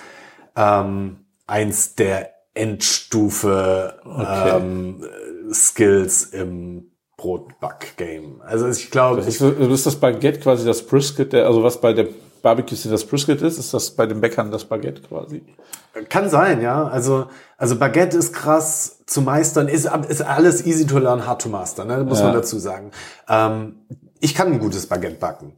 ähm, 0.56 1.26
eins 1.48 1.96
der 1.96 2.32
Endstufe 2.54 4.00
Okay. 4.04 4.58
ähm, 4.58 5.04
Skills 5.54 6.26
im 6.26 6.91
Brotback-Game. 7.22 8.42
Also 8.46 8.68
ich 8.68 8.90
glaube, 8.92 9.22
Ist, 9.22 9.42
ist 9.42 9.86
das 9.86 9.96
Baguette 9.96 10.40
quasi 10.40 10.66
das 10.66 10.82
Brisket, 10.86 11.34
der, 11.34 11.46
also 11.46 11.64
was 11.64 11.80
bei 11.80 11.94
der 11.94 12.08
Barbecue 12.42 12.76
das 12.90 13.06
Brisket 13.06 13.42
ist, 13.42 13.60
ist 13.60 13.74
das 13.74 13.92
bei 13.92 14.08
den 14.08 14.20
Bäckern 14.20 14.50
das 14.52 14.66
Baguette 14.66 15.02
quasi? 15.04 15.44
Kann 16.10 16.30
sein, 16.30 16.62
ja. 16.62 16.88
Also, 16.88 17.28
also 17.58 17.76
Baguette 17.78 18.18
ist 18.18 18.34
krass 18.34 19.04
zu 19.06 19.22
meistern, 19.22 19.68
ist, 19.68 19.88
ist 20.08 20.22
alles 20.22 20.66
easy 20.66 20.88
to 20.88 20.98
learn, 20.98 21.28
hard 21.28 21.42
to 21.42 21.50
master, 21.50 21.86
ne? 21.86 22.04
muss 22.04 22.20
Ja. 22.20 22.26
man 22.26 22.34
dazu 22.34 22.58
sagen. 22.58 22.92
Ähm, 23.30 23.76
ich 24.20 24.34
kann 24.34 24.52
ein 24.52 24.60
gutes 24.60 24.88
Baguette 24.88 25.16
backen, 25.18 25.54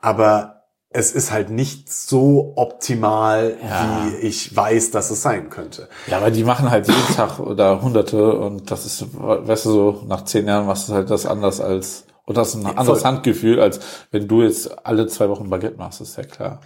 aber 0.00 0.57
es 0.90 1.12
ist 1.12 1.32
halt 1.32 1.50
nicht 1.50 1.92
so 1.92 2.54
optimal, 2.56 3.56
Ja. 3.62 4.06
wie 4.10 4.16
ich 4.26 4.56
weiß, 4.56 4.90
dass 4.90 5.10
es 5.10 5.20
sein 5.22 5.50
könnte. 5.50 5.88
Ja, 6.06 6.16
aber 6.18 6.30
die 6.30 6.44
machen 6.44 6.70
halt 6.70 6.88
jeden 6.88 7.14
Tag 7.14 7.38
oder 7.40 7.82
Hunderte 7.82 8.38
und 8.38 8.70
das 8.70 8.86
ist, 8.86 9.06
weißt 9.12 9.66
du, 9.66 9.70
so 9.70 10.02
nach 10.06 10.24
zehn 10.24 10.46
Jahren 10.46 10.66
machst 10.66 10.88
du 10.88 10.94
halt 10.94 11.10
das 11.10 11.26
anders 11.26 11.60
als, 11.60 12.04
Und 12.24 12.36
das 12.36 12.48
ist 12.54 12.64
ein 12.64 12.76
anderes 12.76 13.04
Handgefühl, 13.04 13.60
als 13.60 13.80
wenn 14.10 14.28
du 14.28 14.42
jetzt 14.42 14.86
alle 14.86 15.06
zwei 15.06 15.28
Wochen 15.28 15.48
Baguette 15.50 15.76
machst, 15.78 16.00
ist 16.00 16.16
ja 16.16 16.24
klar. 16.24 16.60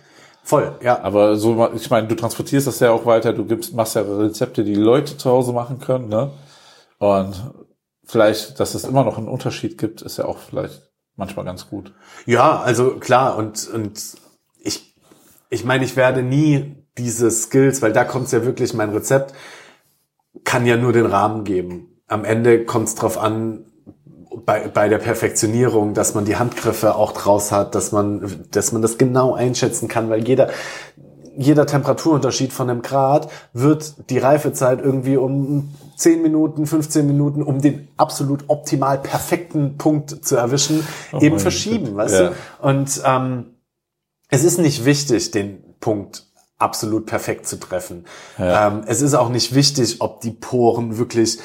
Voll, 0.44 0.76
ja. 0.82 1.00
Aber 1.02 1.36
so, 1.36 1.68
ich 1.74 1.88
meine, 1.90 2.08
du 2.08 2.16
transportierst 2.16 2.66
das 2.66 2.80
ja 2.80 2.90
auch 2.90 3.06
weiter, 3.06 3.32
du 3.32 3.44
gibst, 3.44 3.72
machst 3.74 3.94
ja 3.94 4.02
Rezepte, 4.02 4.64
die, 4.64 4.72
die 4.74 4.80
Leute 4.80 5.16
zu 5.16 5.30
Hause 5.30 5.52
machen 5.52 5.78
können, 5.78 6.08
ne? 6.08 6.32
Und 6.98 7.52
vielleicht, 8.04 8.58
dass 8.60 8.74
es 8.74 8.84
immer 8.84 9.04
noch 9.04 9.18
einen 9.18 9.28
Unterschied 9.28 9.78
gibt, 9.78 10.02
ist 10.02 10.18
ja 10.18 10.24
auch 10.24 10.38
vielleicht 10.38 10.91
manchmal 11.16 11.44
ganz 11.44 11.68
gut. 11.68 11.94
Ja, 12.26 12.60
also 12.60 12.96
klar, 12.98 13.36
und, 13.36 13.68
und 13.68 14.00
ich, 14.60 14.96
ich 15.50 15.64
meine, 15.64 15.84
ich 15.84 15.96
werde 15.96 16.22
nie 16.22 16.76
diese 16.98 17.30
Skills, 17.30 17.82
weil 17.82 17.92
da 17.92 18.04
kommt 18.04 18.26
es 18.26 18.32
ja 18.32 18.44
wirklich, 18.44 18.74
mein 18.74 18.90
Rezept 18.90 19.34
kann 20.44 20.66
ja 20.66 20.76
nur 20.76 20.92
den 20.92 21.06
Rahmen 21.06 21.44
geben. 21.44 22.00
Am 22.08 22.24
Ende 22.24 22.64
kommt 22.64 22.88
es 22.88 22.94
drauf 22.94 23.18
an, 23.18 23.66
bei, 24.44 24.68
bei 24.68 24.88
der 24.88 24.98
Perfektionierung, 24.98 25.94
dass 25.94 26.14
man 26.14 26.24
die 26.24 26.36
Handgriffe 26.36 26.94
auch 26.94 27.12
draus 27.12 27.52
hat, 27.52 27.74
dass 27.74 27.92
man, 27.92 28.46
dass 28.50 28.72
man 28.72 28.82
das 28.82 28.98
genau 28.98 29.34
einschätzen 29.34 29.88
kann, 29.88 30.08
weil 30.10 30.26
jeder, 30.26 30.50
jeder 31.36 31.66
Temperaturunterschied 31.66 32.52
von 32.52 32.68
einem 32.68 32.82
Grad 32.82 33.30
wird 33.52 34.10
die 34.10 34.18
Reifezeit 34.18 34.80
irgendwie 34.80 35.16
um 35.16 35.74
10 35.96 36.22
Minuten, 36.22 36.66
15 36.66 37.06
Minuten, 37.06 37.42
um 37.42 37.60
den 37.60 37.88
absolut 37.96 38.44
optimal 38.48 38.98
perfekten 38.98 39.78
Punkt 39.78 40.24
zu 40.24 40.36
erwischen, 40.36 40.86
oh 41.12 41.20
eben 41.20 41.38
verschieben, 41.38 41.86
Gott. 41.86 41.96
weißt 41.96 42.14
ja. 42.14 42.28
du? 42.28 42.34
Und 42.60 43.02
ähm, 43.04 43.46
es 44.28 44.44
ist 44.44 44.58
nicht 44.58 44.84
wichtig, 44.84 45.30
den 45.30 45.62
Punkt 45.80 46.26
absolut 46.58 47.06
perfekt 47.06 47.46
zu 47.46 47.56
treffen. 47.56 48.06
Ja. 48.38 48.68
Ähm, 48.68 48.84
es 48.86 49.02
ist 49.02 49.14
auch 49.14 49.28
nicht 49.28 49.54
wichtig, 49.54 50.00
ob 50.00 50.20
die 50.20 50.30
Poren 50.30 50.98
wirklich 50.98 51.38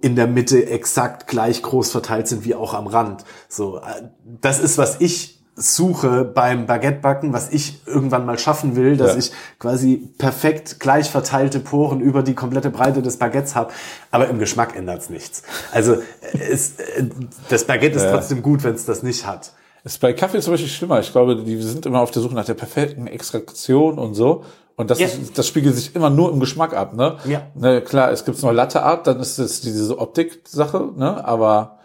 in 0.00 0.16
der 0.16 0.26
Mitte 0.26 0.66
exakt 0.66 1.28
gleich 1.28 1.62
groß 1.62 1.90
verteilt 1.90 2.26
sind 2.26 2.44
wie 2.44 2.54
auch 2.54 2.74
am 2.74 2.86
Rand. 2.86 3.24
So, 3.48 3.78
äh, 3.78 4.08
das 4.40 4.60
ist, 4.60 4.78
was 4.78 5.00
ich 5.00 5.41
suche 5.54 6.24
beim 6.24 6.66
Baguettebacken, 6.66 7.32
was 7.32 7.50
ich 7.50 7.86
irgendwann 7.86 8.24
mal 8.24 8.38
schaffen 8.38 8.74
will, 8.74 8.96
dass 8.96 9.12
ja. 9.12 9.18
ich 9.18 9.32
quasi 9.58 10.08
perfekt 10.16 10.80
gleich 10.80 11.10
verteilte 11.10 11.60
Poren 11.60 12.00
über 12.00 12.22
die 12.22 12.34
komplette 12.34 12.70
Breite 12.70 13.02
des 13.02 13.18
Baguettes 13.18 13.54
habe. 13.54 13.72
Aber 14.10 14.28
im 14.28 14.38
Geschmack 14.38 14.74
ändert's 14.76 15.10
nichts. 15.10 15.42
Also 15.72 15.96
es, 16.32 16.78
äh, 16.78 17.04
das 17.50 17.64
Baguette 17.64 17.96
ist 17.96 18.04
ja. 18.04 18.12
trotzdem 18.12 18.42
gut, 18.42 18.64
wenn 18.64 18.74
es 18.74 18.86
das 18.86 19.02
nicht 19.02 19.26
hat. 19.26 19.52
Ist 19.84 20.00
bei 20.00 20.12
Kaffee 20.12 20.40
zum 20.40 20.52
Beispiel 20.52 20.70
schlimmer. 20.70 21.00
Ich 21.00 21.12
glaube, 21.12 21.36
die 21.36 21.60
sind 21.60 21.86
immer 21.86 22.00
auf 22.00 22.12
der 22.12 22.22
Suche 22.22 22.34
nach 22.34 22.44
der 22.44 22.54
perfekten 22.54 23.06
Extraktion 23.06 23.98
und 23.98 24.14
so. 24.14 24.44
Und 24.76 24.90
das, 24.90 25.00
ja. 25.00 25.06
ist, 25.06 25.36
das 25.36 25.46
spiegelt 25.46 25.74
sich 25.74 25.94
immer 25.94 26.08
nur 26.08 26.32
im 26.32 26.40
Geschmack 26.40 26.74
ab, 26.74 26.94
ne? 26.94 27.18
Ja. 27.24 27.42
Ne, 27.54 27.82
klar, 27.82 28.10
es 28.10 28.24
gibt 28.24 28.42
noch 28.42 28.52
Latte 28.52 28.82
Art, 28.82 29.06
dann 29.06 29.20
ist 29.20 29.38
es 29.38 29.60
diese 29.60 29.98
Optik-Sache, 29.98 30.92
ne? 30.96 31.24
Aber 31.24 31.78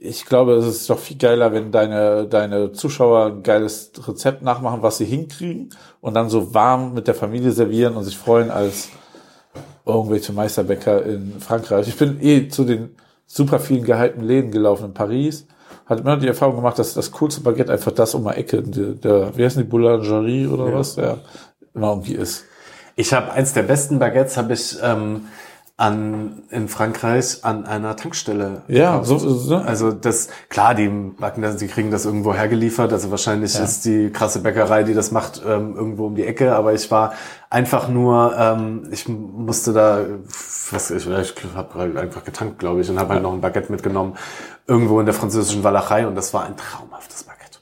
ich 0.00 0.24
glaube, 0.26 0.54
es 0.54 0.66
ist 0.66 0.90
doch 0.90 0.98
viel 0.98 1.18
geiler, 1.18 1.52
wenn 1.52 1.72
deine, 1.72 2.26
deine 2.26 2.72
Zuschauer 2.72 3.26
ein 3.26 3.42
geiles 3.42 3.90
Rezept 4.06 4.42
nachmachen, 4.42 4.82
was 4.82 4.98
sie 4.98 5.04
hinkriegen 5.04 5.70
und 6.00 6.14
dann 6.14 6.28
so 6.28 6.54
warm 6.54 6.94
mit 6.94 7.08
der 7.08 7.14
Familie 7.14 7.50
servieren 7.50 7.96
und 7.96 8.04
sich 8.04 8.16
freuen 8.16 8.50
als 8.50 8.90
irgendwelche 9.84 10.32
Meisterbäcker 10.32 11.04
in 11.04 11.40
Frankreich. 11.40 11.88
Ich 11.88 11.96
bin 11.96 12.18
eh 12.22 12.48
zu 12.48 12.64
den 12.64 12.94
super 13.26 13.58
vielen 13.58 13.84
gehaltenen 13.84 14.26
Läden 14.26 14.50
gelaufen 14.52 14.86
in 14.86 14.94
Paris. 14.94 15.46
Hat 15.86 16.00
immer 16.00 16.16
die 16.16 16.28
Erfahrung 16.28 16.56
gemacht, 16.56 16.78
dass 16.78 16.94
das 16.94 17.10
coolste 17.10 17.40
Baguette 17.40 17.72
einfach 17.72 17.92
das 17.92 18.14
um 18.14 18.24
die 18.24 18.30
Ecke, 18.30 18.62
der, 18.62 18.92
der 18.92 19.36
wie 19.36 19.44
heißt 19.44 19.58
die 19.58 19.64
Boulangerie 19.64 20.46
oder 20.46 20.68
ja. 20.68 20.74
was, 20.74 20.96
ja, 20.96 21.16
immer 21.74 21.88
irgendwie 21.88 22.14
ist. 22.14 22.44
Ich 22.94 23.12
habe 23.12 23.32
eins 23.32 23.52
der 23.52 23.62
besten 23.62 23.98
Baguettes, 23.98 24.36
habe 24.36 24.52
ich 24.52 24.76
ähm, 24.82 25.22
an 25.78 26.42
in 26.50 26.66
Frankreich 26.66 27.44
an 27.44 27.64
einer 27.64 27.94
Tankstelle. 27.94 28.62
Ja, 28.66 29.04
so, 29.04 29.16
so. 29.16 29.56
Also 29.56 29.92
das 29.92 30.28
klar, 30.48 30.74
die 30.74 30.88
backen 30.88 31.40
das, 31.40 31.56
die 31.56 31.68
kriegen 31.68 31.92
das 31.92 32.04
irgendwo 32.04 32.34
hergeliefert. 32.34 32.92
Also 32.92 33.12
wahrscheinlich 33.12 33.54
ja. 33.54 33.62
ist 33.62 33.84
die 33.84 34.10
krasse 34.10 34.40
Bäckerei, 34.40 34.82
die 34.82 34.92
das 34.92 35.12
macht, 35.12 35.40
ähm, 35.46 35.76
irgendwo 35.76 36.06
um 36.06 36.16
die 36.16 36.24
Ecke. 36.24 36.56
Aber 36.56 36.74
ich 36.74 36.90
war 36.90 37.14
einfach 37.48 37.88
nur, 37.88 38.34
ähm, 38.36 38.88
ich 38.90 39.08
musste 39.08 39.72
da, 39.72 40.00
was 40.72 40.90
ich, 40.90 41.06
ich 41.06 41.34
habe 41.54 41.74
halt 41.74 41.96
einfach 41.96 42.24
getankt, 42.24 42.58
glaube 42.58 42.80
ich, 42.80 42.90
und 42.90 42.98
habe 42.98 43.14
halt 43.14 43.22
noch 43.22 43.32
ein 43.32 43.40
Baguette 43.40 43.70
mitgenommen 43.70 44.16
irgendwo 44.66 44.98
in 44.98 45.06
der 45.06 45.14
französischen 45.14 45.62
Walachei 45.62 46.06
und 46.06 46.16
das 46.16 46.34
war 46.34 46.44
ein 46.44 46.56
traumhaftes 46.56 47.22
Baguette. 47.22 47.60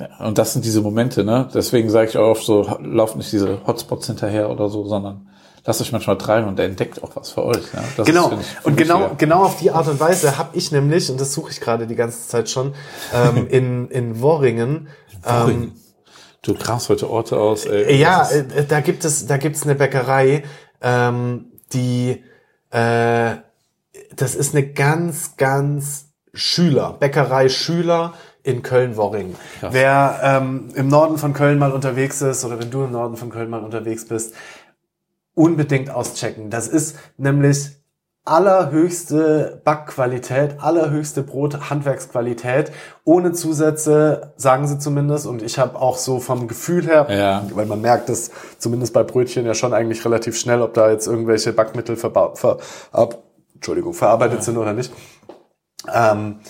Ja, 0.00 0.26
und 0.26 0.38
das 0.38 0.54
sind 0.54 0.64
diese 0.64 0.80
Momente, 0.80 1.22
ne? 1.22 1.48
Deswegen 1.52 1.90
sage 1.90 2.08
ich 2.08 2.16
auch 2.16 2.30
oft 2.30 2.44
so, 2.44 2.78
lauft 2.80 3.16
nicht 3.16 3.30
diese 3.30 3.66
Hotspots 3.66 4.06
hinterher 4.06 4.48
oder 4.48 4.70
so, 4.70 4.86
sondern 4.86 5.29
lasst 5.64 5.80
euch 5.80 5.92
manchmal 5.92 6.18
treiben 6.18 6.48
und 6.48 6.58
er 6.58 6.66
entdeckt 6.66 7.02
auch 7.02 7.16
was 7.16 7.30
für 7.30 7.44
euch. 7.44 7.62
Ja? 7.72 7.82
Das 7.96 8.06
genau. 8.06 8.30
Ist, 8.30 8.40
ich, 8.40 8.66
und 8.66 8.76
genau, 8.76 9.12
genau 9.16 9.44
auf 9.44 9.58
die 9.58 9.70
Art 9.70 9.88
und 9.88 10.00
Weise 10.00 10.38
habe 10.38 10.56
ich 10.56 10.72
nämlich, 10.72 11.10
und 11.10 11.20
das 11.20 11.32
suche 11.32 11.50
ich 11.50 11.60
gerade 11.60 11.86
die 11.86 11.96
ganze 11.96 12.26
Zeit 12.28 12.48
schon, 12.48 12.74
ähm, 13.12 13.46
in, 13.50 13.88
in 13.88 14.20
Worringen. 14.20 14.88
Worringen. 15.22 15.62
Ähm, 15.62 15.72
du 16.42 16.54
kramst 16.54 16.88
heute 16.88 17.10
Orte 17.10 17.38
aus. 17.38 17.66
Ey. 17.66 17.96
Ja, 17.96 18.28
äh, 18.30 18.64
da 18.66 18.80
gibt 18.80 19.04
es, 19.04 19.26
da 19.26 19.36
gibt's 19.36 19.64
eine 19.64 19.74
Bäckerei, 19.74 20.44
ähm, 20.80 21.46
die, 21.72 22.22
äh, 22.70 23.36
das 24.14 24.34
ist 24.34 24.54
eine 24.54 24.66
ganz, 24.66 25.36
ganz 25.36 26.06
Schüler, 26.32 26.96
Bäckerei 26.98 27.48
Schüler 27.48 28.14
in 28.42 28.62
Köln-Worringen. 28.62 29.36
Wer 29.60 30.20
ähm, 30.22 30.68
im 30.74 30.88
Norden 30.88 31.18
von 31.18 31.34
Köln 31.34 31.58
mal 31.58 31.72
unterwegs 31.72 32.22
ist 32.22 32.44
oder 32.44 32.58
wenn 32.58 32.70
du 32.70 32.84
im 32.84 32.92
Norden 32.92 33.16
von 33.16 33.30
Köln 33.30 33.50
mal 33.50 33.62
unterwegs 33.62 34.06
bist, 34.06 34.34
unbedingt 35.40 35.88
auschecken. 35.88 36.50
Das 36.50 36.68
ist 36.68 36.96
nämlich 37.16 37.70
allerhöchste 38.26 39.62
Backqualität, 39.64 40.56
allerhöchste 40.60 41.22
Brot, 41.22 41.70
Handwerksqualität, 41.70 42.70
ohne 43.04 43.32
Zusätze, 43.32 44.34
sagen 44.36 44.68
sie 44.68 44.78
zumindest. 44.78 45.26
Und 45.26 45.40
ich 45.40 45.58
habe 45.58 45.80
auch 45.80 45.96
so 45.96 46.20
vom 46.20 46.46
Gefühl 46.46 46.86
her, 46.86 47.06
ja. 47.08 47.42
weil 47.54 47.64
man 47.64 47.80
merkt 47.80 48.10
das 48.10 48.30
zumindest 48.58 48.92
bei 48.92 49.02
Brötchen 49.02 49.46
ja 49.46 49.54
schon 49.54 49.72
eigentlich 49.72 50.04
relativ 50.04 50.38
schnell, 50.38 50.60
ob 50.60 50.74
da 50.74 50.90
jetzt 50.90 51.06
irgendwelche 51.06 51.54
Backmittel 51.54 51.96
ver, 51.96 52.12
ver, 52.34 52.58
ab, 52.92 53.22
Entschuldigung, 53.54 53.94
verarbeitet 53.94 54.40
ja. 54.40 54.44
sind 54.44 54.58
oder 54.58 54.74
nicht. 54.74 54.92
Ähm, 55.90 56.40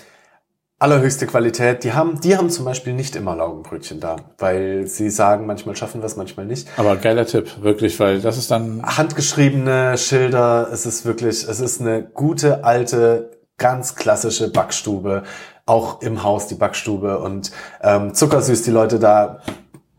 allerhöchste 0.81 1.27
Qualität. 1.27 1.85
Die 1.85 1.93
haben, 1.93 2.21
die 2.21 2.37
haben 2.37 2.51
zum 2.51 2.65
Beispiel 2.65 2.95
nicht 2.95 3.15
immer 3.15 3.37
Laugenbrötchen 3.37 4.01
da, 4.01 4.17
weil 4.39 4.87
sie 4.87 5.11
sagen, 5.11 5.47
manchmal 5.47 5.77
schaffen 5.77 6.01
wir 6.01 6.07
es, 6.07 6.17
manchmal 6.17 6.47
nicht. 6.47 6.67
Aber 6.79 6.97
geiler 6.97 7.27
Tipp, 7.27 7.63
wirklich, 7.63 8.01
weil 8.01 8.21
das 8.21 8.39
ist 8.39 8.51
dann 8.51 8.83
handgeschriebene 8.83 9.99
Schilder. 9.99 10.69
Es 10.73 10.87
ist 10.87 11.05
wirklich, 11.05 11.47
es 11.47 11.61
ist 11.61 11.81
eine 11.83 12.03
gute 12.03 12.65
alte, 12.65 13.31
ganz 13.59 13.95
klassische 13.95 14.51
Backstube, 14.51 15.23
auch 15.67 16.01
im 16.01 16.25
Haus 16.25 16.47
die 16.47 16.55
Backstube 16.55 17.19
und 17.19 17.53
ähm, 17.83 18.15
zuckersüß 18.15 18.63
die 18.63 18.71
Leute 18.71 18.99
da. 18.99 19.41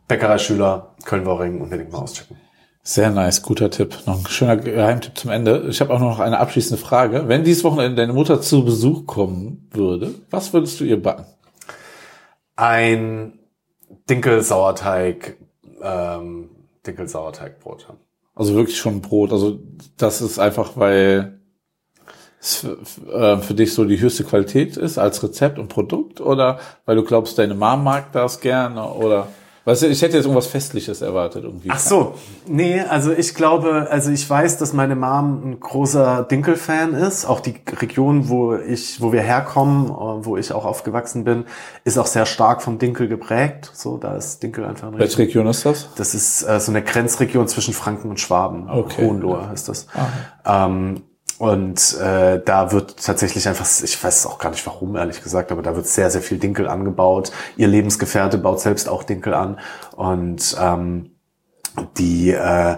Bäckereischüler 0.07 0.95
Köln-Worringen 1.05 1.61
unbedingt 1.61 1.91
mal 1.91 1.99
auschecken. 1.99 2.40
Sehr 2.83 3.11
nice, 3.11 3.43
guter 3.43 3.69
Tipp. 3.69 3.95
Noch 4.07 4.19
ein 4.19 4.27
schöner 4.27 4.57
Geheimtipp 4.57 5.15
zum 5.15 5.29
Ende. 5.29 5.67
Ich 5.69 5.81
habe 5.81 5.93
auch 5.93 5.99
noch 5.99 6.19
eine 6.19 6.39
abschließende 6.39 6.81
Frage. 6.81 7.27
Wenn 7.27 7.43
dieses 7.43 7.63
Wochenende 7.63 7.95
deine 7.95 8.13
Mutter 8.13 8.41
zu 8.41 8.65
Besuch 8.65 9.05
kommen 9.05 9.69
würde, 9.71 10.15
was 10.31 10.51
würdest 10.51 10.79
du 10.79 10.85
ihr 10.85 11.01
backen? 11.01 11.25
Ein 12.55 13.39
Dinkelsauerteig, 14.09 15.37
ähm, 15.83 16.49
Dinkelsauerteigbrot. 16.87 17.87
Also 18.33 18.55
wirklich 18.55 18.77
schon 18.77 19.01
Brot. 19.01 19.31
Also 19.31 19.59
das 19.97 20.21
ist 20.21 20.39
einfach, 20.39 20.71
weil 20.75 21.39
es 22.39 22.55
für, 22.55 22.79
äh, 23.13 23.37
für 23.37 23.53
dich 23.53 23.75
so 23.75 23.85
die 23.85 23.99
höchste 23.99 24.23
Qualität 24.23 24.75
ist 24.75 24.97
als 24.97 25.21
Rezept 25.21 25.59
und 25.59 25.67
Produkt 25.67 26.19
oder 26.19 26.59
weil 26.85 26.95
du 26.95 27.03
glaubst, 27.03 27.37
deine 27.37 27.53
Mom 27.53 27.83
mag 27.83 28.11
das 28.11 28.39
gerne 28.39 28.83
oder 28.91 29.27
Weißt 29.63 29.83
du, 29.83 29.87
ich 29.87 30.01
hätte 30.01 30.17
jetzt 30.17 30.25
irgendwas 30.25 30.47
Festliches 30.47 31.01
erwartet 31.01 31.43
irgendwie. 31.43 31.69
Ach 31.71 31.79
so, 31.79 32.15
nee, 32.47 32.81
also 32.81 33.11
ich 33.11 33.35
glaube, 33.35 33.87
also 33.91 34.09
ich 34.09 34.27
weiß, 34.27 34.57
dass 34.57 34.73
meine 34.73 34.95
Mom 34.95 35.51
ein 35.51 35.59
großer 35.59 36.23
Dinkel-Fan 36.23 36.95
ist. 36.95 37.25
Auch 37.25 37.41
die 37.41 37.55
Region, 37.79 38.27
wo 38.27 38.55
ich, 38.55 39.01
wo 39.01 39.13
wir 39.13 39.21
herkommen, 39.21 39.91
äh, 39.91 40.25
wo 40.25 40.35
ich 40.35 40.51
auch 40.51 40.65
aufgewachsen 40.65 41.25
bin, 41.25 41.45
ist 41.83 41.99
auch 41.99 42.07
sehr 42.07 42.25
stark 42.25 42.63
vom 42.63 42.79
Dinkel 42.79 43.07
geprägt. 43.07 43.69
So, 43.75 43.97
da 43.97 44.15
ist 44.15 44.41
Dinkel 44.41 44.65
einfach 44.65 44.87
ein 44.87 44.97
Welche 44.97 45.19
Region 45.19 45.45
ist 45.45 45.63
das? 45.63 45.89
Das 45.95 46.15
ist 46.15 46.41
äh, 46.41 46.59
so 46.59 46.71
eine 46.71 46.81
Grenzregion 46.81 47.47
zwischen 47.47 47.75
Franken 47.75 48.09
und 48.09 48.19
Schwaben. 48.19 48.67
Okay. 48.67 49.05
Hohenlohe 49.05 49.47
ist 49.53 49.69
das. 49.69 49.85
Ähm, 50.43 51.03
und 51.41 51.97
äh, 51.97 52.39
da 52.45 52.71
wird 52.71 53.03
tatsächlich 53.03 53.47
einfach, 53.47 53.65
ich 53.83 54.03
weiß 54.03 54.27
auch 54.27 54.37
gar 54.37 54.51
nicht 54.51 54.63
warum, 54.67 54.95
ehrlich 54.95 55.23
gesagt, 55.23 55.51
aber 55.51 55.63
da 55.63 55.75
wird 55.75 55.87
sehr, 55.87 56.11
sehr 56.11 56.21
viel 56.21 56.37
Dinkel 56.37 56.67
angebaut. 56.67 57.31
Ihr 57.57 57.67
Lebensgefährte 57.67 58.37
baut 58.37 58.59
selbst 58.59 58.87
auch 58.87 59.01
Dinkel 59.01 59.33
an. 59.33 59.59
Und 59.95 60.55
ähm, 60.61 61.15
die 61.97 62.29
äh, 62.29 62.77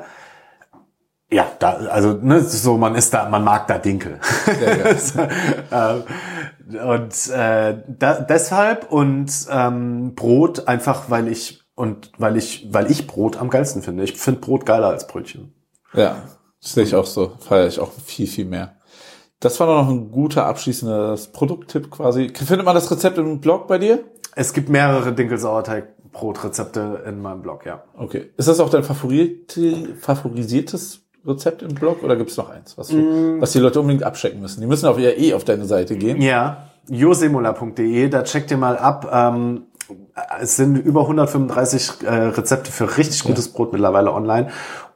ja, 1.30 1.51
da, 1.59 1.72
also 1.74 2.14
ne, 2.14 2.39
so 2.39 2.78
man 2.78 2.95
ist 2.95 3.14
da, 3.14 3.28
man 3.28 3.43
mag 3.43 3.68
da 3.68 3.80
Dinkel. 3.80 4.22
Ähm, 5.70 6.03
und 6.89 7.30
äh, 7.32 7.84
da, 7.86 8.22
deshalb 8.22 8.89
und 8.93 9.30
ähm, 9.49 10.16
Brot 10.16 10.70
einfach, 10.70 11.09
weil 11.09 11.28
ich 11.28 11.66
und 11.76 12.14
weil 12.18 12.38
ich, 12.38 12.70
weil 12.72 12.89
ich 12.89 13.07
Brot 13.07 13.36
am 13.36 13.49
geilsten 13.49 13.82
finde. 13.82 14.05
Ich 14.05 14.14
finde 14.14 14.39
Brot 14.39 14.66
geiler 14.66 14.88
als 14.88 15.07
Brötchen. 15.07 15.53
Ja, 15.93 16.16
sehe 16.64 16.84
ich 16.84 16.95
auch 16.95 17.05
so. 17.05 17.32
Feiere 17.39 17.68
ich 17.68 17.80
auch 17.80 17.91
viel, 18.05 18.28
viel 18.28 18.45
mehr. 18.45 18.76
Das 19.39 19.59
war 19.59 19.68
doch 19.68 19.84
noch 19.84 19.89
ein 19.89 20.11
guter 20.11 20.45
abschließendes 20.45 21.28
Produkttipp 21.34 21.91
quasi. 21.91 22.32
Findet 22.34 22.66
man 22.66 22.76
das 22.76 22.89
Rezept 22.89 23.18
im 23.18 23.41
Blog 23.41 23.68
bei 23.68 23.78
dir? 23.78 23.99
Es 24.36 24.53
gibt 24.53 24.70
mehrere 24.70 25.14
Dinkelsauerteig-Brotrezepte 25.14 27.03
in 27.07 27.22
meinem 27.22 27.41
Blog, 27.41 27.66
ja. 27.66 27.84
Okay. 27.97 28.32
Ist 28.38 28.47
das 28.47 28.59
auch 28.59 28.70
dein 28.70 28.84
favorisiertes 28.84 31.01
Rezept 31.26 31.61
im 31.61 31.76
Blog 31.76 32.03
oder 32.03 32.16
gibt 32.16 32.32
es 32.32 32.38
noch 32.38 32.49
eins, 32.49 32.78
was, 32.78 32.88
du, 32.88 32.97
Mm. 32.97 33.41
was 33.41 33.51
die 33.51 33.59
Leute 33.59 33.80
unbedingt 33.80 34.03
abchecken 34.03 34.41
müssen? 34.41 34.61
Die 34.61 34.68
müssen 34.68 34.88
auf 34.88 34.97
ihr 34.99 35.18
eh 35.18 35.34
auf 35.34 35.43
deine 35.43 35.66
Seite 35.66 35.95
gehen. 35.95 36.22
Ja, 36.22 36.70
josemola.de, 36.89 38.09
da 38.09 38.24
checkt 38.24 38.51
ihr 38.51 38.57
mal 38.57 38.78
ab. 38.78 39.09
Ähm, 39.11 39.64
es 40.39 40.55
sind 40.55 40.78
über 40.78 41.01
135 41.01 42.03
äh, 42.03 42.07
Rezepte 42.09 42.72
für 42.72 42.97
richtig 42.97 43.24
gutes 43.24 43.49
Brot 43.49 43.74
mittlerweile 43.74 44.14
online 44.14 44.49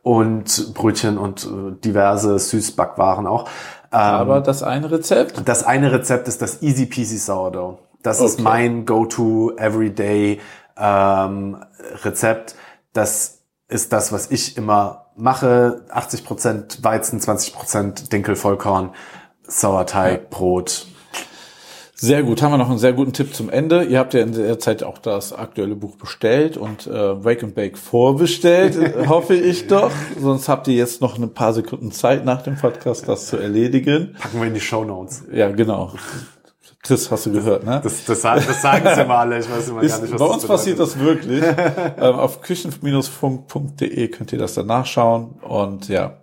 und 0.07 0.73
Brötchen 0.73 1.17
und 1.17 1.45
äh, 1.45 1.75
diverse 1.83 2.39
Süßbackwaren 2.39 3.27
auch. 3.27 3.47
Ähm, 3.91 3.99
Aber 3.99 4.41
das 4.41 4.63
eine 4.63 4.89
Rezept, 4.89 5.41
das 5.45 5.63
eine 5.65 5.91
Rezept 5.91 6.27
ist 6.27 6.41
das 6.41 6.61
Easy 6.61 6.85
Peasy 6.85 7.17
Sourdough. 7.17 7.77
Das 8.03 8.21
ist 8.21 8.35
Okay. 8.35 8.41
mein 8.43 8.85
Go-To 8.85 9.53
Everyday 9.57 10.39
ähm, 10.77 11.57
Rezept. 12.03 12.55
Das 12.93 13.39
ist 13.67 13.91
das, 13.91 14.11
was 14.13 14.31
ich 14.31 14.55
immer 14.57 15.07
mache. 15.17 15.81
80% 15.93 16.83
Weizen, 16.83 17.19
20% 17.19 18.09
Dinkel, 18.09 18.35
Vollkorn, 18.35 18.91
Sauerteig, 19.45 20.29
Brot. 20.29 20.87
Sehr 21.99 22.21
gut, 22.21 22.43
haben 22.43 22.51
wir 22.51 22.59
noch 22.59 22.69
einen 22.69 22.77
sehr 22.77 22.93
guten 22.93 23.11
Tipp 23.11 23.33
zum 23.33 23.49
Ende. 23.49 23.83
Ihr 23.83 23.97
habt 23.97 24.13
ja 24.13 24.21
in 24.21 24.31
der 24.31 24.59
Zeit 24.59 24.83
auch 24.83 24.99
das 24.99 25.33
aktuelle 25.33 25.75
Buch 25.75 25.95
bestellt 25.95 26.55
und 26.55 26.85
äh, 26.85 27.23
Wake 27.23 27.43
and 27.43 27.55
Bake 27.55 27.75
vorbestellt, 27.75 28.77
hoffe 29.09 29.33
ich 29.33 29.65
doch. 29.65 29.89
Sonst 30.19 30.47
habt 30.47 30.67
ihr 30.67 30.75
jetzt 30.75 31.01
noch 31.01 31.17
ein 31.17 31.33
paar 31.33 31.53
Sekunden 31.53 31.91
Zeit 31.91 32.23
nach 32.23 32.43
dem 32.43 32.55
Podcast, 32.55 33.07
das 33.07 33.25
zu 33.25 33.37
erledigen. 33.37 34.15
Packen 34.19 34.39
wir 34.39 34.47
in 34.47 34.53
die 34.53 34.59
Show 34.59 34.83
Notes. 34.83 35.23
Ja, 35.31 35.49
genau. 35.49 35.93
Chris, 36.87 37.11
hast 37.11 37.25
du 37.25 37.31
gehört, 37.33 37.65
ne? 37.65 37.81
Das, 37.83 38.05
das, 38.05 38.21
sagen- 38.21 38.43
das 38.47 38.61
sagen 38.61 38.87
sie 38.95 39.05
mal 39.05 39.17
alle. 39.19 39.39
Ich 39.39 39.49
weiß 39.51 39.67
immer 39.67 39.81
gar 39.81 39.83
Ist, 39.83 40.01
nicht, 40.01 40.13
was 40.13 40.19
bei 40.19 40.25
das 40.27 40.35
uns 40.35 40.45
passiert 40.47 40.77
bedeutet. 40.77 40.95
das 40.95 41.03
wirklich. 41.03 41.43
ähm, 41.99 42.15
auf 42.15 42.41
küchen-funk.de 42.41 44.07
könnt 44.09 44.31
ihr 44.33 44.39
das 44.39 44.53
dann 44.53 44.67
nachschauen. 44.67 45.31
Und 45.41 45.89
ja, 45.89 46.17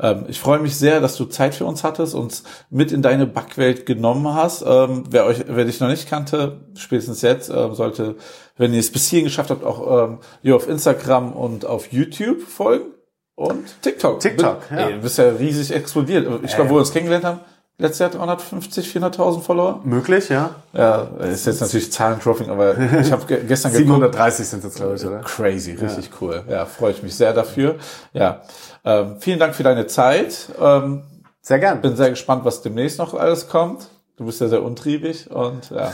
ähm, 0.00 0.24
ich 0.28 0.40
freue 0.40 0.58
mich 0.58 0.76
sehr, 0.76 1.00
dass 1.00 1.16
du 1.16 1.24
Zeit 1.26 1.54
für 1.54 1.64
uns 1.66 1.84
hattest, 1.84 2.14
uns 2.14 2.44
mit 2.70 2.92
in 2.92 3.02
deine 3.02 3.26
Backwelt 3.26 3.86
genommen 3.86 4.34
hast. 4.34 4.64
Ähm, 4.66 5.04
wer 5.10 5.26
euch, 5.26 5.44
wer 5.48 5.64
dich 5.64 5.80
noch 5.80 5.88
nicht 5.88 6.08
kannte, 6.08 6.60
spätestens 6.76 7.22
jetzt 7.22 7.50
ähm, 7.50 7.74
sollte, 7.74 8.16
wenn 8.56 8.72
ihr 8.72 8.80
es 8.80 8.90
bis 8.92 9.06
hierhin 9.08 9.26
geschafft 9.26 9.50
habt, 9.50 9.64
auch 9.64 10.04
ähm, 10.08 10.18
ihr 10.42 10.56
auf 10.56 10.68
Instagram 10.68 11.32
und 11.32 11.64
auf 11.66 11.92
YouTube 11.92 12.42
folgen 12.42 12.86
und 13.34 13.82
TikTok. 13.82 14.20
TikTok, 14.20 14.58
ja. 14.70 14.76
Ey, 14.76 14.94
du 14.94 15.00
bist 15.00 15.18
ja 15.18 15.28
riesig 15.28 15.74
explodiert. 15.74 16.26
Ich 16.44 16.54
glaube, 16.54 16.70
wo 16.70 16.74
wir 16.74 16.80
uns 16.80 16.92
kennengelernt 16.92 17.24
haben, 17.24 17.40
letztes 17.78 17.98
Jahr 17.98 18.10
350, 18.10 18.88
400.000 18.88 19.40
Follower. 19.40 19.80
Möglich, 19.84 20.28
ja. 20.28 20.54
Ja, 20.72 21.02
ist 21.20 21.46
jetzt 21.46 21.60
natürlich 21.60 21.92
Zahlendropping, 21.92 22.50
aber 22.50 22.78
ich 22.78 23.12
habe 23.12 23.26
ge 23.26 23.44
gestern 23.46 23.72
geguckt. 23.72 23.88
730 23.88 24.46
sind 24.46 24.64
jetzt, 24.64 24.76
glaube 24.76 24.94
ich, 24.96 25.04
oder? 25.06 25.20
Crazy, 25.20 25.72
richtig 25.72 26.10
cool. 26.20 26.42
Ja, 26.48 26.64
freue 26.66 26.92
ich 26.92 27.02
mich 27.02 27.14
sehr 27.14 27.32
dafür. 27.32 27.76
Ja, 28.12 28.42
ähm, 28.84 29.16
vielen 29.20 29.38
Dank 29.38 29.54
für 29.54 29.62
deine 29.62 29.86
Zeit. 29.86 30.48
Ähm, 30.60 31.04
Sehr 31.40 31.58
gern. 31.58 31.80
bin 31.80 31.96
sehr 31.96 32.10
gespannt, 32.10 32.44
was 32.44 32.62
demnächst 32.62 32.98
noch 32.98 33.14
alles 33.14 33.48
kommt. 33.48 33.88
Du 34.16 34.24
bist 34.24 34.40
ja 34.40 34.48
sehr 34.48 34.62
untriebig 34.62 35.30
und 35.30 35.70
ja. 35.70 35.92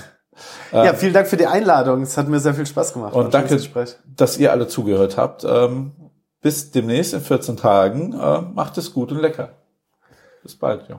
Ja, 0.73 0.95
vielen 0.95 1.13
Dank 1.13 1.27
für 1.27 1.37
die 1.37 1.47
Einladung. 1.47 2.03
Es 2.03 2.17
hat 2.17 2.29
mir 2.29 2.41
sehr 2.41 2.55
viel 2.55 2.65
Spaß 2.65 2.95
gemacht. 2.95 3.13
Und 3.13 3.35
danke, 3.35 3.61
dass 4.17 4.39
ihr 4.39 4.51
alle 4.51 4.67
zugehört 4.67 5.19
habt. 5.19 5.45
Ähm, 5.45 5.93
bis 6.41 6.71
demnächst 6.71 7.13
in 7.13 7.21
14 7.21 7.57
Tagen. 7.59 8.19
Ähm, 8.19 8.55
macht 8.55 8.79
es 8.79 8.95
gut 8.95 9.13
und 9.13 9.21
lecker. 9.21 9.51
Bis 10.43 10.57
bald, 10.57 10.89
ja. 10.89 10.99